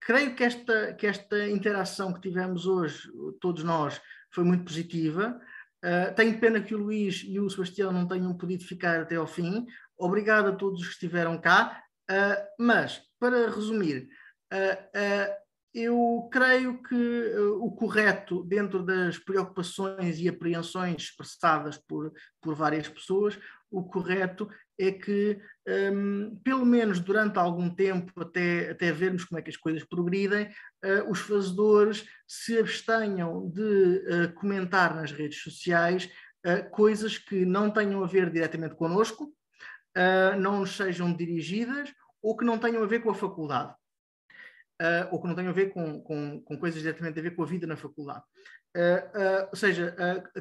[0.00, 3.10] creio que esta, que esta interação que tivemos hoje,
[3.40, 5.40] todos nós, foi muito positiva.
[5.86, 9.26] Uh, tenho pena que o Luís e o Sebastião não tenham podido ficar até ao
[9.26, 9.64] fim.
[9.96, 11.80] Obrigado a todos os que estiveram cá.
[12.10, 14.08] Uh, mas, para resumir,
[14.52, 22.88] uh, eu creio que o correto, dentro das preocupações e apreensões expressadas por, por várias
[22.88, 23.38] pessoas,
[23.70, 24.48] o correto
[24.78, 29.56] é que, um, pelo menos durante algum tempo, até, até vermos como é que as
[29.56, 30.46] coisas progridem,
[30.84, 36.10] uh, os fazedores se abstenham de uh, comentar nas redes sociais
[36.46, 39.32] uh, coisas que não tenham a ver diretamente connosco,
[40.38, 41.90] não nos sejam dirigidas
[42.22, 43.74] ou que não tenham a ver com a faculdade.
[45.10, 47.46] ou que não tenham a ver com, com, com, coisas diretamente a ver com a
[47.46, 48.22] vida na faculdade.
[49.50, 49.96] ou seja,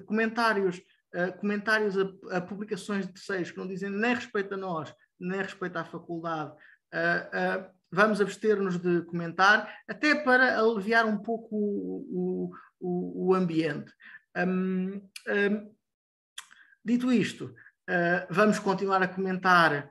[0.05, 0.81] comentários
[1.15, 5.41] uh, comentários a, a, publicações de terceiros que não dizem nem respeito a nós, nem
[5.41, 12.51] respeito à faculdade, uh, uh, vamos abster-nos de comentar, até para aliviar um pouco o,
[12.79, 13.91] o, o ambiente.
[14.35, 15.75] Um, um,
[16.83, 17.55] dito isto,
[18.29, 19.89] vamos continuar a comentar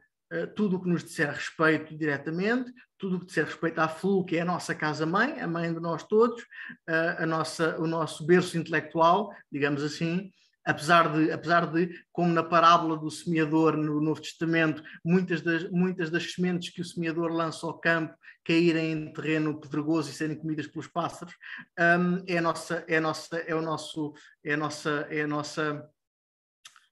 [0.54, 4.36] tudo o que nos disser respeito diretamente, tudo o que disser respeito à FLU, que
[4.36, 6.44] é a nossa casa-mãe, a mãe de nós todos,
[6.86, 10.30] a nossa, o nosso berço intelectual, digamos assim,
[10.64, 16.10] apesar de, apesar de, como na parábola do semeador no Novo Testamento, muitas das, muitas
[16.10, 20.66] das sementes que o semeador lança ao campo caírem em terreno pedregoso e serem comidas
[20.66, 21.34] pelos pássaros,
[21.78, 25.90] um, é nossa, é nossa, é o nosso, é nossa, é nossa,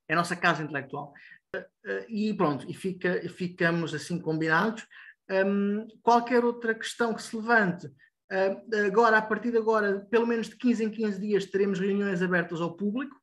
[0.08, 1.12] é nossa casa intelectual.
[1.54, 4.86] Uh, uh, e pronto, e fica, ficamos assim combinados.
[5.30, 10.48] Um, qualquer outra questão que se levante, uh, agora, a partir de agora, pelo menos
[10.48, 13.21] de 15 em 15 dias, teremos reuniões abertas ao público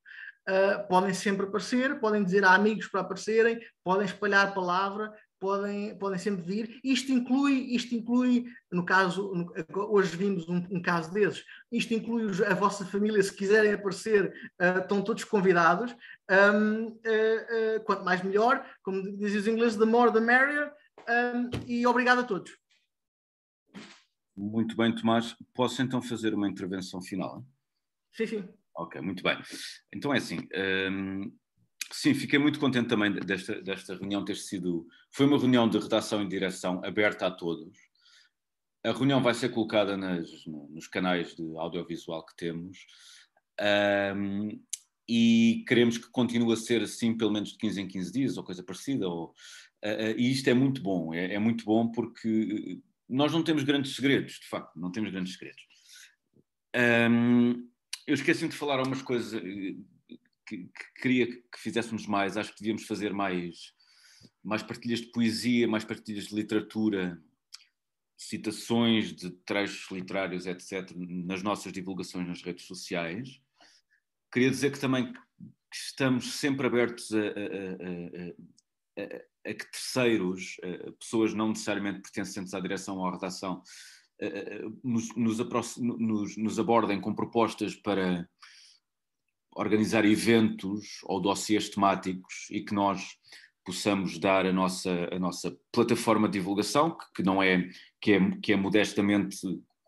[0.50, 5.98] uh, podem sempre aparecer, podem dizer a amigos para aparecerem, podem espalhar a palavra, podem,
[5.98, 6.80] podem sempre vir.
[6.84, 9.52] Isto inclui, isto inclui no caso, no,
[9.92, 14.80] hoje vimos um, um, caso desses, isto inclui a vossa família, se quiserem aparecer, uh,
[14.80, 15.96] estão todos convidados.
[16.30, 20.72] Um, uh, uh, quanto mais melhor, como dizem os ingleses, the more the merrier.
[21.08, 22.52] Um, e obrigado a todos.
[24.36, 25.36] Muito bem, Tomás.
[25.54, 27.44] Posso então fazer uma intervenção final?
[28.12, 28.59] Sim, sim.
[28.80, 29.38] Ok, muito bem.
[29.94, 30.48] Então é assim,
[30.90, 31.30] um,
[31.92, 34.88] sim, fiquei muito contente também desta, desta reunião ter sido.
[35.12, 37.78] Foi uma reunião de redação e direção aberta a todos.
[38.86, 42.78] A reunião vai ser colocada nas, nos canais de audiovisual que temos.
[44.16, 44.64] Um,
[45.10, 48.46] e queremos que continue a ser assim, pelo menos de 15 em 15 dias, ou
[48.46, 49.10] coisa parecida.
[49.10, 49.32] Ou,
[49.84, 53.94] uh, e isto é muito bom, é, é, muito bom porque nós não temos grandes
[53.94, 55.68] segredos, de facto, não temos grandes segredos.
[57.12, 57.70] Um,
[58.10, 59.76] eu esqueci de falar algumas coisas eh,
[60.48, 62.38] que, que, queria que fizéssemos mais.
[62.38, 63.72] Acho que devíamos fazer mais,
[64.44, 67.22] mais partilhas de poesia, mais partilhas de literatura,
[68.18, 73.40] citações de trechos literários, etc., nas nossas divulgações nas redes sociais.
[74.34, 75.20] Queria dizer que também que
[75.72, 80.58] estamos sempre abertos a, a, a, a que terceiros,
[81.00, 83.62] pessoas não necessariamente pertencentes à direção ou à redação,
[84.84, 85.38] nos, nos,
[85.78, 88.28] nos, nos, abordem com propostas para,
[89.56, 93.18] organizar eventos ou dossiês temáticos e que nós
[93.66, 97.70] possamos dar a nossa, a nossa plataforma de divulgação, que, que não é
[98.02, 99.38] que, é, que é modestamente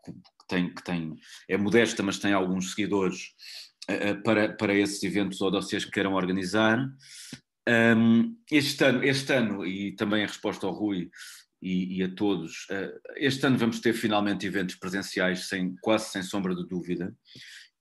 [0.03, 0.14] que
[0.48, 1.16] tem, que tem,
[1.48, 3.34] é modesta, mas tem alguns seguidores
[3.90, 6.77] uh, para, para esses eventos ou dossiês que queiram organizar.
[7.98, 11.10] Um, este, ano, este ano, e também a resposta ao Rui
[11.61, 16.23] e, e a todos, uh, este ano vamos ter finalmente eventos presenciais, sem, quase sem
[16.23, 17.15] sombra de dúvida,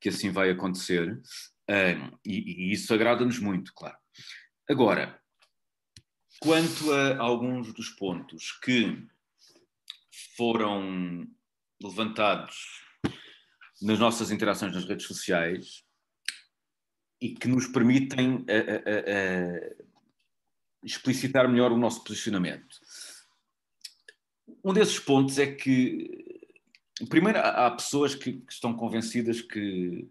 [0.01, 3.97] que assim vai acontecer, uh, e, e isso agrada-nos muito, claro.
[4.69, 5.19] Agora,
[6.41, 9.07] quanto a alguns dos pontos que
[10.37, 11.27] foram
[11.83, 12.83] levantados
[13.81, 15.83] nas nossas interações nas redes sociais
[17.21, 19.91] e que nos permitem a, a, a
[20.83, 22.77] explicitar melhor o nosso posicionamento.
[24.65, 26.41] Um desses pontos é que,
[27.09, 30.09] primeiro, há pessoas que, que estão convencidas que,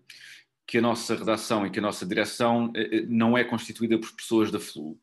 [0.68, 4.16] que a nossa redação e que a nossa direção eh, eh, não é constituída por
[4.16, 5.00] pessoas da FLU.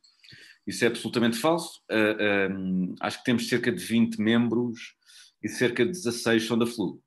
[0.67, 1.81] Isso é absolutamente falso.
[1.91, 4.97] Uh, acho que temos cerca de 20 membros
[5.43, 7.01] e cerca de 16 são da FLU,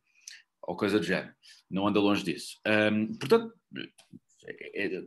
[0.62, 1.34] ou coisa do género.
[1.70, 2.58] Não anda longe disso.
[2.66, 3.54] Um, portanto,
[4.46, 5.04] é, é,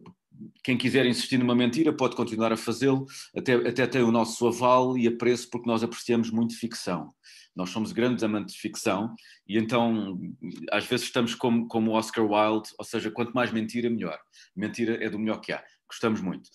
[0.62, 4.96] quem quiser insistir numa mentira pode continuar a fazê-lo, até, até tem o nosso aval
[4.96, 7.12] e apreço porque nós apreciamos muito ficção.
[7.54, 9.14] Nós somos grandes amantes de ficção
[9.46, 10.18] e então
[10.70, 14.18] às vezes estamos como, como Oscar Wilde, ou seja, quanto mais mentira, melhor.
[14.56, 15.62] Mentira é do melhor que há.
[15.88, 16.48] Gostamos muito.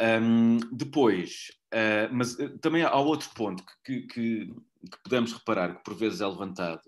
[0.00, 5.84] Um, depois, uh, mas uh, também há outro ponto que, que, que, podemos reparar, que
[5.84, 6.80] por vezes é levantado,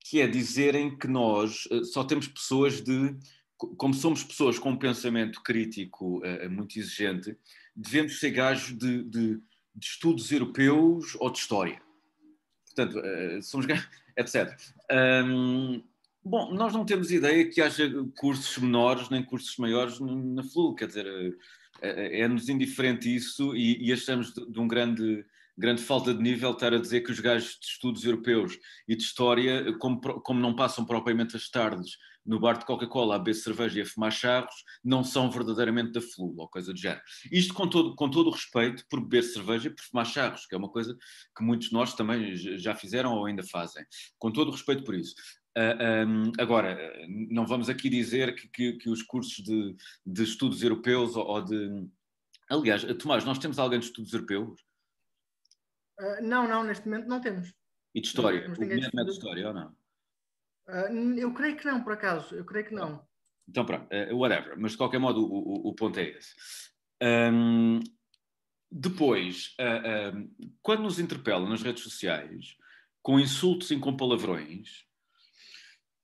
[0.00, 3.16] que é dizerem que nós uh, só temos pessoas de.
[3.56, 7.36] Como somos pessoas com um pensamento crítico muito exigente,
[7.74, 9.36] devemos ser gajos de, de,
[9.74, 11.80] de, estudos europeus ou de história.
[12.66, 13.00] Portanto,
[13.42, 14.56] somos gajos, etc.
[15.24, 15.82] Um,
[16.24, 20.88] bom, nós não temos ideia que haja cursos menores nem cursos maiores na FLU, quer
[20.88, 21.06] dizer
[21.84, 25.24] é-nos indiferente isso e, e achamos de, de, um grande,
[25.56, 28.58] grande falta de nível estar a dizer que os gajos de estudos europeus
[28.88, 33.18] e de história, como, como não passam propriamente as tardes no bar de Coca-Cola a
[33.18, 37.02] beber cerveja e a fumar charros, não são verdadeiramente da flu ou coisa do género.
[37.30, 40.54] Isto com todo, com todo o respeito por beber cerveja e por fumar charros, que
[40.54, 40.96] é uma coisa
[41.36, 43.84] que muitos de nós também já fizeram ou ainda fazem.
[44.18, 45.14] Com todo o respeito por isso.
[45.56, 46.76] Uh, ah, um, agora,
[47.30, 51.42] não vamos aqui dizer que, que, que os cursos de, de, estudos europeus ou, ou,
[51.42, 51.88] de.
[52.50, 54.60] Aliás, Tomás, nós temos alguém de estudos europeus?
[56.00, 57.54] Uh, não, não, neste momento não temos.
[57.94, 58.52] E de história?
[58.52, 59.76] o mesmo é de história ou não?
[60.68, 63.06] Uh, eu creio que não, por acaso, eu creio que não.
[63.48, 66.34] Então, pronto, whatever, mas de qualquer modo o, o, o ponto é esse.
[67.02, 67.80] Um,
[68.72, 69.54] depois,
[70.62, 72.56] quando nos interpelam nas redes sociais
[73.02, 74.84] com insultos e com palavrões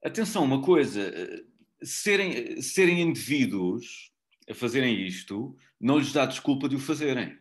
[0.02, 1.44] Atenção, uma coisa, eh,
[1.82, 4.10] serem, serem indivíduos
[4.48, 7.38] a fazerem isto não lhes dá desculpa de o fazerem.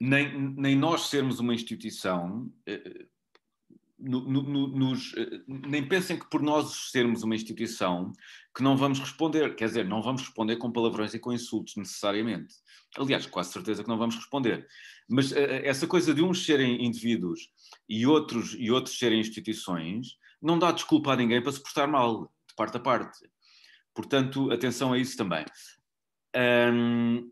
[0.00, 3.06] Nem, nem nós sermos uma instituição, eh,
[4.02, 8.12] no, no, nos, eh, nem pensem que por nós sermos uma instituição
[8.54, 12.54] que não vamos responder, quer dizer, não vamos responder com palavrões e com insultos necessariamente.
[12.98, 14.66] Aliás, quase certeza que não vamos responder.
[15.08, 17.50] Mas essa coisa de uns serem indivíduos
[17.88, 22.32] e outros, e outros serem instituições não dá desculpa a ninguém para se portar mal,
[22.48, 23.18] de parte a parte.
[23.94, 25.44] Portanto, atenção a isso também.
[26.36, 27.30] Um,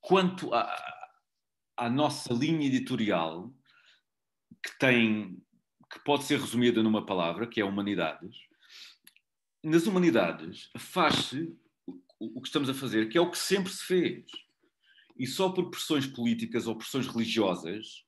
[0.00, 0.74] quanto à,
[1.76, 3.52] à nossa linha editorial,
[4.62, 5.40] que tem
[5.90, 8.36] que pode ser resumida numa palavra, que é humanidades.
[9.64, 11.56] Nas humanidades faz-se
[12.18, 14.26] o que estamos a fazer, que é o que sempre se fez.
[15.16, 18.04] E só por pressões políticas ou pressões religiosas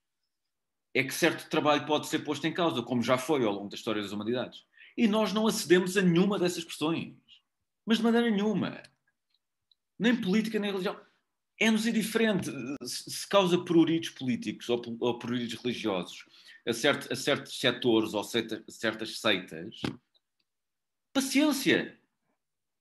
[0.95, 3.77] é que certo trabalho pode ser posto em causa, como já foi ao longo da
[3.77, 4.65] história das humanidades.
[4.97, 7.17] E nós não acedemos a nenhuma dessas questões.
[7.87, 8.83] Mas de maneira nenhuma.
[9.99, 11.01] Nem política, nem religião.
[11.61, 12.51] É-nos indiferente
[12.83, 16.25] se causa pruridos políticos ou, ou pruridos religiosos
[16.67, 19.81] a, certo, a certos setores ou certa, certas seitas.
[21.13, 21.99] Paciência!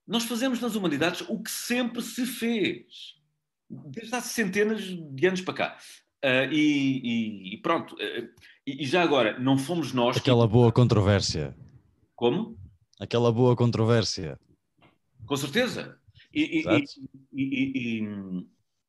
[0.07, 3.15] Nós fazemos nas humanidades o que sempre se fez.
[3.69, 5.77] Desde há centenas de anos para cá.
[6.23, 8.29] Uh, e, e, pronto, uh,
[8.65, 10.17] e, e, já agora, não fomos nós.
[10.17, 10.53] Aquela que...
[10.53, 11.55] boa controvérsia.
[12.15, 12.57] Como?
[12.99, 14.39] Aquela boa controvérsia.
[15.25, 15.97] Com certeza.
[16.33, 16.63] E,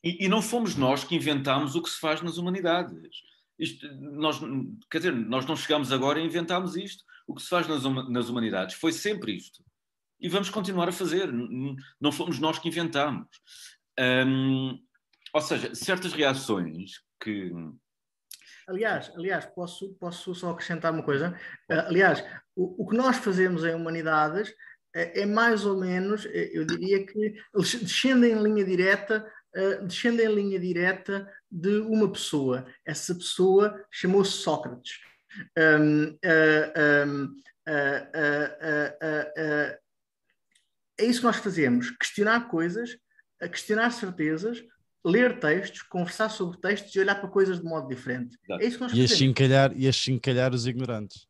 [0.02, 3.22] e, não fomos nós que inventámos o que se faz nas humanidades.
[3.58, 4.40] Isto, nós,
[4.90, 7.04] quer dizer, nós não chegamos agora e inventámos isto.
[7.26, 9.62] O que se faz nas, nas humanidades foi sempre isto.
[10.18, 11.30] E vamos continuar a fazer.
[12.00, 13.28] Não fomos nós que inventámos.
[13.98, 14.78] Um,
[15.34, 17.52] ou seja, certas reações que.
[18.66, 21.38] Aliás, aliás posso, posso só acrescentar uma coisa?
[21.70, 22.24] Uh, aliás,
[22.56, 24.54] o, o, que nós fazemos em humanidades
[24.94, 29.86] é, é mais ou menos, é, eu diria que eles descendem em linha direta, uh,
[29.86, 32.66] descendem em linha direta de uma pessoa.
[32.84, 35.00] Essa pessoa chamou-se Sócrates.
[35.56, 37.24] Um, uh, um,
[37.68, 38.20] uh,
[40.98, 42.96] é isso que nós fazemos: questionar coisas,
[43.50, 44.62] questionar certezas,
[45.04, 48.36] ler textos, conversar sobre textos e olhar para coisas de modo diferente.
[48.44, 48.62] Exato.
[48.62, 49.12] É isso que nós e fazemos.
[49.12, 51.29] Achincalhar, e achincalhar os ignorantes.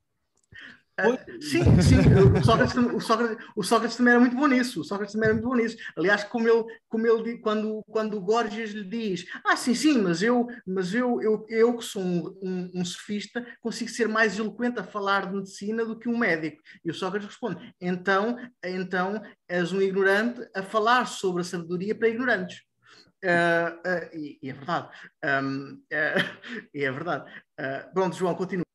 [1.08, 1.96] Uh, sim, sim,
[2.38, 4.80] o Sócrates, o, Sócrates, o Sócrates também era muito bom nisso.
[4.80, 5.76] O Sócrates também era muito bom nisso.
[5.96, 10.22] Aliás, como ele, como ele quando, quando o Gorgias lhe diz: Ah, sim, sim, mas
[10.22, 14.80] eu, mas eu, eu, eu que sou um, um, um sofista, consigo ser mais eloquente
[14.80, 16.62] a falar de medicina do que um médico.
[16.84, 22.08] E o Sócrates responde: Então, então és um ignorante a falar sobre a sabedoria para
[22.08, 22.60] ignorantes.
[23.22, 24.88] Uh, uh, e, e, é verdade.
[25.24, 27.30] Um, uh, e é verdade.
[27.92, 28.69] pronto, João, continua.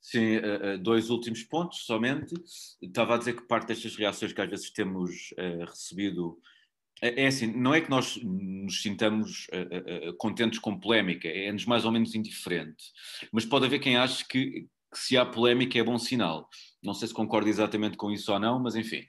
[0.00, 0.40] Sim,
[0.82, 2.34] dois últimos pontos somente.
[2.80, 5.34] Estava a dizer que parte destas reações que às vezes temos
[5.68, 6.40] recebido
[7.02, 9.46] é, é assim, não é que nós nos sintamos
[10.18, 12.84] contentes com polémica, é-nos mais ou menos indiferente.
[13.32, 16.48] Mas pode haver quem ache que, que, se há polémica é bom sinal.
[16.82, 19.06] Não sei se concordo exatamente com isso ou não, mas enfim.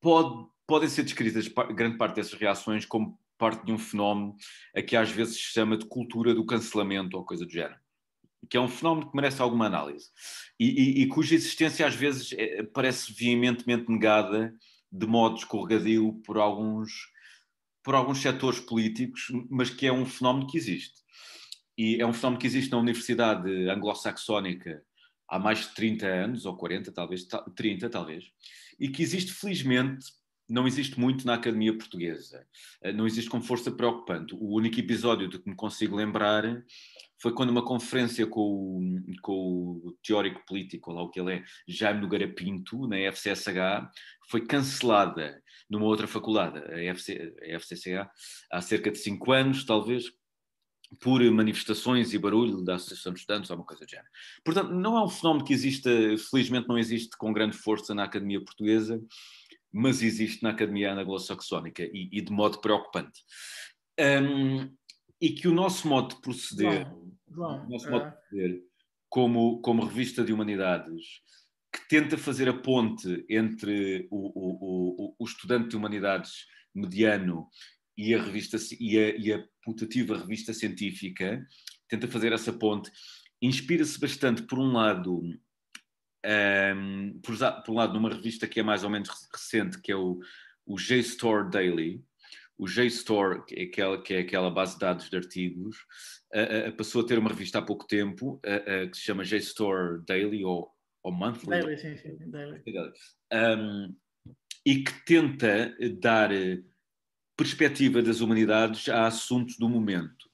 [0.00, 4.36] pode, podem ser descritas grande parte dessas reações como parte de um fenómeno
[4.76, 7.78] a que às vezes se chama de cultura do cancelamento ou coisa do género.
[8.48, 10.06] Que é um fenómeno que merece alguma análise
[10.58, 14.54] e, e, e cuja existência às vezes é, parece veementemente negada
[14.92, 16.92] de modo escorregadio por alguns,
[17.82, 21.00] por alguns setores políticos, mas que é um fenómeno que existe.
[21.78, 24.82] E é um fenómeno que existe na Universidade Anglo-Saxónica
[25.28, 28.24] há mais de 30 anos, ou 40, talvez, 30 talvez,
[28.78, 30.06] e que existe felizmente
[30.52, 32.46] não existe muito na Academia Portuguesa.
[32.82, 34.34] Eh, não existe com força preocupante.
[34.34, 36.62] O único episódio de que me consigo lembrar
[37.20, 39.32] foi quando uma conferência com o, com
[39.84, 43.90] o teórico político, lá o que ele é, Jaime Nogueira Pinto, na FCSH,
[44.28, 47.34] foi cancelada numa outra faculdade, a, FC,
[47.94, 48.10] a
[48.50, 50.10] há cerca de cinco anos, talvez,
[50.98, 54.08] por manifestações e barulho da Associação de Estudantes ou uma coisa do género.
[54.44, 55.90] Portanto, não é um fenómeno que exista,
[56.30, 59.00] felizmente não existe com grande força na Academia Portuguesa,
[59.72, 63.22] mas existe na Academia Anglo-Saxónica e, e, de modo preocupante.
[63.98, 64.74] Um,
[65.20, 66.86] e que o nosso modo de proceder,
[67.28, 68.10] João, o nosso modo de é.
[68.10, 68.62] proceder
[69.08, 71.20] como, como revista de humanidades,
[71.72, 77.48] que tenta fazer a ponte entre o, o, o, o estudante de humanidades mediano
[77.96, 81.44] e a revista e a, e a putativa revista científica,
[81.88, 82.90] tenta fazer essa ponte,
[83.42, 85.22] inspira-se bastante, por um lado,
[86.26, 89.96] um, por, por, um lado, numa revista que é mais ou menos recente, que é
[89.96, 90.20] o,
[90.66, 92.02] o JSTOR Daily.
[92.58, 95.78] O JSTOR, que é aquela, que é aquela base de dados de artigos,
[96.34, 100.04] uh, uh, passou a ter uma revista há pouco tempo, uh, que se chama JSTOR
[100.06, 100.70] Daily ou,
[101.02, 101.48] ou Monthly.
[101.48, 102.62] Daily, sim, sim, Daily.
[103.32, 103.96] Um,
[104.66, 106.28] e que tenta dar
[107.34, 110.28] perspectiva das humanidades a assuntos do momento.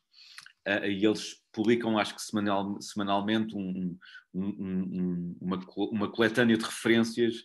[0.66, 3.99] e eles publicam, acho que semanal, semanalmente, um,
[4.35, 5.59] um, uma,
[5.91, 7.36] uma coletânea de referências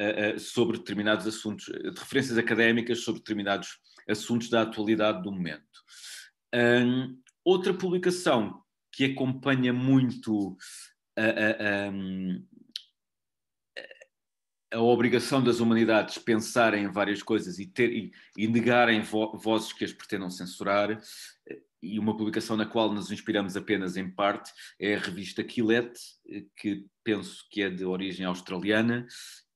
[0.00, 5.62] uh, uh, sobre determinados assuntos, de referências académicas sobre determinados assuntos da atualidade do momento.
[6.52, 8.60] Um, outra publicação
[8.90, 10.56] que acompanha muito
[11.16, 11.86] a,
[14.76, 19.72] a, obrigação das humanidades pensarem em várias coisas e, ter, e, e negarem vo, vozes
[19.72, 21.00] que as pretendam censurar
[21.82, 26.00] e uma publicação na qual nos inspiramos apenas em parte é a revista Quillette,
[26.56, 29.06] que penso que é de origem australiana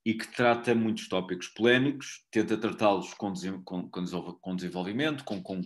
[0.05, 3.33] e que trata muitos tópicos polémicos, tenta tratá-los com,
[3.65, 5.63] com, com, desenvolvimento, com, com,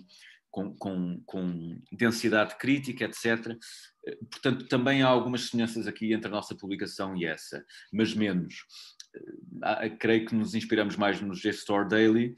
[1.93, 3.57] densidade crítica, etc.
[4.31, 8.65] Portanto, também há algumas semelhanças aqui entre a nossa publicação e essa, mas menos.
[9.99, 12.35] Creio que nos inspiramos mais no G-Store Daily,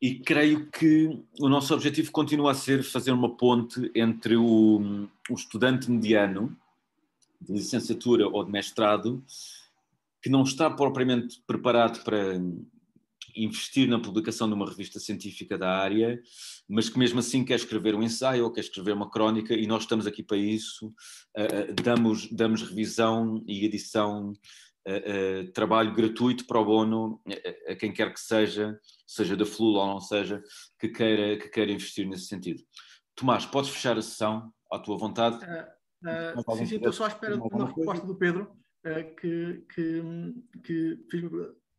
[0.00, 5.34] e creio que o nosso objetivo continua a ser fazer uma ponte entre o, o
[5.34, 6.56] estudante mediano
[7.40, 9.22] de licenciatura ou de mestrado
[10.22, 12.40] que não está propriamente preparado para
[13.36, 16.20] investir na publicação de uma revista científica da área,
[16.68, 19.82] mas que mesmo assim quer escrever um ensaio ou quer escrever uma crónica e nós
[19.82, 24.32] estamos aqui para isso, uh, damos, damos revisão e edição
[24.86, 29.46] uh, uh, trabalho gratuito para o bono a, a quem quer que seja, seja da
[29.46, 30.42] FLUL ou não seja,
[30.78, 32.62] que queira, que queira investir nesse sentido.
[33.14, 35.36] Tomás, podes fechar a sessão à tua vontade?
[35.36, 38.50] Uh, sim, sim, estou só à espera de uma resposta do Pedro
[39.20, 40.02] que, que,
[40.64, 41.24] que fiz...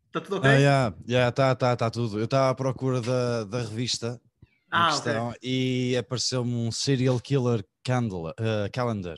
[0.07, 0.49] Está tudo ok?
[0.49, 2.19] Ah, yeah, yeah, tá, tá, tá tudo.
[2.19, 4.21] Eu estava à procura da, da revista
[4.69, 5.39] ah, questão, okay.
[5.41, 9.17] e apareceu-me um Serial Killer candle, uh, Calendar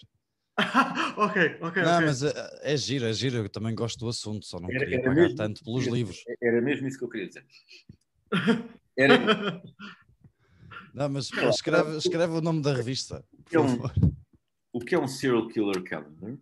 [1.18, 1.84] ok, ok.
[1.84, 2.06] Não, okay.
[2.06, 3.38] mas é, é giro, é giro.
[3.38, 6.24] Eu também gosto do assunto, só não Era- queria era pagar mesmo- tanto pelos livros.
[6.42, 7.46] Era mesmo isso que eu queria dizer.
[8.96, 9.18] Era,
[10.94, 13.92] Não, mas Não, escreve, escreve o nome da revista, por É um- favor.
[14.72, 16.38] o que é um serial killer calendar?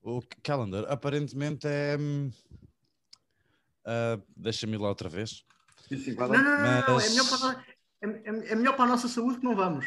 [0.00, 1.96] O calendar aparentemente é.
[3.84, 5.44] ah, Deixa-me ir lá outra vez.
[5.88, 6.42] Sim, sim, vai Não, lá.
[6.42, 7.64] não, não, não, não, é, melhor para, a-
[8.02, 9.86] é, é- é melhor para a nossa saúde que não vamos.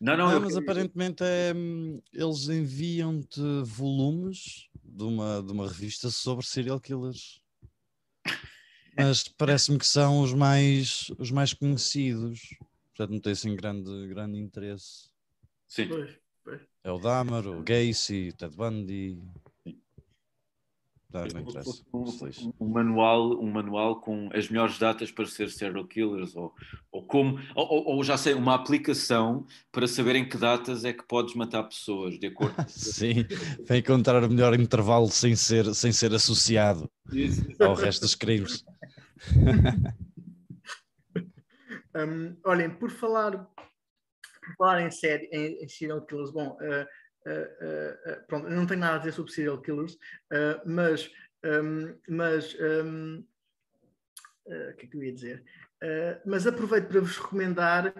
[0.00, 6.08] Não, não, Não, mas aparentemente é, hum, eles enviam-te volumes de uma, de uma revista
[6.08, 7.42] sobre serial killers.
[8.96, 12.56] Mas parece-me que são os mais, os mais conhecidos.
[12.88, 15.08] Portanto, não tem assim grande, grande interesse.
[15.66, 15.88] Sim.
[15.88, 16.60] Pois, pois.
[16.82, 19.22] É o Dahmer, o Gacy, o Ted Bundy.
[21.12, 21.82] Não, não interessa.
[21.92, 22.04] Um,
[22.60, 26.54] um- manual, um manual com as melhores datas para ser serial killers ou,
[26.92, 30.92] ou como ou, ou- ou já sei uma aplicação para saber em que datas é
[30.92, 33.24] que podes matar pessoas de acordo Sim,
[33.66, 37.42] para encontrar o melhor intervalo sem ser, sem ser associado Isso.
[37.58, 38.62] ao resto dos crimes.
[41.94, 46.86] Um, olhem, por falar, por falar em, série, em, em serial killers, bom, uh,
[47.26, 49.96] uh, uh, uh, pronto, não tenho nada a dizer sobre serial killers,
[50.64, 51.10] mas,
[51.44, 53.24] um, mas um,
[54.46, 55.44] uh, o que é que eu ia dizer?
[56.26, 57.94] Mas aproveito para vos recomendar,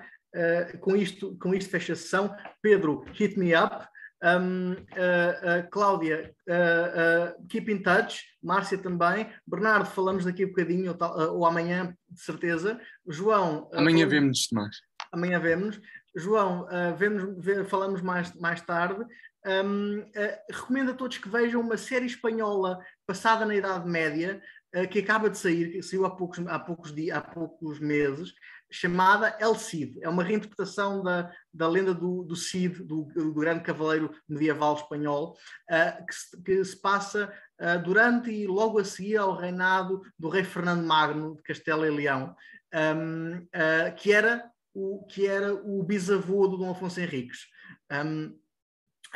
[0.80, 3.86] com, isto, com isto fecha a sessão, Pedro, hit me up.
[4.20, 10.88] Um, uh, uh, Cláudia, uh, keep in touch, Márcia também, Bernardo, falamos daqui a bocadinho
[10.90, 12.80] ou, tal- ou amanhã, de certeza.
[13.06, 14.76] João, Amanhã falamos- vemos demais.
[15.12, 15.80] amanhã vemos.
[16.18, 19.04] João, uh, vemos, ve- falamos mais, mais tarde.
[19.46, 20.06] Um, uh,
[20.50, 24.42] recomendo a todos que vejam uma série espanhola passada na Idade Média,
[24.76, 28.34] uh, que acaba de sair, que saiu há poucos, há poucos, dias, há poucos meses,
[28.70, 29.98] chamada El Cid.
[30.02, 35.36] É uma reinterpretação da, da lenda do, do Cid, do, do grande cavaleiro medieval espanhol,
[35.70, 40.28] uh, que, se, que se passa uh, durante e logo a seguir ao reinado do
[40.28, 42.34] rei Fernando Magno de Castela e Leão,
[42.74, 44.44] um, uh, que era
[44.78, 47.40] o, que era o bisavô do Dom Afonso Henriques.
[47.90, 48.26] Um,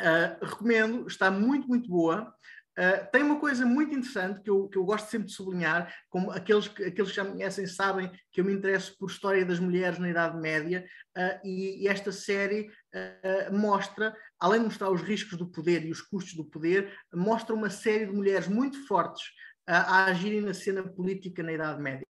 [0.01, 2.33] uh, recomendo, está muito, muito boa.
[2.77, 6.31] Uh, tem uma coisa muito interessante que eu, que eu gosto sempre de sublinhar, como
[6.31, 9.59] aqueles, que- aqueles que já me conhecem sabem que eu me interesso por história das
[9.59, 10.83] mulheres na Idade Média
[11.15, 15.91] uh, e, e esta série uh, mostra, além de mostrar os riscos do poder e
[15.91, 19.23] os custos do poder, mostra uma série de mulheres muito fortes
[19.65, 22.05] a agirem na cena política na Idade Média.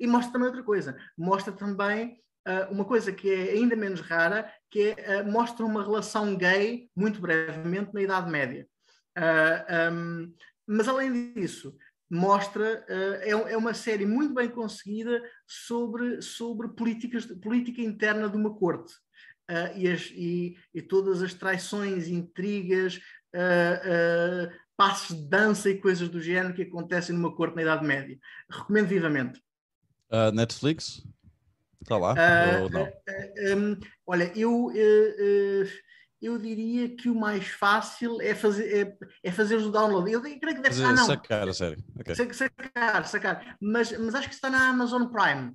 [0.00, 2.20] E mostra também outra coisa, mostra também
[2.70, 7.20] uma coisa que é ainda menos rara, que é, uh, mostra uma relação gay, muito
[7.20, 8.66] brevemente, na Idade Média.
[9.16, 10.34] Uh, um,
[10.66, 11.76] mas além disso,
[12.10, 18.36] mostra, uh, é, é uma série muito bem conseguida sobre, sobre políticas, política interna de
[18.36, 18.92] uma corte.
[19.50, 22.96] Uh, e, as, e, e todas as traições, intrigas,
[23.34, 27.84] uh, uh, passos de dança e coisas do género que acontecem numa corte na Idade
[27.86, 28.18] Média.
[28.50, 29.42] Recomendo vivamente.
[30.10, 31.02] Ah, Netflix?
[31.86, 32.14] Está lá?
[32.18, 32.82] Ah, ou não?
[32.82, 33.76] ah, ah, um,
[34.08, 35.68] olha, eu, eh, eh,
[36.20, 38.76] eu diria que o mais fácil é fazer,
[39.22, 40.10] é, é fazer o download.
[40.10, 40.82] Eu creio que deve ser.
[40.82, 41.06] Fazer- Ah, não.
[41.06, 41.76] sacar a série.
[42.00, 42.12] ok.
[42.16, 43.56] Sa- Sacar, sacar.
[43.60, 45.52] Mas, mas acho que está na Amazon Prime.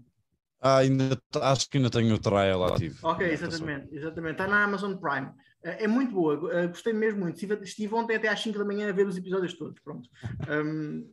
[0.61, 2.97] Ah, ainda, acho que ainda tenho o trial ativo.
[3.05, 4.31] Ok, exatamente, exatamente.
[4.33, 5.31] Está na Amazon Prime.
[5.65, 6.37] Eh, É muito boa,
[6.67, 7.35] gostei mesmo muito.
[7.35, 9.81] Estive, estive ontem até às 5 da manhã a ver os episódios todos.
[9.81, 10.07] Pronto.
[10.49, 11.09] Um,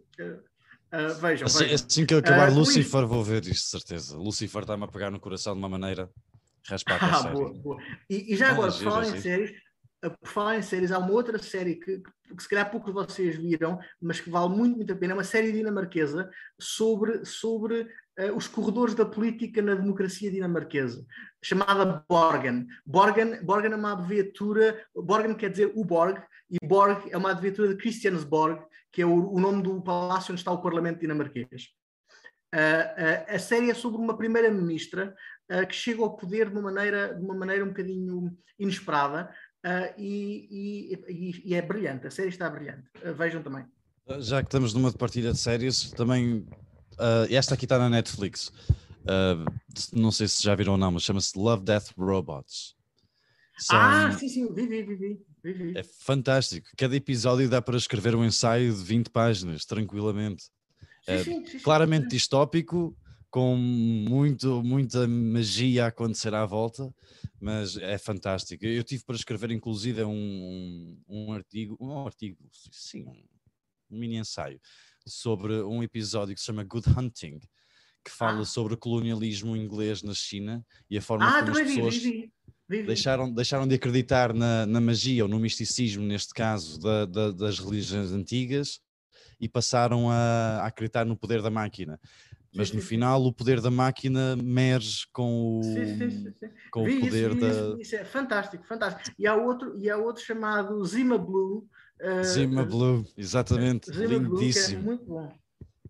[0.92, 1.74] eh, vejam, Assim, vejam.
[1.74, 4.16] assim que eu acabar Ah, com Lucifer, vou ver isto, de certeza.
[4.16, 6.10] Lucifer está-me a pegar no coração de uma maneira.
[6.68, 7.82] Raspar com a Ah, boa, boa.
[8.10, 9.22] E, e já Ah, agora, por falar em giro.
[9.22, 9.50] séries,
[10.04, 11.98] uh, por falar em séries, há uma outra série que,
[12.36, 15.16] que se calhar poucos de vocês viram, mas que vale muito, muito a pena, é
[15.16, 16.28] uma série dinamarquesa
[16.60, 17.82] sobre, sobre
[18.18, 21.06] uh, os corredores da política na democracia dinamarquesa,
[21.42, 22.66] chamada Borgen.
[22.84, 26.18] Borgen, Borgen é uma abreviatura, Borgen quer dizer o Borg,
[26.50, 30.40] e Borg é uma abreviatura de Christiansborg, que é o, o nome do palácio onde
[30.40, 31.68] está o parlamento dinamarquês.
[32.54, 35.14] Uh, uh, a série é sobre uma primeira-ministra
[35.52, 39.32] uh, que chega ao poder de uma maneira, de uma maneira um bocadinho inesperada
[39.98, 40.48] e,
[41.08, 42.06] e- e- é brilhante.
[42.06, 42.88] A série está brilhante.
[43.16, 43.66] Vejam também.
[44.20, 46.46] Já que estamos numa partilha de séries, também.
[46.98, 48.50] ah, esta aqui está na Netflix.
[49.06, 49.44] Ah,
[49.92, 52.74] não sei se já viram ou não, mas chama-se Love, Death, Robots.
[53.58, 55.76] São- Ah, sim, sim, vi, vi, vi, vi.
[55.76, 56.68] É fantástico.
[56.76, 60.44] Cada episódio dá para escrever um ensaio de 20 páginas, tranquilamente.
[61.06, 62.96] É Sim, sim, sim, claramente distópico,
[63.30, 66.92] com muito, muita magia a acontecer à volta,
[67.40, 68.64] mas é fantástico.
[68.64, 72.38] Eu tive para escrever, inclusive, um, um, artigo, um artigo,
[72.70, 73.22] sim, um,
[73.90, 74.60] mini ensaio
[75.06, 77.38] sobre um episódio que se chama Good Hunting,
[78.04, 78.44] que fala Ah.
[78.44, 82.32] sobre o colonialismo inglês na China e a forma Ah, como as pessoas vi, vi.
[82.68, 87.58] Deixaram, deixaram de acreditar na, na, magia ou no misticismo, neste caso, da, da, das
[87.58, 88.80] religiões antigas
[89.40, 91.98] e passaram a, a, acreditar no poder da máquina.
[92.54, 93.28] Mas sim, no sim, final sim.
[93.28, 95.62] o poder da máquina merge com o,
[96.70, 97.48] com o poder isso, da.
[97.48, 99.14] Isso, isso, é fantástico, fantástico.
[99.18, 101.66] E há outro, e há outro chamado Zima Blue.
[102.00, 103.90] Uh, Zima Blue, exatamente.
[103.90, 104.82] Zima Lindíssimo.
[104.82, 105.32] Blue, é muito bom.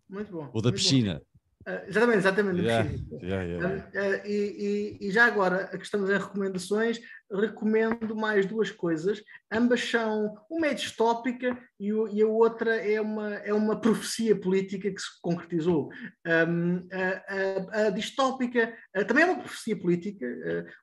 [0.09, 0.51] Muito bom.
[0.53, 1.15] O da piscina.
[1.15, 1.28] Bom.
[1.69, 2.63] Uh, exatamente, exatamente.
[2.63, 2.89] Yeah,
[3.23, 3.89] yeah, yeah.
[3.95, 6.99] Uh, e, e, e, já agora, que estamos em recomendações,
[7.31, 9.23] recomendo mais duas coisas.
[9.53, 14.35] Ambas são, uma é distópica e, o, e a outra é uma, é uma profecia
[14.35, 15.91] política que se concretizou.
[16.27, 20.27] Um, a, a, a, distópica uh, também é uma profecia política.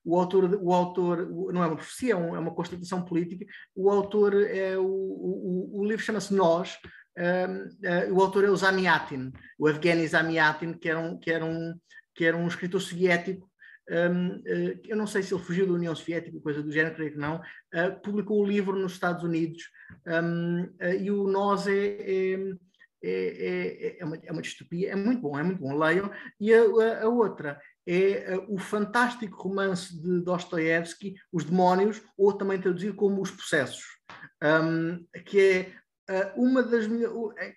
[0.06, 3.44] o autor, o autor não é uma profecia, é, é uma constatação política.
[3.76, 6.78] O autor é o, o, o livro chama-se Nós,
[8.11, 11.74] o autor é o Zamiatin, o Evgeny Zamiatin, que era um, que era um,
[12.14, 13.50] que era um escritor soviético.
[13.88, 14.42] Uh,
[14.88, 17.38] eu não sei se ele fugiu da União Soviética, coisa do género, creio que não.
[17.74, 19.64] Uh, publicou o livro nos Estados Unidos
[20.08, 20.68] um,
[21.00, 22.56] e o Nós é, é
[23.03, 26.10] é, é, é, uma, é uma distopia, é muito bom, é muito bom, leiam.
[26.40, 32.95] E a, a, outra é o fantástico romance de Dostoevsky, Os Demónios, ou também traduzido
[32.95, 33.84] como Os Processos,
[35.27, 35.74] que é
[36.35, 36.85] uma das
[37.40, 37.56] é,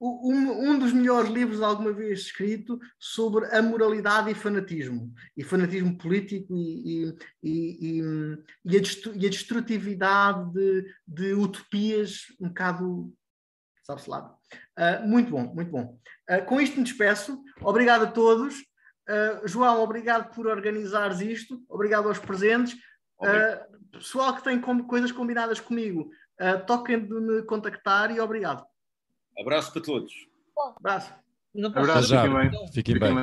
[0.00, 6.56] um, dos melhores livros alguma vez escrito sobre a moralidade e fanatismo, e fanatismo político
[6.56, 8.02] e, e, e,
[8.64, 13.12] e a, a, destrutividade de, de, utopias um bocado,
[13.82, 14.34] sabe-se lá.
[14.78, 15.98] Uh, muito bom, muito bom.
[16.30, 17.42] Uh, com isto me despeço.
[17.60, 18.54] Obrigado a todos.
[18.54, 21.60] Uh, João, obrigado por organizares isto.
[21.68, 22.76] Obrigado aos presentes.
[23.90, 26.10] pessoal que tem com, coisas combinadas comigo,
[26.40, 28.64] Uh, toquem de me contactar e obrigado.
[29.38, 30.12] Abraço para todos.
[30.76, 31.12] Abraço.
[31.54, 32.72] Não posso Abraço, fiquem bem.
[32.72, 33.14] Fiquem bem.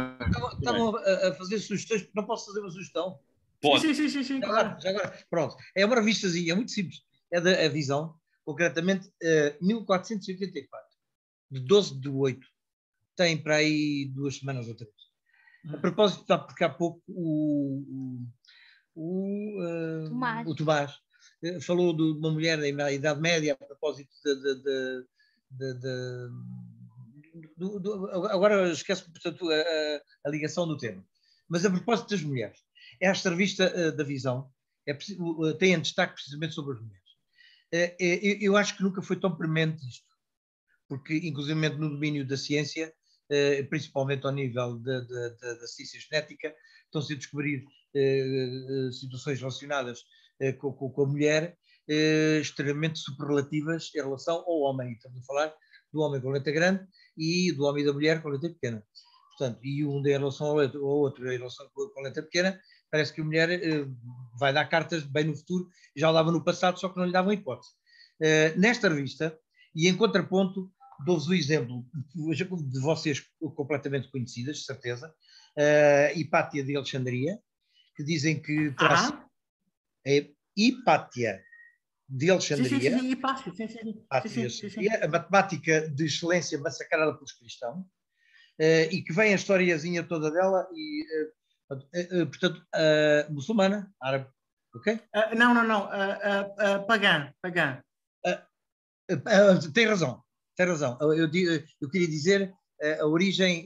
[0.60, 3.19] Estavam a, fazer sugestões, não posso fazer uma sugestão?
[3.61, 3.82] Pode.
[3.82, 4.68] Sim, sim, sim, sim, já claro.
[4.68, 5.56] Agora, já agora, pronto.
[5.76, 7.02] É uma revistazinha, é muito simples.
[7.32, 10.88] É da a Visão, concretamente uh, 1484,
[11.52, 12.48] de 12 de 8.
[13.16, 14.94] Tem para aí duas semanas ou três.
[15.74, 18.19] A propósito, porque há pouco o,
[18.94, 20.48] o, o, uh, Tomás.
[20.48, 21.05] o Tomás eh,
[21.61, 25.06] falou de uma mulher na Idade Média a propósito de, de,
[25.51, 26.30] de, de
[28.32, 31.06] agora esqueço portanto a, a, ligação do tema.
[31.48, 32.59] Mas a propósito das mulheres,
[32.99, 34.49] esta revista uh, da Visão
[34.88, 37.06] é, uh, tem em destaque precisamente sobre as mulheres.
[37.99, 40.07] Eu, eu, acho que nunca foi tão premente isto,
[40.88, 42.93] porque inclusive no domínio da ciência,
[43.69, 47.65] principalmente ao nível da, da, da, da ciência genética, estão-se a descobrir
[48.93, 50.06] situações relacionadas
[50.39, 51.57] eh, com, com, a mulher
[51.89, 54.93] eh, extremamente superlativas em relação ao homem.
[54.93, 55.53] Estamos a falar
[55.91, 56.85] do homem com letra grande
[57.17, 58.83] e do homem e da mulher com letra pequena.
[59.38, 63.14] Portanto, e um em relação ao outro, ao outro em relação com letra pequena, parece
[63.14, 63.85] que a mulher eh,
[64.39, 67.11] vai dar cartas bem no futuro, já o dava no passado, só que não lhe
[67.11, 67.73] davam hipótese.
[68.55, 69.38] nesta revista,
[69.75, 70.72] e em contraponto,
[71.03, 73.22] dou-vos o exemplo de vocês
[73.55, 75.14] completamente conhecidas, de certeza,
[75.57, 77.38] uh, Hipátia de Alexandria,
[77.95, 79.11] que dizem que traz,
[80.06, 81.43] é Hipátia
[82.08, 82.80] de Alexandria.
[82.80, 83.90] Sim, sim, sim, Hipátia, sim, sim.
[83.90, 89.35] Hipátia, sim, sim, a matemática de excelência massacrada pelos cristãos, uh, e que vem a
[89.35, 91.06] historiazinha toda dela, e,
[91.72, 92.64] uh, uh, portanto,
[93.30, 94.27] muçulmana, árabe,
[94.75, 95.00] ok?
[95.35, 95.90] não, não, não,
[96.85, 97.82] pagã, pagã.
[99.74, 100.24] tem razão,
[100.56, 100.98] tem razão.
[101.01, 101.30] Eu, eu,
[101.82, 102.53] eu queria dizer
[103.00, 103.66] a origem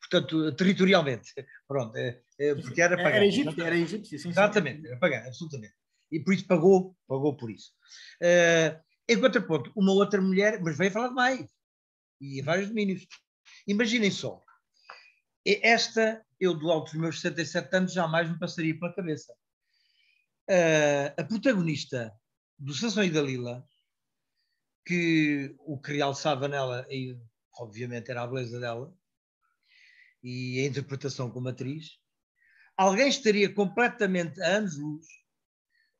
[0.00, 1.32] portanto, territorialmente.
[1.66, 2.21] Pronto, é,
[2.62, 3.16] porque era pagã.
[3.16, 4.28] Era egípcio, era egípcio, sim.
[4.30, 5.74] Exatamente, era pagã, absolutamente.
[6.10, 7.72] E por isso pagou, pagou por isso.
[8.20, 8.78] Uh,
[9.08, 11.50] em contraponto, uma outra mulher, mas veio falar de mais,
[12.20, 13.06] e em vários domínios.
[13.66, 14.42] Imaginem só,
[15.44, 19.32] esta, eu do alto dos meus 67 anos, jamais me passaria pela cabeça.
[20.48, 22.12] Uh, a protagonista
[22.58, 23.66] do Sansão e Dalila,
[24.84, 27.18] que o que realçava nela, e
[27.58, 28.94] obviamente era a beleza dela,
[30.22, 31.98] e a interpretação como atriz,
[32.76, 35.06] alguém estaria completamente a anos-luz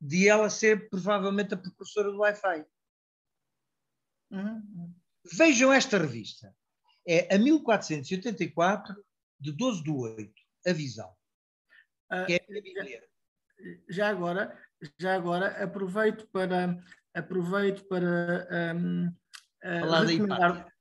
[0.00, 2.64] de ela ser provavelmente a precursora do Wi-Fi.
[4.30, 4.94] Uhum.
[5.32, 6.54] Vejam esta revista.
[7.06, 8.94] É a 1484,
[9.38, 10.32] de 12 de 8,
[10.66, 11.14] A Visão.
[12.10, 13.08] Uh, que é a Bíblia.
[13.88, 14.60] Já agora,
[14.98, 16.82] já agora aproveito para
[17.14, 20.71] aproveito para um, uh, recomendar,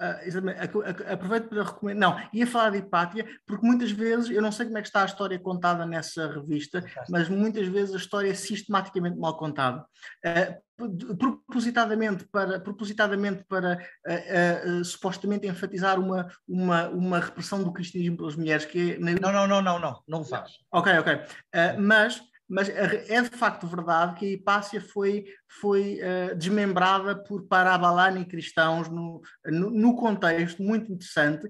[0.00, 2.10] Uh, aproveito para recomendar.
[2.10, 5.02] Não, ia falar de Hipátia, porque muitas vezes, eu não sei como é que está
[5.02, 9.84] a história contada nessa revista, mas muitas vezes a história é sistematicamente mal contada.
[10.24, 10.70] Uh,
[11.18, 18.64] propositadamente para, propositadamente para uh, supostamente enfatizar uma, uma, uma repressão do cristianismo pelas mulheres
[18.64, 18.98] que é...
[18.98, 20.52] Não, não, não, não, não, não faz.
[20.72, 21.20] Ok, ok.
[21.78, 28.24] mas mas é de facto verdade que a Hipácia foi, foi uh, desmembrada por Parabalani
[28.24, 31.48] cristãos no, no, no, contexto muito interessante,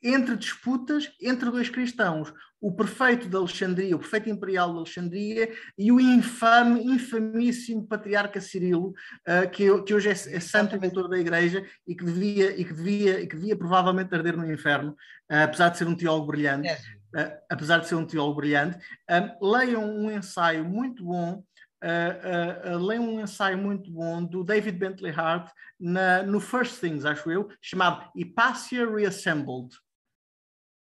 [0.00, 5.90] entre disputas entre dois cristãos, o prefeito de Alexandria, o prefeito imperial de Alexandria e
[5.90, 8.94] o infame, infamíssimo patriarca Cirilo,
[9.26, 12.72] uh, que, que, hoje é, é santo e da igreja e que devia, e que
[12.72, 16.68] devia, e que devia provavelmente arder no inferno, uh, apesar de ser um teólogo brilhante.
[16.68, 16.78] É
[17.14, 18.78] uh, apesar de ser um teólogo brilhante,
[19.10, 21.42] uh, leiam um ensaio muito bom,
[21.82, 27.30] uh, leiam um ensaio muito bom do David Bentley Hart na, no First Things, acho
[27.30, 29.74] eu, chamado Hypatia Reassembled.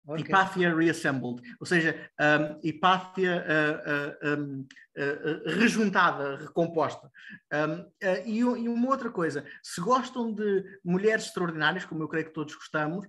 [0.09, 0.75] Okay.
[0.75, 7.11] Reassembled, ou seja, um, uh, uh, um, uh, rejuntada, recomposta.
[7.53, 7.85] Um,
[8.25, 12.55] e, e, uma outra coisa, se gostam de mulheres extraordinárias, como eu creio que todos
[12.55, 13.07] gostamos,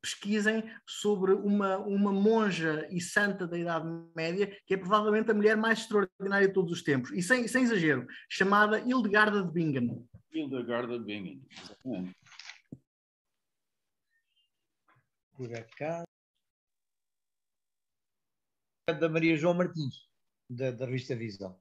[0.00, 5.56] pesquisem sobre uma, uma monja e santa da Idade Média, que é provavelmente a mulher
[5.56, 10.04] mais extraordinária de todos os tempos, e sem, sem exagero, chamada Hildegarda de Bingen.
[10.32, 12.14] Hildegarda de Bingen, exatamente
[15.38, 16.02] por acaso.
[19.00, 20.08] Da Maria João Martins,
[20.50, 21.58] da, da revista Visão.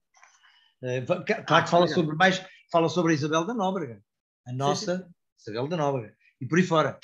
[0.82, 1.06] Uh,
[1.46, 4.04] claro que fala sobre mais, fala sobre a Isabel da Nóbrega,
[4.48, 5.52] a nossa sim, sim.
[5.52, 7.00] Isabel da Nóbrega, e por aí fora,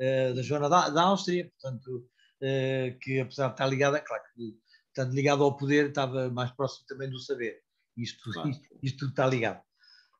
[0.00, 2.08] uh, da Joana da, da Áustria, portanto,
[2.42, 4.56] uh, que apesar de estar ligada, claro que
[4.88, 7.62] estando ligado ao poder, estava mais próximo também do saber.
[7.96, 8.48] Isto, claro.
[8.48, 9.62] isto, isto, tudo está ligado.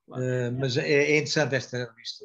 [0.06, 0.22] Claro.
[0.60, 2.24] mas é, é, interessante esta revista.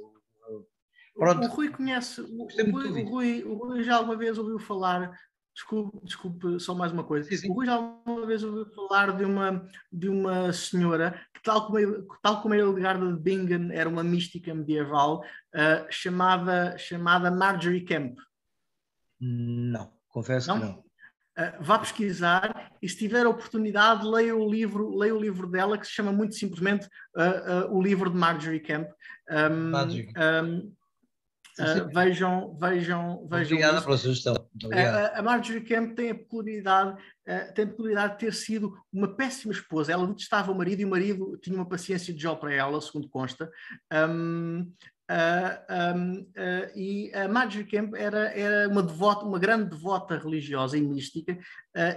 [1.16, 1.46] Pronto.
[1.46, 5.12] O Rui conhece, o, o, Rui, o, Rui, o Rui já alguma vez ouviu falar,
[5.54, 7.50] desculpe, desculpe só mais uma coisa, sim, sim.
[7.50, 11.78] o Rui já alguma vez ouviu falar de uma, de uma senhora que, tal como,
[12.22, 15.22] tal como a Hildegarda de Bingen era uma mística medieval,
[15.54, 18.18] uh, chamada, chamada Marjorie Kemp.
[19.20, 20.60] Não, confesso não?
[20.60, 20.80] que não.
[21.32, 25.78] Uh, vá pesquisar e se tiver a oportunidade leia o livro leia o livro dela
[25.78, 28.90] que se chama muito simplesmente uh, uh, o livro de Marjorie Kemp
[29.30, 30.12] um, Marjorie.
[30.18, 30.74] Um,
[31.60, 33.46] Uh, vejam, vejam, vejam.
[33.46, 33.86] Obrigada isso.
[33.86, 34.34] pela sugestão.
[34.64, 34.70] Uh,
[35.14, 39.52] a Marjorie Kemp tem a peculiaridade, uh, tem a peculiaridade de ter sido uma péssima
[39.52, 39.92] esposa.
[39.92, 43.10] Ela detestava o marido e o marido tinha uma paciência de Jó para ela, segundo
[43.10, 43.52] consta.
[43.94, 44.72] Um,
[45.12, 46.26] um,
[46.74, 51.38] e a Marjorie Kemp era, era uma devota, uma grande devota religiosa e mística,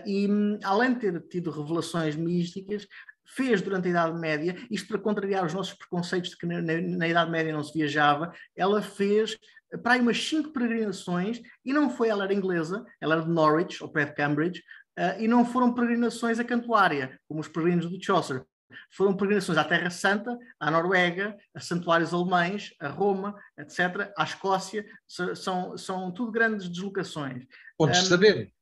[0.04, 2.88] e um, além de ter tido revelações místicas,
[3.26, 6.80] fez durante a Idade Média, isto para contrariar os nossos preconceitos de que na, na,
[6.80, 9.38] na Idade Média não se viajava, ela fez
[9.82, 13.82] para aí umas cinco peregrinações, e não foi, ela era inglesa, ela era de Norwich,
[13.82, 14.62] ao pé de Cambridge,
[14.98, 18.44] uh, e não foram peregrinações a Cantuária, como os peregrinos do Chaucer.
[18.90, 24.84] Foram peregrinações à Terra Santa, à Noruega, a santuários alemães, a Roma, etc., à Escócia,
[25.06, 27.44] são, são tudo grandes deslocações.
[27.76, 28.52] Pontos um, de saber.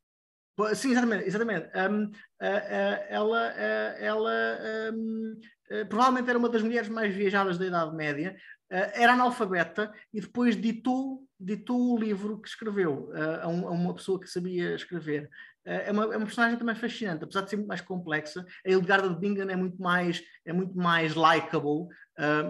[0.74, 1.26] Sim, exatamente.
[1.26, 1.70] exatamente.
[1.76, 3.46] Um, uh, uh, ela
[3.98, 4.32] ela
[4.92, 5.40] um,
[5.70, 8.36] uh, provavelmente era uma das mulheres mais viajadas da Idade Média,
[8.70, 14.18] era analfabeta e depois ditou, ditou o livro que escreveu a, um, a, uma pessoa
[14.18, 15.28] que sabia escrever.
[15.62, 18.46] É uma, é, uma, personagem também fascinante, apesar de ser muito mais complexa.
[18.66, 21.86] A Hildegarda de Bingen é muito mais, é muito mais likable,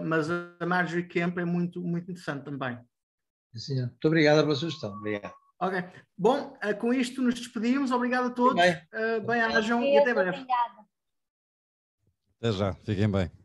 [0.05, 2.79] mas a Marjorie Kemp é muito, muito interessante também.
[3.53, 4.93] Sim, muito obrigada pela sugestão.
[4.93, 5.42] Obrigado.
[5.63, 5.81] Ok.
[6.17, 7.91] Bom, uh, com isto nos despedimos.
[7.91, 8.61] Obrigado a todos.
[8.61, 9.39] Bem, uh, bem
[9.81, 10.45] e até breve.
[12.37, 12.73] Até já.
[12.73, 13.42] Fiquem bem.